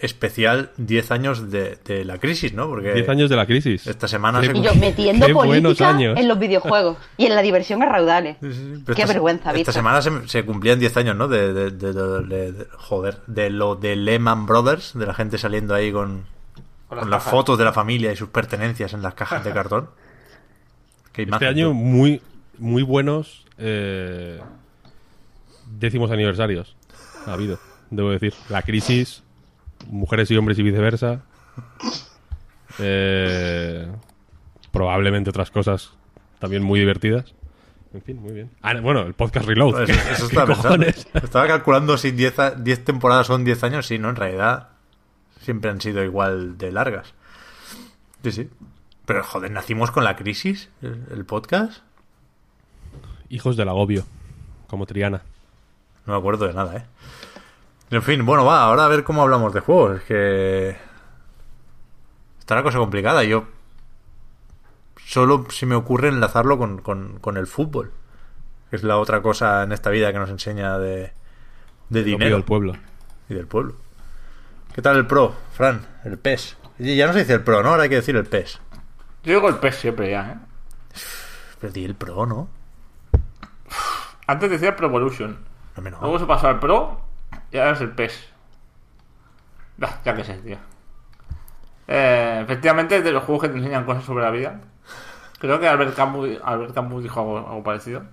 especial 0.06 0.72
10 0.78 1.12
años 1.12 1.52
de, 1.52 1.78
de 1.84 2.06
la 2.06 2.18
crisis, 2.20 2.54
¿no? 2.54 2.68
Porque 2.68 2.94
10 2.94 3.10
años 3.10 3.30
de 3.30 3.36
la 3.36 3.46
crisis. 3.46 3.86
esta 3.88 4.08
semana 4.08 4.40
Qué 4.42 4.48
se 4.48 4.58
Y 4.58 4.62
yo 4.62 4.74
metiendo 4.76 5.28
política 5.34 5.90
años. 5.90 6.18
en 6.18 6.28
los 6.28 6.40
videojuegos 6.40 6.98
y 7.18 7.26
en 7.26 7.36
la 7.36 7.42
diversión 7.42 7.84
a 7.84 7.88
raudales. 7.88 8.38
Sí, 8.42 8.54
sí, 8.54 8.82
pero 8.86 8.96
Qué 8.96 9.02
esta- 9.02 9.14
vergüenza, 9.14 9.52
Esta 9.54 9.72
semana 9.72 10.02
se, 10.02 10.28
se 10.28 10.46
cumplían 10.46 10.80
10 10.80 10.96
años, 10.98 11.16
¿no? 11.16 11.28
De, 11.28 11.54
de, 11.54 11.72
de- 11.72 11.94
de- 11.94 12.22
de- 12.24 12.52
de- 12.54 12.68
joder, 12.78 13.18
de 13.28 13.50
lo 13.50 13.76
de 13.76 13.96
Lehman 13.96 14.46
Brothers, 14.46 14.94
de 14.98 15.06
la 15.06 15.14
gente 15.14 15.38
saliendo 15.38 15.74
ahí 15.76 15.92
con, 15.92 16.26
Con 16.88 17.00
con, 17.00 17.10
las 17.10 17.24
fotos 17.24 17.58
de 17.58 17.66
la 17.66 17.74
familia 17.74 18.12
y 18.12 18.16
sus 18.16 18.30
pertenencias 18.30 18.94
en 18.94 19.02
las 19.02 19.14
cajas 19.16 19.44
de 19.44 19.52
cartón. 19.54 19.90
Qué 21.12 21.24
Este 21.24 21.48
año 21.48 21.68
tú. 21.70 21.74
muy 21.74 22.22
muy 22.58 22.84
buenos 22.84 23.46
eh, 23.58 24.40
décimos 25.78 26.12
aniversarios 26.12 26.76
ha 27.26 27.34
habido, 27.34 27.60
debo 27.90 28.12
decir. 28.12 28.34
La 28.50 28.62
crisis, 28.62 29.24
mujeres 29.88 30.30
y 30.32 30.38
hombres 30.38 30.58
y 30.60 30.64
viceversa. 30.64 31.22
eh, 32.80 33.88
probablemente 34.72 35.30
otras 35.30 35.52
cosas 35.52 35.92
también 36.40 36.64
muy 36.64 36.80
divertidas. 36.80 37.34
En 37.94 38.02
fin, 38.02 38.18
muy 38.22 38.34
bien. 38.34 38.52
Ah, 38.62 38.74
bueno, 38.82 39.02
el 39.04 39.14
podcast 39.14 39.48
Reload. 39.48 39.72
Pues 39.72 39.86
¿qué- 39.88 39.94
eso, 39.94 40.12
eso 40.12 40.26
estaba 40.26 40.54
cojones? 40.56 41.08
Estaba 41.14 41.48
calculando 41.48 41.98
si 41.98 42.12
10, 42.12 42.40
a- 42.40 42.52
10 42.52 42.84
temporadas 42.84 43.28
son 43.28 43.46
10 43.46 43.64
años. 43.64 43.86
Sí, 43.88 43.98
no, 43.98 44.10
en 44.10 44.16
realidad 44.18 44.70
siempre 45.42 45.72
han 45.72 45.80
sido 45.80 46.04
igual 46.04 46.58
de 46.58 46.72
largas. 46.72 47.14
Sí, 48.24 48.32
sí. 48.32 48.50
Pero 49.06 49.24
joder, 49.24 49.52
nacimos 49.52 49.92
con 49.92 50.04
la 50.04 50.16
crisis, 50.18 50.70
el, 50.82 51.06
el 51.12 51.26
podcast. 51.26 51.84
Hijos 53.30 53.56
del 53.56 53.70
agobio, 53.70 54.04
como 54.68 54.86
Triana. 54.86 55.22
No 56.06 56.14
me 56.14 56.20
acuerdo 56.20 56.48
de 56.48 56.54
nada, 56.54 56.76
¿eh? 56.78 56.84
En 57.92 58.02
fin, 58.02 58.26
bueno, 58.26 58.46
va, 58.46 58.64
ahora 58.64 58.86
a 58.86 58.88
ver 58.88 59.04
cómo 59.04 59.22
hablamos 59.22 59.54
de 59.54 59.60
juegos. 59.60 59.98
Es 60.00 60.04
que. 60.04 60.78
Está 62.40 62.56
la 62.56 62.64
cosa 62.64 62.78
complicada. 62.80 63.24
Yo. 63.24 63.46
Solo 64.98 65.46
se 65.50 65.66
me 65.66 65.76
ocurre 65.76 66.08
enlazarlo 66.08 66.58
con, 66.58 66.82
con, 66.82 67.20
con 67.20 67.38
el 67.38 67.48
fútbol. 67.48 67.92
Que 68.70 68.76
es 68.78 68.84
la 68.84 68.98
otra 68.98 69.22
cosa 69.22 69.64
en 69.64 69.72
esta 69.72 69.92
vida 69.92 70.12
que 70.12 70.18
nos 70.20 70.30
enseña 70.30 70.80
de, 70.80 71.14
de 71.90 72.04
dinero 72.04 72.36
al 72.36 72.44
pueblo. 72.44 72.74
y 73.30 73.36
del 73.36 73.46
pueblo. 73.48 73.76
¿Qué 74.74 74.82
tal 74.82 74.98
el 74.98 75.06
Pro, 75.08 75.34
Fran? 75.54 75.86
El 76.04 76.18
PES. 76.18 76.58
Ya 76.80 77.08
no 77.08 77.14
se 77.14 77.20
dice 77.20 77.34
el 77.34 77.44
Pro, 77.44 77.64
¿no? 77.64 77.70
Ahora 77.70 77.84
hay 77.84 77.90
que 77.90 77.96
decir 77.96 78.16
el 78.16 78.26
PES. 78.26 78.60
Yo 79.24 79.36
digo 79.36 79.48
el 79.48 79.56
PES 79.56 79.76
siempre 79.76 80.12
ya, 80.12 80.32
¿eh? 80.32 81.00
Pero 81.62 81.72
di 81.72 81.86
el 81.86 81.96
Pro, 81.96 82.26
¿no? 82.26 82.50
Antes 84.28 84.50
decía 84.50 84.76
Pro 84.76 84.88
Evolution. 84.88 85.38
No, 85.78 85.90
no. 85.90 86.00
Luego 86.02 86.20
se 86.20 86.26
pasó 86.26 86.48
al 86.48 86.60
Pro 86.60 87.05
y 87.56 87.58
ahora 87.58 87.72
es 87.72 87.80
el 87.80 87.92
PES. 87.92 88.28
Ah, 89.82 90.00
ya 90.04 90.14
que 90.14 90.26
sé, 90.26 90.34
tío. 90.40 90.58
Eh, 91.88 92.42
efectivamente, 92.44 93.02
de 93.02 93.12
los 93.14 93.24
juegos 93.24 93.44
que 93.44 93.50
te 93.50 93.58
enseñan 93.58 93.86
cosas 93.86 94.04
sobre 94.04 94.26
la 94.26 94.32
vida. 94.32 94.60
Creo 95.40 95.58
que 95.58 95.68
Albert 95.70 95.96
Camus, 95.96 96.30
Albert 96.44 96.74
Camus 96.74 97.04
dijo 97.04 97.22
algo, 97.22 97.38
algo 97.38 97.64
parecido. 97.64 98.04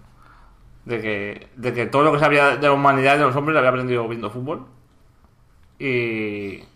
De 0.84 1.00
que, 1.00 1.48
de 1.56 1.72
que 1.72 1.86
todo 1.86 2.04
lo 2.04 2.12
que 2.12 2.20
sabía 2.20 2.56
de 2.56 2.66
la 2.68 2.72
humanidad 2.72 3.16
y 3.16 3.18
de 3.18 3.24
los 3.24 3.34
hombres 3.34 3.54
lo 3.54 3.58
había 3.58 3.70
aprendido 3.70 4.06
viendo 4.06 4.30
fútbol. 4.30 4.64
Y. 5.80 6.58
He 6.58 6.66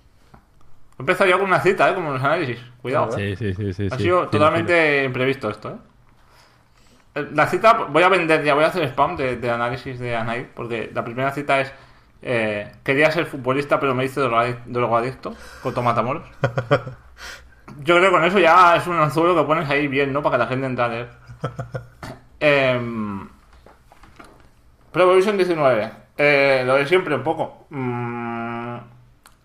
empezado 0.99 1.31
yo 1.31 1.39
con 1.39 1.47
una 1.47 1.61
cita, 1.61 1.89
¿eh? 1.89 1.95
Como 1.95 2.09
en 2.09 2.15
los 2.15 2.25
análisis. 2.25 2.59
Cuidado. 2.83 3.17
¿eh? 3.17 3.37
Sí, 3.37 3.55
sí, 3.55 3.55
sí. 3.55 3.73
sí 3.75 3.89
Ha 3.93 3.97
sí. 3.97 4.03
sido 4.03 4.27
totalmente 4.29 5.05
imprevisto 5.05 5.51
esto, 5.51 5.71
¿eh? 5.71 5.77
Eh, 7.15 7.29
La 7.33 7.47
cita, 7.47 7.75
voy 7.75 8.03
a 8.03 8.09
vender 8.09 8.43
ya, 8.43 8.55
voy 8.55 8.65
a 8.65 8.69
hacer 8.69 8.83
spam 8.89 9.17
de, 9.17 9.37
de 9.37 9.51
análisis 9.51 10.01
de 10.01 10.17
Anai, 10.17 10.53
porque 10.53 10.91
la 10.93 11.05
primera 11.05 11.31
cita 11.31 11.61
es 11.61 11.73
eh, 12.23 12.73
quería 12.85 13.11
ser 13.11 13.27
futbolista 13.27 13.79
pero 13.81 13.95
me 13.95 14.05
hice 14.05 14.21
droga- 14.21 14.59
drogadicto 14.67 15.35
con 15.63 15.75
Tomatamoros. 15.75 16.23
Yo 17.83 17.97
creo 17.97 18.03
que 18.07 18.11
con 18.11 18.25
eso 18.25 18.39
ya 18.39 18.77
es 18.77 18.87
un 18.87 18.97
anzuelo 18.97 19.35
que 19.37 19.43
pones 19.47 19.69
ahí 19.69 19.87
bien, 19.89 20.13
¿no? 20.13 20.23
Para 20.23 20.37
que 20.37 20.45
la 20.45 20.47
gente 20.49 20.67
entre 20.67 20.85
a 20.85 20.89
leer. 20.89 21.09
Pro 24.93 25.03
Evolution 25.03 25.37
19. 25.37 25.91
Eh, 26.19 26.63
lo 26.67 26.75
de 26.77 26.87
siempre 26.87 27.15
un 27.15 27.23
poco. 27.23 27.67
Mm, 27.71 28.77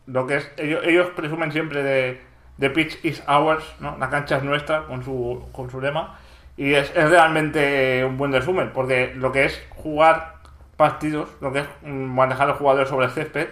lo 0.08 0.28
que 0.28 0.38
es. 0.38 0.52
Ellos, 0.58 0.82
ellos 0.86 1.08
presumen 1.16 1.52
siempre 1.52 1.84
de, 1.84 2.22
de 2.58 2.70
Pitch 2.70 3.04
is 3.04 3.22
ours, 3.28 3.64
¿no? 3.80 3.98
La 3.98 4.10
cancha 4.10 4.38
es 4.38 4.44
nuestra, 4.44 4.86
con 4.86 5.04
su, 5.04 5.48
con 5.52 5.70
su 5.70 5.82
lema. 5.82 6.18
Y 6.58 6.74
es, 6.74 6.92
es 6.96 7.10
realmente 7.10 8.04
un 8.06 8.18
buen 8.18 8.32
resumen, 8.32 8.72
porque 8.74 9.14
lo 9.16 9.32
que 9.32 9.46
es 9.46 9.62
jugar 9.70 10.36
partidos, 10.82 11.30
lo 11.42 11.54
que 11.54 11.60
es 11.60 11.68
manejar 11.84 12.48
los 12.48 12.58
jugadores 12.58 12.90
sobre 12.90 13.06
el 13.06 13.12
césped, 13.12 13.50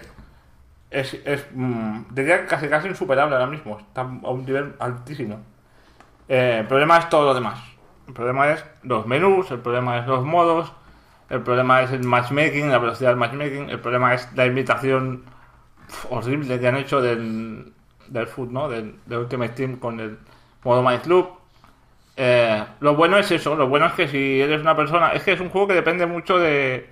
es, 0.89 1.13
es 1.25 1.45
mm, 1.53 2.05
diría 2.09 2.47
casi 2.47 2.67
casi 2.67 2.87
insuperable 2.87 3.35
ahora 3.35 3.47
mismo. 3.47 3.77
Está 3.77 4.01
a 4.01 4.31
un 4.31 4.45
nivel 4.45 4.73
altísimo. 4.79 5.39
Eh, 6.27 6.57
el 6.61 6.67
problema 6.67 6.97
es 6.97 7.07
todo 7.09 7.25
lo 7.25 7.33
demás. 7.35 7.59
El 8.07 8.13
problema 8.15 8.49
es 8.49 8.65
los 8.81 9.05
menús, 9.05 9.51
el 9.51 9.59
problema 9.59 9.99
es 9.99 10.07
los 10.07 10.25
modos, 10.25 10.73
el 11.29 11.41
problema 11.41 11.83
es 11.83 11.91
el 11.91 12.03
matchmaking, 12.03 12.71
la 12.71 12.79
velocidad 12.79 13.11
del 13.11 13.19
matchmaking, 13.19 13.69
el 13.69 13.79
problema 13.79 14.15
es 14.15 14.27
la 14.35 14.47
imitación 14.47 15.23
horrible 16.09 16.59
que 16.59 16.67
han 16.67 16.77
hecho 16.77 17.01
del, 17.01 17.71
del 18.07 18.25
foot, 18.25 18.49
¿no? 18.49 18.67
Del, 18.69 18.95
del 19.05 19.19
Ultimate 19.19 19.53
Team 19.53 19.77
con 19.77 19.99
el 19.99 20.17
modo 20.63 20.81
My 20.81 20.97
Club. 20.97 21.29
Eh, 22.17 22.63
lo 22.79 22.95
bueno 22.95 23.17
es 23.19 23.29
eso, 23.31 23.55
lo 23.55 23.67
bueno 23.67 23.85
es 23.85 23.93
que 23.93 24.07
si 24.07 24.41
eres 24.41 24.61
una 24.61 24.75
persona, 24.75 25.13
es 25.13 25.23
que 25.23 25.33
es 25.33 25.39
un 25.39 25.49
juego 25.49 25.67
que 25.67 25.75
depende 25.75 26.05
mucho 26.07 26.39
de 26.39 26.89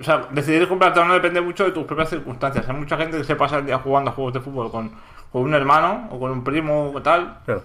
O 0.00 0.02
sea, 0.02 0.28
decidir 0.30 0.66
comprarte 0.66 1.00
o 1.00 1.04
no 1.04 1.14
depende 1.14 1.40
mucho 1.40 1.64
de 1.64 1.72
tus 1.72 1.84
propias 1.84 2.08
circunstancias. 2.08 2.66
Hay 2.68 2.74
mucha 2.74 2.96
gente 2.96 3.18
que 3.18 3.24
se 3.24 3.36
pasa 3.36 3.58
el 3.58 3.66
día 3.66 3.78
jugando 3.78 4.10
a 4.10 4.14
juegos 4.14 4.34
de 4.34 4.40
fútbol 4.40 4.70
con, 4.70 4.90
con 5.30 5.42
un 5.42 5.54
hermano 5.54 6.08
o 6.10 6.18
con 6.18 6.30
un 6.30 6.42
primo 6.42 6.90
o 6.94 7.02
tal. 7.02 7.38
Claro. 7.44 7.64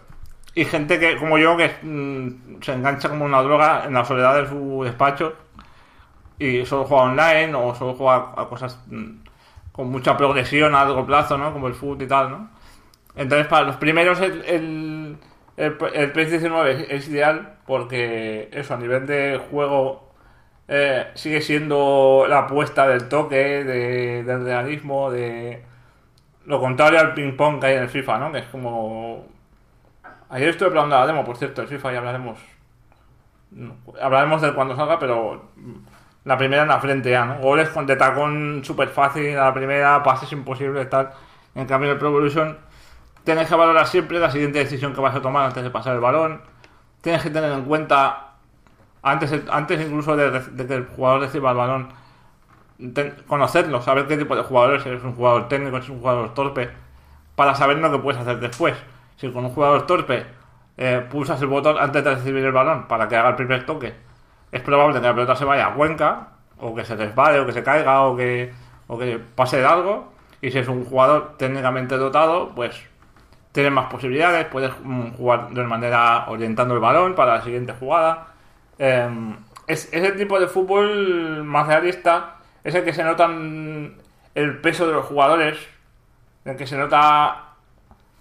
Y 0.56 0.66
gente 0.66 1.00
que, 1.00 1.18
como 1.18 1.38
yo, 1.38 1.58
que 1.58 1.72
mm, 1.82 2.62
se 2.62 2.74
engancha 2.74 3.10
como 3.10 3.26
una 3.26 3.42
droga 3.42 3.86
en 3.86 3.94
la 3.94 4.06
soledad 4.06 4.36
de 4.42 4.48
su 4.48 4.84
despacho 4.84 5.34
y 6.38 6.66
solo 6.66 6.86
juega 6.86 7.04
online 7.04 7.56
o 7.56 7.74
solo 7.74 7.94
juega 7.94 8.34
a 8.36 8.48
cosas 8.50 8.80
mm, 8.88 9.24
con 9.72 9.90
mucha 9.90 10.18
progresión 10.18 10.76
a 10.76 10.84
largo 10.86 11.06
plazo, 11.06 11.38
¿no? 11.38 11.54
Como 11.54 11.68
el 11.68 11.74
fútbol 11.74 12.02
y 12.02 12.08
tal, 12.08 12.30
¿no? 12.30 12.50
Entonces, 13.16 13.48
para 13.48 13.66
los 13.66 13.78
primeros, 13.78 14.20
el, 14.20 14.44
el, 14.46 15.18
el, 15.58 15.78
el 15.94 16.12
PlayStation 16.12 16.52
9 16.52 16.88
es 16.90 17.08
ideal 17.08 17.56
porque 17.66 18.50
eso, 18.52 18.74
a 18.74 18.78
nivel 18.78 19.06
de 19.08 19.42
juego, 19.50 20.03
eh, 20.76 21.12
sigue 21.14 21.40
siendo 21.42 22.26
la 22.28 22.40
apuesta 22.40 22.88
del 22.88 23.08
toque, 23.08 23.64
de, 23.64 24.24
del 24.24 24.44
realismo, 24.44 25.12
de 25.12 25.64
lo 26.46 26.60
contrario 26.60 27.00
al 27.00 27.14
ping-pong 27.14 27.60
que 27.60 27.68
hay 27.68 27.76
en 27.76 27.84
el 27.84 27.90
FIFA, 27.90 28.18
¿no? 28.18 28.32
Que 28.32 28.40
es 28.40 28.46
como. 28.46 29.28
Ayer 30.30 30.50
estuve 30.50 30.72
probando 30.72 30.96
la 30.96 31.06
demo, 31.06 31.24
por 31.24 31.38
cierto, 31.38 31.62
el 31.62 31.68
FIFA 31.68 31.94
y 31.94 31.96
hablaremos. 31.96 32.40
Hablaremos 34.02 34.42
de 34.42 34.54
cuando 34.54 34.76
salga, 34.76 34.98
pero 34.98 35.52
la 36.24 36.38
primera 36.40 36.64
en 36.64 36.70
la 36.70 36.80
frente 36.80 37.12
ya, 37.12 37.26
¿no? 37.26 37.38
Goles 37.38 37.70
con 37.70 37.86
de 37.86 37.96
tacón 37.96 38.62
súper 38.64 38.88
fácil, 38.90 39.38
a 39.38 39.46
la 39.46 39.54
primera, 39.54 40.02
pases 40.02 40.32
imposibles, 40.32 40.90
tal. 40.90 41.12
En 41.54 41.68
cambio, 41.68 41.92
el 41.92 42.00
Pro 42.00 42.08
Evolution 42.08 42.58
tienes 43.24 43.48
que 43.48 43.56
valorar 43.56 43.86
siempre 43.86 44.20
la 44.20 44.32
siguiente 44.32 44.58
decisión 44.58 44.96
que 44.96 45.02
vas 45.02 45.16
a 45.16 45.22
tomar 45.22 45.46
antes 45.46 45.64
de 45.64 45.70
pasar 45.70 45.94
el 45.94 46.02
balón. 46.02 46.42
Tienes 47.02 47.22
que 47.22 47.30
tener 47.30 47.52
en 47.52 47.66
cuenta, 47.66 48.33
antes, 49.04 49.34
antes 49.52 49.82
incluso 49.82 50.16
de, 50.16 50.66
que 50.66 50.74
el 50.74 50.86
jugador 50.88 51.22
reciba 51.22 51.52
el 51.52 51.58
balón, 51.58 51.90
conocerlo, 53.28 53.82
saber 53.82 54.08
qué 54.08 54.18
tipo 54.18 54.36
de 54.36 54.44
jugador 54.44 54.76
es, 54.76 54.84
si 54.84 54.90
eres 54.90 55.04
un 55.04 55.14
jugador 55.14 55.48
técnico, 55.48 55.78
si 55.78 55.86
eres 55.86 55.90
un 55.90 56.00
jugador 56.00 56.34
torpe, 56.34 56.70
para 57.36 57.54
saber 57.54 57.78
lo 57.78 57.92
que 57.92 58.00
puedes 58.00 58.20
hacer 58.20 58.40
después. 58.40 58.76
Si 59.18 59.30
con 59.32 59.46
un 59.46 59.52
jugador 59.52 59.86
torpe 59.86 60.26
eh, 60.78 61.06
pulsas 61.10 61.42
el 61.42 61.48
botón 61.48 61.78
antes 61.78 62.04
de 62.04 62.16
recibir 62.16 62.44
el 62.44 62.52
balón 62.52 62.88
para 62.88 63.08
que 63.08 63.16
haga 63.16 63.30
el 63.30 63.36
primer 63.36 63.66
toque, 63.66 63.94
es 64.52 64.62
probable 64.62 65.00
que 65.00 65.08
la 65.08 65.14
pelota 65.14 65.36
se 65.36 65.46
vaya 65.46 65.68
a 65.68 65.74
Cuenca, 65.74 66.30
o 66.60 66.74
que 66.74 66.86
se 66.86 66.96
resbale, 66.96 67.40
o 67.40 67.46
que 67.46 67.54
se 67.54 67.64
caiga, 67.64 68.04
o 68.04 68.16
que, 68.16 68.54
o 68.88 68.98
que 68.98 69.20
pase 69.20 69.64
algo. 69.66 70.14
Y 70.42 70.52
si 70.52 70.60
es 70.60 70.68
un 70.68 70.86
jugador 70.86 71.36
técnicamente 71.38 71.98
dotado, 71.98 72.52
pues 72.56 72.82
tienes 73.52 73.72
más 73.72 73.86
posibilidades, 73.86 74.46
puedes 74.46 74.72
mm, 74.84 75.12
jugar 75.14 75.50
de 75.50 75.64
manera 75.64 76.26
orientando 76.28 76.74
el 76.74 76.80
balón 76.80 77.16
para 77.16 77.36
la 77.36 77.42
siguiente 77.42 77.74
jugada. 77.74 78.33
Eh, 78.80 79.36
es, 79.68 79.90
ese 79.94 80.12
tipo 80.14 80.40
de 80.40 80.48
fútbol 80.48 81.44
más 81.44 81.68
realista 81.68 82.38
es 82.64 82.76
el 82.76 82.84
que 82.84 82.94
se 82.94 83.04
nota 83.04 83.28
mm, 83.28 83.92
el 84.36 84.60
peso 84.60 84.88
de 84.88 84.94
los 84.94 85.06
jugadores, 85.06 85.58
en 86.46 86.58
que 86.58 86.68
se 86.68 86.78
nota... 86.78 87.50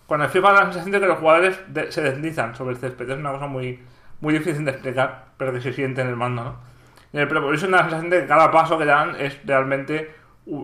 Con 0.07 0.20
el 0.20 0.28
FIFA 0.28 0.53
la 0.53 0.62
sensación 0.64 0.90
de 0.92 1.00
que 1.00 1.07
los 1.07 1.18
jugadores 1.18 1.59
se 1.88 2.03
deslizan 2.03 2.55
sobre 2.55 2.74
el 2.74 2.80
césped. 2.80 3.09
Es 3.09 3.16
una 3.18 3.32
cosa 3.32 3.46
muy, 3.46 3.80
muy 4.20 4.34
difícil 4.34 4.64
de 4.64 4.72
explicar, 4.72 5.26
pero 5.38 5.53
que 5.53 5.61
se 5.62 5.72
siente 5.72 6.03
en 6.03 6.09
el 6.09 6.16
mando, 6.16 6.44
¿no? 6.44 6.57
En 7.14 7.20
el 7.20 7.28
Pro 7.28 7.40
da 7.40 7.50
la 7.50 7.59
sensación 7.59 8.11
de 8.11 8.20
que 8.20 8.26
cada 8.26 8.50
paso 8.50 8.76
que 8.78 8.84
dan 8.84 9.16
es 9.18 9.38
realmente 9.46 10.14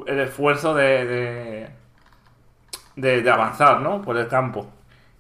el 0.07 0.21
esfuerzo 0.21 0.75
de- 0.75 1.71
de 2.97 3.31
avanzar, 3.31 3.81
¿no? 3.81 4.03
Por 4.03 4.17
el 4.19 4.29
campo. 4.29 4.71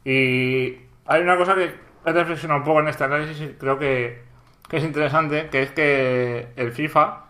Y 0.04 0.76
hay 1.06 1.22
una 1.22 1.36
cosa 1.36 1.54
que 1.54 1.74
he 2.04 2.12
reflexionado 2.12 2.60
un 2.60 2.66
poco 2.66 2.80
en 2.80 2.88
este 2.88 3.04
análisis 3.04 3.40
y 3.40 3.54
creo 3.54 3.78
que, 3.78 4.22
que 4.68 4.76
es 4.78 4.84
interesante, 4.84 5.48
que 5.50 5.62
es 5.62 5.70
que 5.72 6.48
el 6.56 6.72
FIFA 6.72 7.24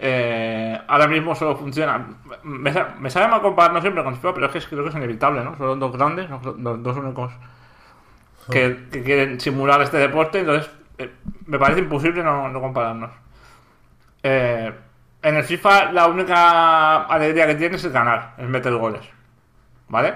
eh, 0.00 0.80
ahora 0.86 1.06
mismo 1.08 1.34
solo 1.34 1.56
funciona. 1.56 2.06
Me, 2.44 2.72
me 3.00 3.10
sabe 3.10 3.28
mal 3.28 3.40
compararnos 3.42 3.82
siempre 3.82 4.04
con 4.04 4.14
FIFA, 4.16 4.34
pero 4.34 4.46
es 4.46 4.52
que 4.66 4.70
creo 4.70 4.84
que 4.84 4.90
es 4.90 4.96
inevitable, 4.96 5.42
¿no? 5.44 5.56
Son 5.56 5.66
los 5.66 5.78
dos 5.80 5.92
grandes, 5.92 6.30
los, 6.30 6.44
los 6.44 6.82
dos 6.82 6.96
únicos 6.96 7.32
que, 8.50 8.86
que 8.90 9.02
quieren 9.02 9.40
simular 9.40 9.80
este 9.82 9.98
deporte, 9.98 10.40
entonces 10.40 10.70
eh, 10.98 11.12
me 11.46 11.58
parece 11.58 11.80
imposible 11.80 12.22
no, 12.22 12.48
no 12.48 12.60
compararnos. 12.60 13.10
Eh, 14.22 14.72
en 15.22 15.36
el 15.36 15.44
FIFA 15.44 15.92
la 15.92 16.06
única 16.06 17.02
alegría 17.04 17.46
que 17.46 17.54
tienes 17.56 17.84
es 17.84 17.92
ganar, 17.92 18.34
es 18.38 18.48
meter 18.48 18.74
goles. 18.74 19.08
¿Vale? 19.88 20.14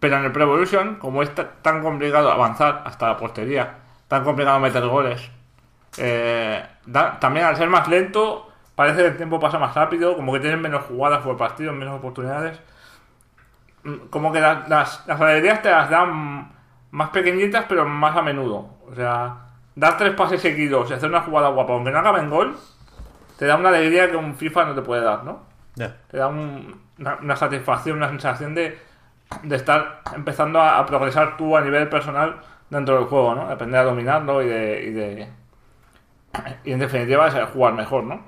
Pero 0.00 0.16
en 0.16 0.24
el 0.24 0.32
Pro 0.32 0.44
Evolution, 0.44 0.96
como 0.96 1.22
es 1.22 1.34
ta- 1.34 1.54
tan 1.62 1.82
complicado 1.82 2.30
avanzar 2.30 2.82
hasta 2.86 3.08
la 3.08 3.16
portería, 3.16 3.74
tan 4.08 4.24
complicado 4.24 4.58
meter 4.60 4.86
goles, 4.86 5.30
eh, 5.98 6.64
da- 6.86 7.18
también 7.20 7.46
al 7.46 7.56
ser 7.56 7.68
más 7.68 7.88
lento, 7.88 8.50
parece 8.74 8.98
que 9.02 9.06
el 9.08 9.16
tiempo 9.16 9.40
pasa 9.40 9.58
más 9.58 9.74
rápido, 9.74 10.16
como 10.16 10.32
que 10.32 10.40
tienes 10.40 10.60
menos 10.60 10.84
jugadas 10.84 11.20
por 11.22 11.36
partido, 11.36 11.72
menos 11.72 11.98
oportunidades. 11.98 12.60
Mm, 13.84 14.08
Como 14.10 14.32
que 14.32 14.40
las, 14.40 14.68
las, 14.68 15.06
las 15.06 15.20
alegrías 15.20 15.62
te 15.62 15.70
las 15.70 15.90
dan 15.90 16.50
más 16.90 17.10
pequeñitas, 17.10 17.66
pero 17.68 17.84
más 17.86 18.16
a 18.16 18.22
menudo. 18.22 18.68
O 18.90 18.94
sea, 18.94 19.36
dar 19.74 19.96
tres 19.96 20.14
pases 20.14 20.40
seguidos 20.40 20.90
y 20.90 20.94
hacer 20.94 21.08
una 21.08 21.20
jugada 21.22 21.48
guapa, 21.48 21.72
aunque 21.74 21.90
no 21.90 21.98
acabe 21.98 22.20
en 22.20 22.30
gol, 22.30 22.56
te 23.38 23.46
da 23.46 23.56
una 23.56 23.68
alegría 23.68 24.10
que 24.10 24.16
un 24.16 24.34
FIFA 24.36 24.64
no 24.66 24.74
te 24.74 24.82
puede 24.82 25.02
dar, 25.02 25.24
¿no? 25.24 25.46
Ya. 25.76 25.96
te 26.10 26.16
da 26.16 26.26
un- 26.28 26.80
una, 26.98 27.16
una 27.22 27.36
satisfacción, 27.36 27.98
una 27.98 28.08
sensación 28.08 28.52
de, 28.54 28.76
de 29.44 29.56
estar 29.56 30.00
empezando 30.16 30.60
a, 30.60 30.78
a 30.78 30.86
progresar 30.86 31.36
tú 31.36 31.56
a 31.56 31.60
nivel 31.60 31.88
personal 31.88 32.40
dentro 32.70 32.96
del 32.96 33.04
juego, 33.06 33.34
¿no? 33.34 33.42
Aprender 33.42 33.80
a 33.80 33.84
dominarlo 33.84 34.42
y 34.42 34.46
de, 34.46 34.84
y 34.84 34.90
de 34.90 35.28
y 36.64 36.72
en 36.72 36.78
definitiva 36.78 37.28
es 37.28 37.50
jugar 37.50 37.74
mejor, 37.74 38.04
¿no? 38.04 38.20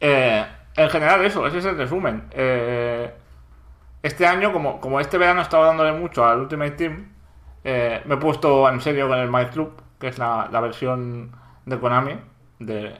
Eh, 0.00 0.44
en 0.76 0.90
general 0.90 1.24
eso, 1.24 1.46
ese 1.46 1.58
es 1.58 1.64
el 1.64 1.76
resumen. 1.76 2.24
Eh, 2.30 3.12
este 4.02 4.26
año, 4.26 4.52
como, 4.52 4.80
como 4.80 5.00
este 5.00 5.18
verano 5.18 5.42
estaba 5.42 5.66
dándole 5.66 5.92
mucho 5.92 6.24
al 6.24 6.40
Ultimate 6.40 6.72
Team, 6.72 7.12
eh, 7.64 8.00
me 8.06 8.14
he 8.14 8.18
puesto 8.18 8.68
en 8.68 8.80
serio 8.80 9.08
con 9.08 9.18
el 9.18 9.30
My 9.30 9.46
Club, 9.46 9.82
que 9.98 10.08
es 10.08 10.18
la, 10.18 10.48
versión 10.60 11.32
de 11.66 11.78
Konami 11.78 12.18
de, 12.58 12.96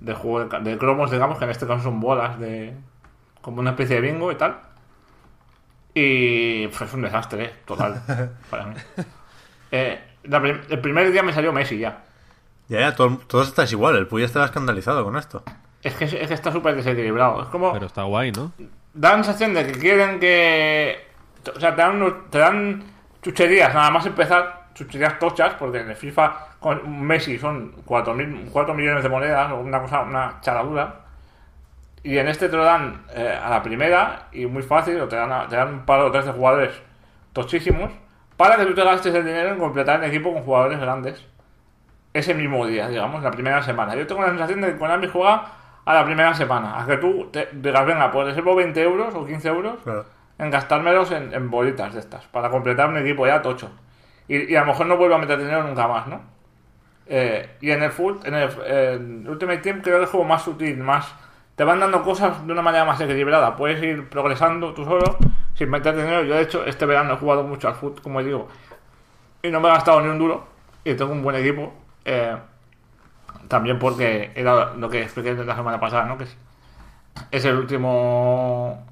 de 0.00 0.14
juego 0.14 0.44
de, 0.44 0.60
de 0.60 0.78
cromos, 0.78 1.10
digamos, 1.10 1.38
que 1.38 1.44
en 1.44 1.50
este 1.50 1.66
caso 1.66 1.84
son 1.84 2.00
bolas 2.00 2.38
de. 2.38 2.74
como 3.40 3.60
una 3.60 3.70
especie 3.70 4.00
de 4.00 4.02
bingo 4.02 4.30
y 4.30 4.34
tal. 4.34 4.60
Y 5.94 6.64
es 6.64 6.94
un 6.94 7.02
desastre, 7.02 7.44
eh, 7.46 7.52
total, 7.66 8.00
para 8.50 8.66
mí. 8.66 8.74
Eh, 9.72 10.00
la 10.24 10.40
prim- 10.40 10.60
el 10.68 10.78
primer 10.80 11.10
día 11.10 11.22
me 11.22 11.32
salió 11.32 11.52
Messi 11.52 11.78
ya. 11.78 12.02
Ya, 12.68 12.80
ya, 12.80 12.94
todo- 12.94 13.18
todos 13.26 13.48
estáis 13.48 13.72
igual. 13.72 13.96
El 13.96 14.06
Puy 14.06 14.22
estaba 14.22 14.44
escandalizado 14.44 15.04
con 15.04 15.16
esto. 15.16 15.42
Es 15.82 15.94
que, 15.94 16.04
es 16.04 16.28
que 16.28 16.34
está 16.34 16.52
súper 16.52 16.76
desequilibrado. 16.76 17.42
Es 17.42 17.48
como. 17.48 17.72
Pero 17.72 17.86
está 17.86 18.02
guay, 18.04 18.32
¿no? 18.32 18.52
da 18.92 19.10
la 19.10 19.22
sensación 19.22 19.54
de 19.54 19.66
que 19.66 19.72
quieren 19.78 20.20
que. 20.20 21.06
O 21.56 21.58
sea, 21.58 21.74
te 21.74 21.80
dan, 21.82 22.14
te 22.30 22.38
dan 22.38 22.84
chucherías, 23.22 23.72
nada 23.74 23.90
más 23.90 24.04
empezar, 24.06 24.66
chucherías 24.74 25.18
tochas, 25.18 25.54
porque 25.54 25.78
en 25.80 25.90
el 25.90 25.96
FIFA 25.96 26.46
con 26.60 27.00
Messi 27.06 27.38
son 27.38 27.72
4, 27.84 28.14
mil- 28.14 28.48
4 28.52 28.74
millones 28.74 29.02
de 29.02 29.08
monedas, 29.08 29.50
o 29.52 29.56
una 29.56 29.80
cosa, 29.80 30.00
una 30.02 30.38
charadura. 30.42 30.99
Y 32.02 32.16
en 32.18 32.28
este 32.28 32.48
te 32.48 32.56
lo 32.56 32.64
dan 32.64 33.02
eh, 33.14 33.38
a 33.42 33.50
la 33.50 33.62
primera, 33.62 34.28
y 34.32 34.46
muy 34.46 34.62
fácil, 34.62 35.00
o 35.00 35.08
te 35.08 35.16
dan, 35.16 35.30
a- 35.32 35.48
te 35.48 35.56
dan 35.56 35.68
un 35.68 35.80
par 35.86 36.00
o 36.00 36.10
tres 36.10 36.24
de 36.26 36.32
jugadores 36.32 36.72
tochísimos, 37.32 37.90
para 38.36 38.56
que 38.56 38.64
tú 38.66 38.74
te 38.74 38.82
gastes 38.84 39.14
el 39.14 39.24
dinero 39.24 39.50
en 39.50 39.58
completar 39.58 40.02
el 40.02 40.08
equipo 40.10 40.32
con 40.32 40.42
jugadores 40.42 40.80
grandes 40.80 41.26
ese 42.14 42.34
mismo 42.34 42.66
día, 42.66 42.88
digamos, 42.88 43.22
la 43.22 43.30
primera 43.30 43.62
semana. 43.62 43.94
Yo 43.94 44.06
tengo 44.06 44.22
la 44.22 44.28
sensación 44.28 44.60
de 44.62 44.72
que 44.72 44.78
Konami 44.78 45.08
juega 45.08 45.44
a 45.84 45.94
la 45.94 46.04
primera 46.04 46.34
semana. 46.34 46.80
A 46.82 46.86
que 46.86 46.96
tú 46.96 47.28
te 47.32 47.48
digas, 47.52 47.86
venga, 47.86 48.10
pues 48.10 48.28
reservo 48.28 48.54
20 48.56 48.82
euros 48.82 49.14
o 49.14 49.24
15 49.26 49.48
euros 49.48 49.74
Claro. 49.84 50.06
en 50.38 50.50
gastármelos 50.50 51.10
en, 51.12 51.32
en 51.34 51.50
bolitas 51.50 51.92
de 51.94 52.00
estas, 52.00 52.26
para 52.28 52.48
completar 52.50 52.88
un 52.88 52.96
equipo 52.98 53.26
ya 53.26 53.42
tocho. 53.42 53.70
Y, 54.26 54.52
y 54.52 54.56
a 54.56 54.60
lo 54.60 54.66
mejor 54.68 54.86
no 54.86 54.96
vuelvo 54.96 55.16
a 55.16 55.18
meter 55.18 55.38
dinero 55.38 55.62
nunca 55.62 55.86
más, 55.86 56.06
¿no? 56.06 56.20
Eh, 57.06 57.56
y 57.60 57.70
en 57.72 57.82
el, 57.82 57.90
full, 57.90 58.14
en 58.24 58.34
el, 58.34 58.50
el 58.66 59.28
Ultimate 59.28 59.58
Team 59.58 59.80
creo 59.82 59.98
que 59.98 60.04
es 60.04 60.10
como 60.10 60.24
más 60.24 60.42
sutil, 60.42 60.78
más... 60.78 61.12
Te 61.60 61.64
van 61.64 61.78
dando 61.78 62.02
cosas 62.02 62.46
de 62.46 62.52
una 62.54 62.62
manera 62.62 62.86
más 62.86 62.98
equilibrada. 63.02 63.54
Puedes 63.54 63.82
ir 63.82 64.08
progresando 64.08 64.72
tú 64.72 64.82
solo 64.82 65.18
sin 65.52 65.68
meter 65.68 65.94
dinero. 65.94 66.24
Yo, 66.24 66.34
de 66.34 66.40
hecho, 66.40 66.64
este 66.64 66.86
verano 66.86 67.12
he 67.12 67.16
jugado 67.18 67.42
mucho 67.42 67.68
al 67.68 67.74
fútbol, 67.74 68.00
como 68.00 68.22
digo, 68.22 68.48
y 69.42 69.50
no 69.50 69.60
me 69.60 69.68
he 69.68 69.70
gastado 69.70 70.00
ni 70.00 70.08
un 70.08 70.18
duro. 70.18 70.46
Y 70.84 70.94
tengo 70.94 71.12
un 71.12 71.22
buen 71.22 71.36
equipo. 71.36 71.70
Eh, 72.06 72.34
también 73.46 73.78
porque 73.78 74.32
era 74.34 74.72
lo 74.72 74.88
que 74.88 75.02
expliqué 75.02 75.34
la 75.34 75.54
semana 75.54 75.78
pasada, 75.78 76.06
¿no? 76.06 76.16
Que 76.16 76.24
es, 77.30 77.44
el 77.44 77.56
último. 77.56 78.82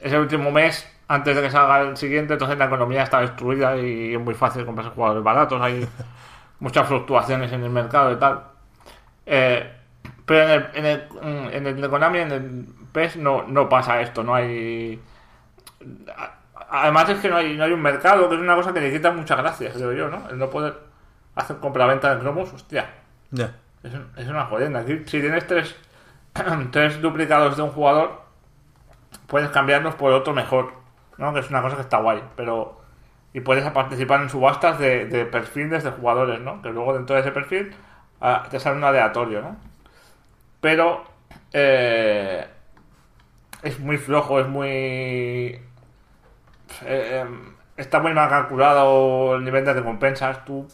Es 0.00 0.12
el 0.12 0.20
último 0.20 0.52
mes 0.52 0.88
antes 1.08 1.34
de 1.34 1.42
que 1.42 1.50
salga 1.50 1.80
el 1.80 1.96
siguiente, 1.96 2.34
entonces 2.34 2.56
la 2.56 2.66
economía 2.66 3.02
está 3.02 3.18
destruida 3.18 3.76
y 3.76 4.14
es 4.14 4.20
muy 4.20 4.34
fácil 4.34 4.64
comprarse 4.64 4.92
jugadores 4.92 5.24
baratos. 5.24 5.60
Hay 5.60 5.88
muchas 6.60 6.86
fluctuaciones 6.86 7.50
en 7.50 7.64
el 7.64 7.70
mercado 7.70 8.12
y 8.12 8.16
tal. 8.16 8.44
Eh, 9.26 9.79
pero 10.30 10.44
en 10.44 10.50
el, 10.50 10.66
en 10.74 10.86
el, 10.86 11.54
en 11.54 11.66
el 11.66 11.80
de 11.80 11.88
Konami, 11.88 12.20
en 12.20 12.30
el 12.30 12.64
PES, 12.92 13.16
no, 13.16 13.42
no 13.48 13.68
pasa 13.68 14.00
esto, 14.00 14.22
no 14.22 14.36
hay. 14.36 15.02
Además 16.70 17.08
es 17.08 17.18
que 17.18 17.28
no 17.28 17.36
hay, 17.36 17.56
no 17.56 17.64
hay 17.64 17.72
un 17.72 17.82
mercado, 17.82 18.28
que 18.28 18.36
es 18.36 18.40
una 18.40 18.54
cosa 18.54 18.72
que 18.72 18.80
le 18.80 18.92
quita 18.92 19.10
muchas 19.10 19.38
gracias, 19.38 19.74
creo 19.74 19.92
yo, 19.92 20.08
¿no? 20.08 20.30
El 20.30 20.38
no 20.38 20.48
poder 20.48 20.78
hacer 21.34 21.56
compraventa 21.56 22.14
de 22.14 22.20
cromos, 22.20 22.52
hostia. 22.52 22.88
Ya. 23.32 23.56
Es, 23.82 23.92
es 24.18 24.28
una 24.28 24.44
jodienda. 24.44 24.78
Aquí, 24.78 25.02
si 25.04 25.20
tienes 25.20 25.48
tres, 25.48 25.74
tres 26.70 27.02
duplicados 27.02 27.56
de 27.56 27.64
un 27.64 27.70
jugador, 27.70 28.22
puedes 29.26 29.50
cambiarlos 29.50 29.96
por 29.96 30.12
otro 30.12 30.32
mejor. 30.32 30.74
¿no? 31.18 31.34
Que 31.34 31.40
es 31.40 31.50
una 31.50 31.60
cosa 31.60 31.74
que 31.74 31.82
está 31.82 31.98
guay. 31.98 32.22
Pero. 32.36 32.80
Y 33.32 33.40
puedes 33.40 33.68
participar 33.72 34.22
en 34.22 34.30
subastas 34.30 34.78
de, 34.78 35.06
de 35.06 35.24
perfiles 35.24 35.82
de 35.82 35.90
jugadores, 35.90 36.40
¿no? 36.40 36.62
Que 36.62 36.70
luego 36.70 36.94
dentro 36.94 37.16
de 37.16 37.22
ese 37.22 37.32
perfil 37.32 37.74
ah, 38.20 38.46
te 38.48 38.60
sale 38.60 38.76
un 38.76 38.84
aleatorio, 38.84 39.42
¿no? 39.42 39.69
Pero. 40.60 41.04
eh, 41.52 42.46
es 43.62 43.78
muy 43.80 43.96
flojo, 43.98 44.40
es 44.40 44.48
muy. 44.48 44.66
eh, 44.66 45.60
eh, 46.82 47.26
está 47.76 48.00
muy 48.00 48.12
mal 48.14 48.28
calculado 48.28 49.36
el 49.36 49.44
nivel 49.44 49.64
de 49.64 49.72
recompensas. 49.74 50.44
Tú, 50.44 50.66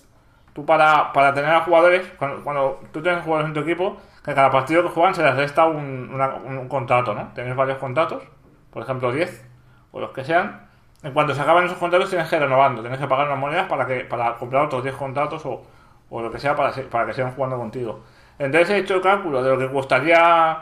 tú 0.53 0.65
para, 0.67 1.13
para 1.13 1.35
tener 1.35 1.51
a 1.51 1.61
jugadores, 1.63 2.07
cuando, 2.19 2.43
cuando 2.45 2.81
tú 2.93 3.03
tienes 3.03 3.23
jugadores 3.25 3.49
en 3.49 3.55
tu 3.55 3.61
equipo, 3.61 3.97
que 4.25 4.35
cada 4.35 4.51
partido 4.51 4.83
que 4.83 4.89
juegan 4.91 5.15
se 5.15 5.23
les 5.23 5.35
resta 5.37 5.67
un, 5.67 6.11
una- 6.13 6.35
un 6.35 6.69
contrato, 6.69 7.15
¿no? 7.15 7.31
Tienes 7.35 7.55
varios 7.57 7.79
contratos, 7.79 8.23
por 8.71 8.83
ejemplo 8.83 9.13
10, 9.13 9.45
o 9.93 10.01
los 10.01 10.11
que 10.11 10.25
sean. 10.25 10.67
En 11.03 11.13
cuanto 11.13 11.35
se 11.35 11.41
acaban 11.43 11.65
esos 11.67 11.79
contratos 11.79 12.11
tienes 12.11 12.29
que 12.29 12.37
ir 12.37 12.43
renovando, 12.43 12.81
tienes 12.81 12.99
que 12.99 13.07
pagar 13.07 13.27
unas 13.27 13.39
monedas 13.39 13.69
para 13.69 13.87
que 13.87 14.01
para 14.05 14.37
comprar 14.37 14.65
otros 14.65 14.83
10 14.83 14.95
contratos 14.97 15.45
o, 15.47 15.63
o 16.11 16.23
lo 16.23 16.31
que 16.33 16.39
sea 16.39 16.57
para, 16.57 16.73
para 16.91 17.07
que 17.07 17.13
sigan 17.15 17.33
jugando 17.33 17.57
contigo. 17.59 18.01
Entonces 18.39 18.71
he 18.71 18.79
hecho 18.79 18.95
el 18.97 19.01
cálculo 19.03 19.43
de 19.43 19.51
lo 19.51 19.59
que 19.59 19.71
costaría 19.73 20.59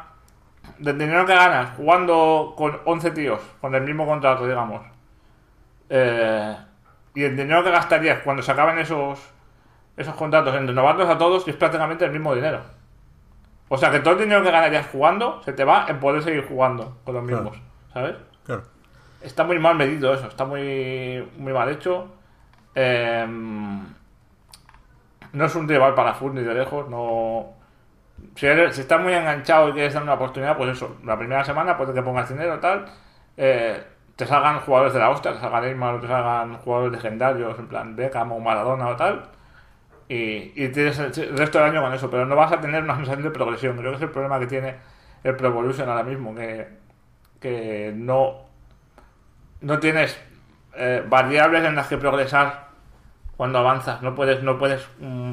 del 0.79 0.99
dinero 0.99 1.27
que 1.27 1.35
ganas 1.35 1.71
jugando 1.77 2.55
con 2.57 2.81
11 2.85 3.11
tíos, 3.11 3.41
con 3.61 3.75
el 3.75 3.83
mismo 3.83 4.07
contrato, 4.07 4.47
digamos. 4.47 4.83
Eh, 5.91 6.57
y 7.15 7.23
el 7.25 7.37
dinero 7.37 7.63
que 7.63 7.71
gastarías 7.71 8.21
cuando 8.21 8.43
se 8.43 8.51
acaben 8.53 8.79
esos 8.79 9.21
esos 9.97 10.15
contratos 10.17 10.55
en 10.57 10.67
renovarlos 10.67 11.09
a 11.09 11.17
todos 11.19 11.47
es 11.47 11.55
prácticamente 11.55 12.05
el 12.05 12.11
mismo 12.11 12.35
dinero. 12.35 12.61
O 13.69 13.79
sea 13.79 13.91
que 13.91 14.01
todo 14.01 14.15
el 14.15 14.21
dinero 14.21 14.43
que 14.43 14.51
ganarías 14.51 14.89
jugando 14.89 15.41
se 15.45 15.53
te 15.53 15.63
va 15.65 15.87
en 15.89 16.01
poder 16.01 16.23
seguir 16.23 16.47
jugando 16.49 16.97
con 17.05 17.15
los 17.15 17.25
Claro. 17.25 17.43
mismos, 17.45 17.63
¿sabes? 17.93 18.17
Claro. 18.45 18.63
Está 19.21 19.45
muy 19.45 19.59
mal 19.59 19.77
medido 19.77 20.13
eso, 20.13 20.27
está 20.27 20.45
muy, 20.45 21.27
muy 21.39 21.53
mal 21.53 21.69
hecho. 21.71 22.09
Eh, 22.75 23.25
no 25.33 25.45
es 25.45 25.55
un 25.55 25.69
rival 25.69 25.95
para 25.95 26.15
Foot 26.15 26.35
ni 26.35 26.43
de 26.43 26.55
lejos, 26.55 26.89
no... 26.89 27.53
Si, 28.37 28.47
eres- 28.47 28.75
si 28.75 28.81
estás 28.83 29.01
muy 29.01 29.13
enganchado 29.13 29.69
y 29.69 29.73
quieres 29.73 29.95
dar 29.95 30.03
una 30.03 30.15
oportunidad, 30.15 30.57
pues 30.57 30.71
eso, 30.71 30.97
la 31.05 31.17
primera 31.19 31.45
semana 31.45 31.77
puede 31.77 31.93
que 31.95 32.03
pongas 32.03 32.29
dinero 32.29 32.59
tal, 32.61 32.87
eh, 33.37 33.83
te 34.17 34.27
salgan 34.27 34.61
jugadores 34.61 34.93
de 34.95 34.99
la 35.01 35.11
hostia, 35.11 35.33
te 35.33 35.41
salgan 35.41 35.63
Neymar, 35.65 36.01
te 36.01 36.07
salgan 36.09 36.57
jugadores 36.59 36.93
legendarios, 36.93 37.59
en 37.59 37.69
plan 37.69 37.97
Beckham 37.97 38.33
o 38.33 38.41
Maradona 38.41 38.89
o 38.89 38.97
tal, 38.97 39.29
y, 40.09 40.53
y 40.63 40.69
tienes 40.71 40.99
el 40.99 41.13
resto 41.39 41.59
del 41.59 41.71
año 41.71 41.83
con 41.83 41.93
eso, 41.95 42.11
pero 42.11 42.27
no 42.27 42.37
vas 42.37 42.53
a 42.53 42.61
tener 42.61 42.83
una 42.85 42.97
sensación 42.97 43.25
de 43.25 43.31
progresión. 43.31 43.77
Creo 43.79 43.93
que 43.93 43.97
es 43.99 44.03
el 44.03 44.11
problema 44.11 44.39
que 44.41 44.47
tiene 44.49 44.77
el 45.25 45.37
Pro 45.37 45.49
Evolution 45.49 45.89
ahora 45.89 46.05
mismo, 46.05 46.35
que, 46.35 46.69
que 47.41 47.93
no, 47.97 48.43
no 49.61 49.79
tienes 49.81 50.19
eh, 50.77 51.03
variables 51.09 51.65
en 51.65 51.75
las 51.77 51.89
que 51.89 51.97
progresar 51.99 52.69
cuando 53.37 53.59
avanzas. 53.59 54.03
No 54.03 54.15
puedes, 54.15 54.43
no 54.43 54.59
puedes, 54.59 54.87
mm, 55.01 55.33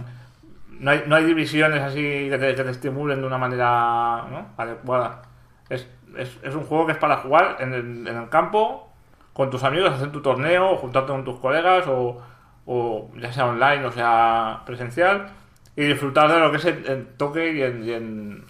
no, 0.81 0.91
hay, 0.91 1.03
no 1.07 1.15
hay 1.15 1.23
divisiones 1.25 1.81
así 1.81 2.01
que 2.01 2.37
te, 2.39 2.55
que 2.55 2.63
te 2.63 2.69
estimulen 2.71 3.21
de 3.21 3.27
una 3.27 3.37
manera 3.37 4.25
¿no? 4.29 4.47
adecuada. 4.57 5.21
Es, 5.69 5.87
es, 6.17 6.37
es 6.43 6.53
un 6.55 6.63
juego 6.63 6.85
que 6.87 6.91
es 6.93 6.97
para 6.97 7.17
jugar 7.17 7.57
en 7.59 7.73
el, 7.73 8.07
en 8.07 8.17
el 8.17 8.29
campo, 8.29 8.91
con 9.33 9.49
tus 9.49 9.63
amigos, 9.63 9.91
hacer 9.91 10.11
tu 10.11 10.21
torneo, 10.21 10.71
o 10.71 10.75
juntarte 10.77 11.11
con 11.11 11.23
tus 11.23 11.39
colegas, 11.39 11.85
o, 11.87 12.21
o 12.65 13.11
ya 13.15 13.31
sea 13.31 13.45
online 13.45 13.85
o 13.85 13.91
sea 13.91 14.61
presencial, 14.65 15.27
y 15.75 15.85
disfrutar 15.85 16.29
de 16.31 16.39
lo 16.39 16.51
que 16.51 16.57
es 16.57 16.65
el, 16.65 16.85
el 16.85 17.07
toque 17.15 17.53
y, 17.53 17.61
el- 17.61 17.85
y 17.85 17.91
el- 17.93 18.43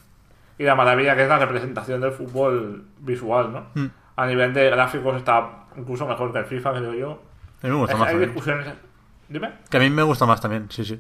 y 0.57 0.63
la 0.63 0.75
maravilla 0.75 1.15
que 1.15 1.23
es 1.23 1.29
la 1.29 1.39
representación 1.39 2.01
del 2.01 2.11
fútbol 2.11 2.85
visual, 2.99 3.51
¿no? 3.53 3.65
Mm. 3.75 3.87
A 4.15 4.25
nivel 4.27 4.53
de 4.53 4.69
gráficos 4.69 5.15
está 5.17 5.65
incluso 5.75 6.05
mejor 6.07 6.31
que 6.31 6.39
el 6.39 6.45
FIFA, 6.45 6.71
creo 6.73 6.93
yo. 6.93 7.11
A 7.63 7.67
mí 7.67 7.71
me 7.73 7.75
gusta 7.75 7.93
Es- 7.93 7.99
más 7.99 8.09
hay 8.09 8.17
discusiones. 8.17 8.67
Dime. 9.29 9.51
Que 9.69 9.77
a 9.77 9.79
mí 9.79 9.89
me 9.89 10.03
gusta 10.03 10.25
más 10.25 10.41
también, 10.41 10.67
sí, 10.69 10.83
sí. 10.83 10.99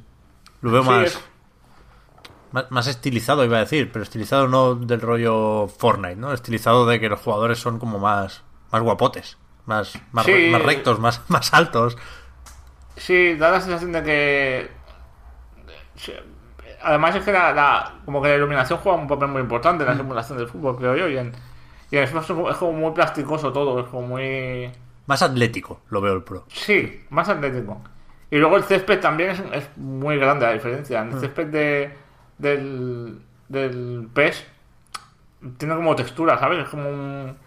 Lo 0.61 0.71
veo 0.71 0.83
Sí, 0.83 0.89
más, 0.89 1.07
es- 1.07 1.21
más. 2.51 2.69
Más 2.71 2.87
estilizado, 2.87 3.45
iba 3.45 3.57
a 3.57 3.61
decir, 3.61 3.91
pero 3.91 4.03
estilizado 4.03 4.47
no 4.47 4.75
del 4.75 4.99
rollo 5.01 5.67
Fortnite, 5.69 6.17
¿no? 6.17 6.33
Estilizado 6.33 6.85
de 6.85 6.99
que 6.99 7.07
los 7.09 7.19
jugadores 7.21 7.59
son 7.59 7.79
como 7.79 7.97
más, 7.99 8.43
más 8.71 8.81
guapotes, 8.81 9.37
más, 9.65 9.93
más, 10.11 10.25
Sí. 10.25 10.31
re- 10.33 10.51
más 10.51 10.61
rectos, 10.61 10.99
más, 10.99 11.21
más 11.29 11.53
altos. 11.53 11.97
Sí, 12.97 13.35
da 13.35 13.51
la 13.51 13.61
sensación 13.61 13.93
de 13.93 14.03
que. 14.03 14.71
Además, 16.83 17.15
es 17.15 17.23
que 17.23 17.31
la, 17.31 17.53
la- 17.53 17.93
como 18.05 18.21
que 18.21 18.29
la 18.29 18.35
iluminación 18.35 18.79
juega 18.79 18.97
un 18.97 19.07
papel 19.07 19.27
muy 19.29 19.41
importante 19.41 19.83
en 19.83 19.89
la 19.89 19.95
simulación 19.95 20.37
del 20.37 20.47
fútbol, 20.47 20.77
creo 20.77 20.95
yo. 20.95 21.07
Y 21.07 21.17
en, 21.17 21.31
y 21.91 21.97
en 21.97 22.07
Xbox 22.07 22.29
es 22.51 22.57
como 22.57 22.73
muy 22.73 22.91
plasticoso 22.91 23.53
todo, 23.53 23.79
es 23.79 23.87
como 23.87 24.07
muy. 24.07 24.71
Más 25.05 25.21
atlético, 25.21 25.81
lo 25.89 26.01
veo 26.01 26.13
el 26.13 26.23
pro. 26.23 26.45
Sí, 26.49 27.05
más 27.11 27.29
atlético. 27.29 27.81
Y 28.31 28.37
luego 28.37 28.55
el 28.55 28.63
césped 28.63 29.01
también 29.01 29.31
es, 29.31 29.43
es 29.51 29.77
muy 29.77 30.17
grande 30.17 30.45
la 30.45 30.53
diferencia. 30.53 31.01
En 31.01 31.11
el 31.11 31.19
césped 31.19 31.47
de, 31.47 31.93
del, 32.37 33.21
del 33.49 34.07
PES 34.13 34.47
tiene 35.57 35.75
como 35.75 35.95
textura, 35.97 36.39
¿sabes? 36.39 36.59
Es 36.59 36.69
como 36.69 36.89
un, 36.89 37.37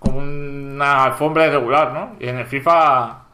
como 0.00 0.18
una 0.18 1.04
alfombra 1.04 1.46
irregular, 1.46 1.92
¿no? 1.92 2.16
Y 2.18 2.28
en 2.28 2.38
el 2.38 2.46
FIFA, 2.46 3.26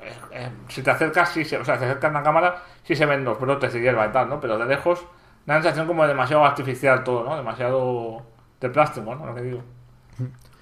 eh, 0.00 0.12
eh, 0.30 0.50
si 0.68 0.82
te 0.82 0.90
acercas, 0.92 1.30
sí, 1.30 1.44
se, 1.44 1.58
o 1.58 1.64
sea, 1.64 1.76
te 1.76 1.86
acercas 1.86 2.10
a 2.10 2.14
la 2.14 2.22
cámara, 2.22 2.62
sí 2.84 2.94
se 2.94 3.04
ven 3.04 3.24
los 3.24 3.40
brotes 3.40 3.72
de 3.72 3.80
hierba 3.80 4.06
y 4.06 4.12
tal, 4.12 4.28
¿no? 4.28 4.38
Pero 4.38 4.56
de 4.56 4.66
lejos 4.66 5.04
da 5.46 5.54
la 5.54 5.62
sensación 5.62 5.88
como 5.88 6.02
de 6.02 6.10
demasiado 6.10 6.44
artificial 6.44 7.02
todo, 7.02 7.24
¿no? 7.24 7.36
Demasiado 7.36 8.22
de 8.60 8.70
plástico, 8.70 9.16
¿no? 9.16 9.26
Lo 9.26 9.34
que 9.34 9.42
digo. 9.42 9.64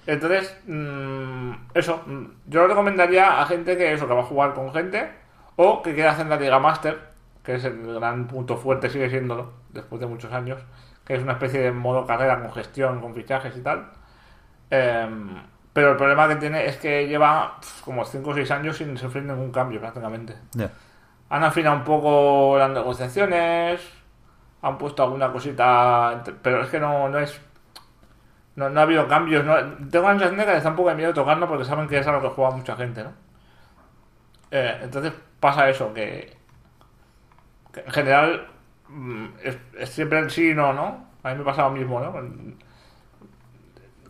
Entonces, 0.07 0.57
mm, 0.65 1.51
eso, 1.75 2.01
mm, 2.07 2.25
yo 2.47 2.61
lo 2.61 2.69
recomendaría 2.69 3.39
a 3.39 3.45
gente 3.45 3.77
que 3.77 3.93
eso, 3.93 4.07
que 4.07 4.13
va 4.15 4.21
a 4.21 4.23
jugar 4.23 4.55
con 4.55 4.73
gente 4.73 5.26
o 5.57 5.81
que 5.81 5.93
quiera 5.93 6.11
hacer 6.11 6.27
la 6.27 6.37
Liga 6.37 6.59
Master, 6.59 6.97
que 7.43 7.55
es 7.55 7.65
el 7.65 7.95
gran 7.95 8.27
punto 8.27 8.55
fuerte, 8.55 8.89
sigue 8.89 9.09
siéndolo, 9.09 9.51
después 9.69 9.99
de 9.99 10.07
muchos 10.07 10.31
años, 10.31 10.61
que 11.03 11.15
es 11.15 11.23
una 11.23 11.33
especie 11.33 11.59
de 11.59 11.71
modo 11.71 12.05
carrera 12.05 12.39
con 12.39 12.53
gestión, 12.53 13.01
con 13.01 13.13
fichajes 13.13 13.57
y 13.57 13.61
tal. 13.61 13.89
Em, 14.69 15.41
pero 15.73 15.91
el 15.91 15.97
problema 15.97 16.27
que 16.27 16.35
tiene 16.35 16.65
es 16.65 16.77
que 16.77 17.07
lleva 17.07 17.57
como 17.83 18.05
5 18.05 18.29
o 18.29 18.33
6 18.33 18.51
años 18.51 18.77
sin 18.77 18.97
sufrir 18.97 19.23
ningún 19.23 19.51
cambio 19.51 19.79
prácticamente. 19.79 20.35
Han 21.29 21.43
afinado 21.43 21.75
un 21.75 21.83
poco 21.83 22.57
las 22.57 22.69
negociaciones, 22.69 23.81
han 24.61 24.77
puesto 24.77 25.03
alguna 25.03 25.31
cosita, 25.31 26.23
pero 26.41 26.61
es 26.63 26.69
que 26.69 26.79
no, 26.79 27.09
no 27.09 27.19
es. 27.19 27.39
No, 28.55 28.69
no 28.69 28.79
ha 28.79 28.83
habido 28.83 29.07
cambios. 29.07 29.45
No, 29.45 29.55
tengo 29.89 30.07
la 30.07 30.13
sensación 30.13 30.37
de 30.37 30.45
que 30.45 30.53
les 30.53 30.63
da 30.63 30.69
un 30.71 30.75
poco 30.75 30.89
de 30.89 30.95
miedo 30.95 31.13
tocarlo 31.13 31.47
porque 31.47 31.65
saben 31.65 31.87
que 31.87 31.99
es 31.99 32.07
a 32.07 32.11
lo 32.11 32.21
que 32.21 32.29
juega 32.29 32.51
mucha 32.51 32.75
gente, 32.75 33.03
¿no? 33.03 33.11
Eh, 34.51 34.79
entonces 34.81 35.13
pasa 35.39 35.69
eso, 35.69 35.93
que, 35.93 36.35
que 37.73 37.79
en 37.81 37.91
general 37.91 38.47
mm, 38.89 39.25
es, 39.43 39.57
es 39.77 39.89
siempre 39.89 40.19
el 40.19 40.29
sí 40.31 40.51
y 40.51 40.53
no, 40.55 40.73
¿no? 40.73 41.07
A 41.23 41.31
mí 41.31 41.37
me 41.39 41.43
pasa 41.43 41.63
lo 41.63 41.71
mismo, 41.71 41.99
¿no? 41.99 42.13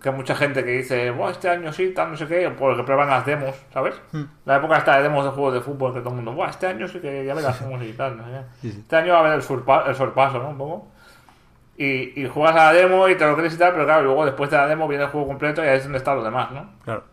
Que 0.01 0.11
mucha 0.11 0.35
gente 0.35 0.63
que 0.63 0.71
dice, 0.77 1.09
"Buah, 1.09 1.31
este 1.31 1.49
año 1.49 1.73
sí, 1.73 1.91
tal, 1.93 2.11
no 2.11 2.17
sé 2.17 2.27
qué, 2.27 2.49
porque 2.51 2.83
prueban 2.83 3.09
las 3.09 3.25
demos, 3.25 3.55
¿sabes? 3.73 3.99
La 4.45 4.57
época 4.57 4.77
está 4.77 4.97
de 4.97 5.03
demos 5.03 5.25
de 5.25 5.31
juegos 5.31 5.55
de 5.55 5.61
fútbol 5.61 5.91
que 5.93 5.99
todo 6.01 6.09
el 6.09 6.15
mundo, 6.17 6.33
Buah, 6.33 6.49
este 6.51 6.67
año 6.67 6.87
sí 6.87 6.99
que 6.99 7.25
ya 7.25 7.33
verás 7.33 7.57
cómo 7.61 7.81
y 7.81 7.93
tal, 7.93 8.15
no 8.17 8.23
sé 8.25 8.29
qué". 8.61 8.67
Este 8.79 8.95
año 8.95 9.13
va 9.13 9.17
a 9.17 9.21
haber 9.21 9.33
el, 9.33 9.41
surpa- 9.41 9.87
el 9.87 9.95
sorpaso, 9.95 10.37
¿no? 10.39 10.49
Un 10.49 10.57
poco. 10.57 10.87
Y, 11.77 12.21
y 12.21 12.27
juegas 12.27 12.53
a 12.55 12.65
la 12.65 12.73
demo 12.73 13.07
y 13.09 13.15
te 13.15 13.25
lo 13.25 13.35
crees 13.35 13.55
y 13.55 13.57
tal, 13.57 13.73
pero 13.73 13.85
claro, 13.85 14.03
luego 14.03 14.25
después 14.25 14.49
de 14.51 14.57
la 14.57 14.67
demo 14.67 14.87
viene 14.87 15.03
el 15.03 15.09
juego 15.09 15.27
completo 15.27 15.63
y 15.63 15.67
ahí 15.67 15.77
es 15.77 15.83
donde 15.83 15.97
están 15.99 16.15
los 16.15 16.23
demás, 16.25 16.51
¿no? 16.51 16.69
Claro. 16.83 17.03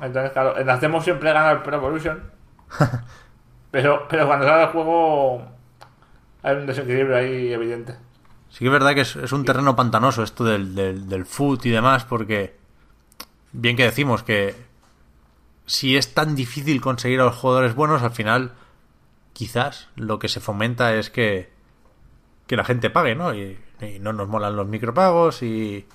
Entonces, 0.00 0.32
claro, 0.32 0.58
en 0.58 0.66
las 0.66 0.80
demos 0.80 1.04
siempre 1.04 1.32
gana 1.32 1.50
el 1.52 1.58
Pro 1.62 1.76
Evolution. 1.76 2.22
pero, 3.70 4.06
pero 4.08 4.26
cuando 4.26 4.46
sale 4.46 4.64
el 4.64 4.68
juego 4.68 5.42
hay 6.42 6.56
un 6.56 6.66
desequilibrio 6.66 7.16
ahí 7.16 7.52
evidente. 7.52 7.96
Sí 8.50 8.60
que 8.60 8.66
es 8.66 8.72
verdad 8.72 8.94
que 8.94 9.02
es, 9.02 9.16
es 9.16 9.32
un 9.32 9.44
terreno 9.44 9.76
pantanoso 9.76 10.22
esto 10.22 10.44
del, 10.44 10.74
del, 10.74 11.08
del 11.08 11.26
foot 11.26 11.66
y 11.66 11.70
demás, 11.70 12.04
porque 12.04 12.56
bien 13.52 13.76
que 13.76 13.84
decimos 13.84 14.22
que 14.22 14.54
si 15.66 15.96
es 15.96 16.14
tan 16.14 16.34
difícil 16.34 16.80
conseguir 16.80 17.20
a 17.20 17.24
los 17.24 17.36
jugadores 17.36 17.74
buenos, 17.74 18.02
al 18.02 18.12
final 18.12 18.52
quizás 19.34 19.88
lo 19.96 20.18
que 20.18 20.28
se 20.28 20.40
fomenta 20.40 20.94
es 20.94 21.10
que, 21.10 21.50
que 22.46 22.56
la 22.56 22.64
gente 22.64 22.90
pague, 22.90 23.14
¿no? 23.14 23.34
Y, 23.34 23.58
y 23.80 23.98
no 24.00 24.12
nos 24.12 24.28
molan 24.28 24.56
los 24.56 24.66
micropagos 24.66 25.42
y, 25.42 25.86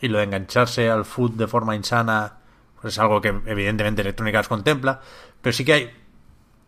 y 0.00 0.08
lo 0.08 0.18
de 0.18 0.24
engancharse 0.24 0.90
al 0.90 1.04
foot 1.04 1.34
de 1.34 1.46
forma 1.46 1.76
insana, 1.76 2.38
pues 2.80 2.94
es 2.94 2.98
algo 2.98 3.20
que 3.20 3.28
evidentemente 3.28 4.02
Electronic 4.02 4.34
Arts 4.36 4.48
contempla, 4.48 5.00
pero 5.40 5.52
sí 5.52 5.64
que 5.64 5.72
hay 5.72 5.90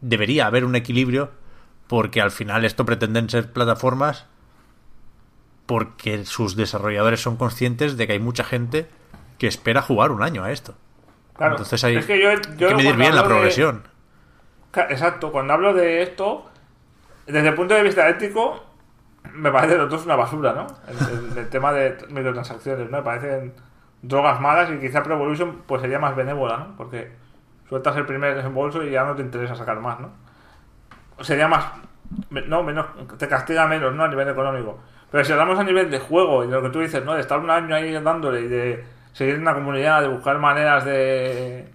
debería 0.01 0.47
haber 0.47 0.65
un 0.65 0.77
equilibrio 0.77 1.31
porque 1.87 2.21
al 2.21 2.31
final 2.31 2.65
esto 2.65 2.85
pretenden 2.85 3.29
ser 3.31 3.53
plataformas 3.53 4.27
porque 5.67 6.25
sus 6.25 6.57
desarrolladores 6.57 7.21
son 7.21 7.37
conscientes 7.37 7.97
de 7.97 8.07
que 8.07 8.13
hay 8.15 8.21
mucha 8.21 8.45
gente 8.45 8.89
que 9.39 9.47
espera 9.47 9.83
jugar 9.83 10.13
un 10.13 10.23
año 10.23 10.45
a 10.45 10.53
esto. 10.53 10.75
Claro, 11.37 11.53
Entonces 11.55 11.83
hay, 11.85 11.97
es 11.97 12.07
que 12.07 12.21
yo- 12.23 12.31
hay 12.31 12.37
que 12.41 12.75
medir 12.75 12.97
bien 12.97 13.15
la 13.15 13.23
de- 13.23 13.29
progresión. 13.29 13.83
Exacto, 14.91 15.33
cuando 15.33 15.55
hablo 15.55 15.75
de 15.75 16.03
esto, 16.03 16.47
desde 17.27 17.49
el 17.49 17.55
punto 17.55 17.75
de 17.75 17.83
vista 17.83 18.09
ético, 18.09 18.65
me 19.35 19.51
parece 19.51 19.77
los 19.77 19.91
dos 19.91 20.05
una 20.05 20.17
basura, 20.17 20.53
¿no? 20.53 20.67
El, 20.89 21.31
el- 21.33 21.39
el 21.39 21.49
tema 21.51 21.73
de 21.73 21.97
microtransacciones, 22.11 22.91
¿no? 22.91 22.99
Me 22.99 23.03
parecen 23.03 23.53
drogas 24.03 24.41
malas 24.41 24.71
y 24.71 24.79
quizá 24.79 25.03
Pro 25.03 25.15
Evolution 25.17 25.63
pues 25.67 25.83
sería 25.83 25.99
más 25.99 26.15
benévola, 26.15 26.59
¿no? 26.59 26.77
Porque 26.77 27.13
sueltas 27.69 27.97
el 27.97 28.07
primer 28.07 28.35
desembolso 28.35 28.83
y 28.83 28.91
ya 28.91 29.05
no 29.05 29.15
te 29.15 29.23
interesa 29.23 29.55
sacar 29.55 29.81
más, 29.81 30.01
¿no? 30.01 30.11
Sería 31.21 31.49
más... 31.49 31.67
No, 32.31 32.63
menos... 32.63 32.87
Te 33.19 33.29
castiga 33.29 33.67
menos, 33.67 33.95
¿no? 33.95 34.05
A 34.05 34.09
nivel 34.09 34.29
económico. 34.29 34.79
Pero 35.11 35.25
si 35.25 35.33
hablamos 35.33 35.59
a 35.59 35.65
nivel 35.65 35.91
de 35.91 35.99
juego 35.99 36.45
y 36.45 36.47
de 36.49 36.55
lo 36.55 36.63
que 36.63 36.71
tú 36.71 36.81
dices, 36.81 37.05
¿no? 37.05 37.15
De 37.15 37.21
estar 37.21 37.39
un 37.39 37.51
año 37.51 37.75
ahí 37.75 37.93
dándole 37.93 38.43
y 38.43 38.49
de 38.49 38.85
seguir 39.13 39.37
en 39.37 39.43
una 39.43 39.55
comunidad, 39.55 40.03
de 40.03 40.09
buscar 40.09 40.39
maneras 40.39 40.85
de... 40.85 41.73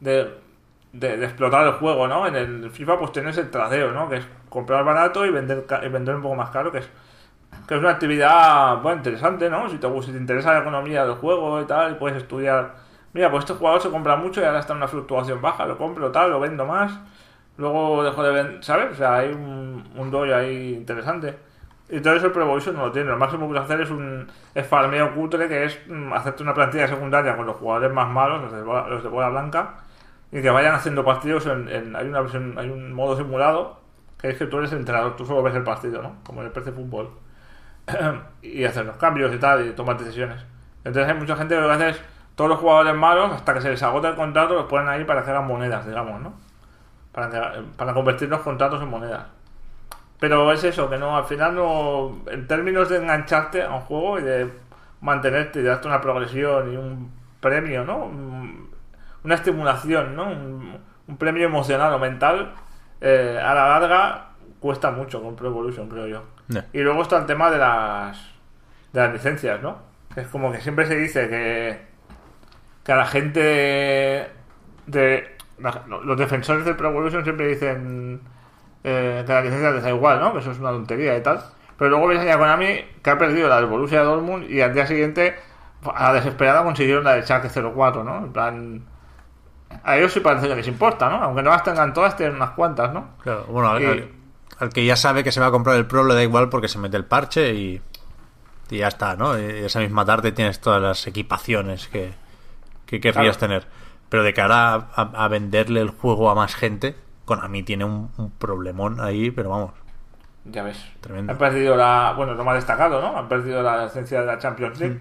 de 0.00 1.24
explotar 1.24 1.66
el 1.66 1.74
juego, 1.74 2.08
¿no? 2.08 2.26
En 2.26 2.36
el 2.36 2.70
FIFA 2.70 2.98
pues 2.98 3.12
tienes 3.12 3.38
el 3.38 3.50
tradeo, 3.50 3.92
¿no? 3.92 4.08
Que 4.08 4.16
es 4.16 4.26
comprar 4.48 4.84
barato 4.84 5.24
y 5.24 5.30
vender 5.30 5.64
y 5.82 5.88
vender 5.88 6.16
un 6.16 6.22
poco 6.22 6.34
más 6.34 6.50
caro, 6.50 6.72
que 6.72 6.78
es 6.78 6.90
que 7.66 7.74
es 7.74 7.80
una 7.80 7.90
actividad 7.90 8.78
bueno, 8.82 8.98
interesante, 8.98 9.48
¿no? 9.48 9.68
Si 9.68 9.78
te, 9.78 10.02
si 10.02 10.12
te 10.12 10.18
interesa 10.18 10.52
la 10.52 10.60
economía 10.60 11.04
del 11.04 11.14
juego 11.14 11.60
y 11.60 11.66
tal, 11.66 11.98
puedes 11.98 12.18
estudiar. 12.18 12.74
Mira, 13.12 13.30
pues 13.30 13.44
este 13.44 13.54
jugador 13.54 13.80
se 13.80 13.90
compra 13.90 14.16
mucho 14.16 14.40
y 14.40 14.44
ahora 14.44 14.60
está 14.60 14.72
en 14.72 14.78
una 14.78 14.88
fluctuación 14.88 15.42
baja, 15.42 15.66
lo 15.66 15.76
compro 15.76 16.12
tal, 16.12 16.30
lo 16.30 16.40
vendo 16.40 16.64
más, 16.64 16.92
luego 17.56 18.04
dejo 18.04 18.22
de 18.22 18.32
vender, 18.32 18.64
¿sabes? 18.64 18.92
O 18.92 18.94
sea, 18.94 19.16
hay 19.16 19.32
un, 19.32 20.10
doy 20.10 20.30
ahí 20.32 20.74
interesante. 20.74 21.36
Y 21.88 22.00
todo 22.00 22.14
eso 22.14 22.26
el 22.26 22.32
Pro 22.32 22.46
no 22.46 22.86
lo 22.86 22.92
tiene. 22.92 23.10
Lo 23.10 23.16
máximo 23.16 23.46
que 23.46 23.54
puedes 23.54 23.64
hacer 23.64 23.80
es 23.80 23.90
un 23.90 24.28
es 24.54 24.64
farmeo 24.66 25.12
cutre, 25.14 25.48
que 25.48 25.64
es 25.64 25.80
mm, 25.88 26.12
hacerte 26.12 26.42
una 26.44 26.54
plantilla 26.54 26.86
secundaria 26.86 27.36
con 27.36 27.46
los 27.46 27.56
jugadores 27.56 27.92
más 27.92 28.08
malos, 28.08 28.42
los 28.42 28.52
de 28.52 28.62
bola, 28.62 28.88
los 28.88 29.02
de 29.02 29.08
bola 29.08 29.28
blanca, 29.28 29.74
y 30.30 30.40
que 30.40 30.50
vayan 30.50 30.74
haciendo 30.74 31.04
partidos 31.04 31.46
en, 31.46 31.96
hay 31.96 32.06
una 32.06 32.20
hay 32.60 32.70
un 32.70 32.92
modo 32.92 33.16
simulado 33.16 33.80
que 34.20 34.28
es 34.30 34.36
que 34.36 34.46
tú 34.46 34.58
eres 34.58 34.72
el 34.72 34.80
entrenador, 34.80 35.16
tú 35.16 35.24
solo 35.24 35.42
ves 35.42 35.54
el 35.54 35.64
partido, 35.64 36.02
¿no? 36.02 36.16
Como 36.24 36.40
en 36.42 36.48
el 36.48 36.52
PC 36.52 36.72
Fútbol. 36.72 37.10
y 38.42 38.64
hacer 38.64 38.84
los 38.84 38.96
cambios 38.96 39.34
y 39.34 39.38
tal, 39.38 39.66
y 39.66 39.72
tomar 39.72 39.98
decisiones. 39.98 40.44
Entonces 40.84 41.10
hay 41.10 41.18
mucha 41.18 41.36
gente 41.36 41.54
que 41.54 41.60
lo 41.60 41.66
que 41.68 41.74
hace 41.74 41.88
es 41.90 42.00
todos 42.34 42.48
los 42.50 42.58
jugadores 42.58 42.94
malos, 42.94 43.32
hasta 43.32 43.54
que 43.54 43.60
se 43.60 43.70
les 43.70 43.82
agota 43.82 44.08
el 44.08 44.16
contrato, 44.16 44.54
los 44.54 44.64
ponen 44.64 44.88
ahí 44.88 45.04
para 45.04 45.24
que 45.24 45.30
hagan 45.30 45.46
monedas, 45.46 45.86
digamos, 45.86 46.20
¿no? 46.20 46.32
Para, 47.12 47.28
que- 47.30 47.62
para 47.76 47.92
convertir 47.92 48.28
los 48.28 48.40
contratos 48.40 48.82
en 48.82 48.88
monedas. 48.88 49.26
Pero 50.18 50.52
es 50.52 50.62
eso, 50.64 50.88
que 50.90 50.98
no, 50.98 51.16
al 51.16 51.24
final 51.24 51.54
no. 51.54 52.22
En 52.30 52.46
términos 52.46 52.88
de 52.88 52.98
engancharte 52.98 53.62
a 53.62 53.70
un 53.74 53.80
juego 53.80 54.18
y 54.18 54.22
de 54.22 54.50
mantenerte 55.00 55.60
y 55.60 55.62
darte 55.62 55.88
una 55.88 56.00
progresión 56.00 56.72
y 56.72 56.76
un 56.76 57.10
premio, 57.40 57.84
¿no? 57.84 57.98
Un- 58.04 58.70
Una 59.24 59.34
estimulación, 59.34 60.16
¿no? 60.16 60.24
Un, 60.30 60.78
un 61.08 61.16
premio 61.18 61.44
emocional 61.46 61.92
o 61.92 61.98
mental, 61.98 62.52
eh, 63.02 63.38
a 63.42 63.52
la 63.54 63.68
larga 63.68 64.28
cuesta 64.60 64.90
mucho 64.90 65.22
con 65.22 65.36
Pro 65.36 65.48
Evolution, 65.48 65.88
creo 65.90 66.06
yo. 66.06 66.22
No. 66.48 66.62
Y 66.72 66.80
luego 66.80 67.02
está 67.02 67.18
el 67.18 67.26
tema 67.26 67.50
de 67.50 67.58
las 67.58 68.18
de 68.94 69.00
las 69.00 69.12
licencias, 69.12 69.60
¿no? 69.62 69.76
Es 70.16 70.26
como 70.28 70.50
que 70.52 70.60
siempre 70.62 70.86
se 70.86 70.96
dice 70.96 71.28
que 71.28 71.89
que 72.84 72.92
a 72.92 72.96
la 72.96 73.06
gente 73.06 73.40
de, 73.40 74.28
de- 74.86 75.36
la- 75.58 75.82
los 75.86 76.18
defensores 76.18 76.64
del 76.64 76.76
Pro 76.76 76.88
Evolution 76.90 77.22
siempre 77.24 77.46
dicen 77.48 78.20
eh, 78.84 79.22
que 79.26 79.32
las 79.32 79.44
licencias 79.44 79.74
les 79.74 79.82
da 79.82 79.90
igual, 79.90 80.20
¿no? 80.20 80.32
Que 80.32 80.38
eso 80.40 80.50
es 80.52 80.58
una 80.58 80.70
tontería 80.70 81.16
y 81.16 81.22
tal. 81.22 81.42
Pero 81.76 81.90
luego 81.90 82.06
ves 82.08 82.20
a 82.28 82.38
Konami 82.38 82.80
que 83.02 83.10
ha 83.10 83.18
perdido 83.18 83.48
la 83.48 83.56
del 83.56 83.66
Borussia 83.66 84.02
Dortmund 84.02 84.50
y 84.50 84.60
al 84.60 84.72
día 84.74 84.86
siguiente 84.86 85.34
a 85.94 86.08
la 86.08 86.14
desesperada 86.14 86.62
consiguieron 86.62 87.04
la 87.04 87.12
del 87.14 87.24
Schalke 87.24 87.48
04, 87.50 88.04
¿no? 88.04 88.18
En 88.18 88.32
plan 88.32 88.84
a 89.84 89.96
ellos 89.96 90.12
sí 90.12 90.20
parece 90.20 90.48
que 90.48 90.56
les 90.56 90.66
importa, 90.66 91.08
¿no? 91.08 91.16
Aunque 91.22 91.42
no 91.42 91.50
las 91.50 91.62
tengan 91.62 91.92
todas, 91.94 92.16
tienen 92.16 92.36
unas 92.36 92.50
cuantas, 92.50 92.92
¿no? 92.92 93.10
Claro, 93.22 93.44
bueno, 93.48 93.70
al, 93.70 93.82
Y- 93.82 93.86
al- 93.86 94.08
al 94.58 94.68
que 94.70 94.84
ya 94.84 94.96
sabe 94.96 95.24
que 95.24 95.32
se 95.32 95.40
va 95.40 95.46
a 95.46 95.50
comprar 95.50 95.76
el 95.76 95.86
Pro 95.86 96.04
le 96.04 96.14
da 96.14 96.22
igual 96.22 96.48
porque 96.50 96.68
se 96.68 96.78
mete 96.78 96.96
el 96.98 97.04
parche 97.06 97.54
y, 97.54 97.80
y 98.70 98.76
ya 98.78 98.88
está, 98.88 99.16
¿no? 99.16 99.38
Y 99.38 99.42
esa 99.44 99.80
misma 99.80 100.04
tarde 100.04 100.32
tienes 100.32 100.60
todas 100.60 100.82
las 100.82 101.06
equipaciones 101.06 101.88
que, 101.88 102.12
que 102.90 103.00
querrías 103.00 103.38
Claro. 103.38 103.60
tener. 103.60 103.66
Pero 104.08 104.22
de 104.24 104.34
cara 104.34 104.74
a, 104.74 104.88
a- 104.94 105.24
a 105.24 105.28
venderle 105.28 105.80
el 105.80 105.90
juego 105.90 106.30
a 106.30 106.34
más 106.34 106.54
gente, 106.56 106.96
Konami 107.24 107.62
tiene 107.62 107.84
un, 107.84 108.10
un 108.18 108.30
problemón 108.32 109.00
ahí, 109.00 109.30
pero 109.30 109.50
vamos. 109.50 109.72
Ya 110.44 110.62
ves. 110.62 110.84
Tremendo. 111.00 111.32
Han 111.32 111.38
perdido 111.38 111.76
la. 111.76 112.12
Bueno, 112.16 112.34
lo 112.34 112.44
más 112.44 112.56
destacado, 112.56 113.00
¿no? 113.00 113.16
Han 113.16 113.28
perdido 113.28 113.62
la 113.62 113.84
licencia 113.84 114.20
de 114.20 114.26
la 114.26 114.38
Champions 114.38 114.80
League. 114.80 115.00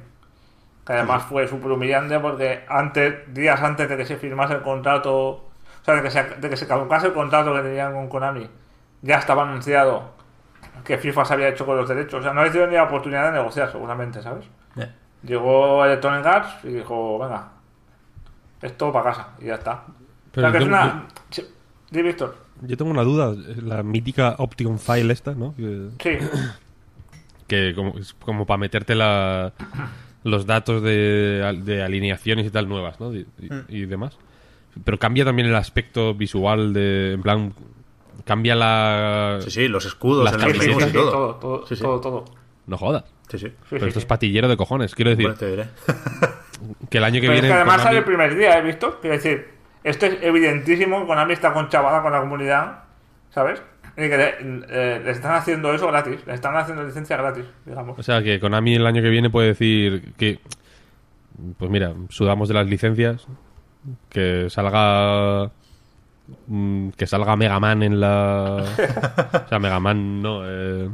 Que 0.85 0.93
además 0.93 1.23
fue 1.23 1.47
súper 1.47 1.71
humillante 1.71 2.19
porque 2.19 2.65
antes, 2.67 3.33
días 3.33 3.61
antes 3.61 3.87
de 3.89 3.97
que 3.97 4.05
se 4.05 4.17
firmase 4.17 4.53
el 4.55 4.61
contrato. 4.61 5.15
O 5.29 5.49
sea, 5.83 5.95
de 5.95 6.01
que 6.03 6.11
se, 6.11 6.23
de 6.23 6.49
que 6.49 6.57
se 6.57 6.67
caducase 6.67 7.07
el 7.07 7.13
contrato 7.13 7.53
que 7.53 7.61
tenían 7.61 7.93
con 7.93 8.09
Konami, 8.09 8.49
ya 9.01 9.15
estaba 9.17 9.43
anunciado 9.43 10.11
que 10.83 10.97
FIFA 10.97 11.25
se 11.25 11.33
había 11.33 11.47
hecho 11.47 11.65
con 11.65 11.77
los 11.77 11.87
derechos. 11.87 12.19
O 12.19 12.23
sea, 12.23 12.33
no 12.33 12.43
les 12.43 12.53
dio 12.53 12.67
ni 12.67 12.73
la 12.75 12.83
oportunidad 12.83 13.25
de 13.31 13.37
negociar, 13.37 13.71
seguramente, 13.71 14.21
¿sabes? 14.21 14.45
Eh, 14.75 14.91
Llegó 15.23 15.83
Electronic 15.85 16.25
Arts 16.25 16.49
y 16.63 16.67
dijo, 16.73 17.17
venga, 17.19 17.49
esto 18.61 18.91
para 18.91 19.11
casa 19.11 19.29
y 19.41 19.45
ya 19.45 19.55
está. 19.55 19.83
Pero 20.31 20.47
o 20.47 20.51
sea, 20.51 20.57
que 20.59 20.63
es 20.63 20.69
una... 20.69 21.07
Sí, 21.29 21.43
Di, 21.91 22.01
Víctor. 22.03 22.35
Yo 22.61 22.77
tengo 22.77 22.91
una 22.91 23.03
duda. 23.03 23.33
La 23.63 23.81
mítica 23.83 24.35
Option 24.37 24.77
File 24.79 25.11
esta, 25.13 25.33
¿no? 25.33 25.55
Que, 25.55 25.89
Sí. 26.19 26.25
que 27.47 27.73
como, 27.75 27.97
es 27.97 28.13
como 28.13 28.45
para 28.45 28.57
meterte 28.59 28.95
la, 28.95 29.53
los 30.23 30.45
datos 30.45 30.81
de, 30.83 31.61
de 31.63 31.83
alineaciones 31.83 32.45
y 32.45 32.49
tal 32.51 32.67
nuevas, 32.69 32.99
¿no? 32.99 33.13
Y, 33.13 33.25
y- 33.39 33.49
Mm. 33.53 33.65
y 33.69 33.85
demás. 33.85 34.17
Pero 34.83 34.99
cambia 34.99 35.25
también 35.25 35.47
el 35.47 35.55
aspecto 35.55 36.13
visual 36.13 36.73
de... 36.73 37.13
En 37.13 37.21
plan, 37.23 37.53
cambia 38.23 38.55
la... 38.55 39.39
Sí, 39.41 39.49
sí, 39.51 39.67
los 39.67 39.85
escudos, 39.85 40.23
Las 40.23 40.35
el 40.35 40.41
Sí, 40.53 40.59
sí, 40.59 40.65
sí, 40.65 40.71
y 40.79 40.83
sí, 40.83 40.93
todo. 40.93 41.11
todo, 41.11 41.35
todo, 41.35 41.67
Sí, 41.67 41.75
sí. 41.75 41.81
todo, 41.81 41.99
todo. 41.99 42.25
No 42.67 42.77
jodas. 42.77 43.03
Sí, 43.29 43.37
sí. 43.37 43.47
Sí, 43.47 43.53
Pero 43.69 43.81
sí, 43.83 43.87
esto 43.89 43.99
es 43.99 44.05
patillero 44.05 44.47
de 44.47 44.57
cojones. 44.57 44.93
Quiero 44.95 45.11
decir, 45.11 45.25
Bueno, 45.25 45.37
te 45.39 45.49
diré. 45.49 45.65
que 46.89 46.97
el 46.97 47.03
año 47.03 47.15
que 47.21 47.27
Pero 47.27 47.33
es 47.33 47.41
viene... 47.41 47.47
que 47.47 47.53
además 47.53 47.77
Konami- 47.79 47.83
sale 47.83 47.97
el 47.99 48.03
primer 48.03 48.35
día, 48.35 48.57
¿eh, 48.57 48.61
Víctor? 48.63 48.97
Quiero 49.01 49.15
decir, 49.15 49.47
esto 49.83 50.05
es 50.07 50.17
evidentísimo, 50.21 51.05
Konami 51.07 51.33
está 51.33 51.53
conchavada 51.53 52.01
con 52.01 52.11
la 52.11 52.19
comunidad, 52.19 52.83
¿sabes? 53.29 53.61
Y 53.97 54.01
que 54.09 54.17
le, 54.17 54.29
eh, 54.69 55.01
le 55.03 55.11
están 55.11 55.35
haciendo 55.35 55.73
eso 55.73 55.87
gratis, 55.87 56.25
le 56.25 56.33
están 56.33 56.55
haciendo 56.55 56.83
licencia 56.83 57.17
gratis, 57.17 57.45
digamos. 57.65 57.99
O 57.99 58.03
sea, 58.03 58.23
que 58.23 58.39
Konami 58.39 58.75
el 58.75 58.85
año 58.85 59.01
que 59.01 59.09
viene 59.09 59.29
puede 59.29 59.49
decir 59.49 60.13
que... 60.17 60.39
Pues 61.57 61.69
mira, 61.71 61.93
sudamos 62.09 62.47
de 62.49 62.53
las 62.55 62.67
licencias. 62.67 63.25
Que 64.09 64.49
salga... 64.49 65.51
mm, 66.47 66.89
Que 66.91 67.07
salga 67.07 67.35
Mega 67.35 67.59
Man 67.59 67.83
en 67.83 67.99
la... 67.99 68.63
O 69.45 69.47
sea, 69.49 69.59
Mega 69.59 69.79
Man 69.79 70.21
no... 70.21 70.41
eh, 70.45 70.89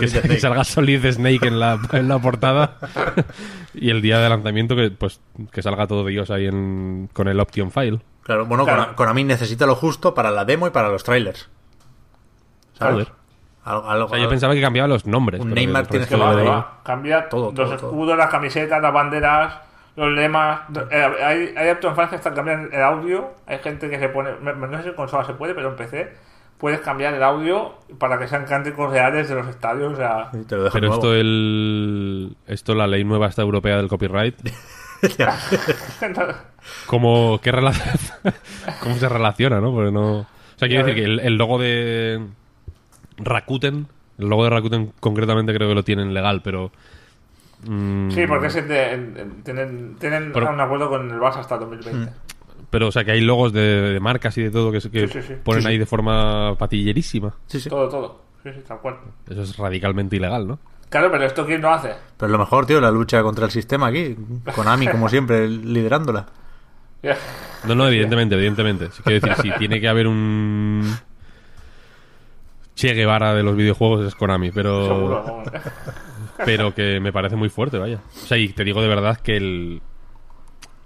que, 0.00 0.40
salga 0.40 0.64
Solid 0.64 1.04
Snake 1.12 1.46
en 1.46 1.58
la, 1.60 1.78
en 1.92 2.08
la 2.08 2.18
portada. 2.18 2.76
y 3.74 3.90
el 3.90 4.00
día 4.02 4.18
de 4.18 4.28
lanzamiento 4.28 4.74
que 4.76 4.90
pues 4.90 5.20
que 5.50 5.62
salga 5.62 5.86
todo 5.86 6.04
Dios 6.06 6.30
ahí 6.30 6.46
en, 6.46 7.08
con 7.12 7.28
el 7.28 7.38
Option 7.40 7.70
File. 7.70 8.00
Claro, 8.22 8.46
bueno, 8.46 8.64
Claro. 8.64 8.82
Kona- 8.84 8.94
Konami 8.96 9.24
necesita 9.24 9.66
lo 9.66 9.74
justo 9.74 10.14
para 10.14 10.30
la 10.30 10.44
demo 10.44 10.66
y 10.66 10.70
para 10.70 10.88
los 10.88 11.02
trailers. 11.04 11.48
¿Sabes? 12.74 12.92
Joder. 13.06 13.08
Algo, 13.64 13.88
algo- 13.88 14.06
O 14.06 14.08
sea, 14.08 14.18
yo 14.18 14.28
pensaba 14.28 14.54
que 14.54 14.60
cambiaba 14.60 14.88
los 14.88 15.06
nombres. 15.06 15.40
Un 15.40 15.48
pero 15.48 15.54
Neymar 15.56 15.86
tienes 15.86 16.08
Que 16.08 16.16
va, 16.16 16.34
va. 16.34 16.80
Cambia 16.84 17.28
Todo, 17.28 17.46
los 17.46 17.54
todo, 17.54 17.76
todo. 17.76 17.90
escudos, 17.90 18.16
las 18.16 18.28
camisetas, 18.30 18.82
las 18.82 18.92
banderas, 18.92 19.54
los 19.96 20.10
lemas. 20.12 20.62
Eh, 20.90 21.02
hay, 21.24 21.54
hay 21.56 21.70
Option 21.70 21.94
Fans 21.94 22.10
que 22.10 22.16
están 22.16 22.34
cambiando 22.34 22.74
el 22.76 22.82
audio. 22.82 23.30
Hay 23.46 23.58
gente 23.58 23.88
que 23.88 23.98
se 23.98 24.08
pone. 24.08 24.30
No 24.40 24.76
sé 24.78 24.82
si 24.84 24.88
en 24.88 24.94
consola 24.94 25.24
se 25.24 25.34
puede, 25.34 25.54
pero 25.54 25.68
en 25.70 25.76
PC 25.76 26.12
puedes 26.62 26.80
cambiar 26.80 27.12
el 27.12 27.22
audio 27.22 27.74
para 27.98 28.18
que 28.18 28.28
sean 28.28 28.44
cánticos 28.46 28.90
reales 28.90 29.28
de 29.28 29.34
los 29.34 29.48
estadios. 29.48 29.92
O 29.92 29.96
sea, 29.96 30.30
Sí, 30.32 30.44
Te 30.46 30.56
lo 30.56 30.62
dejo 30.62 30.72
Pero 30.74 30.86
nuevo. 30.88 31.02
esto 31.02 31.14
el 31.14 32.36
esto 32.46 32.74
la 32.74 32.86
ley 32.86 33.02
nueva 33.04 33.26
esta 33.26 33.42
europea 33.42 33.76
del 33.76 33.88
copyright 33.88 34.36
¿Cómo, 36.86 37.40
qué 37.42 37.52
relación, 37.52 37.96
¿Cómo 38.80 38.94
se 38.96 39.08
relaciona, 39.08 39.60
no? 39.60 39.72
Porque 39.72 39.90
no... 39.90 40.18
O 40.20 40.26
sea, 40.56 40.68
quiero 40.68 40.84
decir 40.86 41.02
que 41.02 41.10
el, 41.10 41.20
el 41.20 41.36
logo 41.36 41.58
de 41.58 42.24
Rakuten, 43.18 43.88
el 44.18 44.28
logo 44.28 44.44
de 44.44 44.50
Rakuten 44.50 44.92
concretamente 45.00 45.52
creo 45.54 45.68
que 45.68 45.74
lo 45.74 45.82
tienen 45.82 46.14
legal, 46.14 46.40
pero... 46.44 46.70
mm, 47.66 48.10
sí, 48.12 48.26
porque 48.28 48.46
ese 48.46 48.62
de- 48.62 48.92
en- 48.92 49.16
en- 49.16 49.42
tienen, 49.42 49.96
tienen 49.98 50.30
Pero- 50.32 50.50
un 50.50 50.60
acuerdo 50.60 50.88
con 50.88 51.10
el 51.10 51.18
Barça 51.18 51.38
hasta 51.38 51.58
2020. 51.58 52.12
Pero, 52.72 52.88
o 52.88 52.90
sea, 52.90 53.04
que 53.04 53.12
hay 53.12 53.20
logos 53.20 53.52
de, 53.52 53.60
de 53.92 54.00
marcas 54.00 54.36
y 54.38 54.42
de 54.42 54.50
todo 54.50 54.72
que, 54.72 54.80
se- 54.80 54.90
que 54.90 55.06
Sí, 55.06 55.20
sí, 55.20 55.22
sí. 55.28 55.34
ponen 55.44 55.60
Sí, 55.62 55.66
sí. 55.68 55.72
ahí 55.72 55.78
de 55.78 55.86
forma 55.86 56.56
patillerísima. 56.58 57.32
Sí, 57.46 57.60
sí. 57.60 57.68
Todo, 57.68 57.88
todo. 57.88 58.20
Sí, 58.42 58.50
sí, 58.52 58.62
tal 58.66 58.80
cual. 58.80 58.96
Eso 59.30 59.42
es 59.42 59.56
radicalmente 59.56 60.16
ilegal, 60.16 60.48
¿no? 60.48 60.58
Claro, 60.88 61.10
pero 61.12 61.24
esto 61.24 61.46
quién 61.46 61.60
lo 61.62 61.70
hace. 61.70 61.92
Pero 62.16 62.32
lo 62.32 62.38
mejor, 62.38 62.66
tío, 62.66 62.80
la 62.80 62.90
lucha 62.90 63.22
contra 63.22 63.44
el 63.44 63.50
sistema 63.52 63.86
aquí. 63.88 64.16
Konami, 64.54 64.88
como 64.88 65.08
siempre, 65.08 65.46
liderándola. 65.48 66.26
No, 67.66 67.74
no, 67.74 67.86
evidentemente, 67.88 68.34
evidentemente. 68.34 68.90
Sí, 68.90 69.02
Quiero 69.04 69.26
decir, 69.26 69.42
si 69.42 69.50
tiene 69.58 69.80
que 69.80 69.88
haber 69.88 70.06
un 70.08 70.92
Che 72.74 72.94
Guevara 72.94 73.34
de 73.34 73.42
los 73.42 73.54
videojuegos 73.54 74.06
es 74.06 74.14
Konami, 74.14 74.50
pero 74.50 74.86
Seguro. 74.88 75.22
vamos. 75.24 75.48
pero 76.44 76.74
que 76.74 77.00
me 77.00 77.12
parece 77.12 77.36
muy 77.36 77.48
fuerte, 77.50 77.78
vaya. 77.78 78.00
O 78.14 78.26
sea, 78.26 78.38
y 78.38 78.48
te 78.48 78.64
digo 78.64 78.80
de 78.80 78.88
verdad 78.88 79.18
que 79.18 79.36
el 79.36 79.82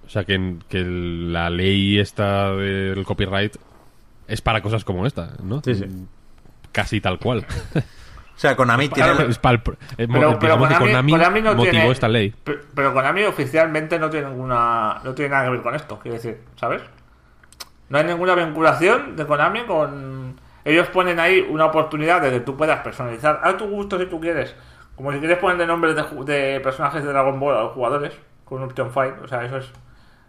o 0.06 0.10
sea, 0.10 0.24
que, 0.24 0.56
que 0.68 0.84
la 0.84 1.50
ley 1.50 1.98
esta 1.98 2.52
del 2.52 3.04
copyright 3.04 3.56
es 4.28 4.40
para 4.40 4.60
cosas 4.62 4.84
como 4.84 5.06
esta, 5.06 5.32
¿no? 5.42 5.60
Sí, 5.62 5.74
sí. 5.74 5.86
Casi 6.72 7.00
tal 7.00 7.18
cual. 7.18 7.46
O 7.74 8.38
sea, 8.38 8.54
Konami 8.54 8.88
tiene... 8.88 9.10
Eh, 9.12 9.28
Pero, 9.96 10.38
Konami, 10.38 10.74
Konami 10.74 11.12
Konami 11.12 11.42
no 11.42 11.54
motivó 11.54 11.70
tiene, 11.70 11.90
esta 11.90 12.08
ley. 12.08 12.34
Pero, 12.44 12.60
pero 12.74 12.92
Konami 12.92 13.22
oficialmente 13.24 13.98
no 13.98 14.10
tiene 14.10 14.28
ninguna, 14.28 15.00
no 15.02 15.14
tiene 15.14 15.30
nada 15.30 15.44
que 15.44 15.50
ver 15.52 15.62
con 15.62 15.74
esto, 15.74 15.98
quiero 15.98 16.16
decir, 16.16 16.40
¿sabes? 16.56 16.82
No 17.88 17.98
hay 17.98 18.04
ninguna 18.04 18.34
vinculación 18.34 19.16
de 19.16 19.26
Konami 19.26 19.64
con. 19.64 20.38
Ellos 20.64 20.88
ponen 20.88 21.20
ahí 21.20 21.46
una 21.48 21.66
oportunidad 21.66 22.20
de 22.20 22.30
que 22.30 22.40
tú 22.40 22.56
puedas 22.56 22.80
personalizar 22.80 23.40
a 23.42 23.56
tu 23.56 23.68
gusto 23.68 23.98
si 23.98 24.06
tú 24.06 24.20
quieres. 24.20 24.54
Como 24.96 25.12
si 25.12 25.18
quieres 25.18 25.38
poner 25.38 25.66
nombres 25.66 25.94
de, 25.94 26.02
de 26.24 26.60
personajes 26.60 27.04
de 27.04 27.08
Dragon 27.08 27.38
Ball 27.38 27.56
a 27.56 27.62
los 27.62 27.72
jugadores 27.72 28.12
con 28.44 28.58
un 28.58 28.64
Option 28.64 28.90
Fight. 28.90 29.14
O 29.22 29.28
sea, 29.28 29.44
eso 29.44 29.58
es. 29.58 29.70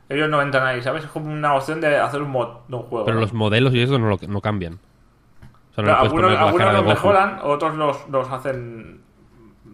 Ellos 0.10 0.30
no 0.30 0.42
entran 0.42 0.66
ahí, 0.66 0.82
¿sabes? 0.82 1.04
Es 1.04 1.10
como 1.12 1.32
una 1.32 1.54
opción 1.56 1.82
de 1.82 1.98
hacer 1.98 2.22
un 2.22 2.30
mod 2.32 2.60
de 2.68 2.76
un 2.78 2.84
juego. 2.84 3.06
Pero 3.06 3.16
¿no? 3.16 3.22
los 3.22 3.34
modelos 3.34 3.74
y 3.74 3.82
eso 3.82 3.98
no, 4.00 4.08
lo- 4.10 4.20
no 4.28 4.42
cambian. 4.42 4.80
O 5.72 5.74
sea, 5.76 5.84
no 5.84 5.94
algunos 5.96 6.32
algunos 6.38 6.74
los 6.74 6.84
Goku. 6.84 6.90
mejoran, 6.90 7.40
otros 7.44 7.76
los, 7.76 8.10
los 8.10 8.30
hacen. 8.32 9.02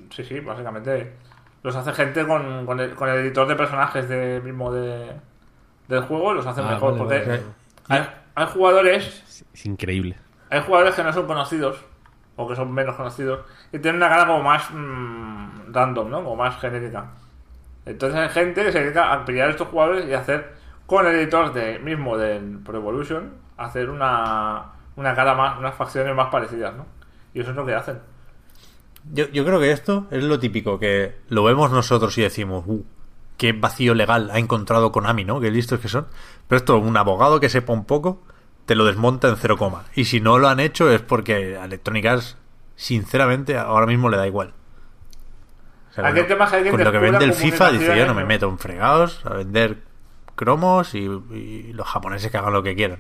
Sí, 0.10 0.24
sí, 0.24 0.40
básicamente. 0.40 1.16
Los 1.64 1.76
hace 1.76 1.94
gente 1.94 2.26
con, 2.28 2.66
con, 2.66 2.80
el, 2.80 2.94
con 2.96 3.10
el 3.10 3.18
editor 3.20 3.48
de 3.48 3.56
personajes 3.56 4.10
de, 4.10 4.42
mismo 4.44 4.72
de, 4.74 5.14
del 5.88 6.02
juego, 6.04 6.34
los 6.34 6.46
hacen 6.46 6.66
Ah, 6.66 6.72
mejor. 6.72 6.98
vale, 6.98 7.22
porque 7.22 7.26
vale. 7.30 7.44
Hay, 7.90 8.08
hay 8.36 8.46
jugadores. 8.48 9.24
Es, 9.28 9.46
es 9.54 9.66
increíble. 9.66 10.18
Hay 10.50 10.62
jugadores 10.62 10.96
que 10.96 11.04
no 11.04 11.14
son 11.14 11.26
conocidos. 11.28 11.78
O 12.36 12.48
que 12.48 12.56
son 12.56 12.72
menos 12.74 12.96
conocidos. 12.96 13.42
Y 13.72 13.80
tienen 13.80 13.98
una 13.98 14.10
cara 14.10 14.26
como 14.26 14.42
más 14.42 14.70
mm, 14.72 15.72
random, 15.72 16.10
¿no? 16.10 16.24
Como 16.24 16.36
más 16.36 16.60
genérica. 16.60 17.12
Entonces 17.86 18.20
hay 18.20 18.30
gente 18.30 18.64
que 18.64 18.72
se 18.72 18.80
dedica 18.82 19.12
a 19.12 19.26
pillar 19.26 19.50
estos 19.50 19.68
jugadores 19.68 20.08
y 20.08 20.14
hacer 20.14 20.54
con 20.86 21.06
el 21.06 21.16
editor 21.16 21.54
de, 21.54 21.80
mismo 21.80 22.18
del 22.18 22.60
Pro 22.60 22.78
Evolution, 22.78 23.34
hacer 23.58 23.90
una, 23.90 24.74
una 24.96 25.16
cara 25.16 25.34
más, 25.36 25.58
unas 25.58 25.76
facciones 25.76 26.16
más 26.16 26.30
parecidas, 26.30 26.76
¿no? 26.76 26.86
Y 27.34 27.42
eso 27.42 27.52
es 27.52 27.56
lo 27.56 27.66
que 27.66 27.74
hacen. 27.74 28.00
Yo, 29.12 29.28
yo 29.30 29.44
creo 29.46 29.60
que 29.60 29.72
esto 29.72 30.08
es 30.12 30.24
lo 30.24 30.40
típico, 30.40 30.80
que 30.80 31.16
lo 31.28 31.44
vemos 31.44 31.72
nosotros 31.72 32.18
y 32.18 32.22
decimos, 32.22 32.64
uh, 32.68 32.84
qué 33.38 33.52
vacío 33.52 33.94
legal 33.94 34.30
ha 34.32 34.40
encontrado 34.40 34.92
Konami, 34.92 35.26
¿no? 35.26 35.40
Qué 35.40 35.52
listos 35.52 35.80
que 35.80 35.90
son. 35.90 36.08
Pero 36.48 36.58
esto, 36.58 36.78
un 36.78 36.96
abogado 36.96 37.40
que 37.40 37.50
sepa 37.50 37.74
un 37.74 37.86
poco, 37.86 38.24
te 38.66 38.76
lo 38.76 38.86
desmonta 38.86 39.28
en 39.28 39.36
cero 39.36 39.58
coma. 39.58 39.86
Y 39.96 40.06
si 40.06 40.22
no 40.22 40.40
lo 40.40 40.48
han 40.48 40.60
hecho 40.60 40.90
es 40.90 41.02
porque 41.02 41.58
a 41.58 41.66
Electronic 41.66 42.22
sinceramente, 42.76 43.58
ahora 43.58 43.86
mismo 43.86 44.10
le 44.10 44.18
da 44.18 44.28
igual. 44.28 44.54
O 45.94 45.96
sea, 45.96 46.14
con, 46.14 46.28
tema 46.28 46.46
es 46.46 46.50
que 46.50 46.56
alguien 46.58 46.76
con 46.76 46.84
lo 46.84 46.92
que 46.92 46.98
vende 46.98 47.26
el 47.26 47.34
FIFA, 47.34 47.72
dice 47.72 47.98
yo 47.98 48.06
no 48.08 48.14
me 48.14 48.26
meto 48.26 48.48
en 48.50 48.58
fregados 48.58 49.24
a 49.26 49.34
vender 49.36 49.78
cromos 50.36 50.96
y, 50.96 51.00
y 51.32 51.74
los 51.74 51.88
japoneses 51.88 52.32
que 52.32 52.38
hagan 52.38 52.54
lo 52.54 52.64
que 52.64 52.76
quieran. 52.76 53.00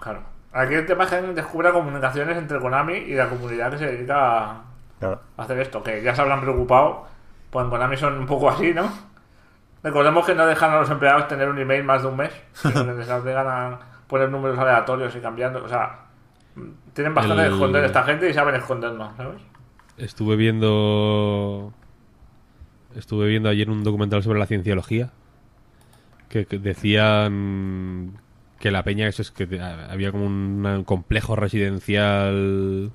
Claro. 0.00 0.22
Aquí 0.52 0.74
el 0.74 0.86
tema 0.86 1.04
es 1.04 1.10
que 1.10 1.22
descubra 1.22 1.72
comunicaciones 1.72 2.36
entre 2.36 2.60
Konami 2.60 2.94
y 2.94 3.14
la 3.14 3.28
comunidad 3.28 3.70
que 3.72 3.78
se 3.78 3.86
dedica 3.86 4.44
a 4.50 4.62
Claro. 5.00 5.20
hacer 5.36 5.58
esto, 5.58 5.82
que 5.82 6.02
ya 6.02 6.14
se 6.14 6.20
habrán 6.22 6.40
preocupado. 6.42 7.06
Pues 7.50 7.64
en 7.64 7.70
Konami 7.70 7.96
son 7.96 8.18
un 8.18 8.26
poco 8.26 8.48
así, 8.50 8.72
¿no? 8.72 8.88
Recordemos 9.82 10.24
que 10.24 10.34
no 10.34 10.46
dejan 10.46 10.70
a 10.70 10.80
los 10.80 10.90
empleados 10.90 11.26
tener 11.26 11.48
un 11.48 11.58
email 11.58 11.82
más 11.82 12.02
de 12.02 12.08
un 12.08 12.16
mes, 12.16 12.32
les 12.64 13.10
obligan 13.10 13.46
a 13.48 13.78
poner 14.06 14.28
números 14.30 14.56
aleatorios 14.58 15.14
y 15.16 15.20
cambiando. 15.20 15.64
O 15.64 15.68
sea, 15.68 15.98
tienen 16.92 17.14
bastante 17.14 17.42
El- 17.42 17.48
que 17.48 17.54
esconder 17.54 17.84
esta 17.84 18.04
gente 18.04 18.28
y 18.30 18.34
saben 18.34 18.54
escondernos, 18.54 19.16
¿sabes? 19.16 19.42
Estuve 20.02 20.36
viendo. 20.36 21.72
Estuve 22.96 23.28
viendo 23.28 23.48
ayer 23.48 23.70
un 23.70 23.84
documental 23.84 24.22
sobre 24.22 24.38
la 24.38 24.46
cienciología. 24.46 25.10
Que, 26.28 26.46
que 26.46 26.58
decían 26.58 28.18
que 28.58 28.70
la 28.70 28.82
peña, 28.84 29.06
eso 29.06 29.22
es 29.22 29.30
que 29.30 29.60
había 29.60 30.12
como 30.12 30.26
un 30.26 30.82
complejo 30.84 31.36
residencial. 31.36 32.90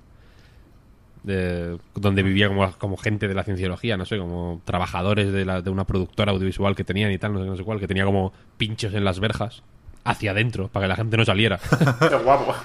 de- 1.24 1.78
donde 1.94 2.24
vivía 2.24 2.48
como, 2.48 2.72
como 2.78 2.96
gente 2.96 3.28
de 3.28 3.34
la 3.34 3.44
cienciología, 3.44 3.98
no 3.98 4.06
sé, 4.06 4.18
como 4.18 4.62
trabajadores 4.64 5.34
de, 5.34 5.44
la- 5.46 5.62
de 5.62 5.70
una 5.70 5.84
productora 5.86 6.32
audiovisual 6.32 6.74
que 6.76 6.86
tenían 6.86 7.12
y 7.12 7.18
tal, 7.18 7.34
no 7.34 7.40
sé, 7.42 7.46
no 7.48 7.58
sé 7.58 7.64
cuál, 7.64 7.80
que 7.82 7.88
tenía 7.88 8.06
como 8.06 8.32
pinchos 8.58 8.94
en 8.94 9.04
las 9.04 9.20
verjas 9.20 9.62
hacia 10.06 10.32
adentro 10.32 10.70
para 10.70 10.86
que 10.86 10.88
la 10.90 10.96
gente 10.96 11.18
no 11.18 11.26
saliera. 11.26 11.60
Qué 12.10 12.16
guapo. 12.16 12.56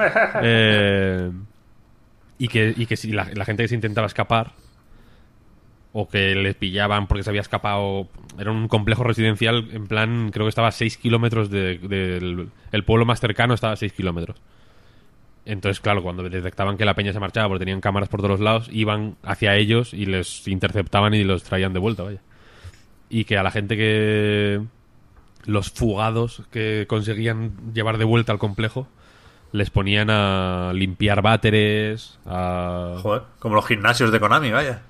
Eh, 0.42 1.32
y 2.42 2.48
que, 2.48 2.74
y 2.76 2.86
que 2.86 2.96
si 2.96 3.12
la, 3.12 3.28
la 3.34 3.44
gente 3.44 3.62
que 3.62 3.68
se 3.68 3.74
intentaba 3.74 4.06
escapar 4.06 4.52
o 5.92 6.08
que 6.08 6.34
les 6.34 6.54
pillaban 6.54 7.06
porque 7.06 7.22
se 7.22 7.30
había 7.30 7.42
escapado 7.42 8.08
era 8.38 8.50
un 8.50 8.66
complejo 8.66 9.04
residencial 9.04 9.68
en 9.72 9.86
plan 9.86 10.30
creo 10.32 10.46
que 10.46 10.48
estaba 10.48 10.68
a 10.68 10.72
6 10.72 10.96
kilómetros 10.96 11.50
de- 11.50 11.78
del 11.78 12.48
el 12.72 12.84
pueblo 12.84 13.04
más 13.04 13.20
cercano 13.20 13.52
estaba 13.54 13.74
a 13.74 13.76
6 13.76 13.92
kilómetros. 13.92 14.40
Entonces 15.44 15.80
claro 15.80 16.02
cuando 16.02 16.22
detectaban 16.22 16.76
que 16.78 16.84
la 16.84 16.94
peña 16.94 17.12
se 17.12 17.20
marchaba 17.20 17.48
porque 17.48 17.60
tenían 17.64 17.80
cámaras 17.80 18.08
por 18.08 18.22
todos 18.22 18.40
lados 18.40 18.68
iban 18.72 19.16
hacia 19.22 19.56
ellos 19.56 19.92
y 19.92 20.06
les 20.06 20.48
interceptaban 20.48 21.14
y 21.14 21.24
los 21.24 21.42
traían 21.42 21.72
de 21.74 21.78
vuelta 21.80 22.02
vaya. 22.04 22.20
Y 23.10 23.24
que 23.24 23.36
a 23.36 23.42
la 23.42 23.50
gente 23.50 23.76
que 23.76 24.62
los 25.44 25.70
fugados 25.70 26.42
que 26.50 26.86
conseguían 26.88 27.52
llevar 27.74 27.98
de 27.98 28.04
vuelta 28.04 28.32
al 28.32 28.38
complejo 28.38 28.88
les 29.52 29.70
ponían 29.70 30.08
a 30.10 30.72
limpiar 30.74 31.22
váteres, 31.22 32.18
a... 32.26 32.96
Joder, 33.02 33.22
como 33.38 33.54
los 33.54 33.66
gimnasios 33.66 34.10
de 34.10 34.18
Konami, 34.20 34.50
vaya. 34.50 34.80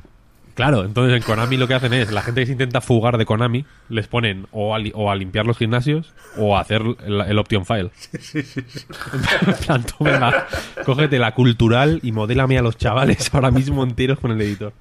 Claro, 0.54 0.84
entonces 0.84 1.16
en 1.16 1.22
Konami 1.22 1.56
lo 1.56 1.66
que 1.66 1.72
hacen 1.74 1.94
es, 1.94 2.12
la 2.12 2.20
gente 2.20 2.42
que 2.42 2.46
se 2.46 2.52
intenta 2.52 2.80
fugar 2.82 3.16
de 3.16 3.24
Konami, 3.24 3.64
les 3.88 4.06
ponen 4.06 4.46
o 4.52 4.74
a, 4.74 4.78
li- 4.78 4.92
o 4.94 5.10
a 5.10 5.14
limpiar 5.16 5.46
los 5.46 5.56
gimnasios 5.56 6.12
o 6.36 6.56
a 6.56 6.60
hacer 6.60 6.82
el, 7.06 7.20
el 7.22 7.38
Option 7.38 7.64
File. 7.64 7.90
En 9.46 9.54
plan, 9.64 9.82
tú, 9.84 10.04
venga, 10.04 10.46
cógete 10.84 11.18
la 11.18 11.32
cultural 11.34 12.00
y 12.02 12.12
modélame 12.12 12.58
a 12.58 12.62
los 12.62 12.76
chavales 12.76 13.32
ahora 13.34 13.50
mismo 13.50 13.82
enteros 13.82 14.18
con 14.20 14.30
el 14.30 14.40
editor. 14.42 14.72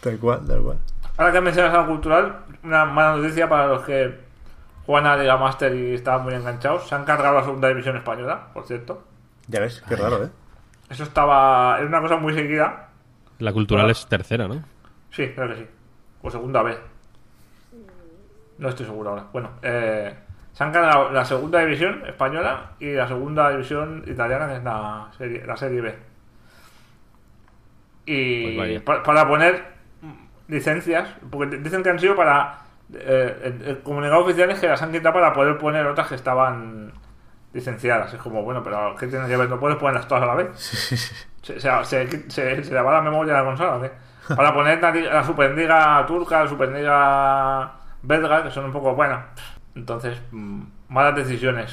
Tal 0.00 0.18
cual, 0.18 0.40
tal 0.46 0.60
cual. 0.62 0.78
Ahora 1.16 1.32
que 1.32 1.40
mencionas 1.40 1.72
algo 1.72 1.86
cultural, 1.92 2.40
una 2.62 2.84
mala 2.84 3.16
noticia 3.16 3.48
para 3.48 3.68
los 3.68 3.82
que 3.84 4.25
juegan 4.86 5.06
a 5.06 5.16
Liga 5.16 5.36
Master 5.36 5.74
y 5.74 5.94
estaban 5.94 6.22
muy 6.22 6.34
enganchados. 6.34 6.88
Se 6.88 6.94
han 6.94 7.04
cargado 7.04 7.34
la 7.34 7.44
segunda 7.44 7.68
división 7.68 7.96
española, 7.96 8.48
por 8.54 8.64
cierto. 8.64 9.02
Ya 9.48 9.60
ves, 9.60 9.82
qué 9.88 9.96
raro, 9.96 10.24
¿eh? 10.24 10.30
Eso 10.88 11.02
estaba. 11.02 11.76
Era 11.78 11.86
una 11.86 12.00
cosa 12.00 12.16
muy 12.16 12.32
seguida. 12.32 12.88
La 13.38 13.52
cultural 13.52 13.90
es 13.90 14.06
tercera, 14.06 14.48
¿no? 14.48 14.62
Sí, 15.10 15.30
creo 15.34 15.48
que 15.48 15.56
sí. 15.56 15.66
O 16.22 16.30
segunda 16.30 16.62
vez. 16.62 16.78
No 18.58 18.68
estoy 18.68 18.86
seguro 18.86 19.10
ahora. 19.10 19.24
Bueno, 19.32 19.50
eh, 19.62 20.14
se 20.52 20.64
han 20.64 20.72
cargado 20.72 21.10
la 21.10 21.24
segunda 21.24 21.60
división 21.60 22.02
española 22.06 22.70
y 22.80 22.92
la 22.92 23.06
segunda 23.06 23.50
división 23.50 24.04
italiana, 24.06 24.48
que 24.48 24.56
es 24.56 24.64
la 24.64 25.10
serie, 25.18 25.46
la 25.46 25.56
serie 25.56 25.80
B. 25.82 25.94
Y 28.06 28.78
Pues 28.80 29.00
para 29.00 29.28
poner 29.28 29.64
licencias, 30.48 31.08
porque 31.30 31.58
dicen 31.58 31.82
que 31.82 31.90
han 31.90 31.98
sido 31.98 32.16
para. 32.16 32.60
Eh, 32.94 33.40
el, 33.44 33.62
el 33.68 33.82
comunicado 33.82 34.22
oficial 34.24 34.50
es 34.50 34.60
que 34.60 34.68
las 34.68 34.82
han 34.82 34.92
quitado 34.92 35.14
para 35.14 35.32
poder 35.32 35.58
poner 35.58 35.86
otras 35.86 36.08
que 36.08 36.14
estaban 36.16 36.92
licenciadas. 37.52 38.12
Es 38.14 38.20
como, 38.20 38.42
bueno, 38.42 38.62
pero 38.62 38.94
¿qué 38.96 39.06
tienes 39.08 39.28
que 39.28 39.36
ver? 39.36 39.48
¿No 39.48 39.58
puedes 39.60 39.78
ponerlas 39.78 40.08
todas 40.08 40.24
a 40.24 40.26
la 40.26 40.34
vez? 40.34 40.48
¿Se, 41.42 41.60
se, 41.60 41.84
se, 41.84 42.30
se- 42.30 42.64
se 42.64 42.74
le 42.74 42.80
va 42.82 42.92
la 42.92 43.02
memoria 43.02 43.34
de 43.34 43.38
la 43.40 43.44
consola 43.44 43.80
qué? 43.80 43.92
Para 44.34 44.52
poner 44.52 44.80
la, 44.82 44.90
la 44.92 45.24
Superliga 45.24 46.04
turca, 46.06 46.42
la 46.44 46.48
Superliga 46.48 47.72
belga, 48.02 48.42
que 48.42 48.50
son 48.50 48.64
un 48.66 48.72
poco 48.72 48.94
buenas. 48.94 49.24
Entonces, 49.74 50.20
mm, 50.32 50.62
malas 50.88 51.14
decisiones 51.16 51.72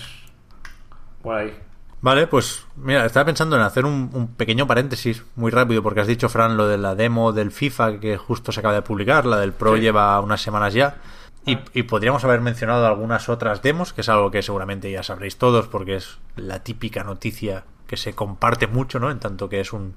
por 1.21 1.35
ahí. 1.37 1.53
Vale, 2.03 2.27
pues 2.27 2.65
mira, 2.75 3.05
estaba 3.05 3.25
pensando 3.25 3.55
en 3.55 3.61
hacer 3.61 3.85
un, 3.85 4.09
un 4.13 4.27
pequeño 4.35 4.67
paréntesis 4.67 5.23
muy 5.35 5.51
rápido, 5.51 5.81
porque 5.81 6.01
has 6.01 6.07
dicho, 6.07 6.27
Fran, 6.27 6.57
lo 6.57 6.67
de 6.67 6.77
la 6.77 6.95
demo 6.95 7.31
del 7.31 7.49
FIFA 7.51 7.99
que 8.01 8.17
justo 8.17 8.51
se 8.51 8.59
acaba 8.59 8.75
de 8.75 8.81
publicar, 8.81 9.25
la 9.25 9.37
del 9.39 9.53
Pro 9.53 9.75
Sí. 9.75 9.81
lleva 9.81 10.19
unas 10.19 10.41
semanas 10.41 10.73
ya, 10.73 10.97
y, 11.45 11.57
y 11.73 11.83
podríamos 11.83 12.23
haber 12.25 12.41
mencionado 12.41 12.85
algunas 12.85 13.29
otras 13.29 13.61
demos, 13.61 13.93
que 13.93 14.01
es 14.01 14.09
algo 14.09 14.31
que 14.31 14.41
seguramente 14.43 14.91
ya 14.91 15.01
sabréis 15.01 15.37
todos, 15.37 15.67
porque 15.67 15.95
es 15.95 16.19
la 16.35 16.59
típica 16.59 17.05
noticia 17.05 17.63
que 17.87 17.95
se 17.95 18.13
comparte 18.13 18.67
mucho, 18.67 18.99
¿no? 18.99 19.09
En 19.09 19.19
tanto 19.19 19.47
que 19.47 19.61
es 19.61 19.71
un, 19.71 19.95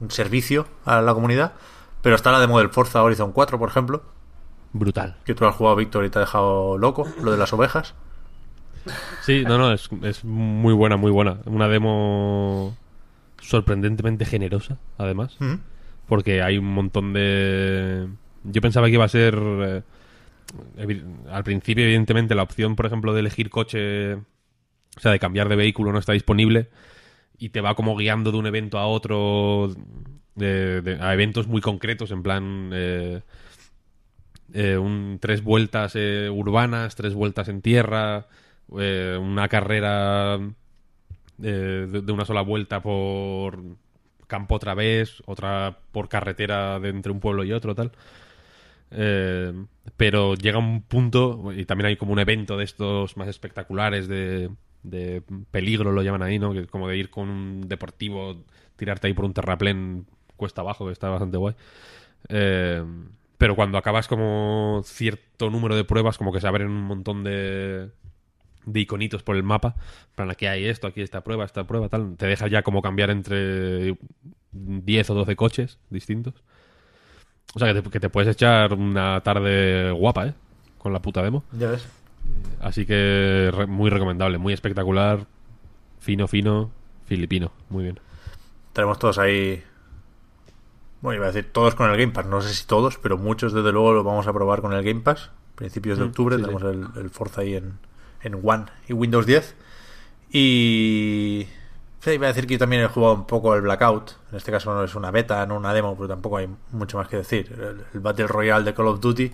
un 0.00 0.10
servicio 0.10 0.66
a 0.84 1.00
la 1.00 1.14
comunidad. 1.14 1.54
Pero 2.02 2.14
está 2.14 2.30
la 2.30 2.40
demo 2.40 2.58
del 2.58 2.68
Forza 2.68 3.02
Horizon 3.02 3.32
4, 3.32 3.58
por 3.58 3.70
ejemplo, 3.70 4.02
Brutal. 4.72 5.16
que 5.24 5.34
tú 5.34 5.46
has 5.46 5.54
jugado, 5.56 5.76
Víctor, 5.76 6.04
y 6.04 6.10
te 6.10 6.18
ha 6.18 6.20
dejado 6.20 6.76
loco, 6.78 7.06
lo 7.22 7.30
de 7.32 7.38
las 7.38 7.52
ovejas. 7.54 7.94
Sí, 9.22 9.42
no, 9.46 9.58
no, 9.58 9.72
es, 9.72 9.88
es 10.02 10.24
muy 10.24 10.72
buena, 10.74 10.96
muy 10.96 11.10
buena. 11.10 11.38
Una 11.46 11.68
demo 11.68 12.76
sorprendentemente 13.40 14.24
generosa, 14.24 14.78
además. 14.98 15.36
Ujú. 15.40 15.58
Porque 16.06 16.42
hay 16.42 16.58
un 16.58 16.66
montón 16.66 17.12
de... 17.12 18.06
Yo 18.44 18.60
pensaba 18.60 18.86
que 18.86 18.92
iba 18.94 19.04
a 19.04 19.08
ser... 19.08 19.36
eh, 19.38 19.82
al 21.30 21.44
principio, 21.44 21.84
evidentemente, 21.84 22.34
la 22.34 22.42
opción, 22.44 22.76
por 22.76 22.86
ejemplo, 22.86 23.12
de 23.12 23.20
elegir 23.20 23.50
coche, 23.50 24.14
o 24.14 25.00
sea, 25.00 25.10
de 25.12 25.18
cambiar 25.18 25.48
de 25.48 25.56
vehículo 25.56 25.92
no 25.92 25.98
está 25.98 26.12
disponible 26.12 26.68
y 27.38 27.48
te 27.50 27.60
va 27.60 27.74
como 27.74 27.96
guiando 27.96 28.30
de 28.32 28.38
un 28.38 28.46
evento 28.46 28.78
a 28.78 28.86
otro, 28.86 29.74
de- 30.36 30.80
de- 30.82 31.02
a 31.02 31.12
eventos 31.12 31.46
muy 31.48 31.60
concretos, 31.60 32.10
en 32.12 32.22
plan... 32.22 32.70
eh, 32.72 33.20
eh, 34.54 34.76
un, 34.78 35.18
tres 35.20 35.42
vueltas 35.42 35.94
eh, 35.96 36.30
urbanas, 36.32 36.94
tres 36.94 37.14
vueltas 37.14 37.48
en 37.48 37.60
tierra, 37.62 38.26
eh, 38.78 39.16
una 39.20 39.48
carrera 39.48 40.38
eh, 41.42 41.86
de, 41.88 42.12
una 42.12 42.24
sola 42.24 42.40
vuelta 42.40 42.82
por 42.82 43.62
campo 44.26 44.56
otra 44.56 44.74
vez, 44.74 45.22
otra 45.26 45.78
por 45.92 46.08
carretera 46.08 46.76
entre 46.82 47.12
un 47.12 47.20
pueblo 47.20 47.44
y 47.44 47.52
otro, 47.52 47.74
tal. 47.74 47.92
Eh, 48.90 49.52
pero 49.96 50.34
llega 50.34 50.58
un 50.58 50.82
punto, 50.82 51.52
y 51.56 51.64
también 51.64 51.86
hay 51.86 51.96
como 51.96 52.12
un 52.12 52.18
evento 52.18 52.56
de 52.56 52.64
estos 52.64 53.16
más 53.16 53.28
espectaculares 53.28 54.08
de, 54.08 54.50
peligro, 55.50 55.92
lo 55.92 56.02
llaman 56.02 56.22
ahí, 56.22 56.38
¿no? 56.38 56.52
Que 56.52 56.66
como 56.66 56.88
de 56.88 56.96
ir 56.96 57.10
con 57.10 57.28
un 57.28 57.68
deportivo, 57.68 58.44
tirarte 58.76 59.08
ahí 59.08 59.14
por 59.14 59.24
un 59.24 59.34
terraplén 59.34 60.06
cuesta 60.36 60.60
abajo, 60.62 60.86
que 60.86 60.92
está 60.92 61.08
bastante 61.08 61.36
guay. 61.36 61.54
Pero 63.38 63.54
cuando 63.54 63.78
acabas 63.78 64.08
como 64.08 64.82
cierto 64.84 65.50
número 65.50 65.76
de 65.76 65.84
pruebas, 65.84 66.18
como 66.18 66.32
que 66.32 66.40
se 66.40 66.48
abren 66.48 66.68
un 66.68 66.82
montón 66.82 67.24
de, 67.24 67.90
de 68.66 68.80
iconitos 68.80 69.22
por 69.22 69.36
el 69.36 69.42
mapa. 69.42 69.74
Para 70.14 70.32
aquí 70.32 70.44
hay 70.46 70.66
esto, 70.66 70.86
aquí 70.86 71.00
esta 71.00 71.22
prueba, 71.24 71.44
esta 71.44 71.64
prueba, 71.66 71.88
tal. 71.88 72.16
Te 72.16 72.26
deja 72.26 72.46
ya 72.48 72.62
como 72.62 72.82
cambiar 72.82 73.08
entre 73.10 73.96
10 74.52 75.10
o 75.10 75.14
12 75.14 75.36
coches 75.36 75.78
distintos. 75.88 76.34
O 77.54 77.58
sea, 77.58 77.72
que 77.72 77.80
te, 77.80 77.90
que 77.90 78.00
te 78.00 78.10
puedes 78.10 78.28
echar 78.30 78.74
una 78.74 79.20
tarde 79.22 79.90
guapa, 79.92 80.26
¿eh? 80.26 80.34
Con 80.78 80.92
la 80.92 81.00
puta 81.00 81.22
demo. 81.22 81.42
Ya 81.52 81.70
ves. 81.70 81.86
Así 82.60 82.84
que 82.84 83.50
re- 83.54 83.66
muy 83.66 83.88
recomendable, 83.88 84.36
muy 84.38 84.52
espectacular. 84.52 85.26
Fino, 86.00 86.28
fino, 86.28 86.70
filipino. 87.06 87.52
Muy 87.70 87.84
bien. 87.84 87.98
Tenemos 88.72 88.98
todos 88.98 89.18
ahí. 89.18 89.62
Bueno, 91.00 91.16
iba 91.16 91.26
a 91.26 91.32
decir 91.32 91.50
todos 91.52 91.74
con 91.74 91.90
el 91.90 91.96
Game 91.96 92.12
Pass. 92.12 92.26
No 92.26 92.40
sé 92.42 92.52
si 92.52 92.66
todos, 92.66 92.98
pero 92.98 93.16
muchos 93.16 93.52
desde 93.52 93.72
luego 93.72 93.92
lo 93.92 94.04
vamos 94.04 94.26
a 94.26 94.32
probar 94.32 94.60
con 94.60 94.72
el 94.72 94.82
Game 94.84 95.00
Pass. 95.00 95.30
Principios 95.54 95.98
de 95.98 96.04
Mm, 96.04 96.08
octubre 96.08 96.36
sí, 96.36 96.42
tenemos 96.42 96.62
El, 96.62 96.86
el 97.02 97.10
Forza 97.10 97.40
ahí 97.42 97.54
en, 97.54 97.78
en 98.26 98.40
One 98.42 98.66
y 98.88 98.92
Windows 98.92 99.24
10. 99.26 99.54
Y. 100.30 101.46
sí, 102.00 102.10
iba 102.10 102.26
a 102.26 102.28
decir 102.28 102.46
que 102.46 102.54
yo 102.54 102.58
también 102.58 102.82
he 102.82 102.88
jugado 102.88 103.14
un 103.14 103.26
poco 103.26 103.54
el 103.54 103.62
Blackout. 103.62 104.12
En 104.30 104.36
este 104.36 104.50
caso 104.50 104.74
no 104.74 104.84
es 104.84 104.94
una 104.94 105.10
beta, 105.10 105.46
no 105.46 105.56
una 105.56 105.72
demo, 105.72 105.96
pero 105.96 106.08
tampoco 106.08 106.38
hay 106.38 106.48
mucho 106.72 106.98
más 106.98 107.08
que 107.08 107.16
decir. 107.16 107.56
El, 107.92 108.00
Battle 108.00 108.26
Royale 108.26 108.64
de 108.64 108.74
Call 108.74 108.88
of 108.88 109.00
Duty. 109.00 109.32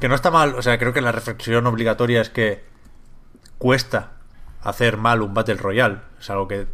Que 0.00 0.08
no 0.08 0.14
está 0.16 0.30
mal, 0.30 0.54
o 0.56 0.62
sea, 0.62 0.78
creo 0.78 0.92
que 0.92 1.00
la 1.00 1.12
reflexión 1.12 1.66
obligatoria 1.66 2.20
es 2.20 2.28
que 2.28 2.64
cuesta 3.58 4.12
hacer 4.62 4.96
mal 4.96 5.22
un 5.22 5.32
Battle 5.32 5.54
Royale. 5.54 5.98
Es 6.20 6.28
algo 6.30 6.48
que 6.48 6.66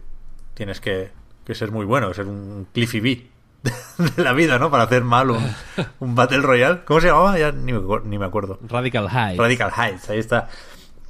tienes 0.54 0.80
que, 0.80 1.10
que 1.44 1.54
ser 1.54 1.70
muy 1.70 1.84
bueno, 1.84 2.12
ser 2.14 2.26
un 2.26 2.66
Cliffy 2.72 3.00
B 3.00 3.29
de 4.16 4.24
la 4.24 4.32
vida, 4.32 4.58
¿no? 4.58 4.70
Para 4.70 4.84
hacer 4.84 5.04
mal 5.04 5.30
un, 5.30 5.54
un 6.00 6.14
Battle 6.14 6.40
Royale. 6.40 6.84
¿Cómo 6.84 7.00
se 7.00 7.08
llamaba? 7.08 7.38
Ya 7.38 7.52
ni 7.52 7.72
me, 7.72 7.80
ni 8.04 8.18
me 8.18 8.26
acuerdo. 8.26 8.58
Radical 8.66 9.08
High. 9.08 9.36
Radical 9.36 9.72
Heights, 9.76 10.10
ahí 10.10 10.18
está. 10.18 10.48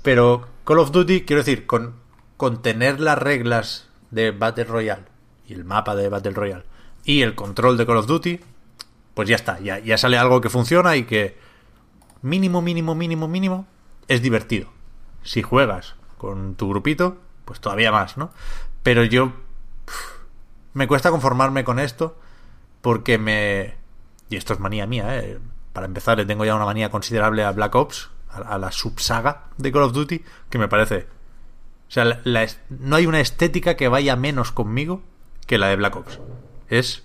Pero 0.02 0.48
Call 0.64 0.78
of 0.78 0.90
Duty, 0.90 1.22
quiero 1.22 1.42
decir, 1.42 1.66
con, 1.66 1.94
con 2.36 2.62
tener 2.62 3.00
las 3.00 3.18
reglas 3.18 3.88
de 4.10 4.30
Battle 4.30 4.64
Royale 4.64 5.04
y 5.46 5.52
el 5.52 5.64
mapa 5.64 5.94
de 5.94 6.08
Battle 6.08 6.32
Royale 6.32 6.64
y 7.04 7.22
el 7.22 7.34
control 7.34 7.76
de 7.76 7.86
Call 7.86 7.98
of 7.98 8.06
Duty, 8.06 8.40
pues 9.14 9.28
ya 9.28 9.36
está, 9.36 9.58
ya, 9.60 9.78
ya 9.78 9.98
sale 9.98 10.18
algo 10.18 10.40
que 10.40 10.48
funciona 10.48 10.96
y 10.96 11.04
que 11.04 11.38
mínimo, 12.22 12.62
mínimo, 12.62 12.94
mínimo, 12.94 13.28
mínimo 13.28 13.66
es 14.08 14.22
divertido. 14.22 14.68
Si 15.22 15.42
juegas 15.42 15.94
con 16.18 16.54
tu 16.54 16.68
grupito, 16.68 17.18
pues 17.44 17.60
todavía 17.60 17.92
más, 17.92 18.16
¿no? 18.16 18.30
Pero 18.82 19.04
yo 19.04 19.32
me 20.72 20.86
cuesta 20.86 21.10
conformarme 21.10 21.64
con 21.64 21.78
esto 21.78 22.16
porque 22.80 23.18
me... 23.18 23.74
Y 24.28 24.36
esto 24.36 24.52
es 24.52 24.60
manía 24.60 24.86
mía, 24.86 25.18
¿eh? 25.18 25.38
Para 25.72 25.86
empezar, 25.86 26.18
le 26.18 26.26
tengo 26.26 26.44
ya 26.44 26.54
una 26.54 26.64
manía 26.64 26.90
considerable 26.90 27.44
a 27.44 27.52
Black 27.52 27.74
Ops, 27.74 28.10
a, 28.28 28.58
la 28.58 28.72
subsaga 28.72 29.44
de 29.56 29.72
Call 29.72 29.82
of 29.82 29.92
Duty, 29.92 30.24
que 30.48 30.58
me 30.58 30.68
parece... 30.68 31.06
O 31.88 31.92
sea, 31.92 32.04
la- 32.04 32.46
no 32.68 32.96
hay 32.96 33.06
una 33.06 33.20
estética 33.20 33.76
que 33.76 33.88
vaya 33.88 34.14
menos 34.16 34.52
conmigo 34.52 35.02
que 35.46 35.58
la 35.58 35.68
de 35.68 35.76
Black 35.76 35.96
Ops. 35.96 36.20
Es 36.68 37.04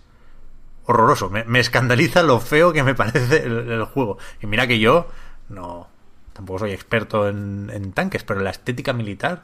horroroso. 0.86 1.30
Me, 1.30 1.60
escandaliza 1.60 2.22
lo 2.22 2.40
feo 2.40 2.72
que 2.74 2.84
me 2.84 2.94
parece 2.96 3.44
el, 3.46 3.72
el 3.72 3.84
juego. 3.86 4.18
Y 4.42 4.48
mira 4.48 4.68
que 4.68 4.80
yo 4.80 5.10
no... 5.50 5.88
Tampoco 6.34 6.60
soy 6.60 6.72
experto 6.72 7.30
en, 7.30 7.72
en 7.74 7.94
tanques, 7.94 8.24
pero 8.26 8.42
la 8.42 8.50
estética 8.50 8.92
militar, 8.92 9.44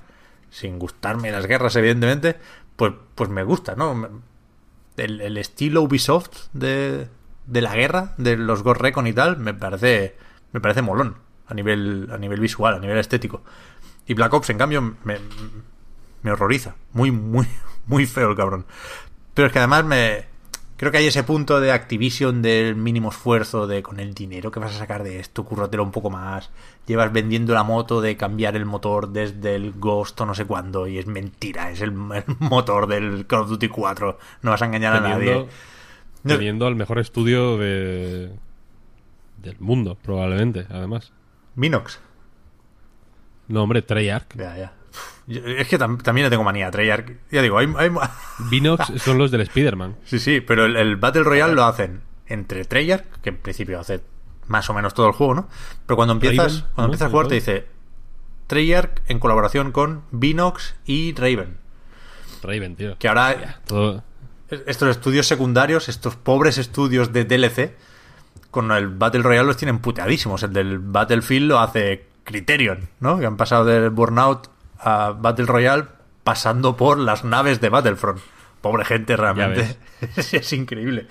sin 0.49 0.77
gustarme 0.77 1.31
las 1.31 1.45
guerras, 1.47 1.75
evidentemente, 1.77 2.37
pues, 2.75 2.93
pues 3.15 3.29
me 3.29 3.43
gusta, 3.43 3.75
¿no? 3.75 4.21
El, 4.97 5.21
el 5.21 5.37
estilo 5.37 5.81
Ubisoft 5.81 6.47
de, 6.53 7.07
de 7.47 7.61
la 7.61 7.75
guerra, 7.75 8.13
de 8.17 8.37
los 8.37 8.63
Ghost 8.63 8.81
Recon 8.81 9.07
y 9.07 9.13
tal, 9.13 9.37
me 9.37 9.53
parece, 9.53 10.15
me 10.51 10.59
parece 10.59 10.81
molón 10.81 11.17
a 11.47 11.53
nivel, 11.53 12.09
a 12.11 12.17
nivel 12.17 12.39
visual, 12.39 12.75
a 12.75 12.79
nivel 12.79 12.97
estético. 12.97 13.41
Y 14.05 14.13
Black 14.13 14.33
Ops, 14.33 14.49
en 14.49 14.57
cambio, 14.57 14.81
me, 15.03 15.19
me 16.21 16.31
horroriza. 16.31 16.75
Muy, 16.93 17.11
muy, 17.11 17.47
muy 17.87 18.05
feo 18.05 18.31
el 18.31 18.37
cabrón. 18.37 18.65
Pero 19.33 19.47
es 19.47 19.53
que 19.53 19.59
además 19.59 19.85
me. 19.85 20.30
Creo 20.81 20.91
que 20.91 20.97
hay 20.97 21.05
ese 21.05 21.23
punto 21.23 21.61
de 21.61 21.71
Activision 21.71 22.41
del 22.41 22.75
mínimo 22.75 23.09
esfuerzo, 23.09 23.67
de 23.67 23.83
con 23.83 23.99
el 23.99 24.15
dinero 24.15 24.49
que 24.49 24.59
vas 24.59 24.73
a 24.73 24.79
sacar 24.79 25.03
de 25.03 25.19
esto, 25.19 25.45
currotelo 25.45 25.83
un 25.83 25.91
poco 25.91 26.09
más. 26.09 26.49
Llevas 26.87 27.13
vendiendo 27.13 27.53
la 27.53 27.63
moto 27.63 28.01
de 28.01 28.17
cambiar 28.17 28.55
el 28.55 28.65
motor 28.65 29.09
desde 29.09 29.53
el 29.53 29.73
Ghost 29.73 30.19
o 30.19 30.25
no 30.25 30.33
sé 30.33 30.45
cuándo, 30.45 30.87
y 30.87 30.97
es 30.97 31.05
mentira, 31.05 31.69
es 31.69 31.81
el, 31.81 31.89
el 32.15 32.23
motor 32.39 32.87
del 32.87 33.27
Call 33.27 33.41
of 33.41 33.49
Duty 33.49 33.67
4. 33.67 34.17
No 34.41 34.49
vas 34.49 34.63
a 34.63 34.65
engañar 34.65 34.95
a 34.95 35.01
nadie. 35.01 35.45
Teniendo 36.25 36.65
al 36.65 36.75
mejor 36.75 36.97
estudio 36.97 37.59
de 37.59 38.31
del 39.37 39.59
mundo, 39.59 39.99
probablemente, 40.01 40.65
además. 40.67 41.13
Minox. 41.53 41.99
No, 43.49 43.61
hombre, 43.61 43.83
Treyarch. 43.83 44.35
Ya, 44.35 44.57
ya. 44.57 44.73
Yo- 45.31 45.41
es 45.45 45.67
que 45.67 45.79
tam- 45.79 46.01
también 46.01 46.25
le 46.25 46.29
tengo 46.29 46.43
manía 46.43 46.67
a 46.67 46.71
Treyarch. 46.71 47.11
Ya 47.31 47.41
digo, 47.41 47.57
hay, 47.57 47.67
hay- 47.77 47.91
Vinox 48.49 48.91
son 49.01 49.17
los 49.17 49.31
del 49.31 49.41
Spider-Man. 49.41 49.95
Sí, 50.05 50.19
sí, 50.19 50.41
pero 50.41 50.65
el, 50.65 50.75
el 50.77 50.95
Battle 50.97 51.23
Royale 51.23 51.53
lo 51.53 51.63
hacen 51.65 52.01
entre 52.27 52.65
Treyarch, 52.65 53.05
que 53.21 53.29
en 53.29 53.37
principio 53.37 53.79
hace 53.79 54.01
más 54.47 54.69
o 54.69 54.73
menos 54.73 54.93
todo 54.93 55.07
el 55.07 55.13
juego, 55.13 55.33
¿no? 55.35 55.49
Pero 55.85 55.95
cuando 55.95 56.13
empiezas, 56.13 56.53
Raven, 56.61 56.65
cuando 56.75 56.85
empiezas 56.93 57.07
a 57.07 57.11
jugar 57.11 57.27
te 57.27 57.35
dice 57.35 57.65
Treyarch 58.47 59.01
en 59.07 59.19
colaboración 59.19 59.71
con 59.71 60.03
Vinox 60.11 60.75
y 60.85 61.13
Raven. 61.15 61.57
Raven, 62.43 62.75
tío. 62.75 62.97
Que 62.97 63.07
ahora 63.07 63.59
Todo... 63.67 64.03
estos 64.49 64.89
estudios 64.89 65.27
secundarios, 65.27 65.87
estos 65.89 66.15
pobres 66.15 66.57
estudios 66.57 67.13
de 67.13 67.23
DLC, 67.25 67.75
con 68.49 68.71
el 68.71 68.89
Battle 68.89 69.21
Royale 69.21 69.47
los 69.47 69.57
tienen 69.57 69.79
puteadísimos. 69.79 70.43
El 70.43 70.51
del 70.53 70.79
Battlefield 70.79 71.47
lo 71.47 71.59
hace 71.59 72.07
Criterion, 72.25 72.89
¿no? 72.99 73.19
Que 73.19 73.25
han 73.25 73.37
pasado 73.37 73.63
del 73.65 73.89
Burnout 73.91 74.49
a 74.81 75.11
Battle 75.11 75.45
Royale 75.45 75.85
pasando 76.23 76.75
por 76.77 76.97
las 76.99 77.23
naves 77.23 77.61
de 77.61 77.69
Battlefront. 77.69 78.19
Pobre 78.61 78.85
gente, 78.85 79.15
realmente. 79.17 79.75
es 80.15 80.53
increíble. 80.53 81.07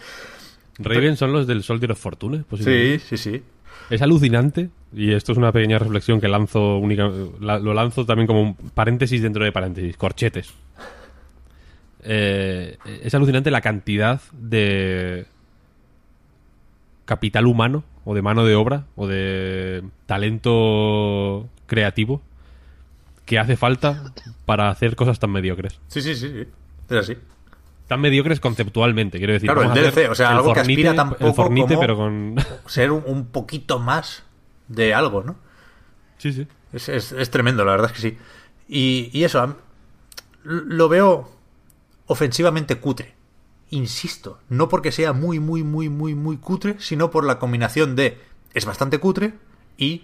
Raven 0.78 1.16
son 1.16 1.32
los 1.32 1.46
del 1.46 1.62
Soldier 1.62 1.92
of 1.92 1.98
Fortune, 2.00 2.38
Sí, 2.38 2.44
posiblemente. 2.48 3.04
sí, 3.06 3.16
sí. 3.16 3.42
Es 3.90 4.02
alucinante, 4.02 4.70
y 4.94 5.12
esto 5.12 5.32
es 5.32 5.38
una 5.38 5.50
pequeña 5.52 5.78
reflexión 5.78 6.20
que 6.20 6.28
lanzo 6.28 6.78
única, 6.78 7.10
la- 7.40 7.58
lo 7.58 7.74
lanzo 7.74 8.06
también 8.06 8.26
como 8.28 8.40
un 8.42 8.54
paréntesis 8.54 9.20
dentro 9.20 9.44
de 9.44 9.50
paréntesis, 9.52 9.96
corchetes. 9.96 10.54
Eh, 12.02 12.78
es 13.02 13.14
alucinante 13.14 13.50
la 13.50 13.60
cantidad 13.60 14.20
de 14.32 15.26
capital 17.04 17.46
humano, 17.46 17.82
o 18.04 18.14
de 18.14 18.22
mano 18.22 18.44
de 18.44 18.54
obra, 18.54 18.84
o 18.96 19.06
de 19.06 19.82
talento 20.06 21.48
creativo 21.66 22.22
que 23.30 23.38
hace 23.38 23.56
falta 23.56 24.12
para 24.44 24.68
hacer 24.70 24.96
cosas 24.96 25.18
tan 25.20 25.30
mediocres. 25.30 25.78
Sí, 25.86 26.02
sí, 26.02 26.14
sí, 26.16 26.28
sí. 26.28 26.48
Es 26.90 26.96
así. 26.96 27.16
Tan 27.86 28.00
mediocres 28.00 28.40
conceptualmente, 28.40 29.18
quiero 29.18 29.32
decir. 29.32 29.48
Claro, 29.50 29.62
el 29.62 29.72
DLC, 29.72 30.10
o 30.10 30.14
sea, 30.16 30.30
algo 30.30 30.52
que 30.52 30.60
aspira 30.60 30.94
tan 30.96 31.10
poco 31.10 31.26
El 31.28 31.34
Fornite, 31.34 31.68
como- 31.74 31.80
pero 31.80 31.96
con... 31.96 32.34
Ser 32.66 32.90
un, 32.90 33.02
un 33.06 33.26
poquito 33.26 33.78
más 33.78 34.24
de 34.68 34.94
algo, 34.94 35.22
¿no? 35.22 35.36
sí, 36.18 36.32
sí. 36.32 36.46
Es, 36.72 36.88
es- 36.88 37.12
es 37.12 37.30
tremendo, 37.30 37.64
la 37.64 37.70
verdad 37.72 37.90
es 37.90 37.92
que 37.92 38.00
sí. 38.10 38.18
Y, 38.68 39.10
y 39.12 39.22
eso, 39.24 39.56
lo 40.42 40.88
veo 40.88 41.30
ofensivamente 42.06 42.76
cutre. 42.78 43.14
Insisto, 43.70 44.40
no 44.48 44.68
porque 44.68 44.90
sea 44.90 45.12
muy, 45.12 45.38
muy, 45.38 45.62
muy, 45.62 45.88
muy, 45.88 46.14
muy 46.16 46.36
cutre, 46.36 46.76
sino 46.80 47.10
por 47.12 47.24
la 47.24 47.38
combinación 47.38 47.94
de 47.94 48.18
es 48.54 48.66
bastante 48.66 48.98
cutre 48.98 49.34
y 49.78 50.02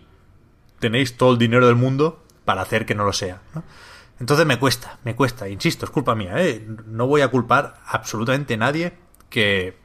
tenéis 0.79 1.17
todo 1.17 1.33
el 1.33 1.39
dinero 1.39 1.67
del 1.67 1.75
mundo 1.75 2.23
para 2.47 2.63
hacer 2.63 2.87
que 2.87 2.95
no 2.95 3.05
lo 3.05 3.13
sea. 3.13 3.43
Entonces 4.19 4.47
me 4.47 4.59
cuesta, 4.59 4.99
me 5.05 5.15
cuesta, 5.15 5.47
insisto, 5.51 5.85
es 5.85 5.91
culpa 5.91 6.15
mía, 6.15 6.33
¿eh? 6.39 6.67
No 6.87 7.07
voy 7.07 7.21
a 7.21 7.29
culpar 7.29 7.75
absolutamente 7.85 8.55
a 8.55 8.57
nadie 8.57 8.95
que, 9.29 9.77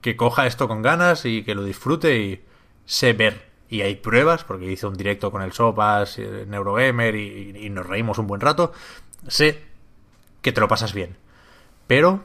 que 0.00 0.16
coja 0.16 0.46
esto 0.46 0.68
con 0.68 0.80
ganas 0.80 1.26
y 1.26 1.42
que 1.42 1.54
lo 1.54 1.62
disfrute 1.62 2.18
y 2.18 2.44
sé 2.86 3.12
ver. 3.12 3.50
Y 3.68 3.82
hay 3.82 3.96
pruebas, 3.96 4.44
porque 4.44 4.70
hice 4.70 4.86
un 4.86 4.94
directo 4.94 5.30
con 5.30 5.42
el 5.42 5.52
Sopas, 5.52 6.18
eh, 6.18 6.46
Neurogamer 6.48 7.14
y, 7.14 7.68
nos 7.70 7.86
reímos 7.86 8.18
un 8.18 8.26
buen 8.26 8.40
rato. 8.40 8.72
Sé 9.28 9.62
que 10.40 10.52
te 10.52 10.60
lo 10.60 10.68
pasas 10.68 10.94
bien. 10.94 11.16
Pero 11.86 12.24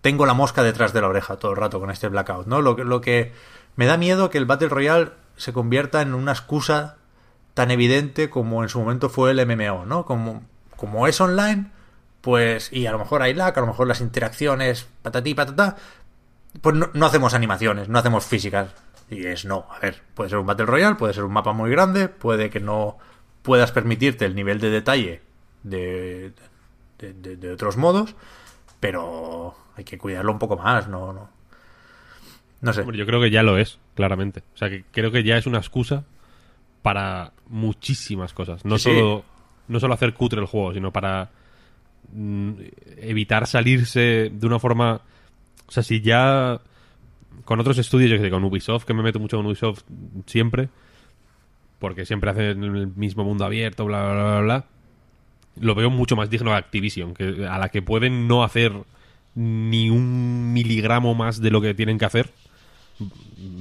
tengo 0.00 0.26
la 0.26 0.34
mosca 0.34 0.62
detrás 0.62 0.92
de 0.92 1.00
la 1.00 1.08
oreja 1.08 1.36
todo 1.36 1.50
el 1.50 1.56
rato 1.56 1.80
con 1.80 1.90
este 1.90 2.08
blackout, 2.08 2.46
¿no? 2.46 2.62
Lo 2.62 2.76
lo 2.76 3.00
que 3.00 3.32
me 3.74 3.86
da 3.86 3.96
miedo 3.96 4.30
que 4.30 4.38
el 4.38 4.46
Battle 4.46 4.68
Royale 4.68 5.10
se 5.36 5.52
convierta 5.52 6.00
en 6.00 6.14
una 6.14 6.32
excusa 6.32 6.98
tan 7.56 7.70
evidente 7.72 8.30
como 8.30 8.62
en 8.62 8.68
su 8.68 8.78
momento 8.78 9.08
fue 9.08 9.32
el 9.32 9.40
MMO, 9.46 9.86
¿no? 9.86 10.04
Como, 10.04 10.44
como 10.76 11.08
es 11.08 11.20
online, 11.20 11.72
pues, 12.20 12.72
y 12.72 12.86
a 12.86 12.92
lo 12.92 12.98
mejor 13.00 13.22
hay 13.22 13.34
lag, 13.34 13.56
a 13.56 13.62
lo 13.62 13.68
mejor 13.68 13.88
las 13.88 14.02
interacciones, 14.02 14.86
patatí, 15.02 15.34
patata, 15.34 15.76
pues 16.60 16.76
no, 16.76 16.90
no 16.92 17.06
hacemos 17.06 17.34
animaciones, 17.34 17.88
no 17.88 17.98
hacemos 17.98 18.26
físicas. 18.26 18.74
Y 19.10 19.24
es 19.26 19.44
no, 19.46 19.66
a 19.70 19.78
ver, 19.78 20.02
puede 20.14 20.30
ser 20.30 20.38
un 20.38 20.46
Battle 20.46 20.66
Royale, 20.66 20.96
puede 20.96 21.14
ser 21.14 21.24
un 21.24 21.32
mapa 21.32 21.52
muy 21.52 21.70
grande, 21.70 22.08
puede 22.08 22.50
que 22.50 22.60
no 22.60 22.98
puedas 23.42 23.72
permitirte 23.72 24.26
el 24.26 24.34
nivel 24.34 24.60
de 24.60 24.70
detalle 24.70 25.22
de, 25.62 26.32
de, 26.98 27.12
de- 27.14 27.36
de 27.36 27.52
otros 27.52 27.76
modos, 27.76 28.16
pero 28.80 29.56
hay 29.76 29.84
que 29.84 29.96
cuidarlo 29.98 30.32
un 30.32 30.38
poco 30.40 30.56
más, 30.56 30.88
no, 30.88 31.12
no. 31.12 31.30
No 32.60 32.72
sé. 32.72 32.84
Yo 32.94 33.06
creo 33.06 33.20
que 33.20 33.30
ya 33.30 33.42
lo 33.42 33.58
es, 33.58 33.78
claramente. 33.94 34.42
O 34.54 34.58
sea, 34.58 34.68
que 34.70 34.84
creo 34.90 35.10
que 35.12 35.22
ya 35.22 35.36
es 35.36 35.46
una 35.46 35.58
excusa 35.58 36.04
para 36.86 37.32
muchísimas 37.48 38.32
cosas. 38.32 38.64
No 38.64 38.78
Sí, 38.78 38.84
sí. 38.84 38.94
solo 38.94 39.24
no 39.66 39.80
solo 39.80 39.94
hacer 39.94 40.14
cutre 40.14 40.40
el 40.40 40.46
juego, 40.46 40.72
sino 40.72 40.92
para 40.92 41.32
mm, 42.12 42.52
evitar 42.98 43.48
salirse 43.48 44.30
de 44.32 44.46
una 44.46 44.60
forma... 44.60 45.00
O 45.66 45.72
sea, 45.72 45.82
si 45.82 46.00
ya 46.00 46.60
con 47.44 47.58
otros 47.58 47.78
estudios, 47.78 48.08
yo 48.08 48.16
que 48.18 48.22
sé, 48.22 48.30
con 48.30 48.44
Ubisoft, 48.44 48.84
que 48.84 48.94
me 48.94 49.02
meto 49.02 49.18
mucho 49.18 49.36
con 49.36 49.46
Ubisoft 49.46 49.82
siempre, 50.26 50.68
porque 51.80 52.06
siempre 52.06 52.30
hacen 52.30 52.62
el 52.62 52.86
mismo 52.94 53.24
mundo 53.24 53.44
abierto, 53.44 53.84
bla, 53.84 54.04
bla, 54.04 54.22
bla, 54.22 54.40
bla, 54.42 54.64
lo 55.58 55.74
veo 55.74 55.90
mucho 55.90 56.14
más 56.14 56.30
digno 56.30 56.52
de 56.52 56.58
Activision, 56.58 57.14
que 57.14 57.48
a 57.48 57.58
la 57.58 57.68
que 57.68 57.82
pueden 57.82 58.28
no 58.28 58.44
hacer 58.44 58.72
ni 59.34 59.90
un 59.90 60.52
miligramo 60.52 61.16
más 61.16 61.40
de 61.40 61.50
lo 61.50 61.60
que 61.60 61.74
tienen 61.74 61.98
que 61.98 62.04
hacer, 62.04 62.30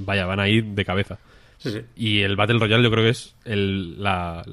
vaya, 0.06 0.28
van 0.28 0.42
a 0.42 0.48
ir 0.48 0.64
de 0.64 0.86
cabeza. 0.86 1.18
Y 1.96 2.22
el 2.22 2.36
Battle 2.36 2.60
Royale 2.60 2.84
yo 2.84 2.92
creo 2.92 3.04
que 3.04 3.10
es 3.10 3.36
el- 3.46 4.02
la, 4.02 4.44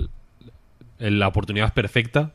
la 0.98 1.28
oportunidad 1.28 1.74
perfecta 1.74 2.32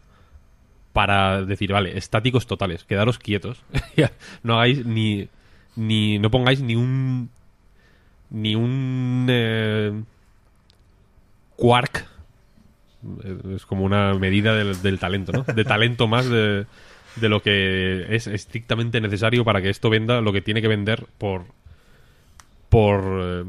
para 0.93 1.43
decir, 1.43 1.71
vale, 1.71 1.97
estáticos 1.97 2.47
totales, 2.47 2.83
quedaros 2.83 3.19
quietos. 3.19 3.63
no 4.43 4.55
hagáis 4.55 4.85
ni, 4.85 5.27
ni. 5.75 6.19
No 6.19 6.29
pongáis 6.31 6.61
ni 6.61 6.75
un. 6.75 7.29
Ni 8.29 8.55
un. 8.55 9.27
eh, 9.29 9.93
quark. 11.55 12.07
Eh, 13.23 13.37
Es 13.55 13.65
como 13.65 13.83
una 13.83 14.13
medida 14.15 14.53
del, 14.55 14.81
del 14.81 14.99
talento, 14.99 15.31
¿no? 15.31 15.43
De 15.43 15.63
talento 15.63 16.07
más 16.07 16.27
de, 16.29 16.65
de 17.15 17.29
lo 17.29 17.41
que 17.41 18.15
es 18.15 18.27
estrictamente 18.27 18.99
necesario 19.01 19.45
para 19.45 19.61
que 19.61 19.69
esto 19.69 19.89
venda 19.89 20.19
lo 20.21 20.33
que 20.33 20.41
tiene 20.41 20.61
que 20.61 20.67
vender 20.67 21.05
por. 21.17 21.45
Por. 22.69 23.45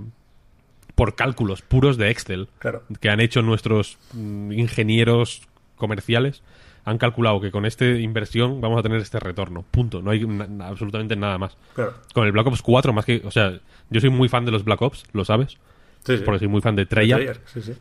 Por 0.98 1.14
cálculos 1.14 1.62
puros 1.62 1.96
de 1.96 2.10
Excel 2.10 2.48
Claro. 2.58 2.82
que 3.00 3.08
han 3.08 3.20
hecho 3.20 3.40
nuestros 3.40 3.98
mm, 4.12 4.50
ingenieros 4.52 5.42
comerciales 5.76 6.42
han 6.84 6.98
calculado 6.98 7.40
que 7.40 7.50
con 7.50 7.66
esta 7.66 7.84
inversión 7.86 8.60
vamos 8.60 8.78
a 8.78 8.82
tener 8.82 8.98
este 9.00 9.20
retorno. 9.20 9.62
Punto. 9.70 10.00
No 10.02 10.10
hay 10.10 10.26
na- 10.26 10.66
absolutamente 10.66 11.14
nada 11.16 11.36
más. 11.38 11.56
Claro. 11.74 11.94
Con 12.14 12.24
el 12.26 12.32
Black 12.32 12.46
Ops 12.46 12.62
4, 12.62 12.92
más 12.94 13.04
que. 13.04 13.20
O 13.26 13.30
sea, 13.30 13.58
yo 13.90 14.00
soy 14.00 14.08
muy 14.10 14.28
fan 14.30 14.44
de 14.46 14.50
los 14.52 14.64
Black 14.64 14.80
Ops, 14.82 15.04
lo 15.12 15.24
sabes. 15.24 15.58
Sí, 16.04 16.16
sí. 16.16 16.22
Porque 16.24 16.38
soy 16.40 16.48
muy 16.48 16.62
fan 16.62 16.76
de 16.76 16.86
Treyarch. 16.86 17.20
Treyarch, 17.24 17.46
sí, 17.48 17.60
sí. 17.62 17.72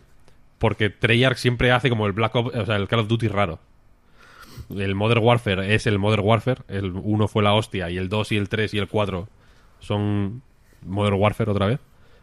Porque 0.60 0.90
Treyarch 0.90 1.38
siempre 1.38 1.72
hace 1.72 1.90
como 1.90 2.06
el 2.06 2.12
Black 2.12 2.36
Ops, 2.36 2.54
o 2.56 2.66
sea, 2.66 2.76
el 2.76 2.88
Call 2.90 3.00
of 3.00 3.08
Duty 3.08 3.30
raro. 3.30 3.60
El 4.70 4.94
Modern 4.96 5.24
Warfare 5.24 5.74
es 5.74 5.88
el 5.88 6.00
Modern 6.00 6.24
Warfare. 6.26 6.62
El 6.68 6.92
1 6.92 7.28
fue 7.30 7.44
la 7.44 7.54
hostia. 7.54 7.90
Y 7.90 7.98
el 7.98 8.10
2 8.10 8.32
y 8.34 8.38
el 8.38 8.50
3 8.50 8.74
y 8.74 8.78
el 8.80 8.88
4 8.90 9.28
son 9.80 10.42
Modern 10.86 11.16
Warfare 11.16 11.50
otra 11.52 11.68
vez. 11.68 11.80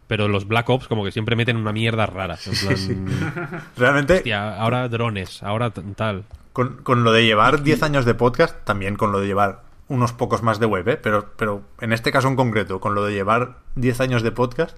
Pero 0.06 0.28
los 0.28 0.46
Black 0.46 0.68
Ops 0.68 0.88
como 0.88 1.04
que 1.04 1.12
siempre 1.12 1.36
meten 1.36 1.56
una 1.56 1.72
mierda 1.72 2.06
rara. 2.06 2.38
En 2.44 3.06
plan, 3.06 3.62
Realmente, 3.76 4.16
hostia, 4.16 4.56
ahora 4.60 4.88
drones, 4.88 5.42
ahora 5.42 5.70
tal. 5.70 6.24
con, 6.52 6.82
con 6.82 7.04
lo 7.04 7.12
de 7.12 7.24
llevar 7.24 7.62
10 7.62 7.82
años 7.82 8.04
de 8.04 8.14
podcast, 8.14 8.64
también 8.64 8.96
con 8.96 9.12
lo 9.12 9.20
de 9.20 9.26
llevar 9.26 9.62
unos 9.88 10.12
pocos 10.12 10.42
más 10.42 10.58
de 10.60 10.66
web, 10.66 10.88
¿eh? 10.88 10.96
pero, 10.96 11.32
pero 11.36 11.62
en 11.80 11.92
este 11.92 12.10
caso 12.10 12.28
en 12.28 12.36
concreto, 12.36 12.80
con 12.80 12.94
lo 12.94 13.04
de 13.04 13.12
llevar 13.12 13.58
10 13.76 14.00
años 14.00 14.22
de 14.22 14.32
podcast, 14.32 14.76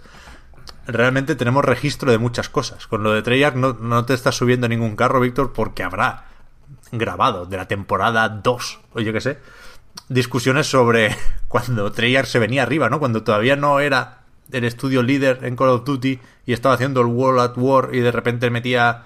realmente 0.87 1.37
tenemos 1.37 1.65
registro 1.65 2.11
de 2.11 2.19
muchas 2.19 2.49
cosas. 2.49 2.87
Con 2.87 3.03
lo 3.03 3.13
de 3.13 3.23
Treyarch 3.23 3.57
no, 3.57 3.75
no 3.75 4.05
te 4.05 4.15
estás 4.15 4.37
subiendo 4.37 4.69
ningún 4.69 4.97
carro, 4.97 5.21
Víctor, 5.21 5.53
porque 5.53 5.83
habrá 5.83 6.25
grabado 6.93 7.47
de 7.47 7.57
la 7.57 7.69
temporada 7.69 8.29
2, 8.29 8.81
o 8.95 9.01
yo 9.01 9.13
qué 9.13 9.21
sé, 9.21 9.39
discusiones 10.09 10.67
sobre 10.67 11.17
cuando 11.49 11.91
Treyarch 11.93 12.29
se 12.29 12.39
venía 12.39 12.63
arriba, 12.63 12.89
¿no? 12.89 12.99
Cuando 12.99 13.23
todavía 13.23 13.57
no 13.57 13.81
era 13.81 14.21
el 14.53 14.65
estudio 14.65 15.03
líder 15.03 15.41
en 15.43 15.57
Call 15.57 15.69
of 15.71 15.85
Duty 15.85 16.21
y 16.47 16.53
estaba 16.53 16.75
haciendo 16.75 17.01
el 17.01 17.07
World 17.09 17.41
at 17.41 17.53
War 17.57 17.91
y 17.93 18.01
de 18.01 18.13
repente 18.13 18.51
metía 18.51 19.05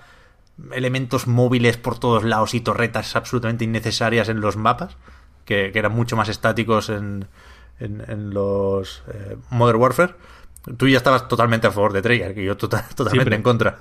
elementos 0.73 1.27
móviles 1.27 1.77
por 1.79 1.99
todos 1.99 2.23
lados 2.25 2.55
y 2.55 2.61
torretas 2.61 3.17
absolutamente 3.17 3.65
innecesarias 3.65 4.29
en 4.29 4.41
los 4.41 4.57
mapas, 4.57 4.97
que, 5.45 5.71
que 5.73 5.79
eran 5.79 5.93
mucho 5.93 6.17
más 6.17 6.29
estáticos 6.29 6.91
en, 6.91 7.27
en, 7.79 8.03
en 8.09 8.31
los 8.35 9.03
eh, 9.13 9.37
Modern 9.51 9.79
Warfare. 9.81 10.15
Tú 10.77 10.87
ya 10.89 10.99
estabas 10.99 11.27
totalmente 11.29 11.67
a 11.67 11.71
favor 11.71 11.93
de 11.95 12.03
Treyarch 12.03 12.37
y 12.37 12.45
yo 12.45 12.57
tota- 12.57 12.87
totalmente 12.95 13.11
Siempre. 13.31 13.37
en 13.37 13.43
contra. 13.43 13.79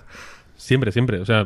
Siempre, 0.55 0.91
siempre. 0.93 1.19
O 1.19 1.25
sea, 1.25 1.45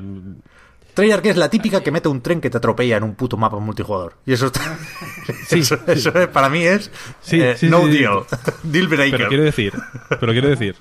Treyarch 0.94 1.26
es 1.26 1.38
la 1.38 1.49
típica 1.49 1.82
que 1.82 1.91
mete 1.91 2.07
un 2.07 2.22
tren 2.22 2.40
que 2.41 2.49
te 2.49 2.57
atropella 2.57 2.98
en 2.98 3.03
un 3.03 3.15
puto 3.15 3.36
mapa 3.38 3.57
multijugador. 3.60 4.15
Y 4.26 4.34
eso, 4.34 4.48
está- 4.48 4.78
eso, 5.52 5.78
eso 5.88 6.10
es- 6.20 6.28
para 6.28 6.49
mí 6.49 6.64
es 6.64 6.91
Sí, 7.22 7.41
eh, 7.41 7.56
sí, 7.57 7.68
no 7.70 7.88
deal. 7.88 8.24
Deal 8.64 8.88
breaker. 8.88 9.18
pero 9.18 9.30
quiero 9.30 9.44
decir, 9.44 9.74
pero 10.20 10.32
quiero 10.32 10.49
decir. 10.49 10.76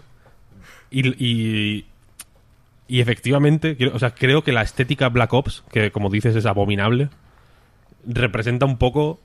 Y, 0.91 1.09
y, 1.25 1.87
y 2.89 3.01
efectivamente, 3.01 3.77
quiero- 3.77 3.95
o 3.95 3.99
sea, 3.99 4.15
creo 4.15 4.43
que 4.45 4.53
la 4.53 4.63
estética 4.63 5.09
Black 5.09 5.33
Ops, 5.33 5.65
que 5.73 5.91
como 5.91 6.11
dices 6.11 6.37
es 6.37 6.45
abominable, 6.47 7.09
representa 8.07 8.67
un 8.67 8.77
poco 8.79 9.21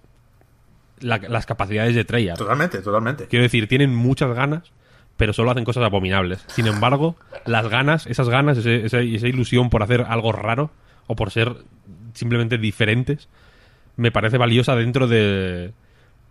la- 0.99 1.17
las 1.17 1.45
capacidades 1.45 1.95
de 1.95 2.05
Treyarch. 2.05 2.37
Totalmente, 2.39 2.79
totalmente. 2.81 3.27
Quiero 3.27 3.43
decir, 3.43 3.67
tienen 3.67 3.93
muchas 3.93 4.33
ganas, 4.33 4.71
pero 5.17 5.33
solo 5.33 5.51
hacen 5.51 5.65
cosas 5.65 5.83
abominables. 5.83 6.43
Sin 6.47 6.67
embargo, 6.67 7.15
las 7.45 7.67
ganas, 7.67 8.05
esas 8.07 8.29
ganas, 8.29 8.57
ese- 8.59 8.85
esa, 8.85 8.99
esa 9.01 9.27
ilusión 9.27 9.69
por 9.69 9.83
hacer 9.83 10.05
algo 10.07 10.31
raro 10.31 10.71
o 11.07 11.15
por 11.15 11.31
ser 11.31 11.55
simplemente 12.13 12.57
diferentes, 12.57 13.27
me 13.95 14.11
parece 14.11 14.37
valiosa 14.37 14.75
dentro 14.75 15.07
de 15.07 15.73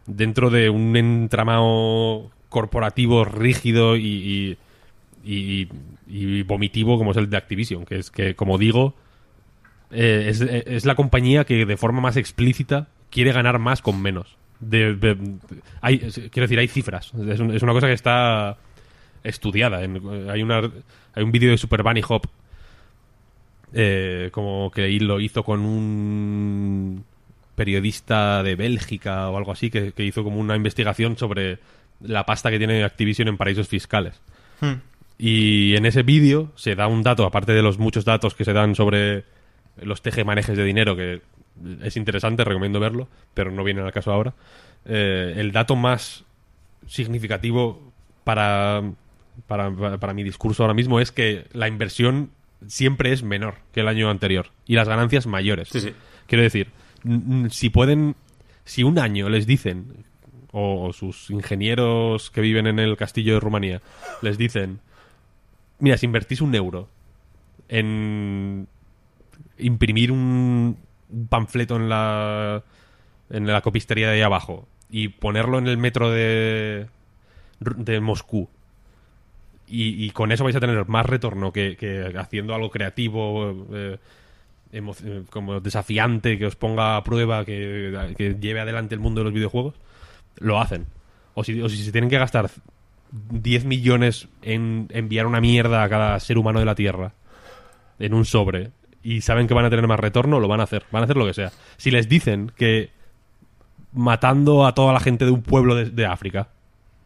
dentro 0.07 0.51
de 0.51 0.71
un 0.71 0.97
entramado 0.97 2.31
corporativo 2.49 3.25
rígido 3.25 3.97
y, 3.97 4.05
y, 4.05 4.59
y- 5.25 5.69
y 6.09 6.43
vomitivo 6.45 6.97
como 6.97 7.11
es 7.11 7.17
el 7.17 7.29
de 7.29 7.37
Activision, 7.37 7.85
que 7.85 7.97
es 7.99 8.13
que, 8.13 8.37
como 8.37 8.57
digo, 8.57 8.95
eh, 9.91 10.27
es, 10.29 10.41
es 10.41 10.85
la 10.85 10.95
compañía 10.95 11.45
que 11.45 11.67
de 11.67 11.77
forma 11.77 12.01
más 12.01 12.17
explícita 12.17 12.87
quiere 13.11 13.33
ganar 13.33 13.59
más 13.59 13.83
con 13.83 14.01
menos. 14.01 14.37
Hay, 15.81 15.99
quiero 15.99 16.43
decir, 16.47 16.59
hay 16.59 16.69
cifras. 16.69 17.13
Es 17.29 17.41
una 17.41 17.73
cosa 17.73 17.89
que 17.89 17.93
está 17.93 18.57
estudiada. 19.29 19.83
En- 19.85 20.31
hay, 20.31 20.43
una, 20.43 20.71
hay 21.15 21.23
un 21.23 21.33
vídeo 21.33 21.51
de 21.51 21.59
Super 21.59 21.83
Bunny 21.83 22.03
Hop 22.09 22.27
eh, 23.73 24.31
como 24.33 24.71
que 24.71 24.89
lo 25.01 25.21
hizo 25.21 25.43
con 25.43 25.61
un 25.61 27.05
periodista 27.55 28.43
de 28.43 28.55
Bélgica 28.55 29.29
o 29.31 29.37
algo 29.37 29.53
así 29.53 29.71
que, 29.71 29.93
que 29.93 30.05
hizo 30.05 30.23
como 30.23 30.39
una 30.39 30.57
investigación 30.57 31.17
sobre 31.17 31.59
la 32.01 32.25
pasta 32.25 32.51
que 32.51 32.59
tiene 32.59 32.85
Activision 32.85 33.29
en 33.29 33.37
paraísos 33.37 33.69
fiscales. 33.69 34.21
Hmm. 34.61 34.75
Y 35.19 35.75
en 35.77 35.87
ese 35.87 36.03
vídeo 36.03 36.53
se 36.57 36.75
da 36.75 36.87
un 36.87 37.03
dato, 37.03 37.25
aparte 37.25 37.53
de 37.53 37.63
los 37.63 37.79
muchos 37.79 38.05
datos 38.05 38.35
que 38.35 38.45
se 38.45 38.53
dan 38.53 38.75
sobre 38.75 39.25
los 39.81 40.03
tejemanejes 40.03 40.57
de 40.57 40.65
dinero, 40.65 40.95
que 40.95 41.23
es 41.83 41.97
interesante, 41.97 42.45
recomiendo 42.45 42.81
verlo, 42.81 43.09
pero 43.33 43.51
no 43.51 43.65
viene 43.65 43.81
al 43.81 43.93
caso 43.93 44.13
ahora. 44.13 44.35
Eh, 44.85 45.35
el 45.37 45.53
dato 45.53 45.75
más 45.75 46.25
significativo 46.87 47.93
para, 48.25 48.83
para, 49.47 49.99
para 49.99 50.15
mi 50.15 50.23
discurso 50.23 50.63
ahora 50.63 50.75
mismo 50.75 51.01
es 51.01 51.13
que 51.13 51.47
la 51.53 51.69
inversión 51.69 52.31
siempre 52.67 53.13
es 53.13 53.23
menor 53.23 53.57
que 53.73 53.81
el 53.81 53.89
año 53.89 54.11
anterior 54.11 54.49
y 54.67 54.75
las 54.75 54.89
ganancias 54.89 55.27
mayores. 55.27 55.69
Sí, 55.69 55.81
sí. 55.81 55.93
Quiero 56.27 56.43
decir, 56.43 56.71
si 57.51 57.71
pueden, 57.71 58.17
si 58.65 58.83
un 58.83 58.99
año 58.99 59.29
les 59.29 59.47
dicen, 59.47 60.05
o, 60.53 60.87
o 60.87 60.93
sus 60.93 61.31
ingenieros 61.31 62.31
que 62.31 62.41
viven 62.41 62.67
en 62.67 62.79
el 62.79 62.97
castillo 62.97 63.35
de 63.35 63.41
Rumanía, 63.41 63.83
les 64.23 64.39
dicen, 64.39 64.81
mira, 65.79 65.97
si 65.97 66.07
invertís 66.07 66.41
un 66.41 66.55
euro 66.55 66.89
en 67.69 68.69
imprimir 69.59 70.13
un, 70.13 70.77
un 71.11 71.29
panfleto 71.29 71.77
en 71.77 71.89
la, 71.89 72.63
en 73.31 73.47
la 73.47 73.61
copistería 73.61 74.09
de 74.09 74.15
ahí 74.15 74.23
abajo 74.23 74.67
y 74.91 75.09
ponerlo 75.09 75.59
en 75.59 75.67
el 75.67 75.79
metro 75.79 76.11
de, 76.11 76.87
de 77.61 78.01
Moscú, 78.01 78.49
y, 79.69 80.05
y 80.05 80.11
con 80.11 80.33
eso 80.33 80.45
vais 80.45 80.57
a 80.57 80.61
tener 80.61 80.87
más 80.89 81.07
retorno 81.07 81.53
que, 81.53 82.13
haciendo 82.19 82.55
algo 82.55 82.71
creativo, 82.71 83.67
eh, 83.73 83.99
eh, 84.73 85.23
como 85.31 85.61
desafiante, 85.61 86.39
que 86.39 86.47
os 86.47 86.57
ponga 86.57 86.97
a 86.97 87.05
prueba, 87.05 87.45
que, 87.45 88.37
lleve 88.41 88.61
adelante 88.61 88.95
el 88.95 89.01
mundo 89.01 89.21
de 89.21 89.25
los 89.25 89.33
videojuegos, 89.33 89.75
lo 90.37 90.61
hacen. 90.61 90.87
O 91.35 91.45
si, 91.45 91.61
o 91.61 91.69
si 91.69 91.83
se 91.83 91.93
tienen 91.93 92.11
que 92.11 92.19
gastar 92.19 92.51
10 93.31 93.65
millones 93.65 94.29
en 94.43 94.89
enviar 94.91 95.27
una 95.27 95.41
mierda 95.41 95.83
a 95.83 95.89
cada 95.89 96.19
ser 96.21 96.39
humano 96.39 96.61
de 96.61 96.67
la 96.67 96.75
Tierra 96.75 97.13
en 97.99 98.15
un 98.15 98.25
sobre 98.25 98.71
y 99.03 99.21
saben 99.21 99.47
que 99.47 99.55
van 99.55 99.65
a 99.65 99.71
tener 99.71 99.87
más 99.87 100.01
retorno, 100.01 100.41
lo 100.41 100.49
van 100.49 100.61
a 100.61 100.65
hacer. 100.65 100.85
Van 100.91 101.03
a 101.03 101.05
hacer 101.05 101.17
lo 101.17 101.27
que 101.27 101.35
sea. 101.35 101.53
Si 101.77 101.91
les 101.91 102.09
dicen 102.09 102.53
que 102.57 102.91
matando 103.93 104.67
a 104.67 104.75
toda 104.75 104.93
la 104.93 105.01
gente 105.01 105.25
de 105.25 105.31
un 105.31 105.43
pueblo 105.43 105.75
de 105.75 106.07
África 106.07 106.49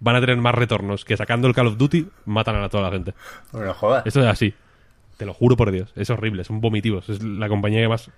van 0.01 0.17
a 0.17 0.21
tener 0.21 0.37
más 0.39 0.55
retornos 0.55 1.05
que 1.05 1.17
sacando 1.17 1.47
el 1.49 1.55
Call 1.55 1.69
of 1.69 1.77
Duty, 1.77 2.07
matan 2.27 2.57
a 2.57 2.69
toda 2.69 2.85
la 2.85 2.91
gente. 2.91 3.15
Bueno, 3.53 3.73
joder. 3.75 4.03
Esto 4.05 4.21
es 4.21 4.27
así. 4.27 4.55
Te 5.17 5.27
lo 5.27 5.35
juro 5.35 5.57
por 5.57 5.71
Dios. 5.71 5.93
Es 5.97 6.09
horrible, 6.11 6.45
son 6.45 6.61
vomitivos. 6.61 7.09
Es 7.09 7.23
la 7.23 7.49
compañía 7.49 7.81
que 7.83 7.89
más 7.89 8.11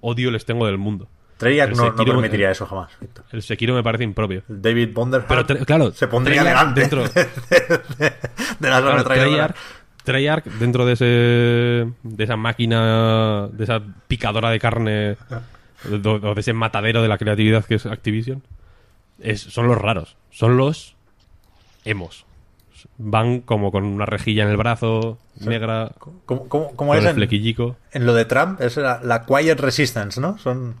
odio 0.00 0.30
les 0.30 0.44
tengo 0.44 0.66
del 0.66 0.78
mundo. 0.78 1.08
Treyarch 1.36 1.76
no, 1.76 1.90
no 1.92 2.04
permitiría 2.04 2.50
eso 2.50 2.64
jamás. 2.64 2.90
El 3.30 3.42
Sekiro 3.42 3.74
me 3.74 3.82
parece 3.82 4.04
impropio. 4.04 4.42
David 4.48 4.94
Bonderhart 4.94 5.46
Pero, 5.46 5.66
claro, 5.66 5.90
se 5.92 6.08
pondría 6.08 6.42
delante 6.42 6.80
dentro- 6.80 7.02
de, 7.08 7.26
de 8.58 8.70
la 8.70 8.80
zona 8.80 9.04
Claro. 9.04 9.04
Treyarch, 9.04 9.56
Treyarch, 10.02 10.44
dentro 10.46 10.86
de 10.86 10.92
ese 10.94 11.04
de 12.02 12.24
esa 12.24 12.36
máquina, 12.36 13.48
de 13.52 13.64
esa 13.64 13.82
picadora 14.08 14.48
de 14.48 14.58
carne 14.58 15.16
o 15.84 16.08
o 16.08 16.34
de 16.34 16.40
ese 16.40 16.54
matadero 16.54 17.02
de 17.02 17.08
la 17.08 17.18
creatividad 17.18 17.66
que 17.66 17.74
es 17.74 17.84
Activision, 17.84 18.42
es, 19.20 19.42
son 19.42 19.66
los 19.66 19.76
raros, 19.76 20.16
son 20.30 20.56
los 20.56 20.95
emos. 21.86 22.26
Van 22.98 23.40
como 23.40 23.72
con 23.72 23.84
una 23.84 24.04
rejilla 24.06 24.42
en 24.44 24.50
el 24.50 24.56
brazo, 24.58 25.18
negra, 25.40 25.92
¿Cómo, 25.98 26.46
cómo- 26.48 26.48
cómo 26.76 26.90
con 26.90 26.96
es 26.98 27.04
el 27.04 27.10
en, 27.10 27.16
flequillico. 27.16 27.76
en 27.92 28.04
lo 28.06 28.14
de 28.14 28.26
Trump? 28.26 28.60
Es 28.60 28.76
la, 28.76 29.00
la 29.02 29.24
Quiet 29.24 29.58
Resistance, 29.58 30.20
¿no? 30.20 30.38
Son, 30.38 30.74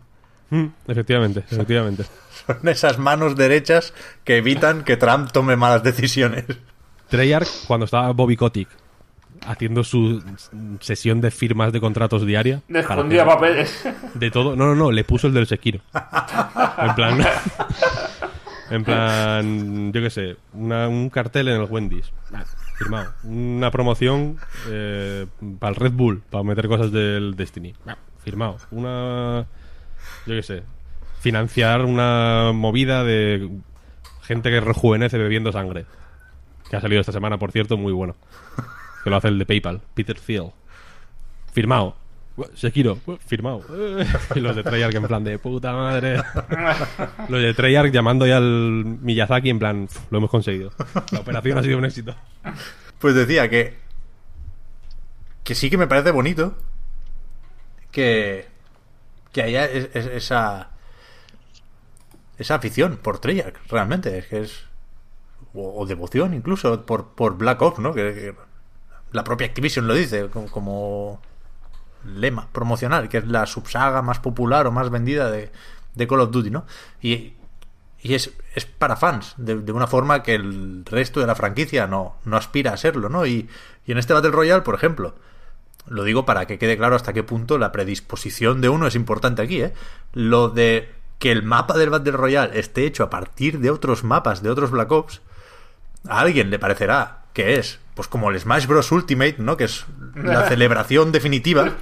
Mm, 0.50 0.66
efectivamente, 0.86 1.40
efectivamente. 1.50 2.04
son 2.46 2.68
esas 2.68 2.98
manos 2.98 3.34
derechas 3.34 3.92
que 4.22 4.36
evitan 4.36 4.84
que 4.84 4.96
Trump 4.96 5.32
tome 5.32 5.56
malas 5.56 5.82
decisiones. 5.82 6.44
Treyarch, 7.08 7.48
cuando 7.66 7.84
estaba 7.86 8.12
Bobby 8.12 8.36
Kotick 8.36 8.68
haciendo 9.46 9.82
su 9.84 10.22
sesión 10.80 11.20
de 11.20 11.30
firmas 11.32 11.72
de 11.72 11.80
contratos 11.80 12.24
diaria, 12.24 12.62
Le 12.68 12.80
escondía 12.80 13.24
papeles. 13.24 13.84
De 14.14 14.30
todo. 14.30 14.54
No, 14.54 14.66
no, 14.66 14.74
no, 14.76 14.92
le 14.92 15.02
puso 15.04 15.26
el 15.26 15.34
del 15.34 15.46
Sekiro. 15.48 15.80
En 16.78 16.94
plan. 16.94 17.18
En 18.70 18.84
plan. 18.84 19.92
Yo 19.92 20.00
qué 20.02 20.10
sé. 20.10 20.36
una- 20.52 20.88
un 20.88 21.08
cartel 21.10 21.48
en 21.48 21.60
el 21.62 21.68
Wendy's. 21.70 22.12
Firmado. 22.78 23.12
Una 23.24 23.70
promoción 23.70 24.38
eh, 24.68 25.26
para 25.58 25.70
el 25.70 25.76
Red 25.76 25.92
Bull. 25.92 26.22
Para 26.30 26.44
meter 26.44 26.68
cosas 26.68 26.92
del 26.92 27.34
Destiny. 27.36 27.74
Firmado. 28.22 28.58
Una. 28.70 29.46
Yo 30.26 30.34
qué 30.34 30.42
sé. 30.42 30.62
Financiar 31.20 31.84
una 31.84 32.52
movida 32.52 33.02
de 33.04 33.48
gente 34.22 34.50
que 34.50 34.60
rejuvenece 34.60 35.16
bebiendo 35.18 35.52
sangre. 35.52 35.86
Que 36.70 36.76
ha 36.76 36.80
salido 36.80 37.00
esta 37.00 37.12
semana, 37.12 37.38
por 37.38 37.52
cierto, 37.52 37.76
muy 37.76 37.92
bueno. 37.92 38.16
Que 39.04 39.10
lo 39.10 39.16
hace 39.16 39.28
el 39.28 39.38
de 39.38 39.46
PayPal. 39.46 39.80
Peter 39.94 40.18
Thiel. 40.18 40.50
Firmado. 41.52 41.96
Sekiro, 42.54 42.98
firmado. 43.26 43.62
Y 44.34 44.40
los 44.40 44.54
de 44.54 44.62
Treyarch 44.62 44.94
en 44.94 45.06
plan 45.06 45.24
de 45.24 45.38
puta 45.38 45.72
madre. 45.72 46.22
Los 47.28 47.40
de 47.42 47.54
Treyarch 47.54 47.90
llamando 47.92 48.26
ya 48.26 48.36
al 48.36 48.84
Miyazaki 49.00 49.48
en 49.50 49.58
plan, 49.58 49.82
"Uf, 49.84 49.98
lo 50.10 50.18
hemos 50.18 50.30
conseguido. 50.30 50.70
La 51.12 51.20
operación 51.20 51.56
ha 51.58 51.62
sido 51.62 51.78
un 51.78 51.84
éxito. 51.86 52.14
Pues 52.98 53.14
decía 53.14 53.48
que. 53.48 53.78
Que 55.44 55.54
sí 55.54 55.70
que 55.70 55.78
me 55.78 55.86
parece 55.86 56.10
bonito. 56.10 56.56
Que. 57.90 58.46
Que 59.32 59.42
haya 59.42 59.64
es- 59.64 59.88
es- 59.94 60.06
esa. 60.06 60.70
Esa 62.38 62.56
afición 62.56 62.98
por 63.02 63.18
Treyarch, 63.18 63.56
realmente. 63.68 64.18
Es 64.18 64.26
que 64.26 64.40
es. 64.42 64.64
O, 65.54 65.80
o 65.82 65.86
devoción 65.86 66.34
incluso 66.34 66.84
por, 66.84 67.14
por 67.14 67.38
Black 67.38 67.62
Ops, 67.62 67.78
¿no? 67.78 67.94
Que, 67.94 68.12
que 68.12 68.34
la 69.12 69.24
propia 69.24 69.46
Activision 69.46 69.86
lo 69.86 69.94
dice 69.94 70.28
como, 70.28 70.48
como 70.50 71.22
lema 72.06 72.48
promocional, 72.52 73.08
que 73.08 73.18
es 73.18 73.26
la 73.26 73.46
subsaga 73.46 74.02
más 74.02 74.20
popular 74.20 74.66
o 74.66 74.72
más 74.72 74.90
vendida 74.90 75.30
de, 75.30 75.50
de 75.94 76.06
Call 76.06 76.20
of 76.20 76.30
Duty, 76.30 76.50
¿no? 76.50 76.66
Y, 77.00 77.34
y 78.00 78.14
es, 78.14 78.32
es 78.54 78.66
para 78.66 78.96
fans, 78.96 79.34
de, 79.36 79.56
de 79.56 79.72
una 79.72 79.86
forma 79.86 80.22
que 80.22 80.34
el 80.34 80.84
resto 80.84 81.20
de 81.20 81.26
la 81.26 81.34
franquicia 81.34 81.86
no, 81.86 82.16
no 82.24 82.36
aspira 82.36 82.72
a 82.72 82.76
serlo, 82.76 83.08
¿no? 83.08 83.26
Y, 83.26 83.48
y 83.86 83.92
en 83.92 83.98
este 83.98 84.12
Battle 84.12 84.30
Royale, 84.30 84.62
por 84.62 84.74
ejemplo, 84.74 85.14
lo 85.88 86.04
digo 86.04 86.26
para 86.26 86.46
que 86.46 86.58
quede 86.58 86.76
claro 86.76 86.96
hasta 86.96 87.12
qué 87.12 87.22
punto 87.22 87.58
la 87.58 87.72
predisposición 87.72 88.60
de 88.60 88.68
uno 88.68 88.86
es 88.86 88.94
importante 88.94 89.42
aquí, 89.42 89.62
¿eh? 89.62 89.72
Lo 90.12 90.48
de 90.48 90.92
que 91.18 91.32
el 91.32 91.42
mapa 91.42 91.78
del 91.78 91.90
Battle 91.90 92.12
Royale 92.12 92.58
esté 92.58 92.84
hecho 92.84 93.02
a 93.04 93.10
partir 93.10 93.60
de 93.60 93.70
otros 93.70 94.04
mapas 94.04 94.42
de 94.42 94.50
otros 94.50 94.70
Black 94.70 94.90
Ops, 94.92 95.22
a 96.08 96.20
alguien 96.20 96.50
le 96.50 96.58
parecerá 96.58 97.22
que 97.32 97.58
es, 97.58 97.80
pues 97.94 98.08
como 98.08 98.30
el 98.30 98.40
Smash 98.40 98.66
Bros. 98.66 98.90
Ultimate, 98.92 99.36
¿no? 99.38 99.56
Que 99.56 99.64
es 99.64 99.84
la 100.14 100.44
celebración 100.48 101.12
definitiva. 101.12 101.72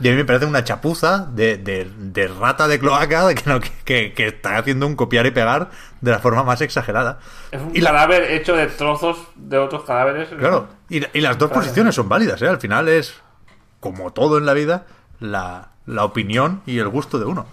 Y 0.00 0.06
a 0.08 0.12
mí 0.12 0.16
me 0.16 0.24
parece 0.24 0.46
una 0.46 0.62
chapuza 0.62 1.26
de, 1.32 1.56
de- 1.56 1.90
de 1.98 2.28
rata 2.28 2.68
de 2.68 2.78
cloaca 2.78 3.26
de 3.26 3.34
que, 3.34 3.50
no- 3.50 3.60
que- 3.84 4.12
que 4.14 4.26
está 4.28 4.56
haciendo 4.58 4.86
un 4.86 4.94
copiar 4.94 5.26
y 5.26 5.32
pegar 5.32 5.70
de 6.00 6.10
la 6.12 6.20
forma 6.20 6.44
más 6.44 6.60
exagerada. 6.60 7.18
Es 7.50 7.60
un 7.60 7.74
Y 7.74 7.80
la- 7.80 7.90
cadáver 7.90 8.30
hecho 8.30 8.54
de 8.54 8.66
trozos 8.68 9.18
de 9.34 9.58
otros 9.58 9.84
cadáveres. 9.84 10.28
Claro, 10.28 10.68
y, 10.88 10.98
y 11.16 11.20
las 11.20 11.36
dos 11.38 11.50
posiciones 11.50 11.94
son 11.96 12.08
válidas, 12.08 12.40
¿eh? 12.42 12.48
Al 12.48 12.60
final 12.60 12.88
es, 12.88 13.14
como 13.80 14.12
todo 14.12 14.38
en 14.38 14.46
la 14.46 14.54
vida, 14.54 14.86
la, 15.20 15.70
la 15.86 16.04
opinión 16.04 16.62
y 16.64 16.78
el 16.78 16.88
gusto 16.88 17.18
de 17.18 17.24
uno. 17.24 17.46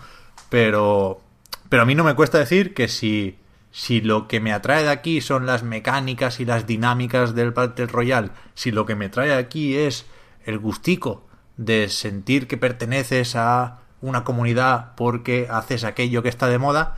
Pero, 0.50 1.22
pero 1.70 1.82
a 1.84 1.86
mí 1.86 1.96
no 1.96 2.04
me 2.04 2.14
cuesta 2.16 2.38
decir 2.38 2.74
que 2.74 2.88
si, 2.88 3.40
si 3.72 4.02
lo 4.02 4.28
que 4.28 4.40
me 4.40 4.54
atrae 4.54 4.84
de 4.84 4.90
aquí 4.90 5.22
son 5.22 5.46
las 5.46 5.64
mecánicas 5.64 6.40
y 6.40 6.46
las 6.46 6.68
dinámicas 6.68 7.34
del 7.34 7.52
Battle 7.52 7.88
Royale, 7.88 8.30
si 8.54 8.72
lo 8.72 8.86
que 8.86 8.96
me 8.96 9.10
trae 9.10 9.34
aquí 9.34 9.76
es 9.76 10.06
el 10.46 10.60
gustico 10.60 11.26
de 11.58 11.90
sentir 11.90 12.48
que 12.48 12.58
perteneces 12.58 13.36
a 13.36 13.80
una 14.02 14.24
comunidad 14.24 14.94
porque 14.96 15.48
haces 15.50 15.84
aquello 15.84 16.22
que 16.22 16.30
está 16.30 16.48
de 16.48 16.58
moda, 16.60 16.98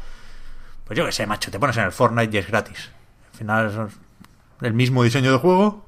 pues 0.86 0.98
yo 0.98 1.06
qué 1.06 1.12
sé, 1.12 1.28
macho, 1.28 1.52
te 1.52 1.60
pones 1.60 1.78
en 1.78 1.84
el 1.84 1.92
Fortnite 1.92 2.36
y 2.36 2.40
es 2.40 2.48
gratis. 2.48 2.92
Al 3.34 3.38
final 3.38 3.68
es 3.68 4.66
el 4.66 4.74
mismo 4.74 5.04
diseño 5.04 5.32
de 5.32 5.38
juego, 5.38 5.86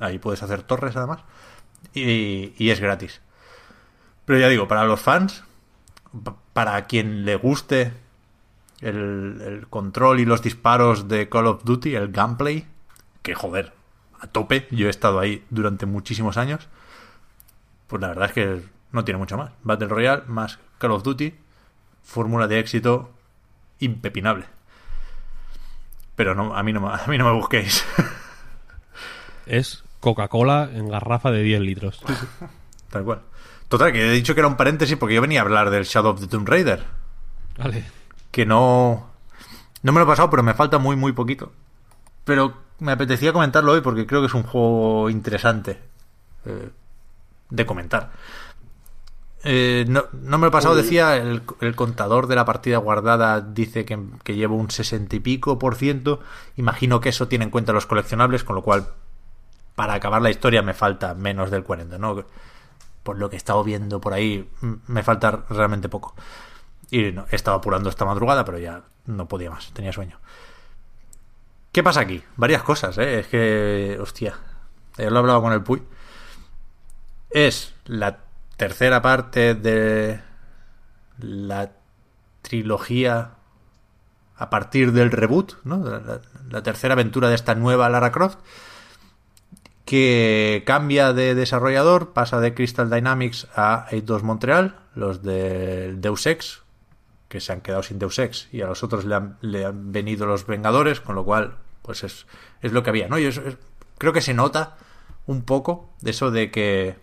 ahí 0.00 0.18
puedes 0.18 0.42
hacer 0.42 0.62
torres 0.62 0.96
además, 0.96 1.20
y, 1.94 2.52
y 2.56 2.70
es 2.70 2.80
gratis. 2.80 3.20
Pero 4.24 4.38
ya 4.38 4.48
digo, 4.48 4.68
para 4.68 4.84
los 4.84 5.00
fans, 5.00 5.44
pa- 6.24 6.36
para 6.52 6.84
quien 6.86 7.24
le 7.24 7.36
guste 7.36 7.92
el, 8.80 9.42
el 9.44 9.66
control 9.68 10.20
y 10.20 10.24
los 10.24 10.42
disparos 10.42 11.08
de 11.08 11.28
Call 11.28 11.46
of 11.46 11.64
Duty, 11.64 11.94
el 11.94 12.12
gameplay, 12.12 12.66
que 13.22 13.34
joder, 13.34 13.72
a 14.20 14.26
tope, 14.28 14.68
yo 14.70 14.86
he 14.86 14.90
estado 14.90 15.18
ahí 15.18 15.44
durante 15.50 15.86
muchísimos 15.86 16.36
años, 16.36 16.68
pues 17.86 18.00
la 18.02 18.08
verdad 18.08 18.26
es 18.26 18.32
que 18.32 18.62
no 18.92 19.04
tiene 19.04 19.18
mucho 19.18 19.36
más. 19.36 19.52
Battle 19.62 19.88
Royale 19.88 20.22
más 20.26 20.58
Call 20.78 20.92
of 20.92 21.02
Duty, 21.02 21.34
fórmula 22.02 22.46
de 22.46 22.58
éxito 22.58 23.10
impepinable. 23.78 24.46
Pero 26.14 26.34
no, 26.34 26.56
a 26.56 26.62
mí 26.62 26.72
no, 26.72 26.88
a 26.92 27.06
mí 27.06 27.18
no 27.18 27.24
me 27.24 27.32
busquéis. 27.32 27.84
Es 29.46 29.84
Coca-Cola 30.00 30.70
en 30.72 30.88
garrafa 30.88 31.30
de 31.30 31.42
10 31.42 31.60
litros. 31.60 32.02
Tal 32.90 33.04
cual. 33.04 33.22
Total, 33.68 33.92
que 33.92 34.08
he 34.08 34.12
dicho 34.12 34.34
que 34.34 34.40
era 34.40 34.48
un 34.48 34.56
paréntesis 34.56 34.96
porque 34.96 35.14
yo 35.14 35.20
venía 35.20 35.40
a 35.40 35.42
hablar 35.42 35.70
del 35.70 35.84
Shadow 35.84 36.12
of 36.12 36.20
the 36.20 36.28
Tomb 36.28 36.48
Raider. 36.48 36.84
Vale. 37.58 37.84
Que 38.30 38.46
no. 38.46 39.10
No 39.82 39.92
me 39.92 39.98
lo 39.98 40.04
he 40.04 40.08
pasado, 40.08 40.30
pero 40.30 40.42
me 40.42 40.54
falta 40.54 40.78
muy, 40.78 40.96
muy 40.96 41.12
poquito. 41.12 41.52
Pero 42.24 42.54
me 42.78 42.92
apetecía 42.92 43.32
comentarlo 43.32 43.72
hoy 43.72 43.80
porque 43.80 44.06
creo 44.06 44.20
que 44.20 44.26
es 44.26 44.34
un 44.34 44.42
juego 44.42 45.10
interesante 45.10 45.80
eh, 46.44 46.70
de 47.50 47.66
comentar. 47.66 48.10
Eh, 49.44 49.84
no, 49.86 50.06
no 50.12 50.38
me 50.38 50.42
lo 50.42 50.48
he 50.48 50.50
pasado, 50.50 50.74
decía, 50.74 51.16
el, 51.16 51.42
el 51.60 51.76
contador 51.76 52.26
de 52.26 52.34
la 52.34 52.44
partida 52.44 52.78
guardada 52.78 53.40
dice 53.40 53.84
que, 53.84 53.98
que 54.24 54.34
llevo 54.34 54.56
un 54.56 54.70
sesenta 54.70 55.14
y 55.14 55.20
pico 55.20 55.58
por 55.58 55.76
ciento. 55.76 56.20
Imagino 56.56 57.00
que 57.00 57.10
eso 57.10 57.28
tiene 57.28 57.44
en 57.44 57.50
cuenta 57.50 57.72
los 57.72 57.86
coleccionables, 57.86 58.42
con 58.42 58.56
lo 58.56 58.62
cual 58.62 58.88
para 59.76 59.94
acabar 59.94 60.20
la 60.22 60.30
historia 60.30 60.62
me 60.62 60.74
falta 60.74 61.14
menos 61.14 61.50
del 61.50 61.62
40, 61.62 61.98
¿no? 61.98 62.24
Por 63.04 63.18
lo 63.18 63.30
que 63.30 63.36
he 63.36 63.38
estado 63.38 63.62
viendo 63.62 64.00
por 64.00 64.14
ahí, 64.14 64.50
me 64.88 65.04
falta 65.04 65.44
realmente 65.48 65.88
poco. 65.88 66.16
Y 66.90 67.12
no, 67.12 67.26
he 67.30 67.36
estado 67.36 67.58
apurando 67.58 67.88
esta 67.88 68.04
madrugada, 68.04 68.44
pero 68.44 68.58
ya 68.58 68.82
no 69.04 69.28
podía 69.28 69.50
más, 69.50 69.70
tenía 69.72 69.92
sueño. 69.92 70.18
¿Qué 71.70 71.82
pasa 71.82 72.00
aquí? 72.00 72.22
Varias 72.36 72.62
cosas, 72.62 72.96
¿eh? 72.98 73.20
Es 73.20 73.26
que, 73.28 73.98
hostia, 74.00 74.34
ya 74.96 75.10
lo 75.10 75.16
he 75.16 75.18
hablado 75.18 75.42
con 75.42 75.52
el 75.52 75.62
Puy. 75.62 75.82
Es 77.30 77.74
la 77.84 78.18
tercera 78.56 79.02
parte 79.02 79.54
de 79.54 80.20
la 81.18 81.72
trilogía 82.42 83.32
a 84.36 84.50
partir 84.50 84.92
del 84.92 85.10
reboot, 85.10 85.54
¿no? 85.64 85.82
La, 86.50 86.62
tercera 86.62 86.94
aventura 86.94 87.28
de 87.28 87.34
esta 87.34 87.54
nueva 87.54 87.88
Lara 87.88 88.12
Croft 88.12 88.38
que 89.84 90.64
cambia 90.66 91.12
de 91.12 91.34
desarrollador, 91.34 92.12
pasa 92.12 92.40
de 92.40 92.54
Crystal 92.54 92.90
Dynamics 92.90 93.46
a 93.54 93.86
Eidos 93.90 94.24
Montreal, 94.24 94.80
los 94.94 95.22
del 95.22 96.00
Deus 96.00 96.26
Ex, 96.26 96.62
que 97.28 97.40
se 97.40 97.52
han 97.52 97.60
quedado 97.60 97.84
sin 97.84 98.00
Deus 98.00 98.18
Ex, 98.18 98.48
y 98.52 98.62
a 98.62 98.66
los 98.66 98.82
otros 98.82 99.04
le 99.04 99.64
han, 99.64 99.92
venido 99.92 100.26
los 100.26 100.44
Vengadores, 100.44 101.00
con 101.00 101.14
lo 101.14 101.24
cual, 101.24 101.58
pues 101.82 102.02
es, 102.02 102.26
es 102.62 102.72
lo 102.72 102.82
que 102.82 102.90
había, 102.90 103.08
¿no? 103.08 103.16
Creo 103.96 104.12
que 104.12 104.20
se 104.20 104.34
nota 104.34 104.76
un 105.26 105.42
poco 105.42 105.94
de 106.00 106.10
eso 106.10 106.32
de 106.32 106.50
que 106.50 106.96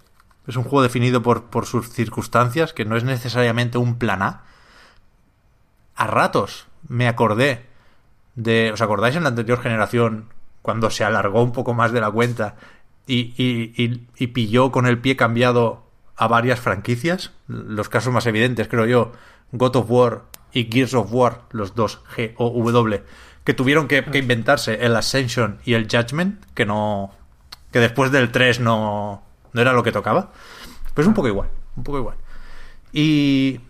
Es 0.48 0.56
un 0.56 0.64
juego 0.64 0.84
definido 0.84 1.22
por, 1.22 1.46
por 1.46 1.66
sus 1.66 1.90
circunstancias, 1.90 2.74
que 2.74 2.86
no 2.86 2.98
es 2.98 3.04
necesariamente 3.04 3.78
un 3.78 3.98
plan 3.98 4.22
A. 4.22 4.44
A 5.96 6.08
ratos 6.08 6.68
me 6.88 7.08
acordé 7.08 7.66
de... 8.36 8.72
¿Os 8.74 8.82
acordáis 8.82 9.16
en 9.16 9.24
la 9.24 9.30
anterior 9.30 9.62
generación 9.62 10.30
cuando 10.62 10.90
se 10.90 11.04
alargó 11.04 11.44
un 11.44 11.52
poco 11.52 11.74
más 11.74 11.92
de 11.92 12.02
la 12.02 12.12
cuenta 12.12 12.56
y, 13.08 13.34
y, 13.38 13.74
y, 13.82 14.08
y 14.18 14.28
pilló 14.28 14.72
con 14.72 14.86
el 14.86 15.00
pie 15.00 15.16
cambiado 15.16 15.84
a 16.16 16.28
varias 16.28 16.60
franquicias? 16.60 17.32
Los 17.48 17.90
casos 17.90 18.14
más 18.14 18.26
evidentes, 18.26 18.68
creo 18.68 18.86
yo, 18.86 19.12
God 19.52 19.76
of 19.78 19.86
War 19.90 20.24
y 20.52 20.70
Gears 20.72 20.94
of 20.94 21.12
War, 21.12 21.44
los 21.52 21.76
dos 21.76 22.02
G 22.16 22.34
o 22.38 22.50
W, 22.50 23.04
que 23.44 23.54
tuvieron 23.54 23.88
que, 23.88 24.04
que 24.04 24.20
inventarse 24.20 24.86
el 24.86 24.96
Ascension 24.96 25.60
y 25.64 25.74
el 25.74 25.88
Judgment, 25.90 26.44
que 26.54 26.66
no... 26.66 27.12
que 27.72 27.80
después 27.80 28.12
del 28.12 28.32
3 28.32 28.60
no, 28.60 29.24
no 29.54 29.62
era 29.62 29.74
lo 29.74 29.84
que 29.84 29.92
tocaba. 29.92 30.32
Pues 30.94 31.08
un 31.08 31.14
poco 31.14 31.28
igual, 31.28 31.50
un 31.76 31.84
poco 31.84 31.98
igual. 31.98 32.18
Y, 32.92 33.62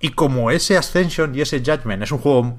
y 0.00 0.10
como 0.10 0.50
ese 0.50 0.76
Ascension 0.76 1.34
y 1.34 1.40
ese 1.40 1.60
Judgment 1.60 2.02
es 2.02 2.12
un 2.12 2.18
juego 2.18 2.58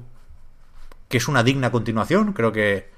que 1.08 1.18
es 1.18 1.28
una 1.28 1.42
digna 1.42 1.70
continuación, 1.70 2.32
creo 2.32 2.52
que 2.52 2.94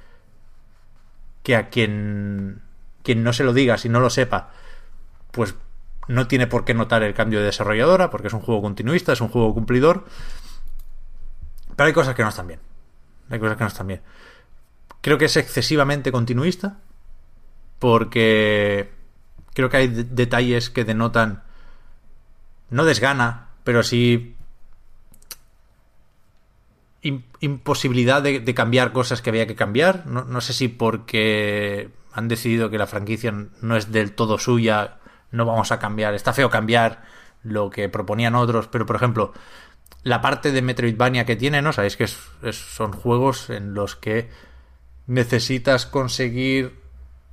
que 1.42 1.56
a 1.56 1.68
quien 1.70 2.62
quien 3.02 3.22
no 3.22 3.32
se 3.32 3.44
lo 3.44 3.54
diga, 3.54 3.78
si 3.78 3.88
no 3.88 4.00
lo 4.00 4.10
sepa, 4.10 4.50
pues 5.30 5.54
no 6.08 6.26
tiene 6.26 6.46
por 6.46 6.64
qué 6.64 6.74
notar 6.74 7.02
el 7.02 7.14
cambio 7.14 7.38
de 7.38 7.46
desarrolladora, 7.46 8.10
porque 8.10 8.28
es 8.28 8.34
un 8.34 8.40
juego 8.40 8.62
continuista, 8.62 9.12
es 9.12 9.20
un 9.20 9.28
juego 9.28 9.54
cumplidor. 9.54 10.04
Pero 11.76 11.86
hay 11.86 11.92
cosas 11.92 12.14
que 12.14 12.22
no 12.22 12.30
están 12.30 12.48
bien. 12.48 12.60
Hay 13.30 13.38
cosas 13.38 13.56
que 13.56 13.64
no 13.64 13.68
están 13.68 13.86
bien. 13.86 14.02
Creo 15.00 15.16
que 15.16 15.26
es 15.26 15.36
excesivamente 15.36 16.10
continuista, 16.10 16.78
porque 17.78 18.90
creo 19.58 19.68
que 19.70 19.76
hay 19.78 19.88
de- 19.88 20.04
detalles 20.04 20.70
que 20.70 20.84
denotan 20.84 21.42
no 22.70 22.84
desgana, 22.84 23.48
pero 23.64 23.82
sí 23.82 24.36
im- 27.02 27.24
imposibilidad 27.40 28.22
de, 28.22 28.54
cambiar 28.54 28.92
cosas 28.92 29.20
que 29.20 29.30
había 29.30 29.48
que 29.48 29.56
cambiar. 29.56 30.06
No, 30.06 30.22
no 30.24 30.40
sé 30.40 30.52
si 30.52 30.68
porque 30.68 31.90
han 32.12 32.28
decidido 32.28 32.70
que 32.70 32.78
la 32.78 32.86
franquicia 32.86 33.32
no 33.60 33.76
es 33.76 33.90
del 33.90 34.12
todo 34.12 34.38
suya, 34.38 34.98
no 35.32 35.44
vamos 35.44 35.72
a 35.72 35.80
cambiar. 35.80 36.14
Está 36.14 36.32
feo 36.32 36.50
cambiar 36.50 37.02
lo 37.42 37.68
que 37.70 37.88
proponían 37.88 38.36
otros, 38.36 38.68
pero 38.68 38.86
por 38.86 38.94
ejemplo, 38.94 39.32
la 40.04 40.20
parte 40.20 40.52
de 40.52 40.62
Metroidvania 40.62 41.24
que 41.24 41.34
tiene, 41.34 41.62
¿no? 41.62 41.72
Sabéis 41.72 41.96
que 41.96 42.06
son 42.52 42.92
juegos 42.92 43.50
en 43.50 43.74
los 43.74 43.96
que 43.96 44.28
necesitas 45.08 45.84
conseguir 45.84 46.78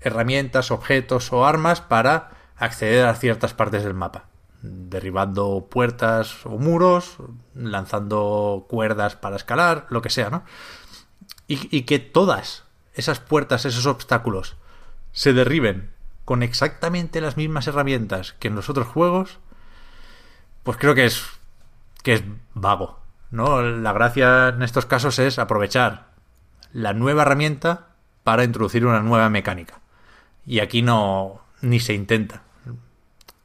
herramientas, 0.06 0.72
objetos 0.72 1.34
o 1.34 1.46
armas 1.46 1.82
para 1.82 2.30
acceder 2.56 3.06
a 3.06 3.16
ciertas 3.16 3.54
partes 3.54 3.84
del 3.84 3.94
mapa. 3.94 4.26
Derribando 4.62 5.68
puertas 5.70 6.46
o 6.46 6.52
muros, 6.52 7.18
lanzando 7.54 8.66
cuerdas 8.70 9.16
para 9.16 9.36
escalar, 9.36 9.88
lo 9.90 10.02
que 10.02 10.10
sea, 10.10 10.30
¿no? 10.30 10.44
Y, 11.48 11.84
que 11.84 12.00
todas 12.00 12.64
esas 12.94 13.20
puertas, 13.20 13.66
esos 13.66 13.86
obstáculos, 13.86 14.56
se 15.12 15.34
derriben 15.34 15.92
con 16.24 16.42
exactamente 16.42 17.22
las 17.22 17.38
mismas 17.38 17.68
herramientas 17.68 18.34
que 18.40 18.48
en 18.48 18.56
los 18.56 18.70
otros 18.70 18.88
juegos, 18.88 19.38
pues 20.64 20.78
creo 20.78 20.96
que 20.96 21.06
es 21.06 21.24
que 22.02 22.14
es 22.14 22.24
vago, 22.56 23.00
¿no? 23.30 23.62
La 23.62 23.94
gracia 23.94 24.50
en 24.50 24.64
estos 24.64 24.88
casos 24.88 25.20
es 25.20 25.38
aprovechar 25.38 26.08
la 26.74 26.94
nueva 26.94 27.22
herramienta 27.24 27.90
para 28.24 28.44
introducir 28.44 28.86
una 28.86 29.02
nueva 29.02 29.30
mecánica. 29.30 29.82
Y 30.46 30.60
aquí 30.60 30.82
no 30.82 31.42
ni 31.62 31.80
se 31.80 31.94
intenta. 31.94 32.44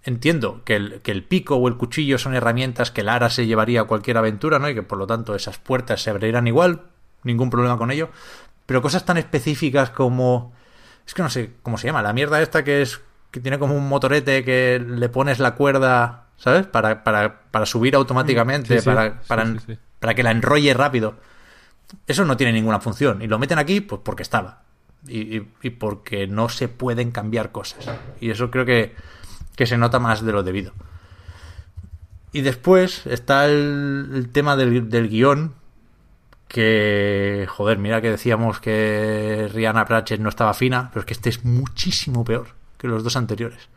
Entiendo 0.03 0.63
que 0.65 0.77
el, 0.77 1.01
que 1.03 1.13
el 1.13 1.25
pico 1.25 1.57
o 1.57 1.69
el 1.69 1.77
cuchillo 1.77 2.19
son 2.19 2.35
herramientas 2.35 2.91
que 2.91 3.03
Lara 3.03 3.29
se 3.29 3.47
llevaría 3.47 3.83
a 3.83 3.85
cualquier 3.85 4.17
aventura, 4.17 4.59
¿no? 4.59 4.69
Y 4.69 4.75
que 4.75 4.83
por 4.83 4.99
lo 4.99 5.07
tanto 5.07 5.35
esas 5.35 5.59
puertas 5.59 6.03
se 6.03 6.11
abrirán 6.11 6.47
igual, 6.47 6.83
ningún 7.23 7.51
problema 7.51 7.77
con 7.77 7.91
ello. 7.91 8.09
Pero 8.67 8.81
cosas 8.83 9.05
tan 9.05 9.19
específicas 9.19 9.91
como. 9.91 10.53
Es 11.07 11.13
que 11.13 11.23
no 11.23 11.29
sé 11.29 11.53
cómo 11.63 11.77
se 11.77 11.87
llama, 11.87 12.03
la 12.03 12.13
mierda 12.13 12.41
esta 12.41 12.65
que 12.65 12.83
es. 12.83 13.01
que 13.31 13.41
tiene 13.41 13.59
como 13.59 13.75
un 13.75 13.89
motorete 13.89 14.45
que 14.45 14.83
le 14.85 15.09
pones 15.11 15.39
la 15.39 15.55
cuerda, 15.55 16.29
¿sabes? 16.37 16.67
Para, 16.67 17.05
para, 17.05 17.43
para 17.51 17.67
subir 17.67 17.95
automáticamente, 17.95 18.75
Sí, 18.77 18.81
sí, 18.81 18.87
para, 18.87 19.21
para, 19.23 19.45
sí. 19.61 19.79
para 19.99 20.15
que 20.15 20.23
la 20.23 20.31
enrolle 20.31 20.73
rápido. 20.73 21.17
Eso 22.07 22.25
no 22.25 22.37
tiene 22.37 22.53
ninguna 22.53 22.81
función. 22.81 23.21
Y 23.21 23.27
lo 23.27 23.39
meten 23.39 23.59
aquí, 23.59 23.81
pues 23.81 24.01
porque 24.05 24.23
estaba. 24.23 24.63
Y, 25.07 25.41
porque 25.71 26.27
no 26.27 26.49
se 26.49 26.69
pueden 26.69 27.11
cambiar 27.11 27.53
cosas. 27.53 27.91
Y 28.21 28.31
eso 28.31 28.51
creo 28.51 28.65
que, 28.65 28.95
que 29.57 29.67
se 29.67 29.79
nota 29.79 29.99
más 29.99 30.25
de 30.25 30.33
lo 30.33 30.43
debido. 30.43 30.73
Y 32.33 32.43
después 32.43 33.07
está 33.07 33.47
el, 33.47 34.29
tema 34.33 34.57
del, 34.57 34.89
del 34.89 35.09
guion. 35.09 35.55
Que, 36.49 37.47
joder, 37.49 37.79
mira 37.79 38.01
que 38.01 38.11
decíamos 38.11 38.61
que 38.61 39.49
Rihanna 39.53 39.85
Pratchett 39.85 40.21
no 40.21 40.29
estaba 40.29 40.53
fina, 40.53 40.91
pero 40.93 41.01
es 41.01 41.07
que 41.07 41.15
este 41.15 41.31
es 41.31 41.45
muchísimo 41.45 42.25
peor 42.25 42.49
que 42.77 42.89
los 42.89 43.05
dos 43.05 43.17
anteriores. 43.17 43.69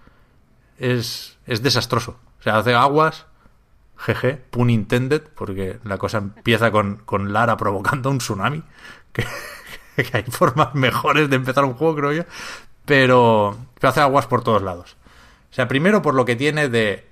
Es, 0.79 1.37
es 1.45 1.61
desastroso. 1.61 2.19
O 2.39 2.43
sea, 2.43 2.57
hace 2.57 2.73
aguas, 2.73 3.25
GG, 3.97 4.39
pun 4.49 4.69
intended, 4.69 5.21
porque 5.35 5.79
la 5.83 5.97
cosa 5.97 6.17
empieza 6.17 6.71
con, 6.71 6.97
con 7.05 7.31
Lara 7.31 7.57
provocando 7.57 8.09
un 8.09 8.17
tsunami. 8.19 8.63
Que, 9.13 9.27
que 10.11 10.17
hay 10.17 10.23
formas 10.23 10.73
mejores 10.75 11.29
de 11.29 11.35
empezar 11.35 11.65
un 11.65 11.73
juego, 11.73 11.95
creo 11.95 12.11
yo. 12.13 12.23
Pero, 12.85 13.57
pero 13.75 13.89
hace 13.89 14.01
aguas 14.01 14.27
por 14.27 14.43
todos 14.43 14.61
lados. 14.61 14.97
O 15.51 15.53
sea, 15.53 15.67
primero 15.67 16.01
por 16.01 16.15
lo 16.15 16.25
que 16.25 16.35
tiene 16.35 16.69
de. 16.69 17.07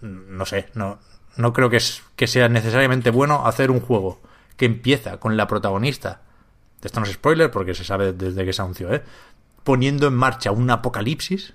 No 0.00 0.44
sé, 0.46 0.68
no, 0.74 0.98
no 1.36 1.52
creo 1.52 1.70
que, 1.70 1.76
es, 1.76 2.02
que 2.16 2.26
sea 2.26 2.48
necesariamente 2.48 3.10
bueno 3.10 3.46
hacer 3.46 3.70
un 3.70 3.80
juego 3.80 4.20
que 4.56 4.66
empieza 4.66 5.18
con 5.18 5.36
la 5.36 5.46
protagonista. 5.46 6.20
Esto 6.82 6.98
no 6.98 7.06
es 7.06 7.12
spoiler 7.12 7.50
porque 7.50 7.74
se 7.74 7.84
sabe 7.84 8.12
desde 8.12 8.44
que 8.44 8.52
se 8.52 8.60
anunció, 8.60 8.92
¿eh? 8.92 9.02
Poniendo 9.62 10.08
en 10.08 10.14
marcha 10.14 10.50
un 10.50 10.68
apocalipsis, 10.68 11.54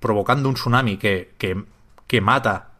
provocando 0.00 0.48
un 0.48 0.54
tsunami 0.54 0.96
que, 0.96 1.34
que, 1.36 1.62
que 2.06 2.20
mata 2.22 2.73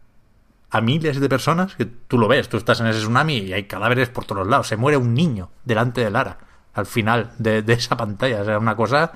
a 0.75 0.81
miles 0.81 1.21
de 1.21 1.29
personas, 1.29 1.77
que 1.77 1.85
tú 1.85 2.19
lo 2.19 2.27
ves, 2.27 2.49
tú 2.49 2.57
estás 2.57 2.81
en 2.81 2.89
ese 2.89 2.99
tsunami 2.99 3.39
y 3.39 3.53
hay 3.53 3.63
cadáveres 3.63 4.09
por 4.09 4.25
todos 4.25 4.45
lados. 4.45 4.67
Se 4.67 4.77
muere 4.77 4.97
un 4.97 5.15
niño 5.15 5.51
delante 5.65 6.01
de 6.01 6.11
Lara 6.11 6.37
al 6.75 6.87
final 6.87 7.31
de, 7.39 7.63
de 7.63 7.73
esa 7.75 7.97
pantalla. 7.97 8.43
O 8.43 8.45
sea, 8.45 8.59
una 8.59 8.75
cosa 8.75 9.13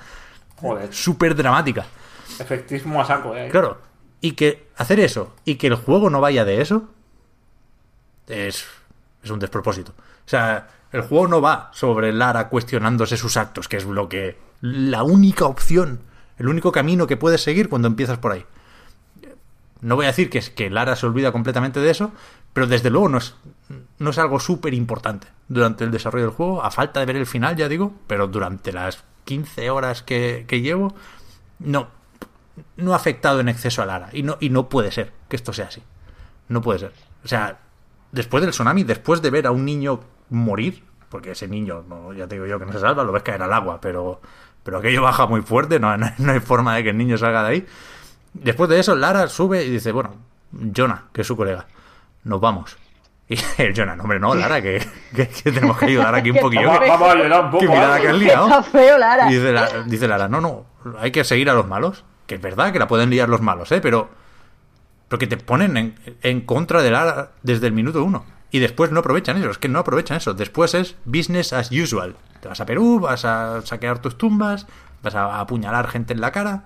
súper 0.91 1.35
dramática. 1.35 1.85
Efectismo 2.39 3.01
a 3.01 3.05
saco, 3.05 3.35
eh. 3.37 3.49
Claro. 3.51 3.79
Y 4.21 4.33
que 4.33 4.69
hacer 4.77 5.01
eso 5.01 5.35
y 5.45 5.57
que 5.57 5.67
el 5.67 5.75
juego 5.75 6.11
no 6.11 6.21
vaya 6.21 6.45
de 6.45 6.61
eso 6.61 6.91
es, 8.29 8.65
es 9.25 9.31
un 9.31 9.41
despropósito. 9.41 9.91
O 9.91 10.29
sea, 10.29 10.69
el 10.93 11.03
juego 11.03 11.27
no 11.27 11.41
va 11.41 11.73
sobre 11.75 12.13
Lara 12.13 12.49
cuestionándose 12.49 13.17
sus 13.17 13.37
actos, 13.37 13.67
que 13.67 13.79
es 13.79 13.85
lo 13.85 14.09
que. 14.09 14.39
la 14.61 15.03
única 15.03 15.47
opción, 15.47 16.03
el 16.37 16.47
único 16.47 16.71
camino 16.71 17.09
que 17.09 17.17
puedes 17.17 17.43
seguir 17.43 17.69
cuando 17.69 17.89
empiezas 17.89 18.19
por 18.19 18.31
ahí. 18.31 18.47
No 19.81 19.97
voy 19.97 20.05
a 20.07 20.09
decir 20.09 20.31
que, 20.31 20.39
es- 20.39 20.51
que 20.51 20.71
Lara 20.71 20.97
se 20.97 21.07
olvida 21.07 21.33
completamente 21.33 21.81
de 21.81 21.91
eso, 21.91 22.13
pero 22.53 22.67
desde 22.67 22.91
luego 22.91 23.09
no 23.09 23.19
es, 23.19 23.35
no 23.99 24.11
es 24.11 24.19
algo 24.19 24.41
súper 24.41 24.75
importante 24.75 25.29
durante 25.49 25.85
el 25.85 25.91
desarrollo 25.91 26.27
del 26.27 26.35
juego, 26.35 26.63
a 26.65 26.71
falta 26.71 27.01
de 27.01 27.07
ver 27.07 27.17
el 27.17 27.27
final, 27.27 27.57
ya 27.57 27.69
digo, 27.69 27.93
pero 28.07 28.27
durante 28.27 28.73
las 28.73 29.05
15 29.25 29.71
horas 29.71 30.03
que, 30.03 30.45
llevo, 30.63 30.95
no, 31.59 31.89
no 32.77 32.93
ha 32.93 32.97
afectado 32.97 33.41
en 33.41 33.49
exceso 33.49 33.83
a 33.83 33.87
Lara. 33.87 34.09
Y 34.13 34.23
no, 34.23 34.37
y 34.41 34.51
no 34.51 34.69
puede 34.69 34.91
ser 34.91 35.13
que 35.29 35.37
esto 35.37 35.53
sea 35.53 35.67
así. 35.67 35.83
No 36.49 36.61
puede 36.61 36.79
ser. 36.81 36.93
O 37.25 37.29
sea, 37.29 37.59
después 38.11 38.43
del 38.43 38.51
tsunami, 38.53 38.85
después 38.85 39.23
de 39.23 39.31
ver 39.31 39.47
a 39.47 39.51
un 39.51 39.65
niño 39.65 40.01
morir, 40.31 40.83
porque 41.09 41.33
ese 41.33 41.47
niño, 41.49 41.85
no, 41.89 42.13
ya 42.13 42.27
te 42.27 42.35
digo 42.37 42.47
yo 42.47 42.59
que 42.59 42.67
no 42.67 42.73
se 42.73 42.81
salva, 42.81 43.05
lo 43.05 43.13
ves 43.13 43.23
caer 43.23 43.43
al 43.43 43.53
agua, 43.53 43.81
pero, 43.81 44.21
pero 44.63 44.79
aquello 44.79 45.03
baja 45.03 45.27
muy 45.27 45.43
fuerte, 45.43 45.79
no, 45.79 45.97
no, 45.97 46.11
no 46.19 46.33
hay 46.33 46.41
forma 46.41 46.75
de 46.75 46.83
que 46.85 46.91
el 46.91 46.99
niño 46.99 47.17
salga 47.19 47.43
de 47.45 47.49
ahí. 47.49 47.67
Después 48.43 48.69
de 48.71 48.79
eso, 48.81 48.95
Lara 48.97 49.29
sube 49.29 49.65
y 49.65 49.71
dice, 49.71 49.93
bueno, 49.93 50.15
Jonah, 50.77 51.05
que 51.13 51.21
es 51.23 51.27
su 51.27 51.37
colega, 51.37 51.67
nos 52.25 52.41
vamos. 52.41 52.77
Y 53.29 53.37
el 53.63 53.75
Jonah, 53.77 53.95
no, 53.97 54.05
hombre, 54.05 54.19
no, 54.19 54.35
Lara, 54.35 54.63
que, 54.63 54.85
que- 55.15 55.29
que 55.29 55.53
tenemos 55.53 55.77
que 55.79 55.87
ayudar 55.87 56.15
aquí 56.15 56.31
un 56.31 56.39
poquillo. 56.41 56.67
Vamos, 56.69 56.89
vamos 56.89 57.09
a 57.11 57.15
llorar 57.15 57.45
un 57.45 57.51
poco. 57.51 57.61
Que 57.65 57.69
mirada 57.69 57.99
¿eh? 57.99 58.03
que 58.03 58.09
has 58.09 58.17
liado. 58.19 58.47
está 58.49 58.63
feo, 58.63 58.99
Lara. 58.99 59.31
Y 59.31 59.35
dice, 59.35 59.53
la- 59.53 59.83
dice 59.85 60.09
Lara, 60.09 60.29
no, 60.29 60.41
no, 60.41 60.65
hay 60.99 61.11
que 61.11 61.25
seguir 61.25 61.51
a 61.51 61.55
los 61.55 61.67
malos. 61.67 62.05
Que 62.27 62.35
es 62.37 62.41
verdad 62.43 62.73
que 62.73 62.79
la 62.79 62.89
pueden 62.89 63.09
liar 63.11 63.29
los 63.29 63.41
malos, 63.41 63.73
¿eh? 63.73 63.81
Pero, 63.81 64.11
pero 65.09 65.19
que 65.19 65.27
te 65.27 65.37
ponen 65.39 65.77
en, 65.79 65.95
en 66.23 66.41
contra 66.43 66.83
de 66.83 66.91
Lara 66.91 67.31
desde 67.43 67.67
el 67.67 67.73
minuto 67.73 68.03
uno. 68.05 68.25
Y 68.51 68.61
después 68.61 68.91
no 68.93 69.01
aprovechan 69.01 69.37
eso, 69.39 69.51
es 69.51 69.59
que 69.59 69.69
no 69.69 69.79
aprovechan 69.79 70.17
eso. 70.19 70.33
Después 70.35 70.75
es 70.75 70.97
business 71.05 71.53
as 71.53 71.71
usual. 71.71 72.17
Te 72.41 72.49
vas 72.49 72.61
a 72.61 72.67
Perú, 72.67 73.01
vas 73.01 73.25
a 73.27 73.61
saquear 73.63 73.99
tus 74.01 74.17
tumbas, 74.17 74.67
vas 75.03 75.15
a 75.15 75.41
apuñalar 75.41 75.89
gente 75.89 76.13
en 76.15 76.21
la 76.23 76.33
cara. 76.33 76.65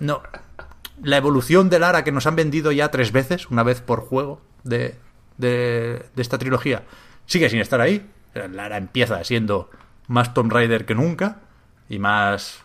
No. 0.00 0.22
La 1.02 1.16
evolución 1.16 1.68
de 1.68 1.78
Lara 1.78 2.04
que 2.04 2.12
nos 2.12 2.26
han 2.26 2.36
vendido 2.36 2.72
ya 2.72 2.90
tres 2.90 3.12
veces, 3.12 3.50
una 3.50 3.62
vez 3.62 3.80
por 3.80 4.00
juego 4.00 4.40
de, 4.64 4.96
de, 5.36 6.06
de 6.14 6.22
esta 6.22 6.38
trilogía, 6.38 6.84
sigue 7.26 7.50
sin 7.50 7.60
estar 7.60 7.80
ahí. 7.80 8.08
Lara 8.50 8.76
empieza 8.76 9.22
siendo 9.24 9.70
más 10.08 10.34
Tomb 10.34 10.52
Raider 10.52 10.84
que 10.84 10.94
nunca 10.94 11.38
y 11.88 11.98
más, 11.98 12.62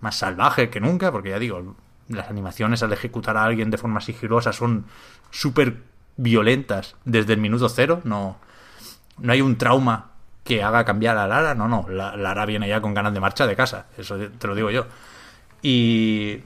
más 0.00 0.16
salvaje 0.16 0.70
que 0.70 0.80
nunca, 0.80 1.12
porque 1.12 1.30
ya 1.30 1.38
digo, 1.38 1.76
las 2.08 2.28
animaciones 2.28 2.82
al 2.82 2.92
ejecutar 2.92 3.36
a 3.36 3.44
alguien 3.44 3.70
de 3.70 3.78
forma 3.78 4.00
sigilosa 4.00 4.52
son 4.52 4.86
súper 5.30 5.78
violentas 6.16 6.96
desde 7.04 7.32
el 7.32 7.40
minuto 7.40 7.68
cero. 7.68 8.00
No, 8.04 8.38
no 9.18 9.32
hay 9.32 9.40
un 9.40 9.56
trauma 9.56 10.10
que 10.44 10.62
haga 10.62 10.84
cambiar 10.84 11.16
a 11.16 11.26
Lara. 11.26 11.54
No, 11.54 11.68
no. 11.68 11.86
La, 11.88 12.16
Lara 12.16 12.46
viene 12.46 12.68
ya 12.68 12.80
con 12.80 12.94
ganas 12.94 13.14
de 13.14 13.20
marcha 13.20 13.46
de 13.46 13.56
casa. 13.56 13.86
Eso 13.96 14.16
te 14.18 14.46
lo 14.46 14.54
digo 14.54 14.70
yo. 14.70 14.86
Y, 15.62 16.40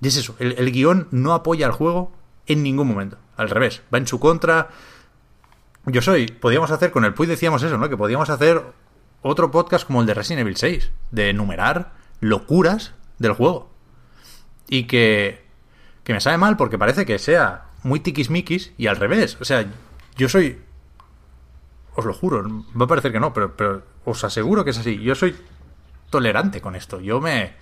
y 0.00 0.08
es 0.08 0.16
eso. 0.16 0.36
El, 0.38 0.70
guion 0.72 1.08
no 1.10 1.32
apoya 1.32 1.66
al 1.66 1.72
juego 1.72 2.12
en 2.46 2.62
ningún 2.62 2.88
momento. 2.88 3.18
Al 3.36 3.50
revés. 3.50 3.82
Va 3.92 3.98
en 3.98 4.06
su 4.06 4.20
contra. 4.20 4.68
Yo 5.86 6.02
soy. 6.02 6.26
Podíamos 6.26 6.70
hacer 6.70 6.90
con 6.90 7.04
el 7.04 7.14
Puy 7.14 7.26
decíamos 7.26 7.62
eso, 7.62 7.78
¿no? 7.78 7.88
Que 7.88 7.96
podíamos 7.96 8.30
hacer 8.30 8.62
otro 9.22 9.50
podcast 9.50 9.86
como 9.86 10.00
el 10.00 10.06
de 10.06 10.14
Resident 10.14 10.42
Evil 10.42 10.56
6. 10.56 10.90
De 11.10 11.30
enumerar 11.30 11.92
locuras 12.20 12.94
del 13.18 13.32
juego. 13.32 13.70
Y 14.68 14.84
que. 14.84 15.44
Que 16.04 16.12
me 16.12 16.20
sabe 16.20 16.36
mal 16.36 16.56
porque 16.56 16.78
parece 16.78 17.04
que 17.04 17.18
sea 17.18 17.64
muy 17.82 18.00
tiquismiquis 18.00 18.72
y 18.76 18.86
al 18.86 18.96
revés. 18.96 19.38
O 19.40 19.44
sea, 19.44 19.64
yo 20.16 20.28
soy. 20.28 20.60
Os 21.94 22.04
lo 22.04 22.12
juro, 22.12 22.44
va 22.78 22.84
a 22.84 22.88
parecer 22.88 23.10
que 23.10 23.18
no, 23.18 23.32
pero, 23.32 23.56
pero 23.56 23.82
os 24.04 24.22
aseguro 24.22 24.64
que 24.64 24.70
es 24.70 24.78
así. 24.78 25.00
Yo 25.02 25.14
soy 25.14 25.34
tolerante 26.10 26.60
con 26.60 26.76
esto. 26.76 27.00
Yo 27.00 27.20
me. 27.20 27.54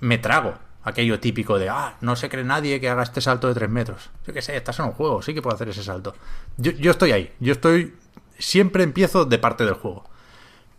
Me 0.00 0.18
trago 0.18 0.54
aquello 0.84 1.20
típico 1.20 1.58
de, 1.58 1.68
ah, 1.68 1.96
no 2.00 2.16
se 2.16 2.28
cree 2.28 2.44
nadie 2.44 2.80
que 2.80 2.88
haga 2.88 3.02
este 3.02 3.20
salto 3.20 3.48
de 3.48 3.54
tres 3.54 3.70
metros. 3.70 4.10
Yo 4.26 4.32
qué 4.32 4.42
sé, 4.42 4.56
estás 4.56 4.78
en 4.78 4.86
un 4.86 4.92
juego, 4.92 5.22
sí 5.22 5.34
que 5.34 5.42
puedo 5.42 5.54
hacer 5.54 5.68
ese 5.68 5.82
salto. 5.82 6.14
Yo, 6.56 6.72
yo 6.72 6.90
estoy 6.90 7.12
ahí, 7.12 7.32
yo 7.40 7.52
estoy. 7.52 7.94
Siempre 8.38 8.82
empiezo 8.82 9.24
de 9.24 9.38
parte 9.38 9.64
del 9.64 9.74
juego. 9.74 10.04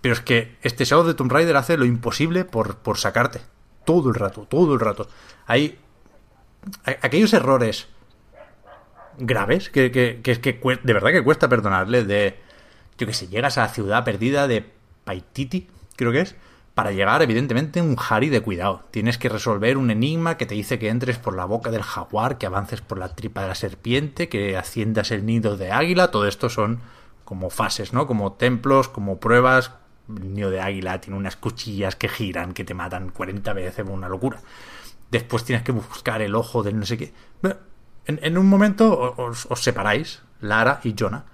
Pero 0.01 0.13
es 0.13 0.19
que 0.19 0.57
este 0.61 0.83
Shadow 0.83 1.05
de 1.05 1.13
Tomb 1.13 1.31
Raider 1.31 1.55
hace 1.55 1.77
lo 1.77 1.85
imposible 1.85 2.43
por, 2.43 2.77
por 2.77 2.97
sacarte. 2.97 3.39
Todo 3.85 4.09
el 4.09 4.15
rato, 4.15 4.45
todo 4.49 4.73
el 4.73 4.79
rato. 4.79 5.07
Hay. 5.47 5.79
Aquellos 7.01 7.33
errores 7.33 7.87
graves 9.17 9.69
que, 9.69 9.91
que, 9.91 10.21
que, 10.21 10.39
que 10.41 10.79
de 10.83 10.93
verdad 10.93 11.11
que 11.11 11.23
cuesta 11.23 11.47
perdonarle. 11.47 12.03
De. 12.03 12.37
Yo 12.97 13.07
que 13.07 13.13
sé, 13.13 13.27
llegas 13.27 13.57
a 13.57 13.61
la 13.61 13.69
ciudad 13.69 14.03
perdida 14.03 14.47
de 14.47 14.69
Paititi, 15.05 15.69
creo 15.95 16.11
que 16.11 16.21
es 16.21 16.35
para 16.73 16.91
llegar, 16.91 17.21
evidentemente, 17.21 17.81
un 17.81 17.95
Harry 18.09 18.29
de 18.29 18.41
cuidado. 18.41 18.83
Tienes 18.89 19.17
que 19.19 19.29
resolver 19.29 19.77
un 19.77 19.91
enigma 19.91 20.37
que 20.37 20.47
te 20.47 20.55
dice 20.55 20.79
que 20.79 20.89
entres 20.89 21.19
por 21.19 21.35
la 21.35 21.45
boca 21.45 21.69
del 21.69 21.83
jaguar, 21.83 22.39
que 22.39 22.47
avances 22.47 22.81
por 22.81 22.97
la 22.97 23.15
tripa 23.15 23.41
de 23.41 23.49
la 23.49 23.55
serpiente, 23.55 24.27
que 24.27 24.57
asciendas 24.57 25.11
el 25.11 25.25
nido 25.25 25.55
de 25.55 25.71
águila. 25.71 26.09
Todo 26.09 26.27
esto 26.27 26.49
son 26.49 26.79
como 27.25 27.51
fases, 27.51 27.93
¿no? 27.93 28.07
Como 28.07 28.33
templos, 28.33 28.89
como 28.89 29.19
pruebas. 29.19 29.71
El 30.09 30.33
nido 30.33 30.49
de 30.49 30.61
águila 30.61 30.99
tiene 30.99 31.17
unas 31.17 31.35
cuchillas 31.35 31.95
que 31.95 32.09
giran, 32.09 32.53
que 32.53 32.63
te 32.63 32.73
matan 32.73 33.09
40 33.09 33.53
veces, 33.53 33.85
una 33.87 34.09
locura. 34.09 34.39
Después 35.11 35.43
tienes 35.43 35.63
que 35.63 35.71
buscar 35.71 36.23
el 36.23 36.33
ojo 36.33 36.63
del 36.63 36.79
no 36.79 36.87
sé 36.87 36.97
qué. 36.97 37.13
En, 38.05 38.19
en 38.23 38.37
un 38.37 38.47
momento 38.47 39.13
os, 39.15 39.45
os 39.45 39.61
separáis, 39.61 40.23
Lara 40.41 40.79
y 40.83 40.95
Jonah. 40.97 41.25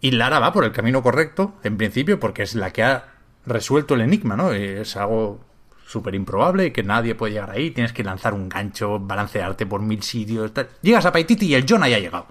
Y 0.00 0.12
Lara 0.12 0.38
va 0.38 0.52
por 0.52 0.64
el 0.64 0.72
camino 0.72 1.02
correcto, 1.02 1.54
en 1.64 1.76
principio, 1.76 2.20
porque 2.20 2.44
es 2.44 2.54
la 2.54 2.72
que 2.72 2.84
ha 2.84 3.15
resuelto 3.46 3.94
el 3.94 4.02
enigma, 4.02 4.36
¿no? 4.36 4.52
Es 4.52 4.96
algo 4.96 5.40
súper 5.86 6.14
improbable 6.14 6.72
que 6.72 6.82
nadie 6.82 7.14
puede 7.14 7.34
llegar 7.34 7.50
ahí. 7.50 7.70
Tienes 7.70 7.92
que 7.92 8.04
lanzar 8.04 8.34
un 8.34 8.48
gancho, 8.48 8.98
balancearte 8.98 9.66
por 9.66 9.80
mil 9.80 10.02
sitios. 10.02 10.52
Tal. 10.52 10.68
Llegas 10.82 11.06
a 11.06 11.12
Paititi 11.12 11.46
y 11.46 11.54
el 11.54 11.64
Jonah 11.68 11.88
ya 11.88 11.96
ha 11.96 12.00
llegado. 12.00 12.26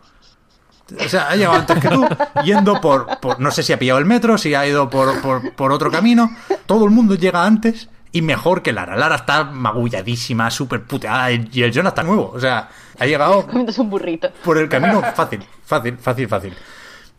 O 1.03 1.09
sea, 1.09 1.29
ha 1.29 1.35
llegado 1.35 1.57
antes 1.57 1.79
que 1.79 1.89
tú, 1.89 2.07
yendo 2.43 2.79
por, 2.79 3.19
por 3.19 3.39
No 3.39 3.49
sé 3.49 3.63
si 3.63 3.73
ha 3.73 3.79
pillado 3.79 3.97
el 3.97 4.05
metro, 4.05 4.37
si 4.37 4.53
ha 4.53 4.67
ido 4.67 4.87
por, 4.87 5.19
por, 5.21 5.53
por, 5.53 5.71
otro 5.71 5.89
camino. 5.89 6.35
Todo 6.67 6.85
el 6.85 6.91
mundo 6.91 7.15
llega 7.15 7.43
antes 7.43 7.89
y 8.11 8.21
mejor 8.21 8.61
que 8.61 8.71
Lara. 8.71 8.95
Lara 8.95 9.15
está 9.15 9.45
magulladísima, 9.45 10.51
súper 10.51 10.83
puteada 10.83 11.31
y 11.31 11.63
el 11.63 11.73
Jonah 11.73 11.89
está 11.89 12.03
nuevo. 12.03 12.31
O 12.33 12.39
sea, 12.39 12.69
ha 12.99 13.05
llegado. 13.05 13.47
un 13.77 13.89
burrito. 13.89 14.29
Por 14.43 14.57
el 14.57 14.69
camino 14.69 15.01
fácil, 15.15 15.43
fácil, 15.65 15.97
fácil, 15.97 16.27
fácil. 16.27 16.53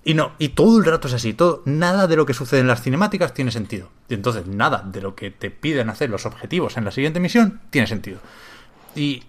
Y 0.09 0.15
no, 0.15 0.31
y 0.39 0.51
todo 0.51 0.79
el 0.79 0.85
rato 0.85 1.09
es 1.09 1.15
así, 1.15 1.35
todo, 1.35 1.63
nada 1.65 2.07
de 2.07 2.15
lo 2.15 2.27
que 2.27 2.33
sucede 2.33 2.61
en 2.61 2.69
las 2.69 2.81
cinemáticas 2.81 3.35
tiene 3.35 3.51
sentido. 3.51 3.89
Y 4.09 4.15
entonces 4.15 4.47
nada 4.47 4.85
de 4.87 5.01
lo 5.01 5.17
que 5.17 5.33
te 5.33 5.51
piden 5.51 5.91
hacer 5.91 6.11
los 6.11 6.27
objetivos 6.27 6.77
en 6.77 6.85
la 6.85 6.93
siguiente 6.93 7.19
misión 7.19 7.61
tiene 7.71 7.89
sentido. 7.89 8.21
Y, 8.95 9.25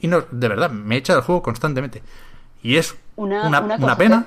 y 0.00 0.08
no, 0.08 0.22
de 0.30 0.48
verdad, 0.48 0.70
me 0.70 0.96
echa 0.96 1.12
del 1.12 1.22
juego 1.22 1.42
constantemente. 1.42 2.02
Y 2.62 2.76
es 2.78 2.94
Una- 3.16 3.46
una, 3.46 3.60
una 3.60 3.96
pena. 3.98 4.24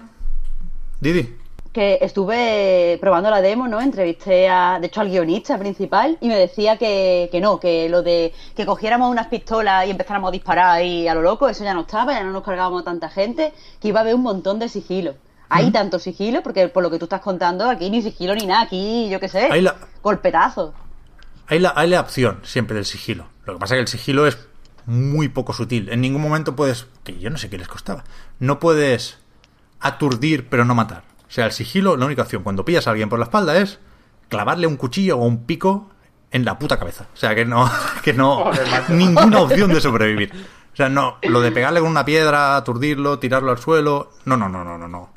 Didi. 1.02 1.36
que 1.74 1.98
estuve 2.02 2.98
probando 3.02 3.30
la 3.32 3.42
demo, 3.42 3.68
¿no? 3.68 3.82
Entrevisté 3.82 4.48
a, 4.48 4.78
de 4.80 4.86
hecho, 4.88 5.02
al 5.02 5.10
guionista 5.10 5.58
principal 5.58 6.18
y 6.22 6.28
me 6.28 6.38
decía 6.38 6.78
que, 6.78 7.30
que 7.32 7.42
no, 7.42 7.60
que 7.60 7.90
lo 7.90 8.04
de 8.04 8.32
que 8.56 8.66
cogiéramos 8.66 9.10
unas 9.10 9.28
pistolas 9.28 9.86
y 9.88 9.90
empezáramos 9.90 10.30
a 10.30 10.32
disparar 10.32 10.84
y 10.86 11.08
a 11.08 11.16
lo 11.16 11.22
loco, 11.24 11.50
eso 11.50 11.64
ya 11.64 11.74
no 11.74 11.82
estaba, 11.82 12.14
ya 12.14 12.24
no 12.24 12.32
nos 12.32 12.44
cargábamos 12.44 12.84
a 12.84 12.86
tanta 12.86 13.10
gente, 13.10 13.54
que 13.82 13.88
iba 13.88 14.00
a 14.00 14.04
haber 14.04 14.14
un 14.16 14.22
montón 14.22 14.60
de 14.60 14.70
sigilo. 14.70 15.16
Hay 15.56 15.72
tanto 15.72 16.00
sigilo, 16.00 16.42
porque 16.44 16.68
por 16.68 16.84
lo 16.84 16.92
que 16.92 17.00
tú 17.00 17.06
estás 17.06 17.22
contando, 17.22 17.70
aquí 17.70 17.90
ni 17.90 18.02
sigilo 18.02 18.36
ni 18.36 18.46
nada, 18.46 18.62
aquí, 18.64 19.10
yo 19.10 19.20
qué 19.20 19.30
sé, 19.30 19.48
Ahí 19.52 19.62
la- 19.62 19.76
golpetazo. 20.02 20.74
Hay 21.48 21.60
la, 21.60 21.74
hay 21.76 21.90
la 21.90 22.02
opción 22.02 22.40
siempre 22.44 22.76
del 22.76 22.86
sigilo. 22.86 23.28
Lo 23.46 23.54
que 23.54 23.60
pasa 23.60 23.76
es 23.76 23.78
que 23.78 23.82
el 23.82 23.88
sigilo 23.88 24.26
es 24.28 24.38
muy 24.86 25.30
poco 25.30 25.54
sutil. 25.54 25.90
En 25.90 26.02
ningún 26.02 26.22
momento 26.22 26.56
puedes. 26.56 26.88
Que 27.04 27.18
yo 27.20 27.30
no 27.30 27.38
sé 27.38 27.50
qué 27.50 27.58
les 27.58 27.68
costaba. 27.68 28.04
No 28.40 28.60
puedes 28.60 29.20
aturdir 29.80 30.48
pero 30.50 30.66
no 30.66 30.76
matar. 30.76 31.04
O 31.28 31.32
sea, 31.32 31.46
el 31.46 31.52
sigilo, 31.52 31.98
la 31.98 32.06
única 32.06 32.22
opción 32.24 32.44
cuando 32.44 32.66
pillas 32.66 32.88
a 32.88 32.92
alguien 32.92 33.10
por 33.10 33.20
la 33.20 33.26
espalda 33.26 33.58
es 33.58 33.80
clavarle 34.30 34.68
un 34.68 34.78
cuchillo 34.78 35.18
o 35.18 35.26
un 35.26 35.46
pico 35.46 35.90
en 36.32 36.46
la 36.46 36.58
puta 36.60 36.78
cabeza. 36.80 37.08
O 37.14 37.18
sea, 37.18 37.36
que 37.36 37.46
no. 37.46 37.70
Que 38.04 38.14
no. 38.14 38.52
Ninguna 38.90 39.40
opción 39.42 39.72
de 39.74 39.82
sobrevivir. 39.82 40.32
O 40.74 40.76
sea, 40.76 40.90
no. 40.90 41.18
Lo 41.24 41.42
de 41.42 41.52
pegarle 41.52 41.80
con 41.80 41.90
una 41.90 42.06
piedra, 42.06 42.56
aturdirlo, 42.58 43.20
tirarlo 43.20 43.52
al 43.52 43.58
suelo. 43.60 44.12
No, 44.26 44.36
no, 44.38 44.50
no, 44.50 44.64
no, 44.64 44.78
no. 44.78 44.88
no. 44.88 45.10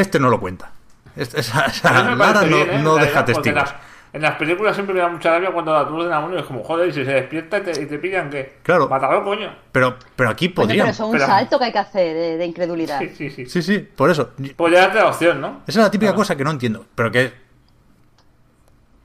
Este 0.00 0.18
no 0.20 0.28
lo 0.28 0.38
cuenta. 0.40 0.70
Este- 1.16 1.40
esa- 1.40 1.64
esa- 1.66 2.14
Lara 2.14 2.42
no, 2.42 2.46
bien, 2.56 2.70
¿eh? 2.70 2.78
no 2.82 2.96
La 2.96 3.04
deja 3.04 3.20
porque 3.24 3.32
testigos. 3.34 3.62
En, 3.70 3.74
la- 3.74 3.80
en 4.12 4.22
las 4.22 4.34
películas 4.36 4.74
siempre 4.74 4.94
me 4.94 5.00
da 5.00 5.08
mucha 5.08 5.30
rabia 5.30 5.50
cuando 5.50 5.76
aturden 5.76 6.12
a 6.12 6.20
uno 6.20 6.36
y 6.36 6.38
es 6.38 6.44
como, 6.44 6.62
joder, 6.64 6.88
y 6.88 6.92
si 6.92 7.04
se 7.04 7.12
despierta 7.12 7.58
y 7.58 7.60
te, 7.62 7.82
y 7.82 7.86
te 7.86 7.98
pillan, 7.98 8.30
¿qué? 8.30 8.56
Claro. 8.62 8.88
Mátalo, 8.88 9.22
coño. 9.24 9.54
Pero, 9.72 9.96
pero 10.14 10.30
aquí 10.30 10.48
podrían. 10.48 10.86
pero 10.86 10.92
eso 10.92 11.02
es 11.04 11.06
un 11.06 11.12
pero- 11.12 11.26
salto 11.26 11.58
que 11.58 11.64
hay 11.66 11.72
que 11.72 11.78
hacer 11.78 12.14
de, 12.14 12.36
de 12.38 12.44
incredulidad. 12.46 12.98
Sí, 12.98 13.10
sí, 13.16 13.30
sí. 13.30 13.46
Sí, 13.46 13.62
sí, 13.62 13.78
por 13.78 14.10
eso. 14.10 14.30
Podría 14.56 14.80
darte 14.80 14.98
la 14.98 15.08
opción, 15.08 15.40
¿no? 15.40 15.62
Esa 15.66 15.80
es 15.80 15.84
la 15.84 15.90
típica 15.90 16.10
Claro. 16.12 16.18
cosa 16.18 16.36
que 16.36 16.44
no 16.44 16.50
entiendo, 16.50 16.86
pero 16.94 17.10
que 17.10 17.32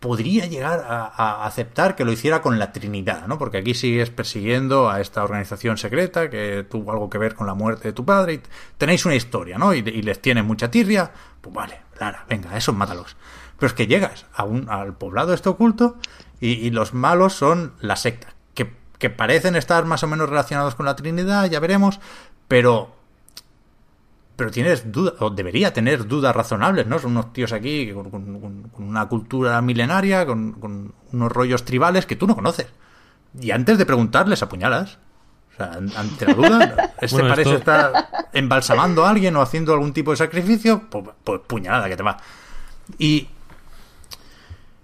podría 0.02 0.48
llegar 0.48 0.84
a, 0.88 1.46
aceptar 1.46 1.96
que 1.96 2.04
lo 2.04 2.12
hiciera 2.12 2.42
con 2.42 2.58
la 2.58 2.72
Trinidad, 2.72 3.28
¿no? 3.28 3.38
Porque 3.38 3.60
aquí 3.60 3.76
sigues 3.76 4.10
persiguiendo 4.10 4.90
a 4.90 5.00
esta 5.00 5.24
organización 5.24 5.78
secreta 5.78 6.28
que 6.32 6.66
tuvo 6.68 6.92
algo 6.92 7.08
que 7.08 7.20
ver 7.20 7.36
con 7.36 7.46
la 7.46 7.54
muerte 7.54 7.90
de 7.90 7.94
tu 7.94 8.04
padre 8.04 8.34
y 8.34 8.42
tenéis 8.80 9.06
una 9.06 9.14
historia, 9.14 9.60
¿no? 9.60 9.76
Y, 9.76 9.78
y 9.78 10.02
les 10.02 10.20
tiene 10.20 10.42
mucha 10.42 10.72
tirria, 10.72 11.12
pues 11.40 11.54
vale, 11.54 11.82
Lara, 12.00 12.26
venga, 12.28 12.58
esos 12.58 12.76
mátalos. 12.76 13.16
Pero 13.60 13.68
es 13.68 13.74
que 13.74 13.86
llegas 13.86 14.26
a 14.34 14.44
un, 14.44 14.68
al 14.72 14.96
poblado 14.96 15.36
este 15.36 15.50
oculto 15.50 15.98
y, 16.40 16.54
y 16.54 16.72
los 16.72 16.96
malos 16.96 17.34
son 17.34 17.76
la 17.80 17.96
secta, 17.96 18.34
que, 18.56 18.74
que 18.98 19.12
parecen 19.12 19.56
estar 19.56 19.86
más 19.86 20.02
o 20.02 20.08
menos 20.08 20.28
relacionados 20.28 20.74
con 20.74 20.88
la 20.88 20.96
Trinidad, 20.96 21.48
ya 21.48 21.60
veremos, 21.60 22.00
pero 22.48 22.96
pero 24.36 24.50
tienes 24.52 24.92
dudas, 24.92 25.16
o 25.20 25.30
debería 25.30 25.74
tener 25.74 26.08
dudas 26.08 26.36
razonables, 26.36 26.88
¿no? 26.88 26.98
Son 27.00 27.12
unos 27.12 27.32
tíos 27.34 27.52
aquí 27.54 27.92
con, 27.94 28.10
con- 28.10 28.40
con- 28.40 28.62
con 28.70 28.84
una 28.88 29.08
cultura 29.08 29.62
milenaria, 29.62 30.26
con, 30.26 30.54
con 30.54 30.94
unos 31.12 31.32
rollos 31.32 31.64
tribales 31.66 32.06
que 32.06 32.16
tú 32.16 32.26
no 32.28 32.36
conoces. 32.36 32.68
Y 33.40 33.52
antes 33.52 33.78
de 33.78 33.86
preguntarles, 33.86 34.42
apuñalas. 34.42 34.98
O 35.54 35.56
sea, 35.58 35.74
an- 35.74 35.92
ante 35.96 36.26
la 36.26 36.34
duda, 36.34 36.94
este 37.02 37.16
Bueno, 37.18 37.30
parece 37.30 37.56
esto- 37.56 37.60
estar 37.60 38.08
embalsamando 38.34 39.06
a 39.06 39.10
alguien 39.12 39.36
o 39.36 39.42
haciendo 39.42 39.74
algún 39.74 39.94
tipo 39.94 40.12
de 40.12 40.18
sacrificio, 40.18 40.84
pues, 40.90 41.06
pues 41.24 41.42
puñalada 41.46 41.88
que 41.90 41.98
te 41.98 42.04
va. 42.04 42.18
Y 42.98 43.28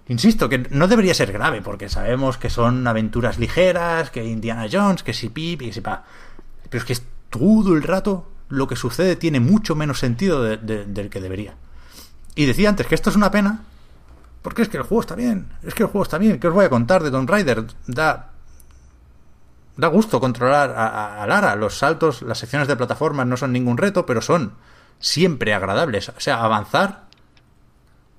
insisto, 0.07 0.47
que 0.49 0.59
no 0.69 0.87
debería 0.87 1.13
ser 1.13 1.31
grave, 1.31 1.61
porque 1.61 1.89
sabemos 1.89 2.37
que 2.37 2.49
son 2.49 2.85
aventuras 2.87 3.39
ligeras, 3.39 4.09
que 4.09 4.23
Indiana 4.25 4.67
Jones, 4.71 5.03
que 5.03 5.13
si 5.13 5.29
pip 5.29 5.61
y 5.63 5.67
que 5.67 5.73
si 5.73 5.81
pa. 5.81 6.03
Pero 6.69 6.79
es 6.81 6.85
que 6.85 6.93
es 6.93 7.03
todo 7.29 7.73
el 7.75 7.83
rato 7.83 8.29
lo 8.49 8.67
que 8.67 8.75
sucede 8.75 9.15
tiene 9.15 9.39
mucho 9.39 9.75
menos 9.75 9.99
sentido 9.99 10.43
de- 10.43 10.57
de- 10.57 10.85
del 10.85 11.09
que 11.09 11.21
debería. 11.21 11.55
Y 12.35 12.45
decía 12.45 12.69
antes 12.69 12.87
que 12.87 12.95
esto 12.95 13.09
es 13.09 13.15
una 13.15 13.31
pena, 13.31 13.61
porque 14.41 14.61
es 14.61 14.69
que 14.69 14.77
el 14.77 14.83
juego 14.83 15.01
está 15.01 15.15
bien, 15.15 15.51
es 15.63 15.73
que 15.73 15.83
el 15.83 15.89
juego 15.89 16.03
está 16.03 16.17
bien, 16.17 16.39
que 16.39 16.47
os 16.47 16.53
voy 16.53 16.65
a 16.65 16.69
contar 16.69 17.03
de 17.03 17.11
Tomb 17.11 17.29
Raider? 17.29 17.65
Da, 17.87 18.31
da 19.75 19.87
gusto 19.87 20.19
controlar 20.19 20.71
a- 20.71 21.21
a 21.23 21.27
Lara, 21.27 21.55
los 21.55 21.77
saltos, 21.77 22.21
las 22.21 22.37
secciones 22.37 22.67
de 22.67 22.75
plataformas 22.75 23.27
no 23.27 23.37
son 23.37 23.51
ningún 23.51 23.77
reto, 23.77 24.05
pero 24.05 24.21
son 24.21 24.53
siempre 24.99 25.53
agradables. 25.53 26.09
O 26.09 26.19
sea, 26.19 26.41
avanzar 26.43 27.05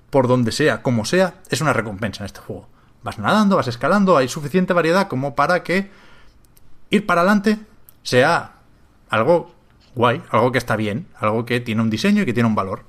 por 0.09 0.27
donde 0.27 0.51
sea, 0.51 0.81
como 0.81 1.05
sea, 1.05 1.35
es 1.49 1.61
una 1.61 1.73
recompensa 1.73 2.23
en 2.23 2.27
este 2.27 2.39
juego. 2.39 2.67
Vas 3.03 3.17
nadando, 3.19 3.55
vas 3.55 3.67
escalando, 3.67 4.17
hay 4.17 4.27
suficiente 4.27 4.73
variedad 4.73 5.07
como 5.07 5.35
para 5.35 5.63
que 5.63 5.91
ir 6.89 7.05
para 7.05 7.21
adelante 7.21 7.59
sea 8.03 8.53
algo 9.09 9.53
guay, 9.95 10.21
algo 10.29 10.51
que 10.51 10.57
está 10.57 10.75
bien, 10.75 11.07
algo 11.19 11.45
que 11.45 11.59
tiene 11.59 11.81
un 11.81 11.89
diseño 11.89 12.23
y 12.23 12.25
que 12.25 12.33
tiene 12.33 12.47
un 12.47 12.55
valor. 12.55 12.83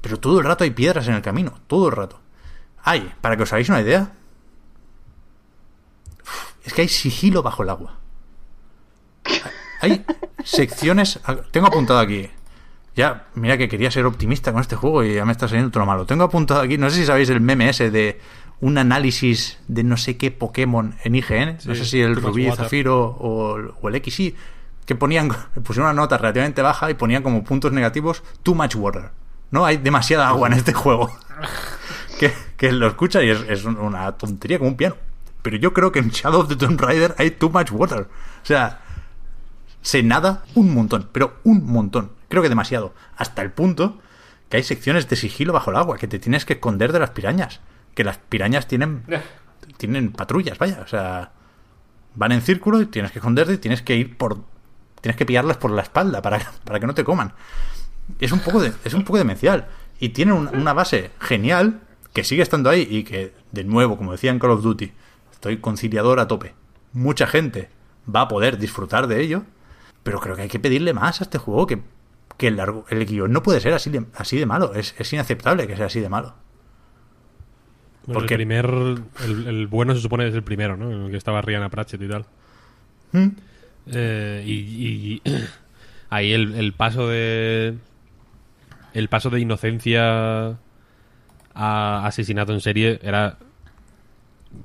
Pero 0.00 0.18
todo 0.18 0.38
el 0.38 0.44
rato 0.44 0.64
hay 0.64 0.70
piedras 0.70 1.08
en 1.08 1.14
el 1.14 1.22
camino, 1.22 1.54
todo 1.66 1.88
el 1.88 1.96
rato. 1.96 2.20
Hay, 2.82 3.12
para 3.20 3.36
que 3.36 3.42
os 3.42 3.52
hagáis 3.52 3.68
una 3.68 3.80
idea, 3.80 4.12
es 6.64 6.72
que 6.72 6.82
hay 6.82 6.88
sigilo 6.88 7.42
bajo 7.42 7.62
el 7.62 7.70
agua. 7.70 7.98
Hay 9.80 10.04
secciones. 10.44 11.20
Tengo 11.50 11.66
apuntado 11.66 12.00
aquí. 12.00 12.28
Ya, 12.96 13.28
mira 13.34 13.56
que 13.56 13.68
quería 13.68 13.90
ser 13.90 14.04
optimista 14.04 14.52
con 14.52 14.60
este 14.60 14.76
juego 14.76 15.04
y 15.04 15.14
ya 15.14 15.24
me 15.24 15.32
está 15.32 15.48
saliendo 15.48 15.70
todo 15.70 15.86
malo. 15.86 16.06
Tengo 16.06 16.24
apuntado 16.24 16.60
aquí, 16.60 16.76
no 16.76 16.90
sé 16.90 16.96
si 16.96 17.06
sabéis 17.06 17.30
el 17.30 17.40
meme 17.40 17.68
ese 17.68 17.90
de 17.90 18.20
un 18.60 18.76
análisis 18.78 19.58
de 19.68 19.84
no 19.84 19.96
sé 19.96 20.16
qué 20.16 20.30
Pokémon 20.30 20.96
en 21.02 21.14
IGN. 21.14 21.58
no 21.64 21.74
sé 21.74 21.84
si 21.84 22.00
el 22.00 22.16
Rubí, 22.16 22.50
Zafiro 22.50 23.00
o, 23.00 23.72
o, 23.80 23.88
el 23.88 24.02
XY. 24.04 24.34
Que 24.90 24.96
ponían, 24.96 25.28
pusieron 25.62 25.84
una 25.84 26.02
nota 26.02 26.18
relativamente 26.18 26.62
baja 26.62 26.90
y 26.90 26.94
ponían 26.94 27.22
como 27.22 27.44
puntos 27.44 27.70
negativos 27.70 28.24
Too 28.42 28.56
much 28.56 28.74
water. 28.74 29.12
No 29.52 29.64
hay 29.64 29.76
demasiada 29.76 30.26
agua 30.26 30.48
en 30.48 30.54
este 30.54 30.72
juego. 30.72 31.16
que, 32.18 32.32
que, 32.56 32.72
lo 32.72 32.88
escucha 32.88 33.22
y 33.22 33.30
es, 33.30 33.40
es, 33.48 33.64
una 33.64 34.10
tontería 34.18 34.58
como 34.58 34.70
un 34.70 34.76
piano. 34.76 34.96
Pero 35.42 35.58
yo 35.58 35.72
creo 35.72 35.92
que 35.92 36.00
en 36.00 36.10
Shadow 36.10 36.40
of 36.40 36.48
the 36.48 36.56
Tomb 36.56 36.80
Raider 36.80 37.14
hay 37.18 37.30
too 37.30 37.50
much 37.50 37.70
water. 37.70 38.08
O 38.42 38.44
sea, 38.44 38.80
se 39.80 40.02
nada 40.02 40.42
un 40.56 40.74
montón, 40.74 41.08
pero 41.12 41.36
un 41.44 41.64
montón. 41.66 42.10
Creo 42.28 42.42
que 42.42 42.48
demasiado. 42.48 42.92
Hasta 43.16 43.42
el 43.42 43.52
punto 43.52 44.00
que 44.48 44.56
hay 44.56 44.64
secciones 44.64 45.08
de 45.08 45.14
sigilo 45.14 45.52
bajo 45.52 45.70
el 45.70 45.76
agua, 45.76 45.98
que 45.98 46.08
te 46.08 46.18
tienes 46.18 46.44
que 46.44 46.54
esconder 46.54 46.90
de 46.90 46.98
las 46.98 47.10
pirañas. 47.10 47.60
Que 47.94 48.02
las 48.02 48.18
pirañas 48.18 48.66
tienen, 48.66 49.04
tienen 49.76 50.10
patrullas, 50.10 50.58
vaya. 50.58 50.80
O 50.82 50.88
sea, 50.88 51.30
van 52.16 52.32
en 52.32 52.42
círculo 52.42 52.80
y 52.80 52.86
tienes 52.86 53.12
que 53.12 53.20
esconderte 53.20 53.52
y 53.52 53.58
tienes 53.58 53.82
que 53.82 53.94
ir 53.94 54.16
por. 54.16 54.50
Tienes 55.00 55.16
que 55.16 55.26
pillarlas 55.26 55.56
por 55.56 55.70
la 55.70 55.82
espalda 55.82 56.22
para, 56.22 56.40
para 56.64 56.80
que 56.80 56.86
no 56.86 56.94
te 56.94 57.04
coman. 57.04 57.32
Es 58.18 58.32
un 58.32 58.40
poco, 58.40 58.60
de, 58.60 58.72
es 58.84 58.94
un 58.94 59.04
poco 59.04 59.18
demencial. 59.18 59.68
Y 59.98 60.10
tiene 60.10 60.32
una 60.32 60.72
base 60.72 61.10
genial 61.20 61.80
que 62.12 62.24
sigue 62.24 62.42
estando 62.42 62.70
ahí 62.70 62.86
y 62.88 63.04
que, 63.04 63.34
de 63.52 63.64
nuevo, 63.64 63.96
como 63.96 64.12
decía 64.12 64.30
en 64.30 64.38
Call 64.38 64.50
of 64.50 64.62
Duty, 64.62 64.92
estoy 65.32 65.58
conciliador 65.58 66.20
a 66.20 66.28
tope. 66.28 66.54
Mucha 66.92 67.26
gente 67.26 67.68
va 68.12 68.22
a 68.22 68.28
poder 68.28 68.58
disfrutar 68.58 69.06
de 69.06 69.20
ello, 69.20 69.44
pero 70.02 70.20
creo 70.20 70.36
que 70.36 70.42
hay 70.42 70.48
que 70.48 70.58
pedirle 70.58 70.92
más 70.92 71.20
a 71.20 71.24
este 71.24 71.38
juego 71.38 71.66
que, 71.66 71.82
que 72.36 72.48
el, 72.48 72.56
largo, 72.56 72.84
el 72.88 73.04
guion 73.06 73.32
no 73.32 73.42
puede 73.42 73.60
ser 73.60 73.74
así 73.74 73.90
de, 73.90 74.04
así 74.14 74.38
de 74.38 74.46
malo. 74.46 74.74
Es, 74.74 74.94
es 74.98 75.12
inaceptable 75.12 75.66
que 75.66 75.76
sea 75.76 75.86
así 75.86 76.00
de 76.00 76.08
malo. 76.08 76.34
Bueno, 78.06 78.20
Porque 78.20 78.34
el 78.34 78.38
primer. 78.38 78.66
El, 78.66 79.46
el, 79.46 79.66
bueno 79.66 79.94
se 79.94 80.00
supone 80.00 80.24
que 80.24 80.30
es 80.30 80.34
el 80.34 80.42
primero, 80.42 80.76
¿no? 80.76 80.90
En 80.90 81.02
el 81.04 81.10
que 81.10 81.16
estaba 81.18 81.42
Rihanna 81.42 81.68
Pratchett 81.68 82.00
y 82.00 82.08
tal. 82.08 82.26
¿Mm? 83.12 83.28
Eh, 83.86 84.42
y, 84.46 84.52
y, 84.52 85.22
ahí 86.10 86.32
el, 86.32 86.54
el, 86.54 86.72
paso 86.72 87.08
de. 87.08 87.76
El 88.92 89.08
paso 89.08 89.30
de 89.30 89.40
inocencia 89.40 90.58
a 91.54 92.06
asesinato 92.06 92.52
en 92.52 92.60
serie 92.60 92.98
era 93.02 93.38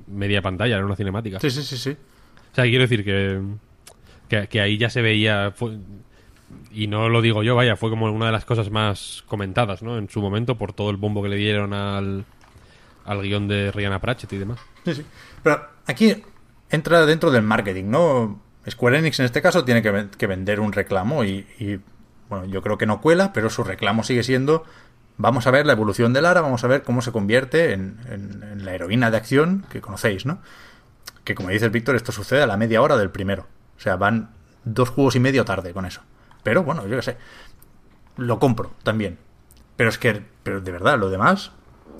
media 0.06 0.42
pantalla, 0.42 0.76
era 0.76 0.84
una 0.84 0.96
cinemática. 0.96 1.40
Sí, 1.40 1.50
sí, 1.50 1.62
sí, 1.62 1.76
sí. 1.76 1.90
O 1.90 2.54
sea, 2.54 2.64
quiero 2.64 2.82
decir 2.82 3.04
que, 3.04 3.40
que, 4.28 4.48
que 4.48 4.60
ahí 4.60 4.78
ya 4.78 4.90
se 4.90 5.02
veía. 5.02 5.52
Fue, 5.54 5.78
y 6.70 6.86
no 6.86 7.08
lo 7.08 7.22
digo 7.22 7.42
yo, 7.42 7.56
vaya, 7.56 7.76
fue 7.76 7.90
como 7.90 8.06
una 8.06 8.26
de 8.26 8.32
las 8.32 8.44
cosas 8.44 8.70
más 8.70 9.24
comentadas, 9.26 9.82
¿no? 9.82 9.98
En 9.98 10.08
su 10.08 10.20
momento, 10.20 10.56
por 10.56 10.72
todo 10.72 10.90
el 10.90 10.96
bombo 10.96 11.22
que 11.22 11.28
le 11.28 11.36
dieron 11.36 11.72
al, 11.72 12.24
al 13.04 13.22
guion 13.22 13.48
de 13.48 13.72
Rihanna 13.72 14.00
Pratchett 14.00 14.32
y 14.32 14.38
demás. 14.38 14.60
Sí, 14.84 14.94
sí. 14.94 15.04
Pero 15.42 15.66
aquí 15.86 16.22
entra 16.70 17.06
dentro 17.06 17.30
del 17.30 17.42
marketing, 17.42 17.84
¿no? 17.86 18.40
Square 18.68 18.98
Enix 18.98 19.20
en 19.20 19.26
este 19.26 19.42
caso 19.42 19.64
tiene 19.64 19.82
que, 19.82 20.26
vender 20.26 20.60
un 20.60 20.72
reclamo 20.72 21.24
y, 21.24 21.80
bueno, 22.28 22.46
yo 22.46 22.62
creo 22.62 22.78
que 22.78 22.86
no 22.86 23.00
cuela, 23.00 23.32
pero 23.32 23.50
su 23.50 23.62
reclamo 23.62 24.02
sigue 24.02 24.22
siendo 24.22 24.64
vamos 25.18 25.46
a 25.46 25.50
ver 25.50 25.66
la 25.66 25.72
evolución 25.72 26.12
de 26.12 26.22
Lara, 26.22 26.40
vamos 26.40 26.64
a 26.64 26.66
ver 26.66 26.82
cómo 26.82 27.02
se 27.02 27.12
convierte 27.12 27.72
en, 27.72 28.64
la 28.64 28.74
heroína 28.74 29.10
de 29.10 29.16
acción 29.16 29.64
que 29.70 29.80
conocéis, 29.80 30.26
¿no? 30.26 30.40
Que 31.24 31.34
como 31.34 31.48
dice 31.48 31.64
el 31.64 31.70
Víctor, 31.70 31.96
esto 31.96 32.12
sucede 32.12 32.42
a 32.42 32.46
la 32.46 32.56
media 32.56 32.82
hora 32.82 32.96
del 32.96 33.10
primero. 33.10 33.46
O 33.76 33.80
sea, 33.80 33.96
van 33.96 34.30
dos 34.64 34.90
juegos 34.90 35.16
y 35.16 35.20
medio 35.20 35.44
tarde 35.44 35.72
con 35.72 35.86
eso. 35.86 36.02
Pero 36.42 36.62
bueno, 36.62 36.86
yo 36.86 36.96
qué 36.96 37.02
sé. 37.02 37.16
Lo 38.16 38.38
compro 38.38 38.72
también. 38.82 39.18
Pero 39.76 39.90
es 39.90 39.98
que, 39.98 40.22
pero 40.42 40.60
de 40.60 40.70
verdad, 40.70 40.98
lo 40.98 41.10
demás 41.10 41.52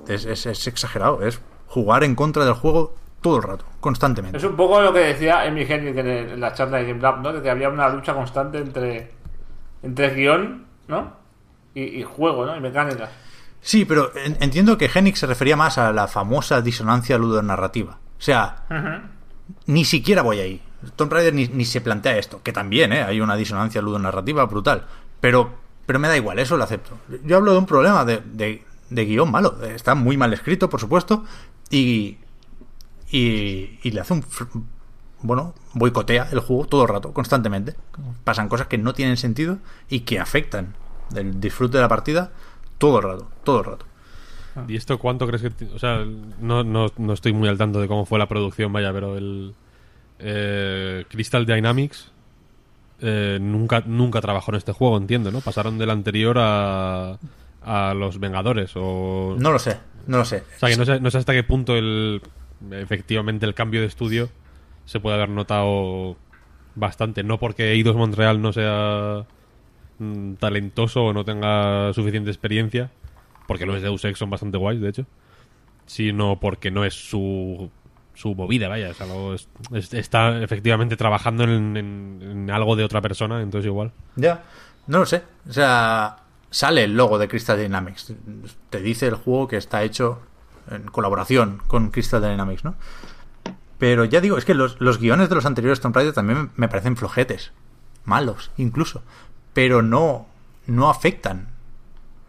es, 0.07 0.25
es, 0.25 0.47
es 0.47 0.67
exagerado. 0.67 1.23
Es 1.23 1.41
jugar 1.67 2.05
en 2.05 2.15
contra 2.15 2.45
del 2.45 2.55
juego 2.55 2.95
todo 3.21 3.37
el 3.39 3.43
rato, 3.43 3.65
constantemente. 3.81 4.39
Es 4.39 4.45
un 4.45 4.57
poco 4.57 4.81
lo 4.81 4.93
que 4.93 5.01
decía 5.01 5.45
Emi 5.47 5.63
Henry 5.63 5.99
en 5.99 6.41
la 6.41 6.53
charla 6.53 6.79
de 6.79 6.87
Game 6.87 7.01
Lab, 7.01 7.21
¿no? 7.21 7.33
De 7.33 7.43
que 7.43 7.51
había 7.51 7.69
una 7.69 7.89
lucha 7.89 8.15
constante 8.15 8.59
entre, 8.59 9.11
entre 9.83 10.15
guion, 10.15 10.67
¿no? 10.89 11.13
Y, 11.75 11.83
y 11.83 12.03
juego, 12.03 12.47
¿no? 12.47 12.57
Y 12.57 12.61
mecánica. 12.61 13.09
Sí, 13.61 13.85
pero 13.85 14.13
en, 14.17 14.37
entiendo 14.41 14.79
que 14.79 14.89
Henix 14.93 15.19
se 15.19 15.27
refería 15.27 15.57
más 15.57 15.77
a 15.79 15.93
la 15.93 16.07
famosa 16.07 16.61
disonancia 16.63 17.19
ludonarrativa. 17.19 17.99
O 18.19 18.23
sea, 18.23 18.65
uh 18.71 18.75
-huh. 18.75 19.03
ni 19.67 19.85
siquiera 19.85 20.23
voy 20.23 20.39
ahí. 20.41 20.63
Tomb 20.95 21.13
Raider 21.13 21.35
ni, 21.35 21.49
ni, 21.49 21.65
se 21.65 21.81
plantea 21.81 22.17
esto, 22.17 22.43
que 22.43 22.53
también 22.53 22.93
¿eh? 22.93 23.03
hay 23.03 23.21
una 23.21 23.35
disonancia 23.35 23.83
ludonarrativa 23.83 24.45
brutal, 24.45 24.85
pero, 25.21 25.51
pero 25.85 25.99
me 25.99 26.07
da 26.07 26.17
igual, 26.17 26.39
eso 26.39 26.57
lo 26.57 26.65
acepto. 26.65 26.97
Yo 27.25 27.39
hablo 27.39 27.53
de 27.53 27.59
un 27.59 27.67
problema 27.67 28.05
de, 28.05 28.23
de, 28.25 28.63
de 28.91 29.05
guion 29.05 29.31
malo, 29.31 29.61
está 29.65 29.95
muy 29.95 30.17
mal 30.17 30.33
escrito, 30.33 30.69
por 30.71 30.79
supuesto, 30.79 31.25
y, 31.71 32.19
y, 33.11 33.79
y 33.83 33.91
le 33.91 34.01
hace 34.01 34.15
un... 34.15 34.25
Bueno, 35.23 35.55
boicotea 35.73 36.29
el 36.31 36.41
juego 36.41 36.67
todo 36.67 36.83
el 36.83 36.89
rato, 36.89 37.13
constantemente. 37.13 37.75
Pasan 38.25 38.49
cosas 38.49 38.67
que 38.67 38.79
no 38.79 38.93
tienen 38.93 39.17
sentido 39.17 39.59
y 39.89 40.01
que 40.01 40.19
afectan 40.19 40.75
el 41.15 41.41
disfrute 41.41 41.79
de 41.79 41.83
la 41.83 41.89
partida 41.89 42.33
todo 42.79 42.99
el 42.99 43.05
rato, 43.05 43.31
todo 43.43 43.59
el 43.61 43.65
rato. 43.65 43.87
¿Y 44.69 44.77
esto 44.77 44.99
cuánto 44.99 45.27
crees 45.27 45.43
que.? 45.43 45.67
O 45.75 45.79
sea, 45.79 46.05
no, 46.41 46.65
no, 46.65 46.87
no 46.97 47.13
estoy 47.13 47.33
muy 47.33 47.49
al 47.49 47.59
tanto 47.59 47.81
de 47.81 47.89
cómo 47.89 48.07
fue 48.07 48.19
la 48.19 48.27
producción, 48.27 48.73
vaya, 48.73 48.93
pero 48.93 49.17
el. 49.17 49.55
Eh, 50.19 51.05
Crystal 51.11 51.45
Dynamics 51.45 52.11
eh, 53.01 53.39
nunca, 53.41 53.83
nunca 53.85 54.23
trabajó 54.23 54.51
en 54.53 54.57
este 54.57 54.73
juego, 54.73 54.97
entiendo, 54.97 55.31
¿no? 55.31 55.41
Pasaron 55.43 55.77
del 55.77 55.91
anterior 55.91 56.39
a, 56.39 57.19
a 57.63 57.95
los 57.95 58.19
Vengadores 58.19 58.73
o... 58.77 59.37
No 59.39 59.53
lo 59.53 59.59
sé, 59.59 59.79
no 60.07 60.17
lo 60.19 60.25
sé. 60.25 60.43
O 60.57 60.59
sea, 60.59 60.71
que 60.71 60.77
no 60.77 60.87
sé, 60.87 61.01
no 61.01 61.11
sé 61.11 61.19
hasta 61.19 61.35
qué 61.35 61.43
punto 61.43 61.77
el 61.77 62.23
efectivamente 62.71 63.47
el 63.47 63.55
cambio 63.55 63.81
de 63.81 63.87
estudio 63.87 64.29
se 64.85 65.01
puede 65.01 65.17
haber 65.17 65.29
notado 65.29 66.17
bastante. 66.75 67.23
No 67.23 67.39
porque 67.39 67.73
Eidos 67.73 67.97
Montreal 67.97 68.41
no 68.41 68.53
sea 68.53 69.27
mm, 69.99 70.35
talentoso 70.35 71.05
o 71.05 71.13
no 71.13 71.25
tenga 71.25 71.93
suficiente 71.93 72.31
experiencia, 72.31 72.91
porque 73.47 73.67
los 73.67 73.83
Deus 73.83 74.05
Ex 74.05 74.19
son 74.19 74.31
bastante 74.31 74.59
guays, 74.59 74.81
de 74.81 74.89
hecho, 74.89 75.07
sino 75.87 76.39
porque 76.41 76.71
no 76.71 76.85
es 76.85 76.95
su 76.95 77.71
su 78.15 78.35
movida, 78.35 78.69
vaya. 78.69 78.93
Está 79.93 80.43
efectivamente 80.43 80.97
trabajando 80.97 81.45
en, 81.45 81.77
en, 81.77 82.19
en, 82.23 82.51
algo 82.51 82.75
de 82.75 82.83
otra 82.83 83.03
persona, 83.03 83.43
entonces 83.43 83.67
igual. 83.67 83.93
Ya, 84.17 84.43
no 84.87 85.01
lo 85.01 85.07
sé. 85.07 85.23
O 85.49 85.53
sea, 85.53 86.17
sale 86.51 86.85
el 86.85 86.97
logo 86.97 87.19
de 87.19 87.29
Crystal 87.29 87.59
Dynamics. 87.59 88.15
Te 88.71 88.81
dice 88.81 89.07
el 89.07 89.15
juego 89.17 89.49
que 89.49 89.59
está 89.59 89.83
hecho 89.85 90.23
en 90.71 90.83
colaboración 90.85 91.61
con 91.67 91.91
Crystal 91.91 92.23
Dynamics, 92.23 92.65
¿no? 92.65 92.75
Pero 93.79 94.05
ya 94.05 94.21
digo, 94.21 94.39
es 94.39 94.45
que 94.45 94.55
los, 94.55 94.81
los 94.81 94.99
guiones 94.99 95.29
de 95.29 95.35
los 95.35 95.47
anteriores 95.47 95.81
Tomb 95.81 95.95
Raider 95.95 96.15
también 96.15 96.51
me 96.57 96.69
parecen 96.69 96.97
flojetes. 96.97 97.53
Malos, 98.05 98.51
incluso. 98.57 99.03
Pero 99.53 99.83
no, 99.83 100.27
no 100.67 100.89
afectan 100.89 101.49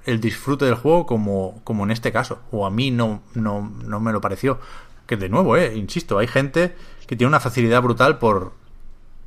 el 0.06 0.20
disfrute 0.20 0.66
del 0.66 0.76
juego 0.76 1.06
como, 1.06 1.62
como 1.64 1.84
en 1.84 1.92
este 1.92 2.12
caso. 2.12 2.42
O 2.52 2.66
a 2.66 2.70
mí 2.70 2.92
no, 2.92 3.22
no, 3.34 3.72
no 3.86 4.00
me 4.00 4.12
lo 4.12 4.22
pareció 4.22 4.60
que 5.08 5.18
de 5.18 5.30
nuevo, 5.30 5.58
eh, 5.58 5.76
insisto, 5.76 6.20
hay 6.20 6.28
gente 6.28 6.76
que 7.08 7.16
tiene 7.16 7.30
una 7.30 7.40
facilidad 7.40 7.82
brutal 7.82 8.20
por, 8.20 8.52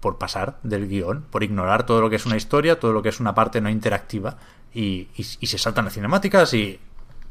por 0.01 0.19
pasar 0.19 0.59
del 0.63 0.87
guion, 0.87 1.23
por 1.31 1.43
ignorar 1.43 1.87
todo 1.87 2.01
lo 2.03 2.11
que 2.11 2.17
es 2.17 2.27
una 2.27 2.37
historia, 2.37 2.79
todo 2.79 2.93
lo 2.93 3.03
que 3.03 3.09
es 3.09 3.19
una 3.19 3.35
parte 3.35 3.61
no 3.61 3.71
interactiva, 3.71 4.37
y, 4.73 5.09
y, 5.17 5.27
y 5.41 5.47
se 5.47 5.59
saltan 5.59 5.87
las 5.87 5.95
cinemáticas 5.95 6.55
y, 6.55 6.79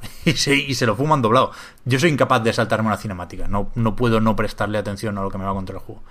y, 0.26 0.34
se, 0.34 0.56
y 0.56 0.74
se 0.74 0.86
lo 0.86 0.96
fuman 0.96 1.22
doblado. 1.22 1.52
Yo 1.86 2.00
soy 2.00 2.10
incapaz 2.10 2.44
de 2.44 2.54
saltarme 2.54 2.88
una 2.88 2.98
cinemática, 2.98 3.48
no, 3.48 3.72
no 3.76 3.96
puedo 3.96 4.20
no 4.20 4.36
prestarle 4.36 4.78
atención 4.78 5.18
a 5.18 5.22
lo 5.22 5.30
que 5.30 5.38
me 5.38 5.46
va 5.46 5.54
contra 5.54 5.76
el 5.76 5.82
juego. 5.82 6.04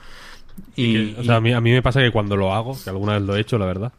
Y, 0.75 1.15
que, 1.15 1.21
o 1.21 1.25
sea, 1.25 1.37
a 1.37 1.41
mí, 1.41 1.53
a 1.53 1.61
mí 1.61 1.73
me 1.73 1.83
pasa 1.83 2.01
que 2.01 2.11
cuando 2.11 2.37
lo 2.37 2.53
hago, 2.53 2.77
que 2.83 2.91
alguna 2.91 3.15
vez 3.15 3.23
lo 3.23 3.37
he 3.37 3.41
hecho, 3.41 3.59
la 3.59 3.67
verdad, 3.67 3.93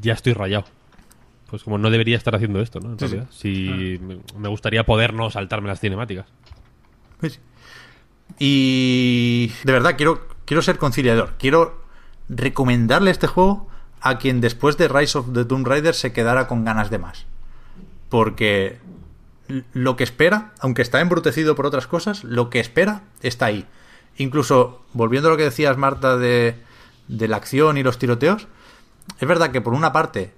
ya 0.00 0.14
estoy 0.14 0.32
rayado 0.32 0.64
pues 1.54 1.62
como 1.62 1.78
no 1.78 1.88
debería 1.88 2.16
estar 2.16 2.34
haciendo 2.34 2.60
esto, 2.60 2.80
¿no? 2.80 2.90
En 2.90 2.98
sí, 2.98 3.06
realidad. 3.06 3.26
Sí. 3.30 3.38
Si 3.38 4.00
ah. 4.02 4.38
me 4.38 4.48
gustaría 4.48 4.84
poder 4.84 5.14
no 5.14 5.30
saltarme 5.30 5.68
las 5.68 5.78
cinemáticas. 5.78 6.26
Sí. 7.22 7.38
Y 8.40 9.52
de 9.62 9.72
verdad 9.72 9.94
quiero, 9.96 10.26
quiero 10.46 10.62
ser 10.62 10.78
conciliador. 10.78 11.34
Quiero 11.38 11.80
recomendarle 12.28 13.12
este 13.12 13.28
juego 13.28 13.68
a 14.00 14.18
quien 14.18 14.40
después 14.40 14.76
de 14.78 14.88
Rise 14.88 15.16
of 15.16 15.32
the 15.32 15.44
Tomb 15.44 15.64
Raider 15.64 15.94
se 15.94 16.12
quedara 16.12 16.48
con 16.48 16.64
ganas 16.64 16.90
de 16.90 16.98
más. 16.98 17.24
Porque 18.14 18.78
lo 19.72 19.96
que 19.96 20.04
espera, 20.04 20.52
aunque 20.60 20.82
está 20.82 21.00
embrutecido 21.00 21.56
por 21.56 21.66
otras 21.66 21.88
cosas, 21.88 22.22
lo 22.22 22.48
que 22.48 22.60
espera 22.60 23.02
está 23.22 23.46
ahí. 23.46 23.66
Incluso, 24.18 24.84
volviendo 24.92 25.28
a 25.28 25.32
lo 25.32 25.36
que 25.36 25.42
decías, 25.42 25.76
Marta, 25.76 26.16
de, 26.16 26.54
la 27.08 27.36
acción 27.36 27.76
y 27.76 27.82
los 27.82 27.98
tiroteos, 27.98 28.46
es 29.18 29.26
verdad 29.26 29.50
que 29.50 29.60
por 29.60 29.74
una 29.74 29.92
parte 29.92 30.32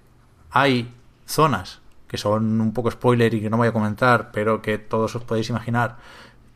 hay 0.50 0.90
zonas 1.26 1.80
que 2.08 2.16
son 2.16 2.62
un 2.62 2.72
poco 2.72 2.90
spoiler 2.90 3.34
y 3.34 3.42
que 3.42 3.50
no 3.50 3.58
voy 3.58 3.68
a 3.68 3.72
comentar, 3.74 4.30
pero 4.32 4.62
que 4.62 4.78
todos 4.78 5.14
os 5.14 5.24
podéis 5.24 5.50
imaginar, 5.50 5.98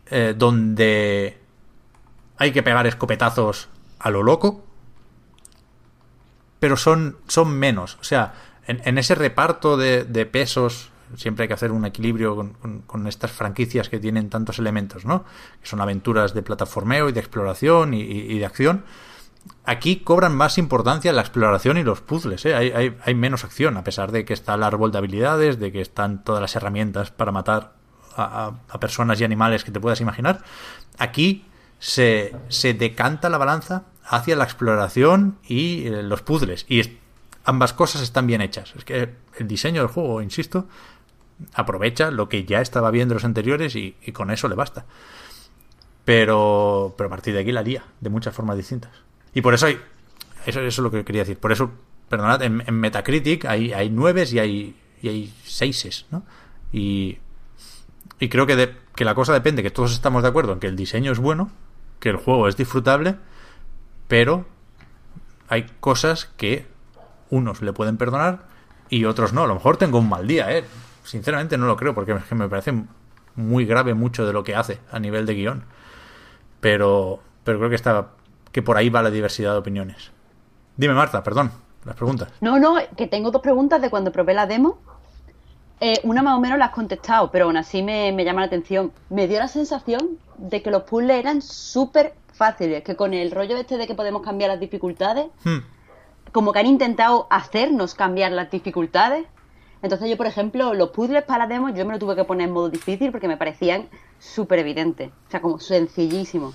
eh, 0.06 0.34
donde 0.34 1.38
hay 2.38 2.50
que 2.50 2.62
pegar 2.62 2.86
escopetazos 2.86 3.68
a 3.98 4.08
lo 4.08 4.22
loco, 4.22 4.64
pero 6.60 6.78
son, 6.78 7.18
son 7.28 7.52
menos. 7.58 7.98
O 8.00 8.04
sea, 8.04 8.32
en, 8.66 8.96
ese 8.96 9.14
reparto 9.14 9.76
de 9.76 10.24
pesos 10.24 10.90
siempre 11.16 11.44
hay 11.44 11.48
que 11.48 11.54
hacer 11.54 11.72
un 11.72 11.84
equilibrio 11.84 12.36
con, 12.36 12.52
con- 12.54 12.80
con 12.82 13.06
estas 13.06 13.30
franquicias 13.30 13.88
que 13.88 13.98
tienen 13.98 14.30
tantos 14.30 14.58
elementos, 14.58 15.04
¿no? 15.04 15.24
Que 15.60 15.66
son 15.68 15.80
aventuras 15.80 16.34
de 16.34 16.42
plataformeo 16.42 17.08
y 17.08 17.12
de 17.12 17.20
exploración 17.20 17.94
y, 17.94 18.00
y- 18.02 18.38
de 18.38 18.46
acción. 18.46 18.84
Aquí 19.64 19.96
cobran 19.96 20.34
más 20.34 20.58
importancia 20.58 21.12
la 21.12 21.22
exploración 21.22 21.78
y 21.78 21.82
los 21.82 22.00
puzzles, 22.02 22.44
¿eh? 22.44 22.54
hay, 22.54 22.70
hay- 22.72 22.96
hay 23.04 23.14
menos 23.14 23.44
acción, 23.44 23.76
a 23.76 23.84
pesar 23.84 24.12
de 24.12 24.24
que 24.24 24.34
está 24.34 24.54
el 24.54 24.62
árbol 24.62 24.92
de 24.92 24.98
habilidades, 24.98 25.58
de 25.58 25.72
que 25.72 25.80
están 25.80 26.22
todas 26.24 26.40
las 26.42 26.54
herramientas 26.56 27.10
para 27.10 27.32
matar 27.32 27.72
a, 28.16 28.22
a- 28.46 28.52
a 28.68 28.80
personas 28.80 29.20
y 29.20 29.24
animales 29.24 29.64
que 29.64 29.70
te 29.70 29.80
puedas 29.80 30.00
imaginar. 30.00 30.42
Aquí 30.98 31.46
se, 31.78 32.36
se 32.48 32.74
decanta 32.74 33.30
la 33.30 33.38
balanza 33.38 33.84
hacia 34.04 34.36
la 34.36 34.44
exploración 34.44 35.38
y 35.46 35.86
eh, 35.86 36.02
los 36.02 36.20
puzzles. 36.22 36.66
Y 36.68 36.98
ambas 37.44 37.72
cosas 37.72 38.02
están 38.02 38.26
bien 38.26 38.42
hechas. 38.42 38.74
Es 38.76 38.84
que 38.84 39.14
el 39.38 39.48
diseño 39.48 39.80
del 39.80 39.90
juego, 39.90 40.20
insisto, 40.20 40.66
aprovecha 41.54 42.10
lo 42.10 42.28
que 42.28 42.44
ya 42.44 42.60
estaba 42.60 42.90
bien 42.90 43.08
de 43.08 43.14
los 43.14 43.24
anteriores 43.24 43.76
y, 43.76 43.94
con 44.12 44.30
eso 44.30 44.48
le 44.48 44.54
basta. 44.54 44.84
Pero, 46.04 46.94
pero 46.96 47.08
a 47.08 47.10
partir 47.10 47.34
de 47.34 47.40
aquí 47.40 47.52
la 47.52 47.62
lía 47.62 47.84
de 48.00 48.10
muchas 48.10 48.34
formas 48.34 48.56
distintas. 48.56 48.90
Y 49.34 49.42
por 49.42 49.54
eso 49.54 49.66
hay. 49.66 49.78
Eso, 50.46 50.60
eso 50.60 50.66
es 50.66 50.78
lo 50.78 50.90
que 50.90 51.04
quería 51.04 51.22
decir. 51.22 51.38
Por 51.38 51.52
eso, 51.52 51.70
perdonad, 52.08 52.42
en, 52.42 52.62
en 52.66 52.74
Metacritic 52.74 53.44
hay, 53.44 53.72
hay 53.72 53.90
nueves 53.90 54.32
y 54.32 54.38
hay, 54.38 54.76
y 55.02 55.08
hay 55.08 55.34
seises, 55.44 56.06
¿no? 56.10 56.24
Y, 56.72 57.18
y 58.18 58.28
creo 58.28 58.46
que, 58.46 58.56
de- 58.56 58.74
que 58.94 59.04
la 59.04 59.14
cosa 59.14 59.32
depende, 59.32 59.62
que 59.62 59.70
todos 59.70 59.92
estamos 59.92 60.22
de 60.22 60.28
acuerdo 60.30 60.52
en 60.54 60.60
que 60.60 60.66
el 60.66 60.76
diseño 60.76 61.12
es 61.12 61.18
bueno, 61.18 61.50
que 62.00 62.08
el 62.08 62.16
juego 62.16 62.48
es 62.48 62.56
disfrutable, 62.56 63.16
pero 64.08 64.46
hay 65.48 65.66
cosas 65.80 66.24
que 66.36 66.66
unos 67.28 67.60
le 67.62 67.72
pueden 67.72 67.96
perdonar 67.98 68.46
y 68.88 69.04
otros 69.04 69.32
no. 69.32 69.42
A 69.44 69.46
lo 69.46 69.54
mejor 69.54 69.76
tengo 69.76 69.98
un 69.98 70.08
mal 70.08 70.26
día, 70.26 70.56
¿eh? 70.56 70.64
Sinceramente 71.10 71.58
no 71.58 71.66
lo 71.66 71.76
creo, 71.76 71.92
porque 71.92 72.12
es 72.12 72.24
que 72.24 72.34
me 72.36 72.48
parece 72.48 72.72
muy 73.34 73.64
grave 73.66 73.94
mucho 73.94 74.24
de 74.24 74.32
lo 74.32 74.44
que 74.44 74.54
hace 74.54 74.78
a 74.92 75.00
nivel 75.00 75.26
de 75.26 75.34
guion. 75.34 75.64
Pero, 76.60 77.20
pero 77.42 77.58
creo 77.58 77.70
que 77.70 77.76
está 77.76 78.10
que 78.52 78.62
por 78.62 78.76
ahí 78.76 78.90
va 78.90 79.02
la 79.02 79.10
diversidad 79.10 79.52
de 79.52 79.58
opiniones. 79.58 80.12
Dime, 80.76 80.94
Marta, 80.94 81.22
perdón, 81.24 81.50
las 81.84 81.96
preguntas. 81.96 82.28
No, 82.40 82.58
no, 82.60 82.76
que 82.96 83.08
tengo 83.08 83.30
dos 83.32 83.42
preguntas 83.42 83.82
de 83.82 83.90
cuando 83.90 84.12
probé 84.12 84.34
la 84.34 84.46
demo. 84.46 84.78
Eh, 85.80 85.98
una 86.04 86.22
más 86.22 86.36
o 86.36 86.40
menos 86.40 86.58
la 86.58 86.66
has 86.66 86.72
contestado, 86.72 87.30
pero 87.32 87.46
aún 87.46 87.56
así 87.56 87.82
me, 87.82 88.12
me 88.12 88.24
llama 88.24 88.40
la 88.40 88.46
atención. 88.46 88.92
Me 89.08 89.26
dio 89.26 89.38
la 89.38 89.48
sensación 89.48 90.18
de 90.36 90.62
que 90.62 90.70
los 90.70 90.82
puzzles 90.84 91.18
eran 91.18 91.42
súper 91.42 92.14
fáciles, 92.34 92.84
que 92.84 92.94
con 92.94 93.14
el 93.14 93.30
rollo 93.32 93.56
este 93.56 93.78
de 93.78 93.86
que 93.88 93.94
podemos 93.96 94.22
cambiar 94.22 94.50
las 94.50 94.60
dificultades, 94.60 95.26
Hmm. 95.44 95.58
como 96.32 96.52
que 96.52 96.60
han 96.60 96.66
intentado 96.66 97.26
hacernos 97.30 97.94
cambiar 97.94 98.30
las 98.32 98.50
dificultades. 98.50 99.26
Entonces 99.82 100.08
yo, 100.10 100.16
por 100.16 100.26
ejemplo, 100.26 100.74
los 100.74 100.90
puzzles 100.90 101.24
para 101.24 101.46
la 101.46 101.54
demo 101.54 101.70
yo 101.70 101.86
me 101.86 101.92
lo 101.94 101.98
tuve 101.98 102.14
que 102.16 102.24
poner 102.24 102.48
en 102.48 102.52
modo 102.54 102.68
difícil 102.68 103.10
porque 103.10 103.28
me 103.28 103.36
parecían 103.36 103.88
súper 104.18 104.58
evidentes, 104.58 105.10
o 105.28 105.30
sea, 105.30 105.40
como 105.40 105.58
sencillísimos. 105.58 106.54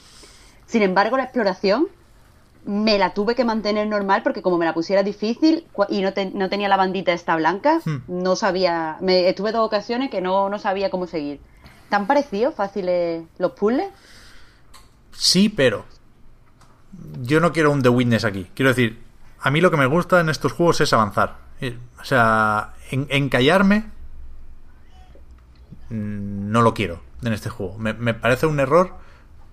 Sin 0.68 0.84
embargo, 0.84 1.18
la 1.18 1.24
exploración 1.24 1.88
me 2.66 2.98
la 2.98 3.14
tuve 3.14 3.36
que 3.36 3.44
mantener 3.46 3.88
normal 3.88 4.22
porque 4.24 4.42
como 4.42 4.58
me 4.58 4.66
la 4.66 4.74
pusiera 4.74 5.04
difícil 5.04 5.68
y 5.90 6.02
no, 6.02 6.14
te- 6.14 6.32
no 6.32 6.50
tenía 6.50 6.68
la 6.68 6.78
bandita 6.78 7.14
esta 7.14 7.36
blanca, 7.36 7.80
Hmm. 7.86 7.98
no 8.08 8.36
sabía, 8.36 8.98
me, 9.02 9.28
estuve 9.30 9.52
dos 9.52 9.66
ocasiones 9.66 10.10
que 10.10 10.22
no, 10.22 10.50
no 10.50 10.58
sabía 10.60 10.90
cómo 10.90 11.06
seguir. 11.08 11.40
¿Tan 11.90 12.08
parecidos 12.08 12.56
fáciles 12.56 13.24
los 13.38 13.52
puzzles? 13.52 13.88
Sí, 15.12 15.50
pero 15.50 15.86
yo 17.22 17.40
no 17.40 17.52
quiero 17.54 17.72
un 17.72 17.82
The 17.82 17.90
Witness 17.90 18.26
aquí. 18.26 18.48
Quiero 18.56 18.70
decir, 18.70 19.02
a 19.40 19.52
mí 19.52 19.62
lo 19.62 19.72
que 19.72 19.78
me 19.78 19.86
gusta 19.86 20.20
en 20.20 20.30
estos 20.30 20.52
juegos 20.54 20.82
es 20.82 20.92
avanzar. 20.94 21.38
Eh, 21.62 21.78
O 22.02 22.04
sea, 22.04 22.74
en- 22.92 23.08
encallarme 23.10 23.86
mm, 25.90 26.52
no 26.52 26.62
lo 26.62 26.74
quiero 26.74 27.02
en 27.24 27.34
este 27.34 27.50
juego. 27.50 27.78
Me, 27.78 27.94
parece 28.14 28.46
un 28.46 28.60
error 28.60 28.94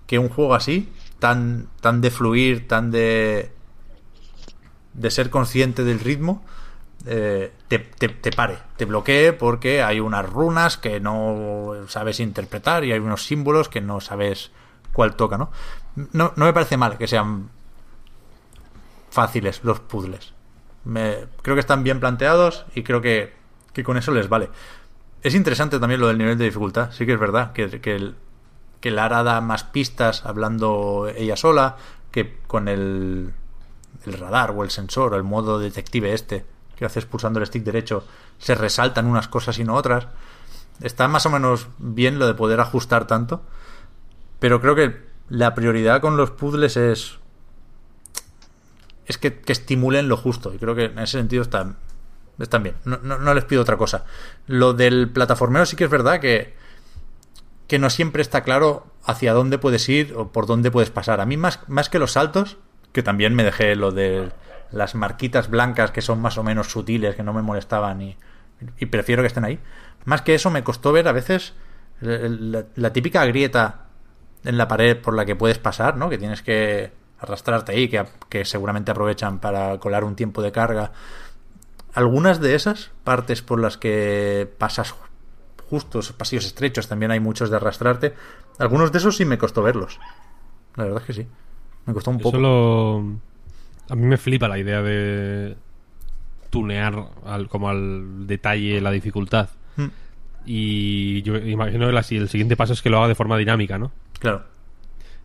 que 0.07 0.19
un 0.19 0.29
juego 0.29 0.55
así, 0.55 0.91
tan, 1.19 1.67
tan 1.81 2.01
de 2.01 2.11
fluir, 2.11 2.67
tan 2.67 2.91
de, 2.91 3.51
de 4.93 5.11
ser 5.11 5.29
consciente 5.29 5.83
del 5.83 5.99
ritmo, 5.99 6.43
eh, 7.05 7.51
te, 7.67 7.79
te- 7.79 8.09
te 8.09 8.31
pare, 8.31 8.57
te 8.77 8.85
bloquee 8.85 9.33
porque 9.33 9.81
hay 9.81 9.99
unas 9.99 10.29
runas 10.29 10.77
que 10.77 10.99
no 10.99 11.73
sabes 11.87 12.19
interpretar 12.19 12.83
y 12.83 12.91
hay 12.91 12.99
unos 12.99 13.25
símbolos 13.25 13.69
que 13.69 13.81
no 13.81 13.99
sabes 14.01 14.51
cuál 14.93 15.15
toca, 15.15 15.37
¿no? 15.37 15.51
No, 16.11 16.33
no 16.35 16.45
me 16.45 16.53
parece 16.53 16.77
mal 16.77 16.97
que 16.97 17.07
sean 17.07 17.49
fáciles 19.09 19.61
los 19.63 19.79
puzzles. 19.79 20.33
Me- 20.83 21.25
creo 21.41 21.55
que 21.55 21.61
están 21.61 21.83
bien 21.83 21.99
planteados 21.99 22.65
y 22.75 22.83
creo 22.83 23.01
que, 23.01 23.33
que 23.73 23.83
con 23.83 23.97
eso 23.97 24.11
les 24.11 24.29
vale. 24.29 24.49
Es 25.21 25.35
interesante 25.35 25.79
también 25.79 26.01
lo 26.01 26.07
del 26.07 26.17
nivel 26.17 26.37
de 26.37 26.45
dificultad. 26.45 26.91
Sí 26.91 27.05
que 27.05 27.13
es 27.13 27.19
verdad 27.19 27.53
que, 27.53 27.79
que, 27.81 27.95
el- 27.95 28.15
que 28.81 28.91
Lara 28.91 29.23
da 29.23 29.39
más 29.41 29.63
pistas 29.63 30.25
hablando 30.25 31.09
ella 31.15 31.37
sola 31.37 31.77
que 32.11 32.37
con 32.47 32.67
el, 32.67 33.31
el 34.05 34.13
radar 34.13 34.51
o 34.51 34.63
el 34.63 34.69
sensor 34.71 35.13
o 35.13 35.17
el 35.17 35.23
modo 35.23 35.57
detective 35.59 36.13
este 36.13 36.45
que 36.75 36.85
haces 36.85 37.05
pulsando 37.05 37.39
el 37.39 37.45
stick 37.45 37.63
derecho 37.63 38.03
se 38.39 38.55
resaltan 38.55 39.05
unas 39.05 39.27
cosas 39.27 39.57
y 39.59 39.63
no 39.63 39.75
otras. 39.75 40.07
Está 40.81 41.07
más 41.07 41.25
o 41.25 41.29
menos 41.29 41.67
bien 41.77 42.19
lo 42.19 42.27
de 42.27 42.33
poder 42.33 42.59
ajustar 42.59 43.07
tanto. 43.07 43.41
Pero 44.39 44.59
creo 44.59 44.75
que 44.75 45.01
la 45.29 45.55
prioridad 45.55 46.01
con 46.01 46.17
los 46.17 46.31
puzzles 46.31 46.75
es. 46.75 47.19
Es 49.05 49.17
que, 49.17 49.39
que 49.39 49.51
estimulen 49.51 50.07
lo 50.07 50.17
justo. 50.17 50.53
Y 50.53 50.57
creo 50.57 50.75
que 50.75 50.85
en 50.85 50.99
ese 50.99 51.17
sentido 51.17 51.41
están, 51.43 51.77
están 52.39 52.63
bien. 52.63 52.75
No, 52.85 52.97
no- 53.03 53.17
no 53.19 53.33
les 53.33 53.43
pido 53.45 53.61
otra 53.61 53.77
cosa. 53.77 54.05
Lo 54.47 54.73
del 54.73 55.09
plataformeo 55.09 55.65
sí 55.65 55.75
que 55.75 55.83
es 55.85 55.89
verdad 55.89 56.19
que. 56.19 56.53
Que 57.67 57.79
no 57.79 57.89
siempre 57.89 58.21
está 58.21 58.41
claro 58.41 58.87
hacia 59.05 59.33
dónde 59.33 59.57
puedes 59.57 59.87
ir 59.89 60.13
o 60.15 60.31
por 60.31 60.45
dónde 60.45 60.69
puedes 60.71 60.89
pasar. 60.89 61.21
A 61.21 61.25
mí, 61.25 61.37
más, 61.37 61.59
más 61.67 61.89
que 61.89 61.97
los 61.99 62.11
saltos, 62.11 62.57
que 62.91 63.01
también 63.03 63.33
me 63.35 63.43
dejé 63.43 63.75
lo 63.75 63.91
de 63.91 64.31
las 64.71 64.95
marquitas 64.95 65.49
blancas 65.49 65.91
que 65.91 66.01
son 66.01 66.19
más 66.21 66.37
o 66.37 66.43
menos 66.43 66.67
sutiles, 66.69 67.15
que 67.15 67.23
no 67.23 67.33
me 67.33 67.41
molestaban 67.41 68.01
y, 68.01 68.17
y 68.79 68.85
prefiero 68.87 69.23
que 69.23 69.27
estén 69.27 69.45
ahí. 69.45 69.59
Más 70.05 70.21
que 70.21 70.35
eso, 70.35 70.49
me 70.51 70.63
costó 70.63 70.91
ver 70.91 71.07
a 71.07 71.11
veces 71.13 71.53
la 72.01 72.91
típica 72.93 73.25
grieta 73.25 73.85
en 74.43 74.57
la 74.57 74.67
pared 74.67 74.97
por 74.97 75.15
la 75.15 75.25
que 75.25 75.35
puedes 75.35 75.57
pasar, 75.57 75.95
¿no? 75.95 76.09
Que 76.09 76.17
tienes 76.17 76.41
que 76.41 76.91
arrastrarte 77.23 77.71
ahí, 77.71 77.87
que, 77.89 78.03
que 78.29 78.45
seguramente 78.45 78.91
aprovechan 78.91 79.39
para 79.39 79.77
colar 79.79 80.03
un 80.03 80.15
tiempo 80.15 80.41
de 80.41 80.51
carga. 80.51 80.91
Algunas 81.93 82.39
de 82.39 82.55
esas 82.55 82.91
partes 83.03 83.41
por 83.41 83.59
las 83.59 83.77
que 83.77 84.49
pasas 84.57 84.95
justos, 85.69 86.11
pasillos 86.13 86.45
estrechos, 86.45 86.87
también 86.87 87.11
hay 87.11 87.19
muchos 87.19 87.49
de 87.49 87.55
arrastrarte. 87.57 88.13
Algunos 88.59 88.91
de 88.91 88.97
esos 88.99 89.15
sí 89.15 89.25
me 89.25 89.37
costó 89.37 89.63
verlos. 89.63 89.99
La 90.75 90.85
verdad 90.85 91.01
es 91.01 91.07
que 91.07 91.13
sí. 91.13 91.27
Me 91.85 91.93
costó 91.93 92.11
un 92.11 92.19
poco. 92.19 92.37
Eso 92.37 92.39
lo... 92.39 92.97
A 93.89 93.95
mí 93.95 94.05
me 94.05 94.17
flipa 94.17 94.47
la 94.47 94.57
idea 94.57 94.81
de 94.81 95.55
tunear 96.49 97.09
al, 97.25 97.49
como 97.49 97.69
al 97.69 98.27
detalle 98.27 98.79
la 98.79 98.91
dificultad. 98.91 99.49
Mm, 99.75 99.87
Y 100.45 101.21
yo 101.23 101.35
imagino 101.37 101.89
que 101.89 102.15
el 102.17 102.29
siguiente 102.29 102.55
paso 102.55 102.73
es 102.73 102.81
que 102.81 102.89
lo 102.89 102.97
haga 102.99 103.07
de 103.07 103.15
forma 103.15 103.37
dinámica, 103.37 103.77
¿no? 103.77 103.91
Claro. 104.19 104.43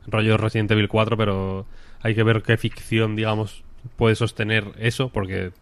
Rollo 0.07 0.37
Resident 0.39 0.70
Evil 0.70 0.89
4, 0.89 1.16
pero 1.16 1.66
hay 2.03 2.15
que 2.15 2.23
ver 2.23 2.43
qué 2.43 2.57
ficción, 2.57 3.16
digamos, 3.16 3.65
puede 3.97 4.15
sostener 4.15 4.73
eso, 4.79 5.09
porque 5.11 5.53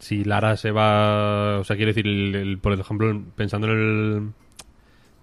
si 0.00 0.24
Lara 0.24 0.56
se 0.56 0.70
va... 0.72 1.58
O 1.60 1.64
sea, 1.64 1.76
quiero 1.76 1.90
decir, 1.90 2.06
el- 2.06 2.34
el- 2.34 2.58
por 2.58 2.72
ejemplo, 2.72 3.22
pensando 3.36 3.68
en 3.68 3.72
el 3.72 4.28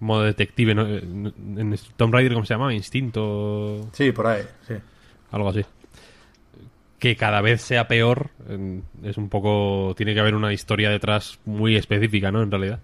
modo 0.00 0.22
detective, 0.22 0.74
¿no? 0.74 0.86
En 0.88 1.32
en 1.58 1.76
Tomb 1.96 2.12
Raider, 2.14 2.32
¿cómo 2.34 2.44
se 2.46 2.54
llama? 2.54 2.74
Instinto... 2.74 3.88
Sí, 3.92 4.12
por 4.12 4.26
ahí, 4.26 4.42
sí. 4.66 4.74
algo 5.30 5.48
así. 5.50 5.64
Que 6.98 7.16
cada 7.16 7.40
vez 7.42 7.60
sea 7.60 7.86
peor, 7.86 8.30
es 9.02 9.18
un 9.18 9.28
poco. 9.28 9.92
Tiene 9.94 10.14
que 10.14 10.20
haber 10.20 10.34
una 10.34 10.54
historia 10.54 10.88
detrás 10.88 11.38
muy 11.44 11.76
específica, 11.76 12.32
¿no? 12.32 12.42
En 12.42 12.50
realidad. 12.50 12.80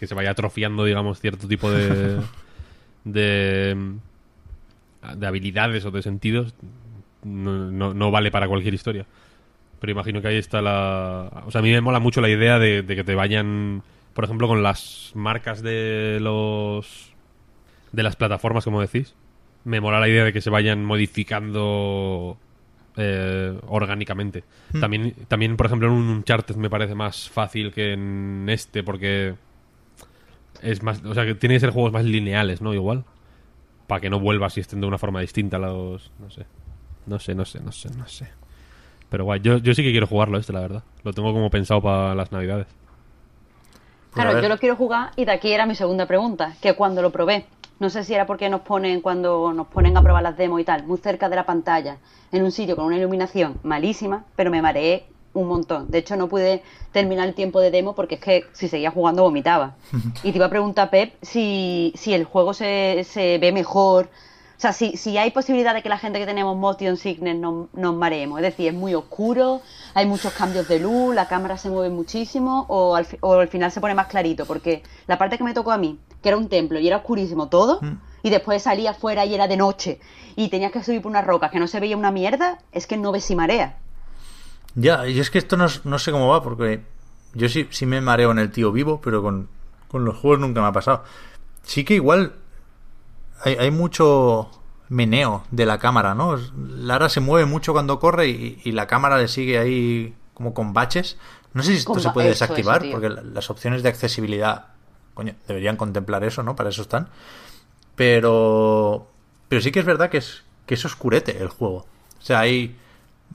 Que 0.00 0.06
se 0.06 0.14
vaya 0.14 0.30
atrofiando, 0.30 0.84
digamos, 0.86 1.20
cierto 1.20 1.46
tipo 1.46 1.70
de. 1.70 2.18
de. 3.04 3.76
De 5.16 5.26
habilidades 5.26 5.84
o 5.84 5.90
de 5.90 6.02
sentidos. 6.02 6.54
No, 7.24 7.70
no, 7.70 7.94
no 7.94 8.10
vale 8.10 8.30
para 8.30 8.48
cualquier 8.48 8.74
historia. 8.74 9.06
Pero 9.80 9.92
imagino 9.92 10.20
que 10.20 10.28
ahí 10.28 10.36
está 10.36 10.62
la. 10.62 11.44
O 11.46 11.50
sea, 11.50 11.60
a 11.60 11.62
mí 11.62 11.70
me 11.70 11.80
mola 11.80 12.00
mucho 12.00 12.20
la 12.20 12.28
idea 12.28 12.58
de, 12.58 12.82
de 12.82 12.96
que 12.96 13.04
te 13.04 13.14
vayan. 13.14 13.82
Por 14.14 14.24
ejemplo, 14.24 14.48
con 14.48 14.62
las 14.62 15.12
marcas 15.14 15.62
de 15.62 16.18
los. 16.20 17.12
de 17.92 18.02
las 18.02 18.16
plataformas, 18.16 18.64
como 18.64 18.80
decís 18.80 19.14
me 19.68 19.80
mola 19.80 20.00
la 20.00 20.08
idea 20.08 20.24
de 20.24 20.32
que 20.32 20.40
se 20.40 20.50
vayan 20.50 20.84
modificando 20.84 22.38
eh, 22.96 23.58
orgánicamente. 23.66 24.44
También, 24.80 25.14
también, 25.28 25.56
por 25.56 25.66
ejemplo, 25.66 25.88
en 25.88 25.94
un 25.94 26.08
Uncharted 26.08 26.56
me 26.56 26.70
parece 26.70 26.94
más 26.94 27.28
fácil 27.28 27.72
que 27.72 27.92
en 27.92 28.46
este, 28.48 28.82
porque 28.82 29.34
es 30.62 30.82
más, 30.82 31.04
o 31.04 31.12
sea, 31.12 31.26
que 31.26 31.34
tiene 31.34 31.56
que 31.56 31.60
ser 31.60 31.70
juegos 31.70 31.92
más 31.92 32.04
lineales, 32.04 32.62
¿no? 32.62 32.72
Igual. 32.72 33.04
Para 33.88 34.00
que 34.00 34.10
no 34.10 34.20
vuelvas 34.20 34.56
y 34.58 34.60
estén 34.60 34.80
de 34.80 34.86
una 34.86 34.98
forma 34.98 35.20
distinta 35.20 35.58
los... 35.58 36.12
No 36.20 36.30
sé. 36.30 36.46
No 37.06 37.18
sé, 37.18 37.34
no 37.34 37.44
sé, 37.44 37.58
no 37.60 37.72
sé, 37.72 37.88
no 37.96 38.06
sé. 38.06 38.28
Pero 39.08 39.24
guay, 39.24 39.40
yo, 39.40 39.56
yo 39.56 39.74
sí 39.74 39.82
que 39.82 39.90
quiero 39.90 40.06
jugarlo 40.06 40.38
este, 40.38 40.52
la 40.52 40.60
verdad. 40.60 40.82
Lo 41.02 41.14
tengo 41.14 41.32
como 41.32 41.48
pensado 41.48 41.80
para 41.80 42.14
las 42.14 42.30
navidades. 42.30 42.66
Pues 44.12 44.24
Claro, 44.24 44.42
yo 44.42 44.48
lo 44.48 44.58
quiero 44.58 44.76
jugar 44.76 45.12
y 45.16 45.24
de 45.24 45.32
aquí 45.32 45.50
era 45.50 45.64
mi 45.64 45.74
segunda 45.74 46.04
pregunta, 46.04 46.54
que 46.60 46.74
cuando 46.74 47.00
lo 47.00 47.10
probé, 47.10 47.46
no 47.78 47.88
sé 47.88 48.04
si 48.04 48.12
era 48.12 48.26
porque 48.26 48.50
nos 48.50 48.60
ponen 48.60 49.00
cuando 49.00 49.54
nos 49.54 49.68
ponen 49.68 49.96
a 49.96 50.02
probar 50.02 50.22
las 50.22 50.36
demos 50.36 50.60
y 50.60 50.64
tal, 50.64 50.84
muy 50.84 50.98
cerca 50.98 51.30
de 51.30 51.36
la 51.36 51.46
pantalla, 51.46 51.96
en 52.30 52.42
un 52.42 52.52
sitio 52.52 52.76
con 52.76 52.84
una 52.84 52.98
iluminación 52.98 53.58
malísima, 53.62 54.26
pero 54.36 54.50
me 54.50 54.60
mareé 54.60 55.06
un 55.40 55.48
montón. 55.48 55.90
De 55.90 55.98
hecho, 55.98 56.16
no 56.16 56.28
pude 56.28 56.62
terminar 56.92 57.28
el 57.28 57.34
tiempo 57.34 57.60
de 57.60 57.70
demo 57.70 57.94
porque 57.94 58.16
es 58.16 58.20
que 58.20 58.44
si 58.52 58.68
seguía 58.68 58.90
jugando 58.90 59.22
vomitaba. 59.22 59.76
Y 60.22 60.32
te 60.32 60.38
iba 60.38 60.46
a 60.46 60.50
preguntar, 60.50 60.90
Pep, 60.90 61.14
si, 61.22 61.92
si 61.96 62.14
el 62.14 62.24
juego 62.24 62.54
se, 62.54 63.04
se 63.08 63.38
ve 63.38 63.52
mejor. 63.52 64.06
O 64.56 64.60
sea, 64.60 64.72
si, 64.72 64.96
si 64.96 65.16
hay 65.16 65.30
posibilidad 65.30 65.72
de 65.72 65.82
que 65.82 65.88
la 65.88 65.98
gente 65.98 66.18
que 66.18 66.26
tenemos 66.26 66.56
motion 66.56 66.96
sickness 66.96 67.36
nos, 67.36 67.72
nos 67.74 67.94
mareemos. 67.94 68.40
Es 68.40 68.42
decir, 68.42 68.68
es 68.68 68.74
muy 68.74 68.94
oscuro, 68.94 69.60
hay 69.94 70.06
muchos 70.06 70.32
cambios 70.32 70.66
de 70.66 70.80
luz, 70.80 71.14
la 71.14 71.28
cámara 71.28 71.56
se 71.56 71.70
mueve 71.70 71.94
muchísimo 71.94 72.66
o 72.68 72.96
al, 72.96 73.06
o 73.20 73.34
al 73.34 73.46
final 73.48 73.70
se 73.70 73.80
pone 73.80 73.94
más 73.94 74.08
clarito. 74.08 74.46
Porque 74.46 74.82
la 75.06 75.16
parte 75.16 75.38
que 75.38 75.44
me 75.44 75.54
tocó 75.54 75.70
a 75.70 75.78
mí, 75.78 75.98
que 76.22 76.30
era 76.30 76.36
un 76.36 76.48
templo 76.48 76.80
y 76.80 76.88
era 76.88 76.96
oscurísimo 76.96 77.48
todo, 77.48 77.80
y 78.22 78.30
después 78.30 78.62
salía 78.62 78.90
afuera 78.90 79.24
y 79.24 79.34
era 79.34 79.46
de 79.46 79.56
noche 79.56 80.00
y 80.34 80.48
tenías 80.48 80.72
que 80.72 80.82
subir 80.82 81.02
por 81.02 81.10
unas 81.10 81.26
rocas 81.26 81.50
que 81.50 81.58
no 81.58 81.66
se 81.66 81.80
veía 81.80 81.96
una 81.96 82.10
mierda, 82.10 82.58
es 82.72 82.86
que 82.86 82.96
no 82.96 83.12
ves 83.12 83.24
si 83.24 83.34
marea. 83.34 83.76
Ya, 84.80 85.06
y 85.08 85.18
es 85.18 85.30
que 85.30 85.38
esto 85.38 85.56
no, 85.56 85.66
no 85.84 85.98
sé 85.98 86.12
cómo 86.12 86.28
va, 86.28 86.42
porque 86.42 86.82
yo 87.34 87.48
sí, 87.48 87.66
sí 87.70 87.84
me 87.86 88.00
mareo 88.00 88.30
en 88.30 88.38
el 88.38 88.50
tío 88.50 88.70
vivo, 88.72 89.00
pero 89.00 89.22
con, 89.22 89.48
con 89.88 90.04
los 90.04 90.16
juegos 90.16 90.40
nunca 90.40 90.60
me 90.60 90.68
ha 90.68 90.72
pasado. 90.72 91.04
Sí 91.62 91.84
que 91.84 91.94
igual 91.94 92.34
hay, 93.42 93.54
hay 93.56 93.70
mucho 93.70 94.50
meneo 94.88 95.44
de 95.50 95.66
la 95.66 95.78
cámara, 95.78 96.14
¿no? 96.14 96.36
Lara 96.56 97.08
se 97.08 97.20
mueve 97.20 97.46
mucho 97.46 97.72
cuando 97.72 97.98
corre 97.98 98.28
y, 98.28 98.60
y 98.64 98.72
la 98.72 98.86
cámara 98.86 99.18
le 99.18 99.28
sigue 99.28 99.58
ahí 99.58 100.14
como 100.34 100.54
con 100.54 100.72
baches. 100.72 101.18
No 101.54 101.62
sé 101.62 101.72
si 101.72 101.78
esto 101.78 101.92
Con 101.94 102.02
se 102.02 102.10
puede 102.10 102.28
eso, 102.30 102.44
desactivar, 102.44 102.82
eso, 102.82 102.92
porque 102.92 103.08
la- 103.08 103.22
las 103.22 103.50
opciones 103.50 103.82
de 103.82 103.88
accesibilidad, 103.88 104.66
coño, 105.14 105.34
deberían 105.48 105.76
contemplar 105.76 106.22
eso, 106.24 106.42
¿no? 106.42 106.54
Para 106.54 106.68
eso 106.70 106.82
están. 106.82 107.08
Pero, 107.96 109.08
pero 109.48 109.60
sí 109.60 109.72
que 109.72 109.80
es 109.80 109.86
verdad 109.86 110.10
que 110.10 110.18
es, 110.18 110.44
que 110.66 110.74
es 110.74 110.84
oscurete 110.84 111.36
el 111.42 111.48
juego. 111.48 111.78
O 112.18 112.22
sea, 112.22 112.40
hay, 112.40 112.76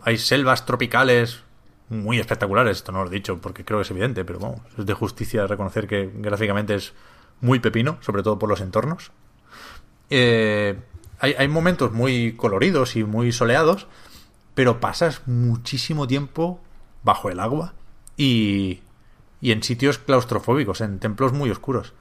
hay 0.04 0.18
selvas 0.18 0.66
tropicales 0.66 1.44
muy 1.90 2.20
espectaculares, 2.20 2.78
esto 2.78 2.92
no 2.92 3.04
lo 3.04 3.10
he 3.10 3.14
dicho 3.14 3.40
porque 3.40 3.66
creo 3.66 3.80
que 3.80 3.84
es 3.84 3.92
evidente, 3.92 4.26
pero 4.26 4.40
vamos, 4.40 4.62
es 4.78 4.86
de 4.86 4.94
justicia 4.94 5.46
reconocer 5.48 5.88
que 5.88 6.12
gráficamente 6.16 6.76
es 6.76 6.94
muy 7.42 7.60
pepino, 7.60 7.98
sobre 8.02 8.24
todo 8.24 8.40
por 8.40 8.50
los 8.50 8.62
entornos. 8.62 9.12
Eh, 10.10 10.80
hay, 11.20 11.36
hay 11.38 11.48
momentos 11.48 11.92
muy 11.92 12.34
coloridos 12.36 12.96
y 12.96 13.04
muy 13.04 13.32
soleados, 13.32 13.88
pero 14.56 14.80
pasas 14.80 15.22
muchísimo 15.28 16.08
tiempo 16.08 16.60
bajo 17.04 17.30
el 17.30 17.40
agua 17.40 17.74
y, 18.18 18.82
y 19.42 19.52
en 19.52 19.64
sitios 19.64 19.98
claustrofóbicos, 19.98 20.82
en 20.82 21.00
templos 21.00 21.34
muy 21.34 21.50
oscuros. 21.50 21.94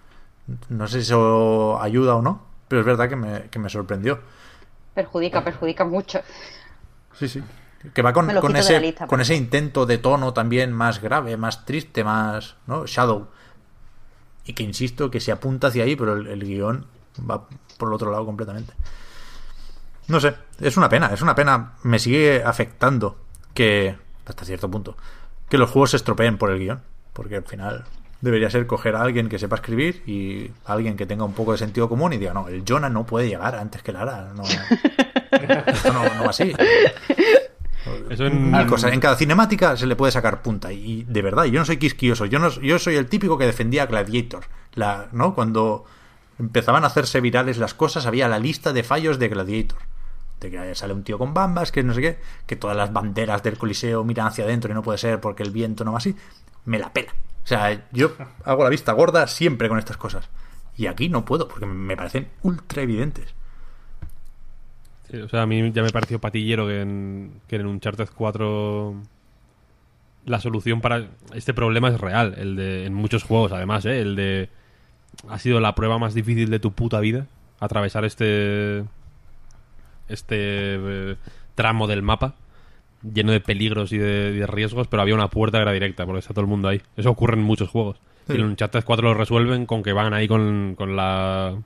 No 0.68 0.86
sé 0.86 0.98
si 1.00 1.06
eso 1.06 1.80
ayuda 1.80 2.14
o 2.16 2.22
no, 2.22 2.42
pero 2.68 2.80
es 2.80 2.86
verdad 2.86 3.08
que 3.08 3.16
me, 3.16 3.48
que 3.50 3.58
me 3.58 3.68
sorprendió. 3.68 4.20
Perjudica, 4.94 5.42
perjudica 5.42 5.84
mucho. 5.84 6.20
Sí, 7.14 7.28
sí. 7.28 7.42
Que 7.94 8.02
va 8.02 8.12
con, 8.12 8.30
ese, 8.56 8.74
la 8.74 8.80
lista, 8.80 9.06
con 9.06 9.08
por 9.08 9.20
ese 9.20 9.34
intento 9.34 9.86
de 9.86 9.98
tono 9.98 10.32
también 10.32 10.72
más 10.72 11.00
grave, 11.00 11.36
más 11.36 11.64
triste, 11.64 12.04
más. 12.04 12.56
¿no? 12.66 12.86
Shadow. 12.86 13.28
Y 14.44 14.52
que 14.52 14.62
insisto 14.62 15.10
que 15.10 15.20
se 15.20 15.32
apunta 15.32 15.68
hacia 15.68 15.84
ahí, 15.84 15.96
pero 15.96 16.14
el, 16.14 16.26
el 16.26 16.44
guion 16.44 16.86
va 17.28 17.46
por 17.78 17.88
el 17.88 17.94
otro 17.94 18.10
lado 18.10 18.24
completamente. 18.24 18.72
No 20.08 20.20
sé, 20.20 20.34
es 20.60 20.76
una 20.76 20.88
pena, 20.88 21.10
es 21.12 21.22
una 21.22 21.34
pena. 21.34 21.74
Me 21.82 21.98
sigue 21.98 22.42
afectando 22.44 23.18
que, 23.54 23.96
hasta 24.26 24.44
cierto 24.44 24.70
punto, 24.70 24.96
que 25.48 25.58
los 25.58 25.70
juegos 25.70 25.90
se 25.90 25.96
estropeen 25.96 26.38
por 26.38 26.50
el 26.50 26.58
guion. 26.58 26.82
Porque 27.12 27.36
al 27.36 27.44
final 27.44 27.84
debería 28.20 28.48
ser 28.48 28.66
coger 28.66 28.96
a 28.96 29.02
alguien 29.02 29.28
que 29.28 29.38
sepa 29.38 29.56
escribir 29.56 30.02
y 30.06 30.50
a 30.64 30.72
alguien 30.72 30.96
que 30.96 31.06
tenga 31.06 31.24
un 31.24 31.34
poco 31.34 31.52
de 31.52 31.58
sentido 31.58 31.88
común 31.88 32.12
y 32.12 32.18
diga, 32.18 32.32
no, 32.32 32.48
el 32.48 32.64
Jonah 32.66 32.88
no 32.88 33.04
puede 33.04 33.28
llegar 33.28 33.54
antes 33.56 33.82
que 33.82 33.92
Lara. 33.92 34.32
No, 34.34 34.44
esto 35.66 35.92
no, 35.92 36.02
no 36.14 36.24
va 36.24 36.30
así. 36.30 36.54
Eso 38.10 38.26
en... 38.26 38.50
Mil 38.50 38.66
cosas. 38.66 38.92
En 38.92 39.00
cada 39.00 39.16
cinemática 39.16 39.76
se 39.76 39.86
le 39.86 39.96
puede 39.96 40.12
sacar 40.12 40.42
punta. 40.42 40.72
Y 40.72 41.04
de 41.04 41.22
verdad, 41.22 41.44
yo 41.44 41.58
no 41.58 41.64
soy 41.64 41.76
quisquilloso. 41.76 42.26
Yo, 42.26 42.38
no, 42.38 42.48
yo 42.60 42.78
soy 42.78 42.96
el 42.96 43.06
típico 43.06 43.38
que 43.38 43.46
defendía 43.46 43.84
a 43.84 43.86
Gladiator. 43.86 44.44
La, 44.74 45.08
¿no? 45.12 45.34
Cuando 45.34 45.84
empezaban 46.38 46.84
a 46.84 46.88
hacerse 46.88 47.20
virales 47.20 47.58
las 47.58 47.74
cosas, 47.74 48.06
había 48.06 48.28
la 48.28 48.38
lista 48.38 48.72
de 48.72 48.82
fallos 48.82 49.18
de 49.18 49.28
Gladiator. 49.28 49.78
De 50.40 50.50
que 50.50 50.74
sale 50.74 50.92
un 50.92 51.04
tío 51.04 51.18
con 51.18 51.34
bambas, 51.34 51.70
que 51.70 51.82
no 51.82 51.94
sé 51.94 52.00
qué, 52.00 52.18
que 52.46 52.56
todas 52.56 52.76
las 52.76 52.92
banderas 52.92 53.42
del 53.42 53.58
Coliseo 53.58 54.04
miran 54.04 54.26
hacia 54.26 54.44
adentro 54.44 54.70
y 54.70 54.74
no 54.74 54.82
puede 54.82 54.98
ser 54.98 55.20
porque 55.20 55.42
el 55.42 55.50
viento 55.50 55.84
no 55.84 55.92
va 55.92 55.98
así. 55.98 56.16
Me 56.64 56.78
la 56.78 56.92
pela. 56.92 57.12
O 57.44 57.46
sea, 57.46 57.88
yo 57.92 58.12
hago 58.44 58.64
la 58.64 58.70
vista 58.70 58.92
gorda 58.92 59.26
siempre 59.26 59.68
con 59.68 59.78
estas 59.78 59.96
cosas. 59.96 60.28
Y 60.76 60.86
aquí 60.86 61.08
no 61.08 61.24
puedo, 61.24 61.48
porque 61.48 61.66
me 61.66 61.96
parecen 61.96 62.28
ultra 62.42 62.82
evidentes. 62.82 63.34
Sí, 65.12 65.18
o 65.18 65.28
sea, 65.28 65.42
a 65.42 65.46
mí 65.46 65.70
ya 65.72 65.82
me 65.82 65.90
pareció 65.90 66.18
patillero 66.20 66.66
que 66.66 66.80
en, 66.80 67.32
que 67.46 67.56
en 67.56 67.66
Uncharted 67.66 68.08
4 68.16 68.96
la 70.24 70.40
solución 70.40 70.80
para 70.80 71.06
este 71.34 71.52
problema 71.52 71.88
es 71.88 72.00
real. 72.00 72.34
El 72.38 72.56
de, 72.56 72.86
en 72.86 72.94
muchos 72.94 73.22
juegos, 73.22 73.52
además, 73.52 73.84
¿eh? 73.84 74.00
El 74.00 74.16
de... 74.16 74.48
Ha 75.28 75.38
sido 75.38 75.60
la 75.60 75.74
prueba 75.74 75.98
más 75.98 76.14
difícil 76.14 76.48
de 76.48 76.58
tu 76.60 76.72
puta 76.72 76.98
vida. 77.00 77.26
Atravesar 77.60 78.06
este... 78.06 78.84
Este 80.08 80.36
eh, 80.38 81.16
tramo 81.54 81.86
del 81.88 82.00
mapa. 82.00 82.34
Lleno 83.02 83.32
de 83.32 83.40
peligros 83.40 83.92
y 83.92 83.98
de, 83.98 84.32
de 84.32 84.46
riesgos, 84.46 84.86
pero 84.86 85.02
había 85.02 85.14
una 85.14 85.28
puerta 85.28 85.58
que 85.58 85.62
era 85.62 85.72
directa, 85.72 86.06
porque 86.06 86.20
está 86.20 86.32
todo 86.32 86.42
el 86.42 86.50
mundo 86.50 86.68
ahí. 86.68 86.80
Eso 86.96 87.10
ocurre 87.10 87.34
en 87.34 87.42
muchos 87.42 87.68
juegos. 87.68 88.00
Sí. 88.28 88.34
Y 88.34 88.36
en 88.36 88.44
Uncharted 88.44 88.82
4 88.82 89.08
lo 89.08 89.14
resuelven 89.14 89.66
con 89.66 89.82
que 89.82 89.92
van 89.92 90.14
ahí 90.14 90.26
con, 90.26 90.74
con 90.74 90.96
la... 90.96 91.58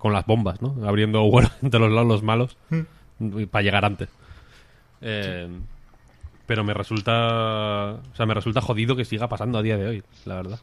Con 0.00 0.12
las 0.12 0.26
bombas, 0.26 0.60
¿no? 0.60 0.74
Abriendo 0.88 1.18
agujero 1.20 1.50
entre 1.62 1.78
los 1.78 1.92
lados 1.92 2.08
los 2.08 2.22
malos 2.22 2.56
para 3.50 3.62
llegar 3.62 3.84
antes. 3.84 4.08
Eh, 5.02 5.48
Pero 6.46 6.64
me 6.64 6.74
resulta. 6.74 7.92
O 8.12 8.16
sea, 8.16 8.26
me 8.26 8.34
resulta 8.34 8.60
jodido 8.60 8.96
que 8.96 9.04
siga 9.04 9.28
pasando 9.28 9.58
a 9.58 9.62
día 9.62 9.76
de 9.76 9.86
hoy, 9.86 10.02
la 10.24 10.34
verdad. 10.36 10.58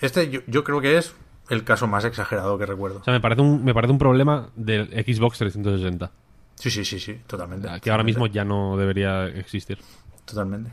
Este 0.00 0.28
yo, 0.30 0.40
yo 0.46 0.64
creo 0.64 0.80
que 0.80 0.96
es 0.98 1.14
el 1.50 1.64
caso 1.64 1.86
más 1.86 2.04
exagerado 2.04 2.56
que 2.58 2.66
recuerdo. 2.66 3.00
O 3.00 3.04
sea, 3.04 3.12
me 3.12 3.20
parece 3.20 3.42
un, 3.42 3.62
me 3.64 3.74
parece 3.74 3.92
un 3.92 3.98
problema 3.98 4.48
del 4.56 4.88
Xbox 4.88 5.38
360. 5.38 6.10
Sí, 6.54 6.70
sí, 6.70 6.84
sí, 6.84 6.98
sí, 6.98 7.20
totalmente. 7.26 7.68
Que 7.80 7.90
ahora 7.90 8.02
mismo 8.04 8.26
ya 8.26 8.44
no 8.44 8.76
debería 8.76 9.26
existir. 9.26 9.78
Totalmente. 10.24 10.70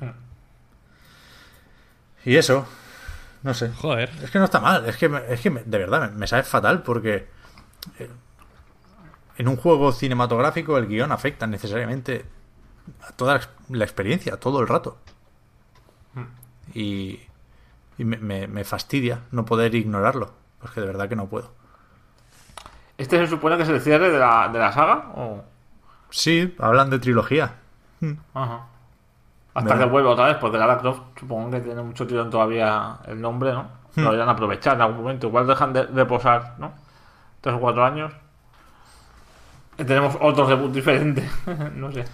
Y 2.25 2.35
eso, 2.35 2.65
no 3.43 3.53
sé. 3.53 3.69
Joder. 3.69 4.09
Es 4.23 4.31
que 4.31 4.39
no 4.39 4.45
está 4.45 4.59
mal, 4.59 4.85
es 4.87 4.97
que, 4.97 5.09
es 5.29 5.41
que 5.41 5.49
me- 5.49 5.63
de 5.63 5.77
verdad 5.77 6.11
me, 6.11 6.17
me 6.17 6.27
sabe 6.27 6.43
fatal 6.43 6.83
porque 6.83 7.15
eh, 7.15 7.27
en 9.37 9.47
un 9.47 9.55
juego 9.55 9.91
cinematográfico 9.91 10.77
el 10.77 10.87
guion 10.87 11.11
afecta 11.11 11.47
necesariamente 11.47 12.25
a 13.07 13.11
toda 13.13 13.33
la 13.33 13.39
ex- 13.39 13.49
la 13.69 13.83
experiencia, 13.85 14.37
todo 14.37 14.59
el 14.61 14.67
rato. 14.67 14.97
Y, 16.73 17.19
y 17.97 18.03
me, 18.05 18.17
me- 18.17 18.47
me 18.47 18.63
fastidia 18.63 19.21
no 19.31 19.45
poder 19.45 19.73
ignorarlo, 19.75 20.31
porque 20.59 20.81
de 20.81 20.87
verdad 20.87 21.09
que 21.09 21.15
no 21.15 21.27
puedo. 21.27 21.51
¿Este 22.97 23.17
se 23.17 23.27
supone 23.27 23.55
que 23.57 23.63
es 23.63 23.69
el 23.69 23.81
cierre 23.81 24.09
de 24.11 24.19
la, 24.19 24.49
de 24.49 24.59
la 24.59 24.71
saga? 24.71 25.11
¿O... 25.15 25.43
Sí, 26.09 26.53
hablan 26.59 26.89
de 26.89 26.99
trilogía. 26.99 27.55
Ajá. 28.33 28.65
Hasta 29.53 29.69
Bueno. 29.69 29.83
que 29.85 29.89
vuelva 29.91 30.09
otra 30.11 30.25
vez, 30.25 30.37
porque 30.37 30.57
Lara 30.57 30.77
Croft 30.77 31.01
supongo 31.19 31.49
que 31.51 31.61
tiene 31.61 31.81
mucho 31.81 32.05
tirón 32.05 32.29
todavía 32.29 32.97
el 33.07 33.19
nombre, 33.21 33.51
¿no? 33.53 33.63
Hmm. 33.95 34.01
Lo 34.03 34.09
vayan 34.11 34.29
a 34.29 34.33
aprovechar 34.33 34.75
en 34.75 34.81
algún 34.81 35.01
momento. 35.01 35.27
Igual 35.27 35.47
dejan 35.47 35.73
de 35.73 35.83
reposar, 35.83 36.55
¿no? 36.59 36.73
Tres 37.41 37.55
o 37.55 37.59
cuatro 37.59 37.85
años. 37.85 38.13
Y 39.77 39.83
tenemos 39.85 40.17
otro 40.19 40.47
reboot 40.47 40.73
diferente. 40.73 41.29
no 41.75 41.91
sé. 41.91 42.05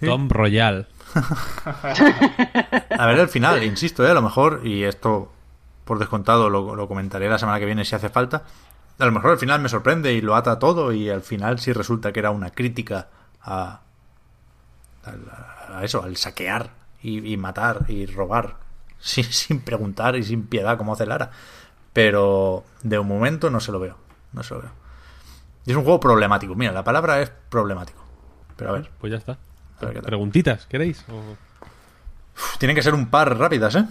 Tom 0.00 0.28
Royal. 0.28 0.88
A 2.98 3.06
ver 3.06 3.18
el 3.18 3.28
final, 3.28 3.62
insisto, 3.64 4.06
¿eh? 4.06 4.10
a 4.10 4.14
lo 4.14 4.22
mejor, 4.22 4.60
y 4.64 4.84
esto 4.84 5.32
por 5.84 5.98
descontado 5.98 6.48
lo, 6.48 6.76
lo 6.76 6.88
comentaré 6.88 7.28
la 7.28 7.38
semana 7.38 7.58
que 7.58 7.66
viene 7.66 7.84
si 7.84 7.96
hace 7.96 8.08
falta, 8.08 8.44
a 9.00 9.06
lo 9.06 9.12
mejor 9.12 9.32
al 9.32 9.38
final 9.38 9.60
me 9.60 9.68
sorprende 9.68 10.12
y 10.12 10.20
lo 10.20 10.36
ata 10.36 10.58
todo 10.58 10.92
y 10.92 11.08
al 11.08 11.22
final 11.22 11.58
sí 11.58 11.72
resulta 11.72 12.12
que 12.12 12.20
era 12.20 12.30
una 12.30 12.50
crítica 12.50 13.08
a, 13.42 13.80
a, 15.04 15.78
a 15.78 15.84
eso, 15.84 16.02
al 16.02 16.16
saquear 16.16 16.70
y, 17.02 17.32
y 17.32 17.36
matar 17.36 17.86
y 17.88 18.06
robar 18.06 18.56
sin, 19.00 19.24
sin 19.24 19.60
preguntar 19.60 20.16
y 20.16 20.22
sin 20.22 20.46
piedad 20.46 20.76
como 20.76 20.92
hace 20.92 21.06
Lara. 21.06 21.30
Pero 21.92 22.64
de 22.82 22.98
un 22.98 23.08
momento 23.08 23.50
no 23.50 23.58
se 23.58 23.72
lo 23.72 23.80
veo, 23.80 23.96
no 24.32 24.42
se 24.42 24.54
lo 24.54 24.60
veo. 24.62 24.70
Y 25.66 25.70
es 25.72 25.76
un 25.76 25.82
juego 25.84 26.00
problemático, 26.00 26.54
mira, 26.54 26.72
la 26.72 26.84
palabra 26.84 27.20
es 27.20 27.30
problemático. 27.48 28.02
Pero 28.56 28.70
a 28.70 28.72
ver, 28.74 28.90
Pues 29.00 29.10
ya 29.12 29.18
está. 29.18 29.32
a 29.80 29.84
ver 29.86 29.94
qué 29.94 30.00
tal. 30.00 30.06
Preguntitas, 30.06 30.66
¿queréis? 30.66 31.04
O- 31.10 31.36
Uf, 32.36 32.58
tienen 32.58 32.74
que 32.74 32.82
ser 32.82 32.94
un 32.94 33.10
par 33.10 33.36
rápidas, 33.38 33.74
¿eh? 33.74 33.84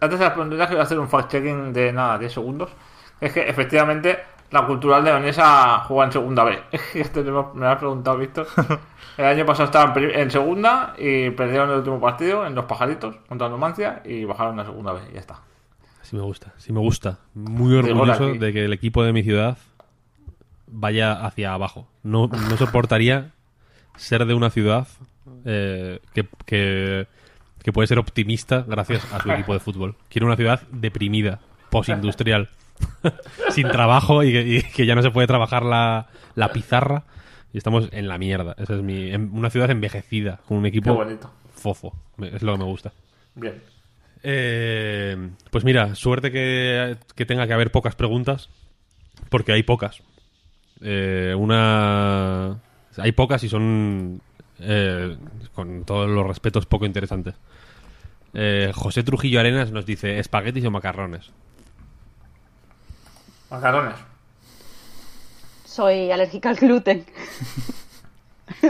Antes 0.00 0.18
de 0.18 0.24
las 0.24 0.34
preguntas, 0.34 0.68
que 0.68 0.74
voy 0.74 0.80
a 0.80 0.84
hacer 0.84 0.98
un 0.98 1.08
fact-checking 1.08 1.72
de 1.72 1.92
nada, 1.92 2.18
10 2.18 2.32
segundos. 2.32 2.70
Es 3.20 3.32
que 3.32 3.48
efectivamente 3.48 4.18
la 4.50 4.64
cultural 4.66 5.04
leonesa 5.04 5.80
juega 5.80 6.04
en 6.06 6.12
segunda 6.12 6.44
B. 6.44 6.58
Esto 6.94 7.22
me 7.22 7.30
me 7.30 7.66
lo 7.66 7.70
has 7.70 7.78
preguntado, 7.78 8.16
Víctor. 8.16 8.46
El 9.16 9.24
año 9.24 9.44
pasado 9.44 9.64
estaban 9.66 9.96
en, 9.98 10.30
segunda 10.30 10.94
y 10.96 11.30
perdieron 11.30 11.70
el 11.70 11.78
último 11.78 12.00
partido 12.00 12.46
en 12.46 12.54
los 12.54 12.64
pajaritos 12.66 13.16
contra 13.28 13.48
Numancia 13.48 14.00
y 14.04 14.24
bajaron 14.24 14.58
a 14.60 14.64
segunda 14.64 14.92
B. 14.92 15.00
y 15.10 15.14
Ya 15.14 15.20
está. 15.20 15.40
Sí 16.08 16.16
me 16.16 16.22
gusta, 16.22 16.54
sí 16.56 16.72
me 16.72 16.80
gusta. 16.80 17.18
Muy 17.34 17.74
orgulloso 17.74 18.32
de 18.34 18.52
que 18.52 18.64
el 18.64 18.72
equipo 18.72 19.02
de 19.04 19.12
mi 19.12 19.22
ciudad 19.22 19.58
vaya 20.66 21.12
hacia 21.26 21.52
abajo. 21.52 21.88
No, 22.02 22.28
no 22.28 22.56
soportaría 22.56 23.32
ser 23.96 24.24
de 24.26 24.34
una 24.34 24.50
ciudad 24.50 24.86
eh, 25.44 26.00
que, 26.14 26.26
que, 26.46 27.06
que 27.62 27.72
puede 27.72 27.86
ser 27.88 27.98
optimista 27.98 28.64
gracias 28.66 29.04
a 29.12 29.20
su 29.20 29.30
equipo 29.30 29.52
de 29.52 29.60
fútbol. 29.60 29.96
Quiero 30.08 30.26
una 30.26 30.36
ciudad 30.36 30.62
deprimida, 30.72 31.40
postindustrial, 31.70 32.48
sin 33.50 33.68
trabajo 33.68 34.22
y 34.22 34.32
que, 34.32 34.40
y 34.48 34.62
que 34.62 34.86
ya 34.86 34.94
no 34.94 35.02
se 35.02 35.10
puede 35.10 35.26
trabajar 35.26 35.62
la, 35.64 36.06
la 36.34 36.52
pizarra. 36.52 37.04
Y 37.52 37.58
estamos 37.58 37.88
en 37.92 38.08
la 38.08 38.18
mierda. 38.18 38.54
Esa 38.58 38.74
es 38.76 38.82
mi, 38.82 39.10
en- 39.10 39.30
una 39.32 39.48
ciudad 39.50 39.70
envejecida, 39.70 40.40
con 40.46 40.58
un 40.58 40.62
Qué 40.64 40.68
equipo 40.68 40.94
bonito. 40.94 41.30
fofo. 41.54 41.94
Es 42.20 42.42
lo 42.42 42.52
que 42.52 42.58
me 42.58 42.64
gusta. 42.64 42.92
Bien. 43.34 43.62
Eh, 44.22 45.30
pues 45.50 45.64
mira, 45.64 45.94
suerte 45.94 46.32
que, 46.32 46.96
que 47.14 47.26
tenga 47.26 47.46
que 47.46 47.52
haber 47.54 47.70
pocas 47.70 47.94
preguntas, 47.94 48.48
porque 49.28 49.52
hay 49.52 49.62
pocas. 49.62 50.02
Eh, 50.80 51.34
una. 51.36 52.58
Hay 52.96 53.12
pocas 53.12 53.44
y 53.44 53.48
son, 53.48 54.20
eh, 54.60 55.16
con 55.54 55.84
todos 55.84 56.08
los 56.08 56.26
respetos, 56.26 56.66
poco 56.66 56.84
interesantes. 56.86 57.34
Eh, 58.34 58.72
José 58.74 59.02
Trujillo 59.02 59.40
Arenas 59.40 59.70
nos 59.72 59.86
dice: 59.86 60.18
¿espaguetis 60.18 60.64
o 60.64 60.70
macarrones? 60.70 61.30
Macarones. 63.50 63.94
Soy 65.64 66.10
alérgica 66.10 66.50
al 66.50 66.56
gluten. 66.56 67.06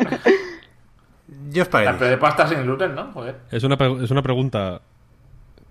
Yo 1.51 1.57
La 1.57 1.63
espaguetis. 1.63 2.01
de 2.01 2.17
pasta 2.19 2.47
sin 2.49 2.63
gluten, 2.63 2.95
¿no? 2.95 3.13
Joder. 3.13 3.37
Es 3.51 3.63
una, 3.65 3.77
es 4.03 4.11
una 4.11 4.23
pregunta 4.23 4.81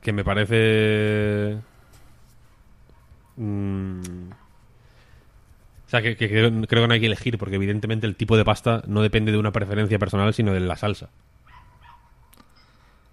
que 0.01 0.13
me 0.13 0.23
parece. 0.23 1.57
mm, 3.35 4.29
o 5.87 5.89
sea, 5.89 6.01
que, 6.01 6.17
que 6.17 6.27
creo, 6.27 6.51
creo 6.67 6.83
que 6.83 6.87
no 6.87 6.93
hay 6.93 6.99
que 6.99 7.05
elegir, 7.05 7.37
porque 7.37 7.55
evidentemente 7.55 8.05
el 8.07 8.17
tipo 8.17 8.35
de 8.35 8.43
pasta 8.43 8.83
no 8.87 9.01
depende 9.01 9.31
de 9.31 9.37
una 9.37 9.53
preferencia 9.53 9.97
personal, 9.97 10.33
sino 10.33 10.51
de 10.51 10.59
la 10.59 10.75
salsa. 10.75 11.09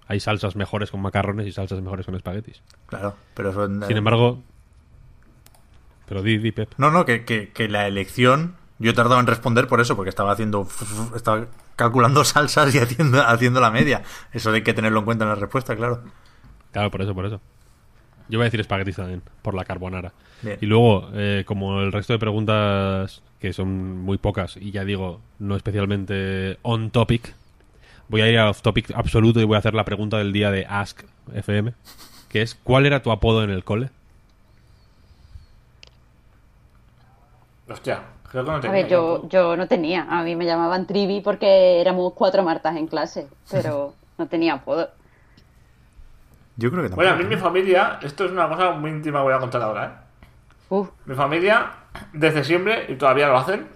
Hay 0.08 0.18
salsas 0.18 0.56
mejores 0.56 0.90
con 0.90 1.00
macarrones 1.00 1.46
y 1.46 1.52
salsas 1.52 1.80
mejores 1.80 2.04
con 2.04 2.16
espaguetis. 2.16 2.62
Claro, 2.86 3.16
pero 3.34 3.50
eso... 3.50 3.66
Sin 3.86 3.96
embargo. 3.96 4.42
Pero 6.06 6.22
di, 6.22 6.36
di, 6.38 6.52
Pep. 6.52 6.72
No, 6.76 6.90
no, 6.90 7.04
que, 7.04 7.24
que, 7.24 7.50
que 7.50 7.68
la 7.68 7.86
elección... 7.86 8.56
Yo 8.80 8.90
he 8.90 8.94
tardado 8.94 9.20
en 9.20 9.28
responder 9.28 9.68
por 9.68 9.80
eso, 9.80 9.94
porque 9.94 10.10
estaba 10.10 10.32
haciendo... 10.32 10.68
Estaba 11.14 11.46
calculando 11.76 12.24
salsas 12.24 12.74
y 12.74 12.78
haciendo, 12.78 13.22
haciendo 13.22 13.60
la 13.60 13.70
media. 13.70 14.02
Eso 14.32 14.50
hay 14.50 14.62
que 14.62 14.74
tenerlo 14.74 14.98
en 14.98 15.04
cuenta 15.04 15.24
en 15.24 15.30
la 15.30 15.36
respuesta, 15.36 15.76
claro. 15.76 16.02
Claro, 16.74 16.90
por 16.90 17.00
eso, 17.00 17.14
por 17.14 17.24
eso. 17.24 17.40
Yo 18.28 18.38
voy 18.38 18.44
a 18.44 18.46
decir 18.46 18.60
espaguetis 18.60 18.96
también, 18.96 19.22
por 19.42 19.54
la 19.54 19.64
carbonara. 19.64 20.12
Bien. 20.42 20.58
Y 20.60 20.66
luego, 20.66 21.08
eh, 21.14 21.44
como 21.46 21.80
el 21.80 21.92
resto 21.92 22.12
de 22.12 22.18
preguntas, 22.18 23.22
que 23.40 23.52
son 23.54 24.02
muy 24.02 24.18
pocas, 24.18 24.56
y 24.58 24.70
ya 24.70 24.84
digo, 24.84 25.20
no 25.38 25.56
especialmente 25.56 26.58
on 26.62 26.90
topic, 26.90 27.34
voy 28.08 28.20
a 28.20 28.28
ir 28.28 28.38
a 28.38 28.50
off 28.50 28.60
topic 28.60 28.90
absoluto 28.94 29.40
y 29.40 29.44
voy 29.44 29.56
a 29.56 29.58
hacer 29.60 29.74
la 29.74 29.84
pregunta 29.84 30.18
del 30.18 30.32
día 30.32 30.50
de 30.50 30.66
Ask 30.68 31.02
FM, 31.34 31.72
que 32.28 32.42
es, 32.42 32.54
¿cuál 32.54 32.86
era 32.86 33.02
tu 33.02 33.10
apodo 33.12 33.42
en 33.44 33.50
el 33.50 33.64
cole? 33.64 33.90
Hostia, 37.68 38.02
creo 38.30 38.44
que 38.44 38.50
no 38.50 38.56
A 38.56 38.60
tenía. 38.60 38.72
ver, 38.82 38.88
yo, 38.88 39.28
yo 39.28 39.56
no 39.56 39.66
tenía. 39.68 40.06
A 40.10 40.22
mí 40.22 40.36
me 40.36 40.44
llamaban 40.44 40.86
Trivi 40.86 41.20
porque 41.20 41.80
éramos 41.80 42.12
cuatro 42.14 42.42
Martas 42.42 42.76
en 42.76 42.86
clase, 42.86 43.26
pero 43.50 43.94
no 44.18 44.26
tenía 44.26 44.54
apodo. 44.54 44.90
Yo 46.56 46.70
creo 46.70 46.82
que 46.82 46.88
tampoco. 46.88 46.96
Bueno, 46.96 47.12
a 47.12 47.16
mí 47.16 47.24
mi 47.24 47.36
familia, 47.36 47.98
esto 48.02 48.26
es 48.26 48.32
una 48.32 48.48
cosa 48.48 48.72
muy 48.72 48.90
íntima 48.90 49.18
que 49.18 49.24
voy 49.24 49.34
a 49.34 49.38
contar 49.38 49.62
ahora, 49.62 49.84
¿eh? 49.84 49.90
Uf, 50.68 50.88
Mi 51.04 51.14
familia, 51.14 51.70
desde 52.12 52.44
siempre, 52.44 52.86
y 52.88 52.96
todavía 52.96 53.28
lo 53.28 53.36
hacen, 53.36 53.68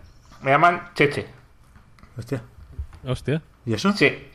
me 0.43 0.51
llaman 0.51 0.91
Cheche. 0.95 1.27
Hostia. 2.17 2.43
Hostia. 3.07 3.43
¿Y 3.67 3.75
eso? 3.75 3.93
Sí. 3.93 4.29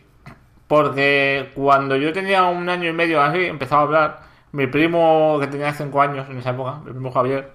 Porque 0.67 1.51
cuando 1.55 1.95
yo 1.95 2.13
tenía 2.13 2.43
un 2.43 2.69
año 2.69 2.89
y 2.89 2.93
medio 2.93 3.21
así, 3.21 3.45
empezaba 3.45 3.81
a 3.81 3.85
hablar, 3.85 4.19
mi 4.51 4.67
primo, 4.67 5.37
que 5.39 5.47
tenía 5.47 5.73
5 5.73 6.01
años 6.01 6.29
en 6.29 6.37
esa 6.37 6.51
época, 6.51 6.79
mi 6.85 6.91
primo 6.91 7.11
Javier, 7.11 7.51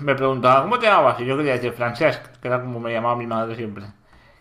me 0.00 0.14
preguntaba, 0.14 0.62
¿cómo 0.62 0.78
te 0.78 0.86
llamabas? 0.86 1.20
Y 1.20 1.26
yo 1.26 1.36
quería 1.36 1.52
decir 1.52 1.72
Francesc, 1.72 2.40
que 2.40 2.48
era 2.48 2.60
como 2.60 2.80
me 2.80 2.92
llamaba 2.92 3.16
mi 3.16 3.26
madre 3.26 3.54
siempre. 3.54 3.84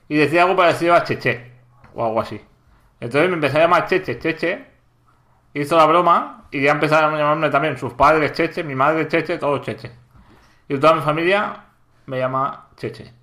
Y 0.07 0.17
decía 0.17 0.43
algo 0.43 0.55
parecido 0.55 0.93
a 0.93 1.03
Cheche, 1.03 1.51
o 1.93 2.05
algo 2.05 2.21
así. 2.21 2.41
Entonces 2.99 3.29
me 3.29 3.35
empecé 3.35 3.57
a 3.57 3.61
llamar 3.61 3.87
Cheche, 3.87 4.19
Cheche, 4.19 4.70
hizo 5.53 5.75
la 5.77 5.85
broma, 5.85 6.45
y 6.51 6.61
ya 6.61 6.71
empezaron 6.71 7.13
a 7.13 7.17
llamarme 7.17 7.49
también 7.49 7.77
sus 7.77 7.93
padres 7.93 8.33
Cheche, 8.33 8.63
mi 8.63 8.75
madre 8.75 9.07
Cheche, 9.07 9.37
todos 9.37 9.61
Cheche. 9.61 9.91
Y 10.67 10.77
toda 10.77 10.93
mi 10.95 11.01
familia 11.01 11.55
me 12.05 12.19
llama 12.19 12.67
Cheche. 12.77 13.13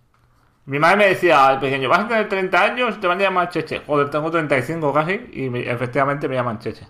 Mi 0.66 0.78
madre 0.78 0.96
me 0.98 1.06
decía 1.08 1.46
al 1.46 1.60
pequeño, 1.60 1.88
vas 1.88 2.00
a 2.00 2.08
tener 2.08 2.28
30 2.28 2.62
años, 2.62 3.00
te 3.00 3.06
van 3.06 3.18
a 3.18 3.22
llamar 3.22 3.48
Cheche. 3.48 3.80
Joder, 3.86 4.10
tengo 4.10 4.30
35 4.30 4.92
casi 4.92 5.30
y 5.32 5.48
me- 5.48 5.70
efectivamente 5.70 6.28
me 6.28 6.34
llaman 6.34 6.58
Cheche. 6.58 6.86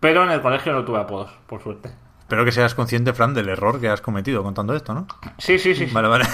Pero 0.00 0.24
en 0.24 0.30
el 0.30 0.40
colegio 0.40 0.72
no 0.72 0.84
tuve 0.84 0.98
apodos, 0.98 1.30
por 1.46 1.62
suerte. 1.62 1.90
Espero 2.20 2.44
que 2.44 2.52
seas 2.52 2.74
consciente, 2.74 3.12
Fran, 3.12 3.34
del 3.34 3.48
error 3.48 3.80
que 3.80 3.88
has 3.88 4.00
cometido 4.00 4.42
contando 4.42 4.74
esto, 4.74 4.94
¿no? 4.94 5.06
Sí, 5.38 5.58
sí, 5.58 5.74
sí. 5.74 5.86
Vale, 5.92 6.08
vale. 6.08 6.24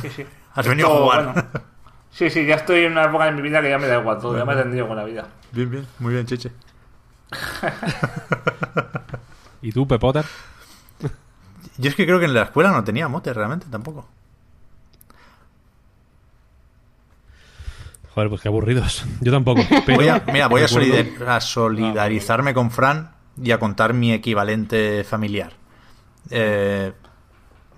sí, 0.00 0.10
sí. 0.10 0.26
Has 0.54 0.68
venido 0.68 0.88
a 0.88 0.90
jugar. 0.98 1.24
bueno, 1.24 1.42
sí, 2.10 2.30
sí, 2.30 2.44
ya 2.46 2.54
estoy 2.56 2.84
en 2.84 2.92
una 2.92 3.04
época 3.04 3.26
en 3.28 3.34
mi 3.36 3.42
vida 3.42 3.60
que 3.60 3.68
ya 3.70 3.78
me 3.78 3.86
da 3.88 3.98
igual 3.98 4.18
todo, 4.18 4.36
ya 4.36 4.44
me 4.44 4.52
he 4.52 4.56
tendido 4.56 4.86
con 4.86 4.96
la 4.96 5.04
vida. 5.04 5.26
Bien, 5.52 5.70
bien. 5.70 5.86
Muy 5.98 6.12
bien, 6.14 6.26
Cheche. 6.26 6.50
¿Y 9.62 9.72
tú, 9.72 9.86
Pepotter? 9.88 10.24
Yo 11.78 11.88
es 11.90 11.94
que 11.96 12.04
creo 12.06 12.18
que 12.18 12.26
en 12.26 12.34
la 12.34 12.42
escuela 12.42 12.70
no 12.70 12.84
tenía 12.84 13.08
mote 13.08 13.32
realmente 13.32 13.66
tampoco. 13.70 14.06
Joder, 18.14 18.28
pues 18.28 18.40
qué 18.42 18.48
aburridos. 18.48 19.04
Yo 19.20 19.32
tampoco. 19.32 19.62
Pero 19.86 19.96
Voy 19.98 20.08
a, 20.08 20.22
mira, 20.32 20.46
voy 20.48 20.62
a, 20.62 20.66
recuerdo- 20.66 20.94
solidar- 20.94 21.28
a 21.28 21.40
solidarizarme 21.40 22.54
con 22.54 22.70
Fran 22.70 23.10
y 23.42 23.50
a 23.50 23.58
contar 23.58 23.92
mi 23.92 24.12
equivalente 24.12 25.02
familiar. 25.04 25.52
Eh, 26.30 26.92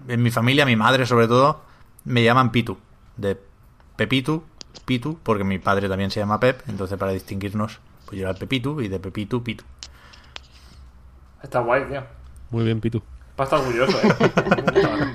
en 0.09 0.23
mi 0.23 0.31
familia, 0.31 0.67
mi 0.67 0.77
madre 0.77 1.07
sobre 1.07 1.27
todo, 1.27 1.63
me 2.05 2.23
llaman 2.23 2.53
Pitu. 2.53 2.77
De 3.17 3.41
Pepitu, 3.97 4.45
Pitu, 4.85 5.19
porque 5.23 5.43
mi 5.45 5.59
padre 5.59 5.89
también 5.89 6.11
se 6.11 6.21
llama 6.21 6.39
Pep, 6.39 6.61
entonces 6.69 6.99
para 6.99 7.13
distinguirnos, 7.13 7.79
pues 8.07 8.13
yo 8.19 8.23
era 8.23 8.31
el 8.31 8.37
Pepitu 8.37 8.81
y 8.81 8.89
de 8.89 8.99
Pepitu, 8.99 9.43
Pitu. 9.43 9.65
Está 11.43 11.61
guay, 11.61 11.85
tío. 11.85 12.03
Muy 12.51 12.65
bien, 12.65 12.81
Pitu. 12.81 13.03
Va 13.39 13.45
a 13.45 13.45
estar 13.45 13.61
orgulloso, 13.61 13.99
eh. 14.03 15.15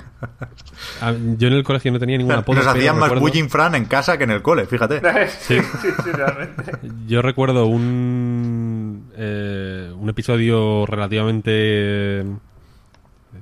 Yo 1.38 1.48
en 1.48 1.54
el 1.54 1.64
colegio 1.64 1.90
no 1.90 1.98
tenía 1.98 2.16
ningún 2.16 2.34
apodo. 2.36 2.54
Nos 2.56 2.64
pero 2.66 2.78
hacían 2.78 2.94
más 2.98 3.10
recuerdo- 3.10 3.20
bullying 3.20 3.48
Fran 3.48 3.74
en 3.74 3.86
casa 3.86 4.16
que 4.16 4.22
en 4.24 4.30
el 4.30 4.42
cole, 4.42 4.66
fíjate. 4.66 5.00
sí, 5.40 5.58
sí, 5.80 5.88
sí, 6.04 6.10
realmente. 6.12 6.62
Yo 7.08 7.20
recuerdo 7.22 7.66
un, 7.66 9.10
eh, 9.16 9.92
un 9.96 10.08
episodio 10.08 10.86
relativamente 10.86 12.20
eh, 12.20 12.24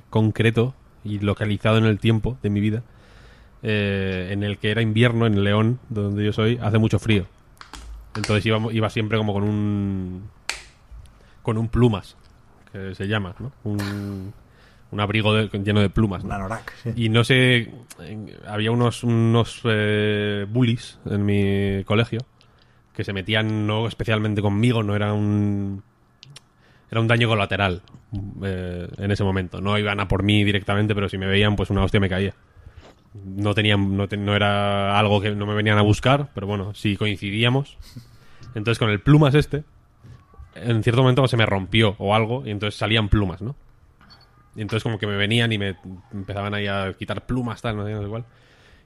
concreto 0.09 0.74
y 1.05 1.18
localizado 1.18 1.77
en 1.77 1.85
el 1.85 1.98
tiempo 1.98 2.39
de 2.43 2.48
mi 2.48 2.60
vida, 2.60 2.82
eh, 3.62 4.28
en 4.31 4.43
el 4.43 4.56
que 4.56 4.70
era 4.70 4.81
invierno 4.81 5.27
en 5.27 5.44
León, 5.44 5.78
donde 5.90 6.24
yo 6.24 6.32
soy, 6.32 6.59
hace 6.62 6.78
mucho 6.78 6.98
frío. 6.98 7.27
Entonces 8.16 8.45
iba, 8.47 8.59
iba 8.73 8.91
siempre 8.91 9.19
como 9.19 9.32
con 9.32 9.43
un 9.45 10.28
con 11.43 11.57
un 11.59 11.69
plumas, 11.69 12.16
que 12.73 12.95
se 12.95 13.09
llama, 13.09 13.35
¿no? 13.39 13.51
Un, 13.65 14.32
un 14.91 15.01
abrigo 15.01 15.35
de- 15.35 15.49
lleno 15.65 15.81
de 15.81 15.89
plumas. 15.91 16.23
¿no? 16.24 16.35
Anorak, 16.35 16.74
sí. 16.77 16.91
Y 16.95 17.09
no 17.09 17.24
sé, 17.24 17.73
había 18.47 18.70
unos, 18.73 19.05
unos 19.05 19.61
eh, 19.65 20.47
bullies 20.49 20.99
en 21.07 21.24
mi 21.24 21.82
colegio 21.85 22.20
que 22.95 23.05
se 23.05 23.12
metían 23.12 23.66
no 23.66 23.87
especialmente 23.87 24.43
conmigo, 24.43 24.82
no 24.82 24.95
era 24.95 25.12
un... 25.12 25.82
Era 26.91 27.01
un 27.01 27.07
daño 27.07 27.28
colateral 27.28 27.82
eh, 28.43 28.89
en 28.99 29.11
ese 29.12 29.23
momento. 29.23 29.61
No 29.61 29.78
iban 29.78 30.01
a 30.01 30.09
por 30.09 30.24
mí 30.24 30.43
directamente, 30.43 30.93
pero 30.95 31.09
si 31.09 31.16
me 31.19 31.27
veían, 31.27 31.55
pues 31.55 31.70
una 31.70 31.85
hostia 31.85 32.01
me 32.01 32.09
caía. 32.09 32.35
No 33.15 33.55
tenían, 33.55 33.97
no, 33.97 34.07
te- 34.09 34.16
no 34.16 34.37
era 34.37 34.99
algo 34.99 35.20
que 35.20 35.31
no 35.31 35.47
me 35.47 35.55
venían 35.55 35.78
a 35.78 35.82
buscar, 35.82 36.28
pero 36.35 36.47
bueno, 36.47 36.74
si 36.74 36.97
coincidíamos. 36.97 37.77
Entonces 38.55 38.78
con 38.78 38.91
el 38.91 39.01
plumas 39.01 39.35
este, 39.35 39.65
en 40.55 40.82
cierto 40.82 41.03
momento 41.03 41.27
se 41.28 41.37
me 41.37 41.47
rompió 41.47 41.97
o 41.99 42.15
algo, 42.15 42.43
y 42.47 42.51
entonces 42.51 42.78
salían 42.78 43.09
plumas, 43.09 43.43
¿no? 43.43 43.57
Y 44.57 44.62
entonces 44.62 44.82
como 44.82 44.99
que 44.99 45.07
me 45.07 45.16
venían 45.16 45.53
y 45.53 45.59
me 45.59 45.77
empezaban 46.12 46.55
ahí 46.55 46.66
a 46.66 46.93
quitar 46.99 47.27
plumas, 47.27 47.62
tal, 47.62 47.77
no 47.77 47.85
sé, 47.87 47.93
no 47.93 48.03
sé 48.03 48.09
cuál. 48.09 48.24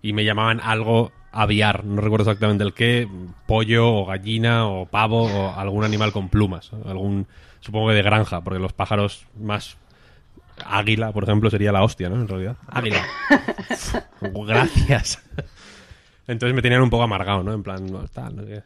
Y 0.03 0.13
me 0.13 0.25
llamaban 0.25 0.61
algo 0.61 1.13
aviar, 1.33 1.85
no 1.85 2.01
recuerdo 2.03 2.31
exactamente 2.31 2.65
el 2.65 2.75
qué, 2.75 3.09
pollo 3.47 3.89
o 3.89 4.07
gallina 4.07 4.67
o 4.69 4.87
pavo 4.87 5.25
o 5.25 5.55
algún 5.59 5.85
animal 5.85 6.13
con 6.13 6.29
plumas. 6.29 6.71
Algún, 6.85 7.27
supongo 7.61 7.89
que 7.89 7.95
de 7.95 8.03
granja, 8.03 8.43
porque 8.43 8.61
los 8.61 8.75
pájaros 8.75 9.27
más 9.41 9.79
Águila, 10.65 11.13
por 11.13 11.25
ejemplo, 11.25 11.51
sería 11.51 11.73
la 11.73 11.83
hostia, 11.83 12.09
¿no? 12.09 12.17
En 12.17 12.29
realidad. 12.29 12.57
Águila. 12.69 13.03
Gracias. 14.47 15.23
Entonces 16.27 16.55
me 16.55 16.63
tenían 16.63 16.83
un 16.83 16.91
poco 16.91 17.03
amargado, 17.03 17.43
¿no? 17.43 17.53
En 17.53 17.63
plan, 17.63 17.85
no, 17.87 18.07
tal, 18.09 18.37
no 18.37 18.43
sé 18.43 18.49
qué. 18.49 18.63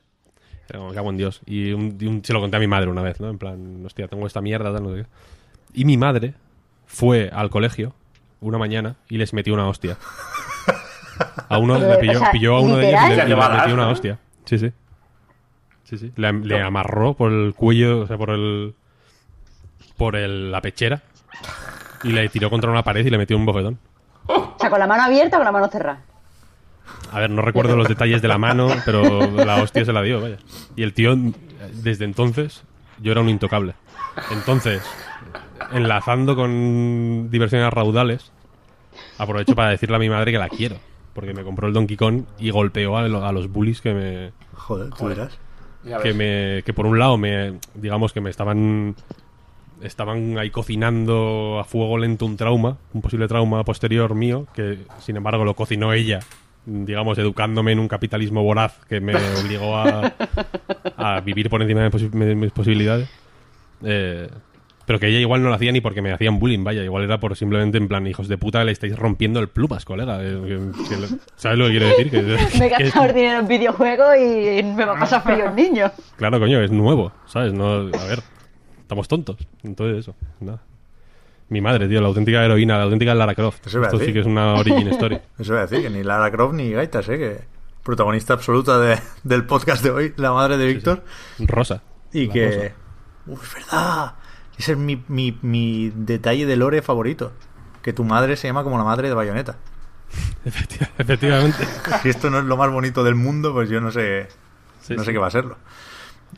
Pero 0.66 0.81
como, 0.81 0.93
cago 0.94 1.10
en 1.10 1.16
Dios. 1.16 1.40
Y, 1.47 1.73
un- 1.73 1.97
y 2.01 2.06
un- 2.06 2.24
se 2.24 2.32
lo 2.32 2.40
conté 2.40 2.56
a 2.56 2.60
mi 2.60 2.66
madre 2.66 2.89
una 2.90 3.02
vez, 3.02 3.20
¿no? 3.20 3.28
En 3.31 3.39
plan, 3.39 3.82
hostia, 3.85 4.06
tengo 4.09 4.27
esta 4.27 4.40
mierda, 4.40 4.73
tal, 4.73 4.82
no 4.82 4.94
sé 4.94 5.02
qué. 5.02 5.09
Y 5.74 5.85
mi 5.85 5.97
madre 5.97 6.35
fue 6.86 7.31
al 7.32 7.51
colegio 7.51 7.94
una 8.40 8.59
mañana 8.59 8.97
y 9.09 9.19
les 9.19 9.32
metió 9.32 9.55
una 9.55 9.66
hostia. 9.66 9.97
A 11.48 11.59
uno 11.59 11.78
le 11.78 11.97
pilló, 11.97 12.12
o 12.19 12.19
sea, 12.20 12.31
pilló 12.31 12.56
a 12.56 12.60
uno 12.60 12.77
de 12.77 12.89
ellos 12.90 13.01
y 13.06 13.09
le, 13.09 13.15
y 13.32 13.35
metió 13.59 13.74
una 13.74 13.89
hostia. 13.89 14.19
Sí, 14.44 14.59
sí. 14.59 14.73
Sí, 15.85 15.98
sí. 15.98 16.12
Le, 16.16 16.32
le 16.32 16.60
amarró 16.60 17.15
por 17.15 17.32
el 17.32 17.55
cuello, 17.55 18.01
o 18.01 18.06
sea, 18.06 18.16
por 18.19 18.31
el. 18.31 18.74
por 19.97 20.15
el, 20.16 20.52
la 20.52 20.60
pechera. 20.60 21.02
Y 22.02 22.12
le 22.12 22.28
tiró 22.28 22.50
contra 22.50 22.70
una 22.70 22.82
pared 22.84 23.04
y 23.04 23.10
le 23.10 23.18
metió 23.18 23.36
un 23.36 23.46
bofetón. 23.46 23.78
O 24.26 24.56
sea, 24.58 24.70
con 24.70 24.78
la 24.78 24.86
mano 24.86 25.02
abierta 25.02 25.36
o 25.36 25.40
con 25.40 25.44
la 25.46 25.52
mano 25.52 25.68
cerrada. 25.68 26.00
A 27.12 27.20
ver, 27.20 27.30
no 27.30 27.42
recuerdo 27.42 27.76
los 27.76 27.88
detalles 27.88 28.20
de 28.22 28.28
la 28.28 28.38
mano, 28.38 28.68
pero 28.84 29.30
la 29.44 29.56
hostia 29.62 29.84
se 29.84 29.92
la 29.92 30.02
dio, 30.02 30.20
vaya. 30.20 30.36
Y 30.76 30.82
el 30.82 30.92
tío, 30.92 31.16
desde 31.82 32.04
entonces, 32.04 32.62
yo 33.00 33.12
era 33.12 33.20
un 33.20 33.28
intocable. 33.28 33.74
Entonces, 34.30 34.82
enlazando 35.72 36.36
con 36.36 37.28
diversiones 37.30 37.72
raudales, 37.72 38.30
aprovecho 39.18 39.54
para 39.54 39.70
decirle 39.70 39.96
a 39.96 39.98
mi 40.00 40.08
madre 40.08 40.32
que 40.32 40.38
la 40.38 40.48
quiero. 40.48 40.76
Porque 41.14 41.34
me 41.34 41.42
compró 41.42 41.66
el 41.66 41.72
Donkey 41.72 41.96
Kong 41.96 42.24
y 42.38 42.50
golpeó 42.50 42.96
a, 42.96 43.08
lo- 43.08 43.24
a 43.24 43.32
los 43.32 43.50
bullies 43.50 43.80
que 43.80 43.92
me, 43.94 44.32
Joder, 44.54 44.90
tú. 44.90 45.08
Ya 45.84 45.98
que 45.98 46.12
me 46.12 46.62
que 46.64 46.72
por 46.74 46.86
un 46.86 46.98
lado 46.98 47.16
me 47.16 47.54
digamos 47.74 48.12
que 48.12 48.20
me 48.20 48.30
estaban 48.30 48.94
estaban 49.82 50.38
ahí 50.38 50.50
cocinando 50.50 51.59
a 51.60 51.64
fuego 51.64 51.98
lento 51.98 52.26
un 52.26 52.36
trauma 52.36 52.76
un 52.92 53.00
posible 53.02 53.28
trauma 53.28 53.62
posterior 53.64 54.14
mío 54.14 54.46
que 54.55 54.78
sin 55.00 55.16
embargo 55.16 55.44
lo 55.44 55.55
cocinó 55.55 55.92
ella 55.92 56.20
digamos 56.66 57.16
educándome 57.18 57.72
en 57.72 57.78
un 57.78 57.88
capitalismo 57.88 58.42
voraz 58.42 58.78
que 58.88 59.00
me 59.00 59.14
obligó 59.14 59.76
a, 59.76 60.12
a 60.96 61.20
vivir 61.20 61.48
por 61.48 61.62
encima 61.62 61.82
de, 61.82 61.90
posi- 61.90 62.10
de 62.10 62.34
mis 62.34 62.50
posibilidades 62.52 63.09
Eh, 63.84 64.28
pero 64.86 64.98
que 64.98 65.06
ella 65.09 65.18
igual 65.20 65.42
no 65.42 65.50
lo 65.50 65.55
hacía 65.55 65.70
ni 65.70 65.82
porque 65.82 66.00
me 66.00 66.12
hacían 66.12 66.38
bullying, 66.38 66.64
vaya, 66.64 66.82
igual 66.82 67.05
era 67.05 67.20
por 67.20 67.36
simplemente 67.36 67.76
en 67.76 67.88
plan, 67.88 68.06
hijos 68.06 68.26
de 68.26 68.38
puta, 68.38 68.64
le 68.64 68.72
estáis 68.72 68.96
rompiendo 68.96 69.38
el 69.38 69.48
plumas, 69.48 69.84
colega. 69.84 70.18
Eh, 70.22 70.72
¿Sabes 71.36 71.59
lo 71.59 71.66
que 71.66 71.70
quiero 71.72 71.86
decir? 71.88 72.10
Que, 72.10 72.22
Me 72.59 72.66
he 72.66 72.68
gastado 72.70 73.05
el 73.05 73.14
dinero 73.14 73.38
en 73.40 73.48
videojuegos 73.48 74.16
y 74.16 74.62
me 74.62 74.86
va 74.86 74.94
a 74.96 74.98
pasar 74.98 75.22
frío 75.22 75.44
el 75.50 75.55
niño. 75.55 75.92
Claro, 76.16 76.40
coño, 76.40 76.62
es 76.62 76.70
nuevo, 76.70 77.12
¿sabes? 77.26 77.52
No, 77.52 77.66
a 77.74 77.80
ver, 77.82 78.20
estamos 78.89 79.06
tontos. 79.06 79.36
Entonces, 79.62 79.98
eso, 79.98 80.15
nada. 80.40 80.62
Mi 81.51 81.60
madre, 81.60 81.89
tío, 81.89 82.01
la 82.01 82.09
auténtica 82.09 82.43
heroína, 82.44 82.78
la 82.78 82.85
auténtica 82.85 83.15
Lara 83.15 83.35
Croft. 83.35 83.66
Eso 83.66 83.78
iba 83.78 83.86
Esto 83.89 83.98
sí 84.01 84.12
que 84.15 84.20
es 84.20 84.27
una 84.27 84.55
origin 84.55 84.89
story. 84.93 85.19
Eso 85.39 85.52
voy 85.52 85.59
a 85.62 85.66
decir, 85.66 85.82
que 85.82 85.90
ni 85.90 86.02
Lara 86.02 86.31
Croft 86.31 86.55
ni 86.55 86.70
Gaitas, 86.73 87.06
¿eh? 87.10 87.19
Que 87.19 87.40
protagonista 87.82 88.32
absoluta 88.35 88.78
de- 88.78 88.98
del 89.24 89.44
podcast 89.44 89.82
de 89.82 89.90
hoy, 89.90 90.15
la 90.16 90.32
madre 90.32 90.56
de 90.56 90.66
Víctor. 90.66 91.05
Rosa. 91.39 91.82
Y 92.12 92.28
que... 92.28 92.47
rosa. 92.47 92.74
Uf, 93.27 93.43
es 93.59 93.65
verdad. 93.66 94.15
Ese 94.59 94.73
es 94.73 94.78
mi, 94.78 95.02
mi, 95.09 95.39
mi 95.43 95.93
detalle 95.94 96.47
de 96.47 96.56
lore 96.56 96.81
favorito. 96.82 97.32
Que 97.82 97.93
tu 97.93 98.05
madre 98.05 98.36
se 98.36 98.48
llama 98.48 98.65
como 98.65 98.77
la 98.78 98.85
madre 98.85 99.09
de 99.09 99.15
Bayonetta. 99.15 99.56
Efecti- 100.47 100.89
efectivamente. 100.98 101.66
Si 102.02 102.09
esto 102.09 102.28
no 102.31 102.39
es 102.39 102.44
lo 102.44 102.56
más 102.56 102.70
bonito 102.70 103.05
del 103.05 103.15
mundo, 103.15 103.52
pues 103.52 103.69
yo 103.69 103.81
no 103.81 103.90
sé, 103.90 104.28
Sí, 104.82 104.94
no 104.94 105.01
sé 105.01 105.06
sí. 105.06 105.12
qué 105.12 105.19
va 105.19 105.27
a 105.28 105.31
serlo. 105.31 105.56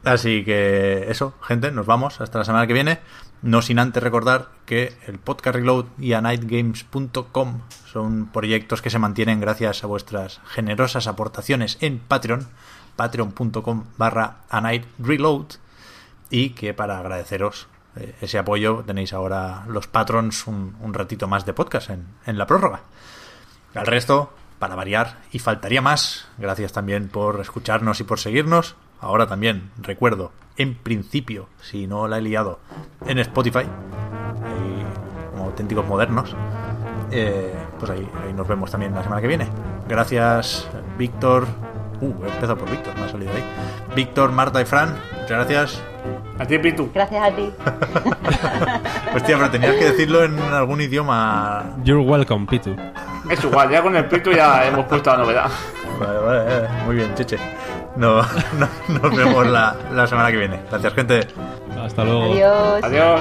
Así 0.05 0.45
que 0.45 1.11
eso, 1.11 1.35
gente, 1.43 1.71
nos 1.71 1.87
vamos 1.87 2.21
hasta 2.21 2.39
la 2.39 2.45
semana 2.45 2.67
que 2.67 2.73
viene. 2.73 3.01
No 3.43 3.63
sin 3.63 3.79
antes 3.79 4.03
recordar 4.03 4.49
que 4.67 4.95
el 5.07 5.19
podcast 5.19 5.57
Reload 5.57 5.87
y 5.99 6.13
anightgames.com 6.13 7.61
son 7.91 8.27
proyectos 8.27 8.83
que 8.83 8.91
se 8.91 8.99
mantienen 8.99 9.41
gracias 9.41 9.83
a 9.83 9.87
vuestras 9.87 10.41
generosas 10.47 11.07
aportaciones 11.07 11.79
en 11.81 11.99
Patreon, 11.99 12.47
patreon.com 12.97 13.85
barra 13.97 14.43
anightreload 14.51 15.47
y 16.29 16.51
que 16.51 16.75
para 16.75 16.99
agradeceros 16.99 17.67
eh, 17.97 18.15
ese 18.21 18.39
apoyo 18.39 18.85
tenéis 18.87 19.13
ahora 19.13 19.65
los 19.69 19.87
patrons 19.87 20.47
un, 20.47 20.77
un 20.81 20.95
ratito 20.95 21.27
más 21.27 21.47
de 21.47 21.55
podcast 21.55 21.91
en, 21.91 22.07
en 22.27 22.39
la 22.39 22.47
prórroga. 22.47 22.83
Al 23.75 23.87
resto, 23.87 24.33
para 24.59 24.75
variar, 24.75 25.19
y 25.33 25.39
faltaría 25.39 25.81
más, 25.81 26.27
gracias 26.37 26.73
también 26.73 27.09
por 27.09 27.41
escucharnos 27.41 28.01
y 28.01 28.05
por 28.05 28.21
seguirnos. 28.21 28.77
Ahora 29.01 29.27
también, 29.27 29.71
recuerdo, 29.81 30.31
en 30.57 30.75
principio, 30.75 31.49
si 31.63 31.87
no 31.87 32.07
la 32.07 32.19
he 32.19 32.23
liado, 32.23 32.59
en 33.07 33.19
Spotify, 33.19 33.61
ahí, 34.45 34.85
como 35.31 35.45
auténticos 35.45 35.87
modernos, 35.87 36.37
eh, 37.11 37.55
pues 37.79 37.91
ahí, 37.91 38.09
ahí 38.23 38.33
nos 38.33 38.47
vemos 38.47 38.71
también 38.71 38.95
la 38.95 39.03
semana 39.03 39.23
que 39.23 39.29
viene. 39.29 39.49
Gracias, 39.89 40.69
Víctor. 40.99 41.47
Uh, 42.01 42.25
he 42.25 42.29
empezado 42.29 42.57
por 42.57 42.71
Víctor, 42.71 42.95
me 42.97 43.05
ha 43.05 43.09
salido 43.09 43.33
ahí. 43.33 43.45
Víctor, 43.95 44.33
Marta 44.33 44.61
y 44.61 44.65
Fran, 44.65 44.95
muchas 45.13 45.31
gracias. 45.31 45.83
A 46.39 46.47
ti, 46.47 46.59
Pitu. 46.59 46.91
Gracias 46.95 47.23
a 47.23 47.37
ti. 47.37 47.53
Hostia, 49.15 49.37
pero 49.37 49.51
tenías 49.51 49.75
que 49.77 49.85
decirlo 49.85 50.25
en 50.25 50.39
algún 50.41 50.81
idioma. 50.81 51.77
You're 51.85 52.03
welcome, 52.03 52.47
Pitu. 52.47 52.75
Es 53.29 53.45
igual, 53.45 53.71
ya 53.71 53.83
con 53.83 53.95
el 53.95 54.07
Pitu 54.07 54.33
ya 54.33 54.67
hemos 54.67 54.87
puesto 54.87 55.11
la 55.11 55.19
novedad. 55.19 55.51
Vale, 55.99 56.19
vale, 56.19 56.69
muy 56.87 56.97
bien, 56.97 57.15
cheche. 57.15 57.39
No, 58.01 58.23
no- 58.59 58.69
nos 59.01 59.15
vemos 59.17 59.47
la, 59.47 59.77
la 59.93 60.07
semana 60.07 60.31
que 60.31 60.39
viene. 60.39 60.59
Gracias, 60.71 60.95
gente. 60.95 61.27
Hasta 61.85 62.03
luego. 62.03 62.33
Adiós. 62.33 62.83
Adiós. 62.83 63.21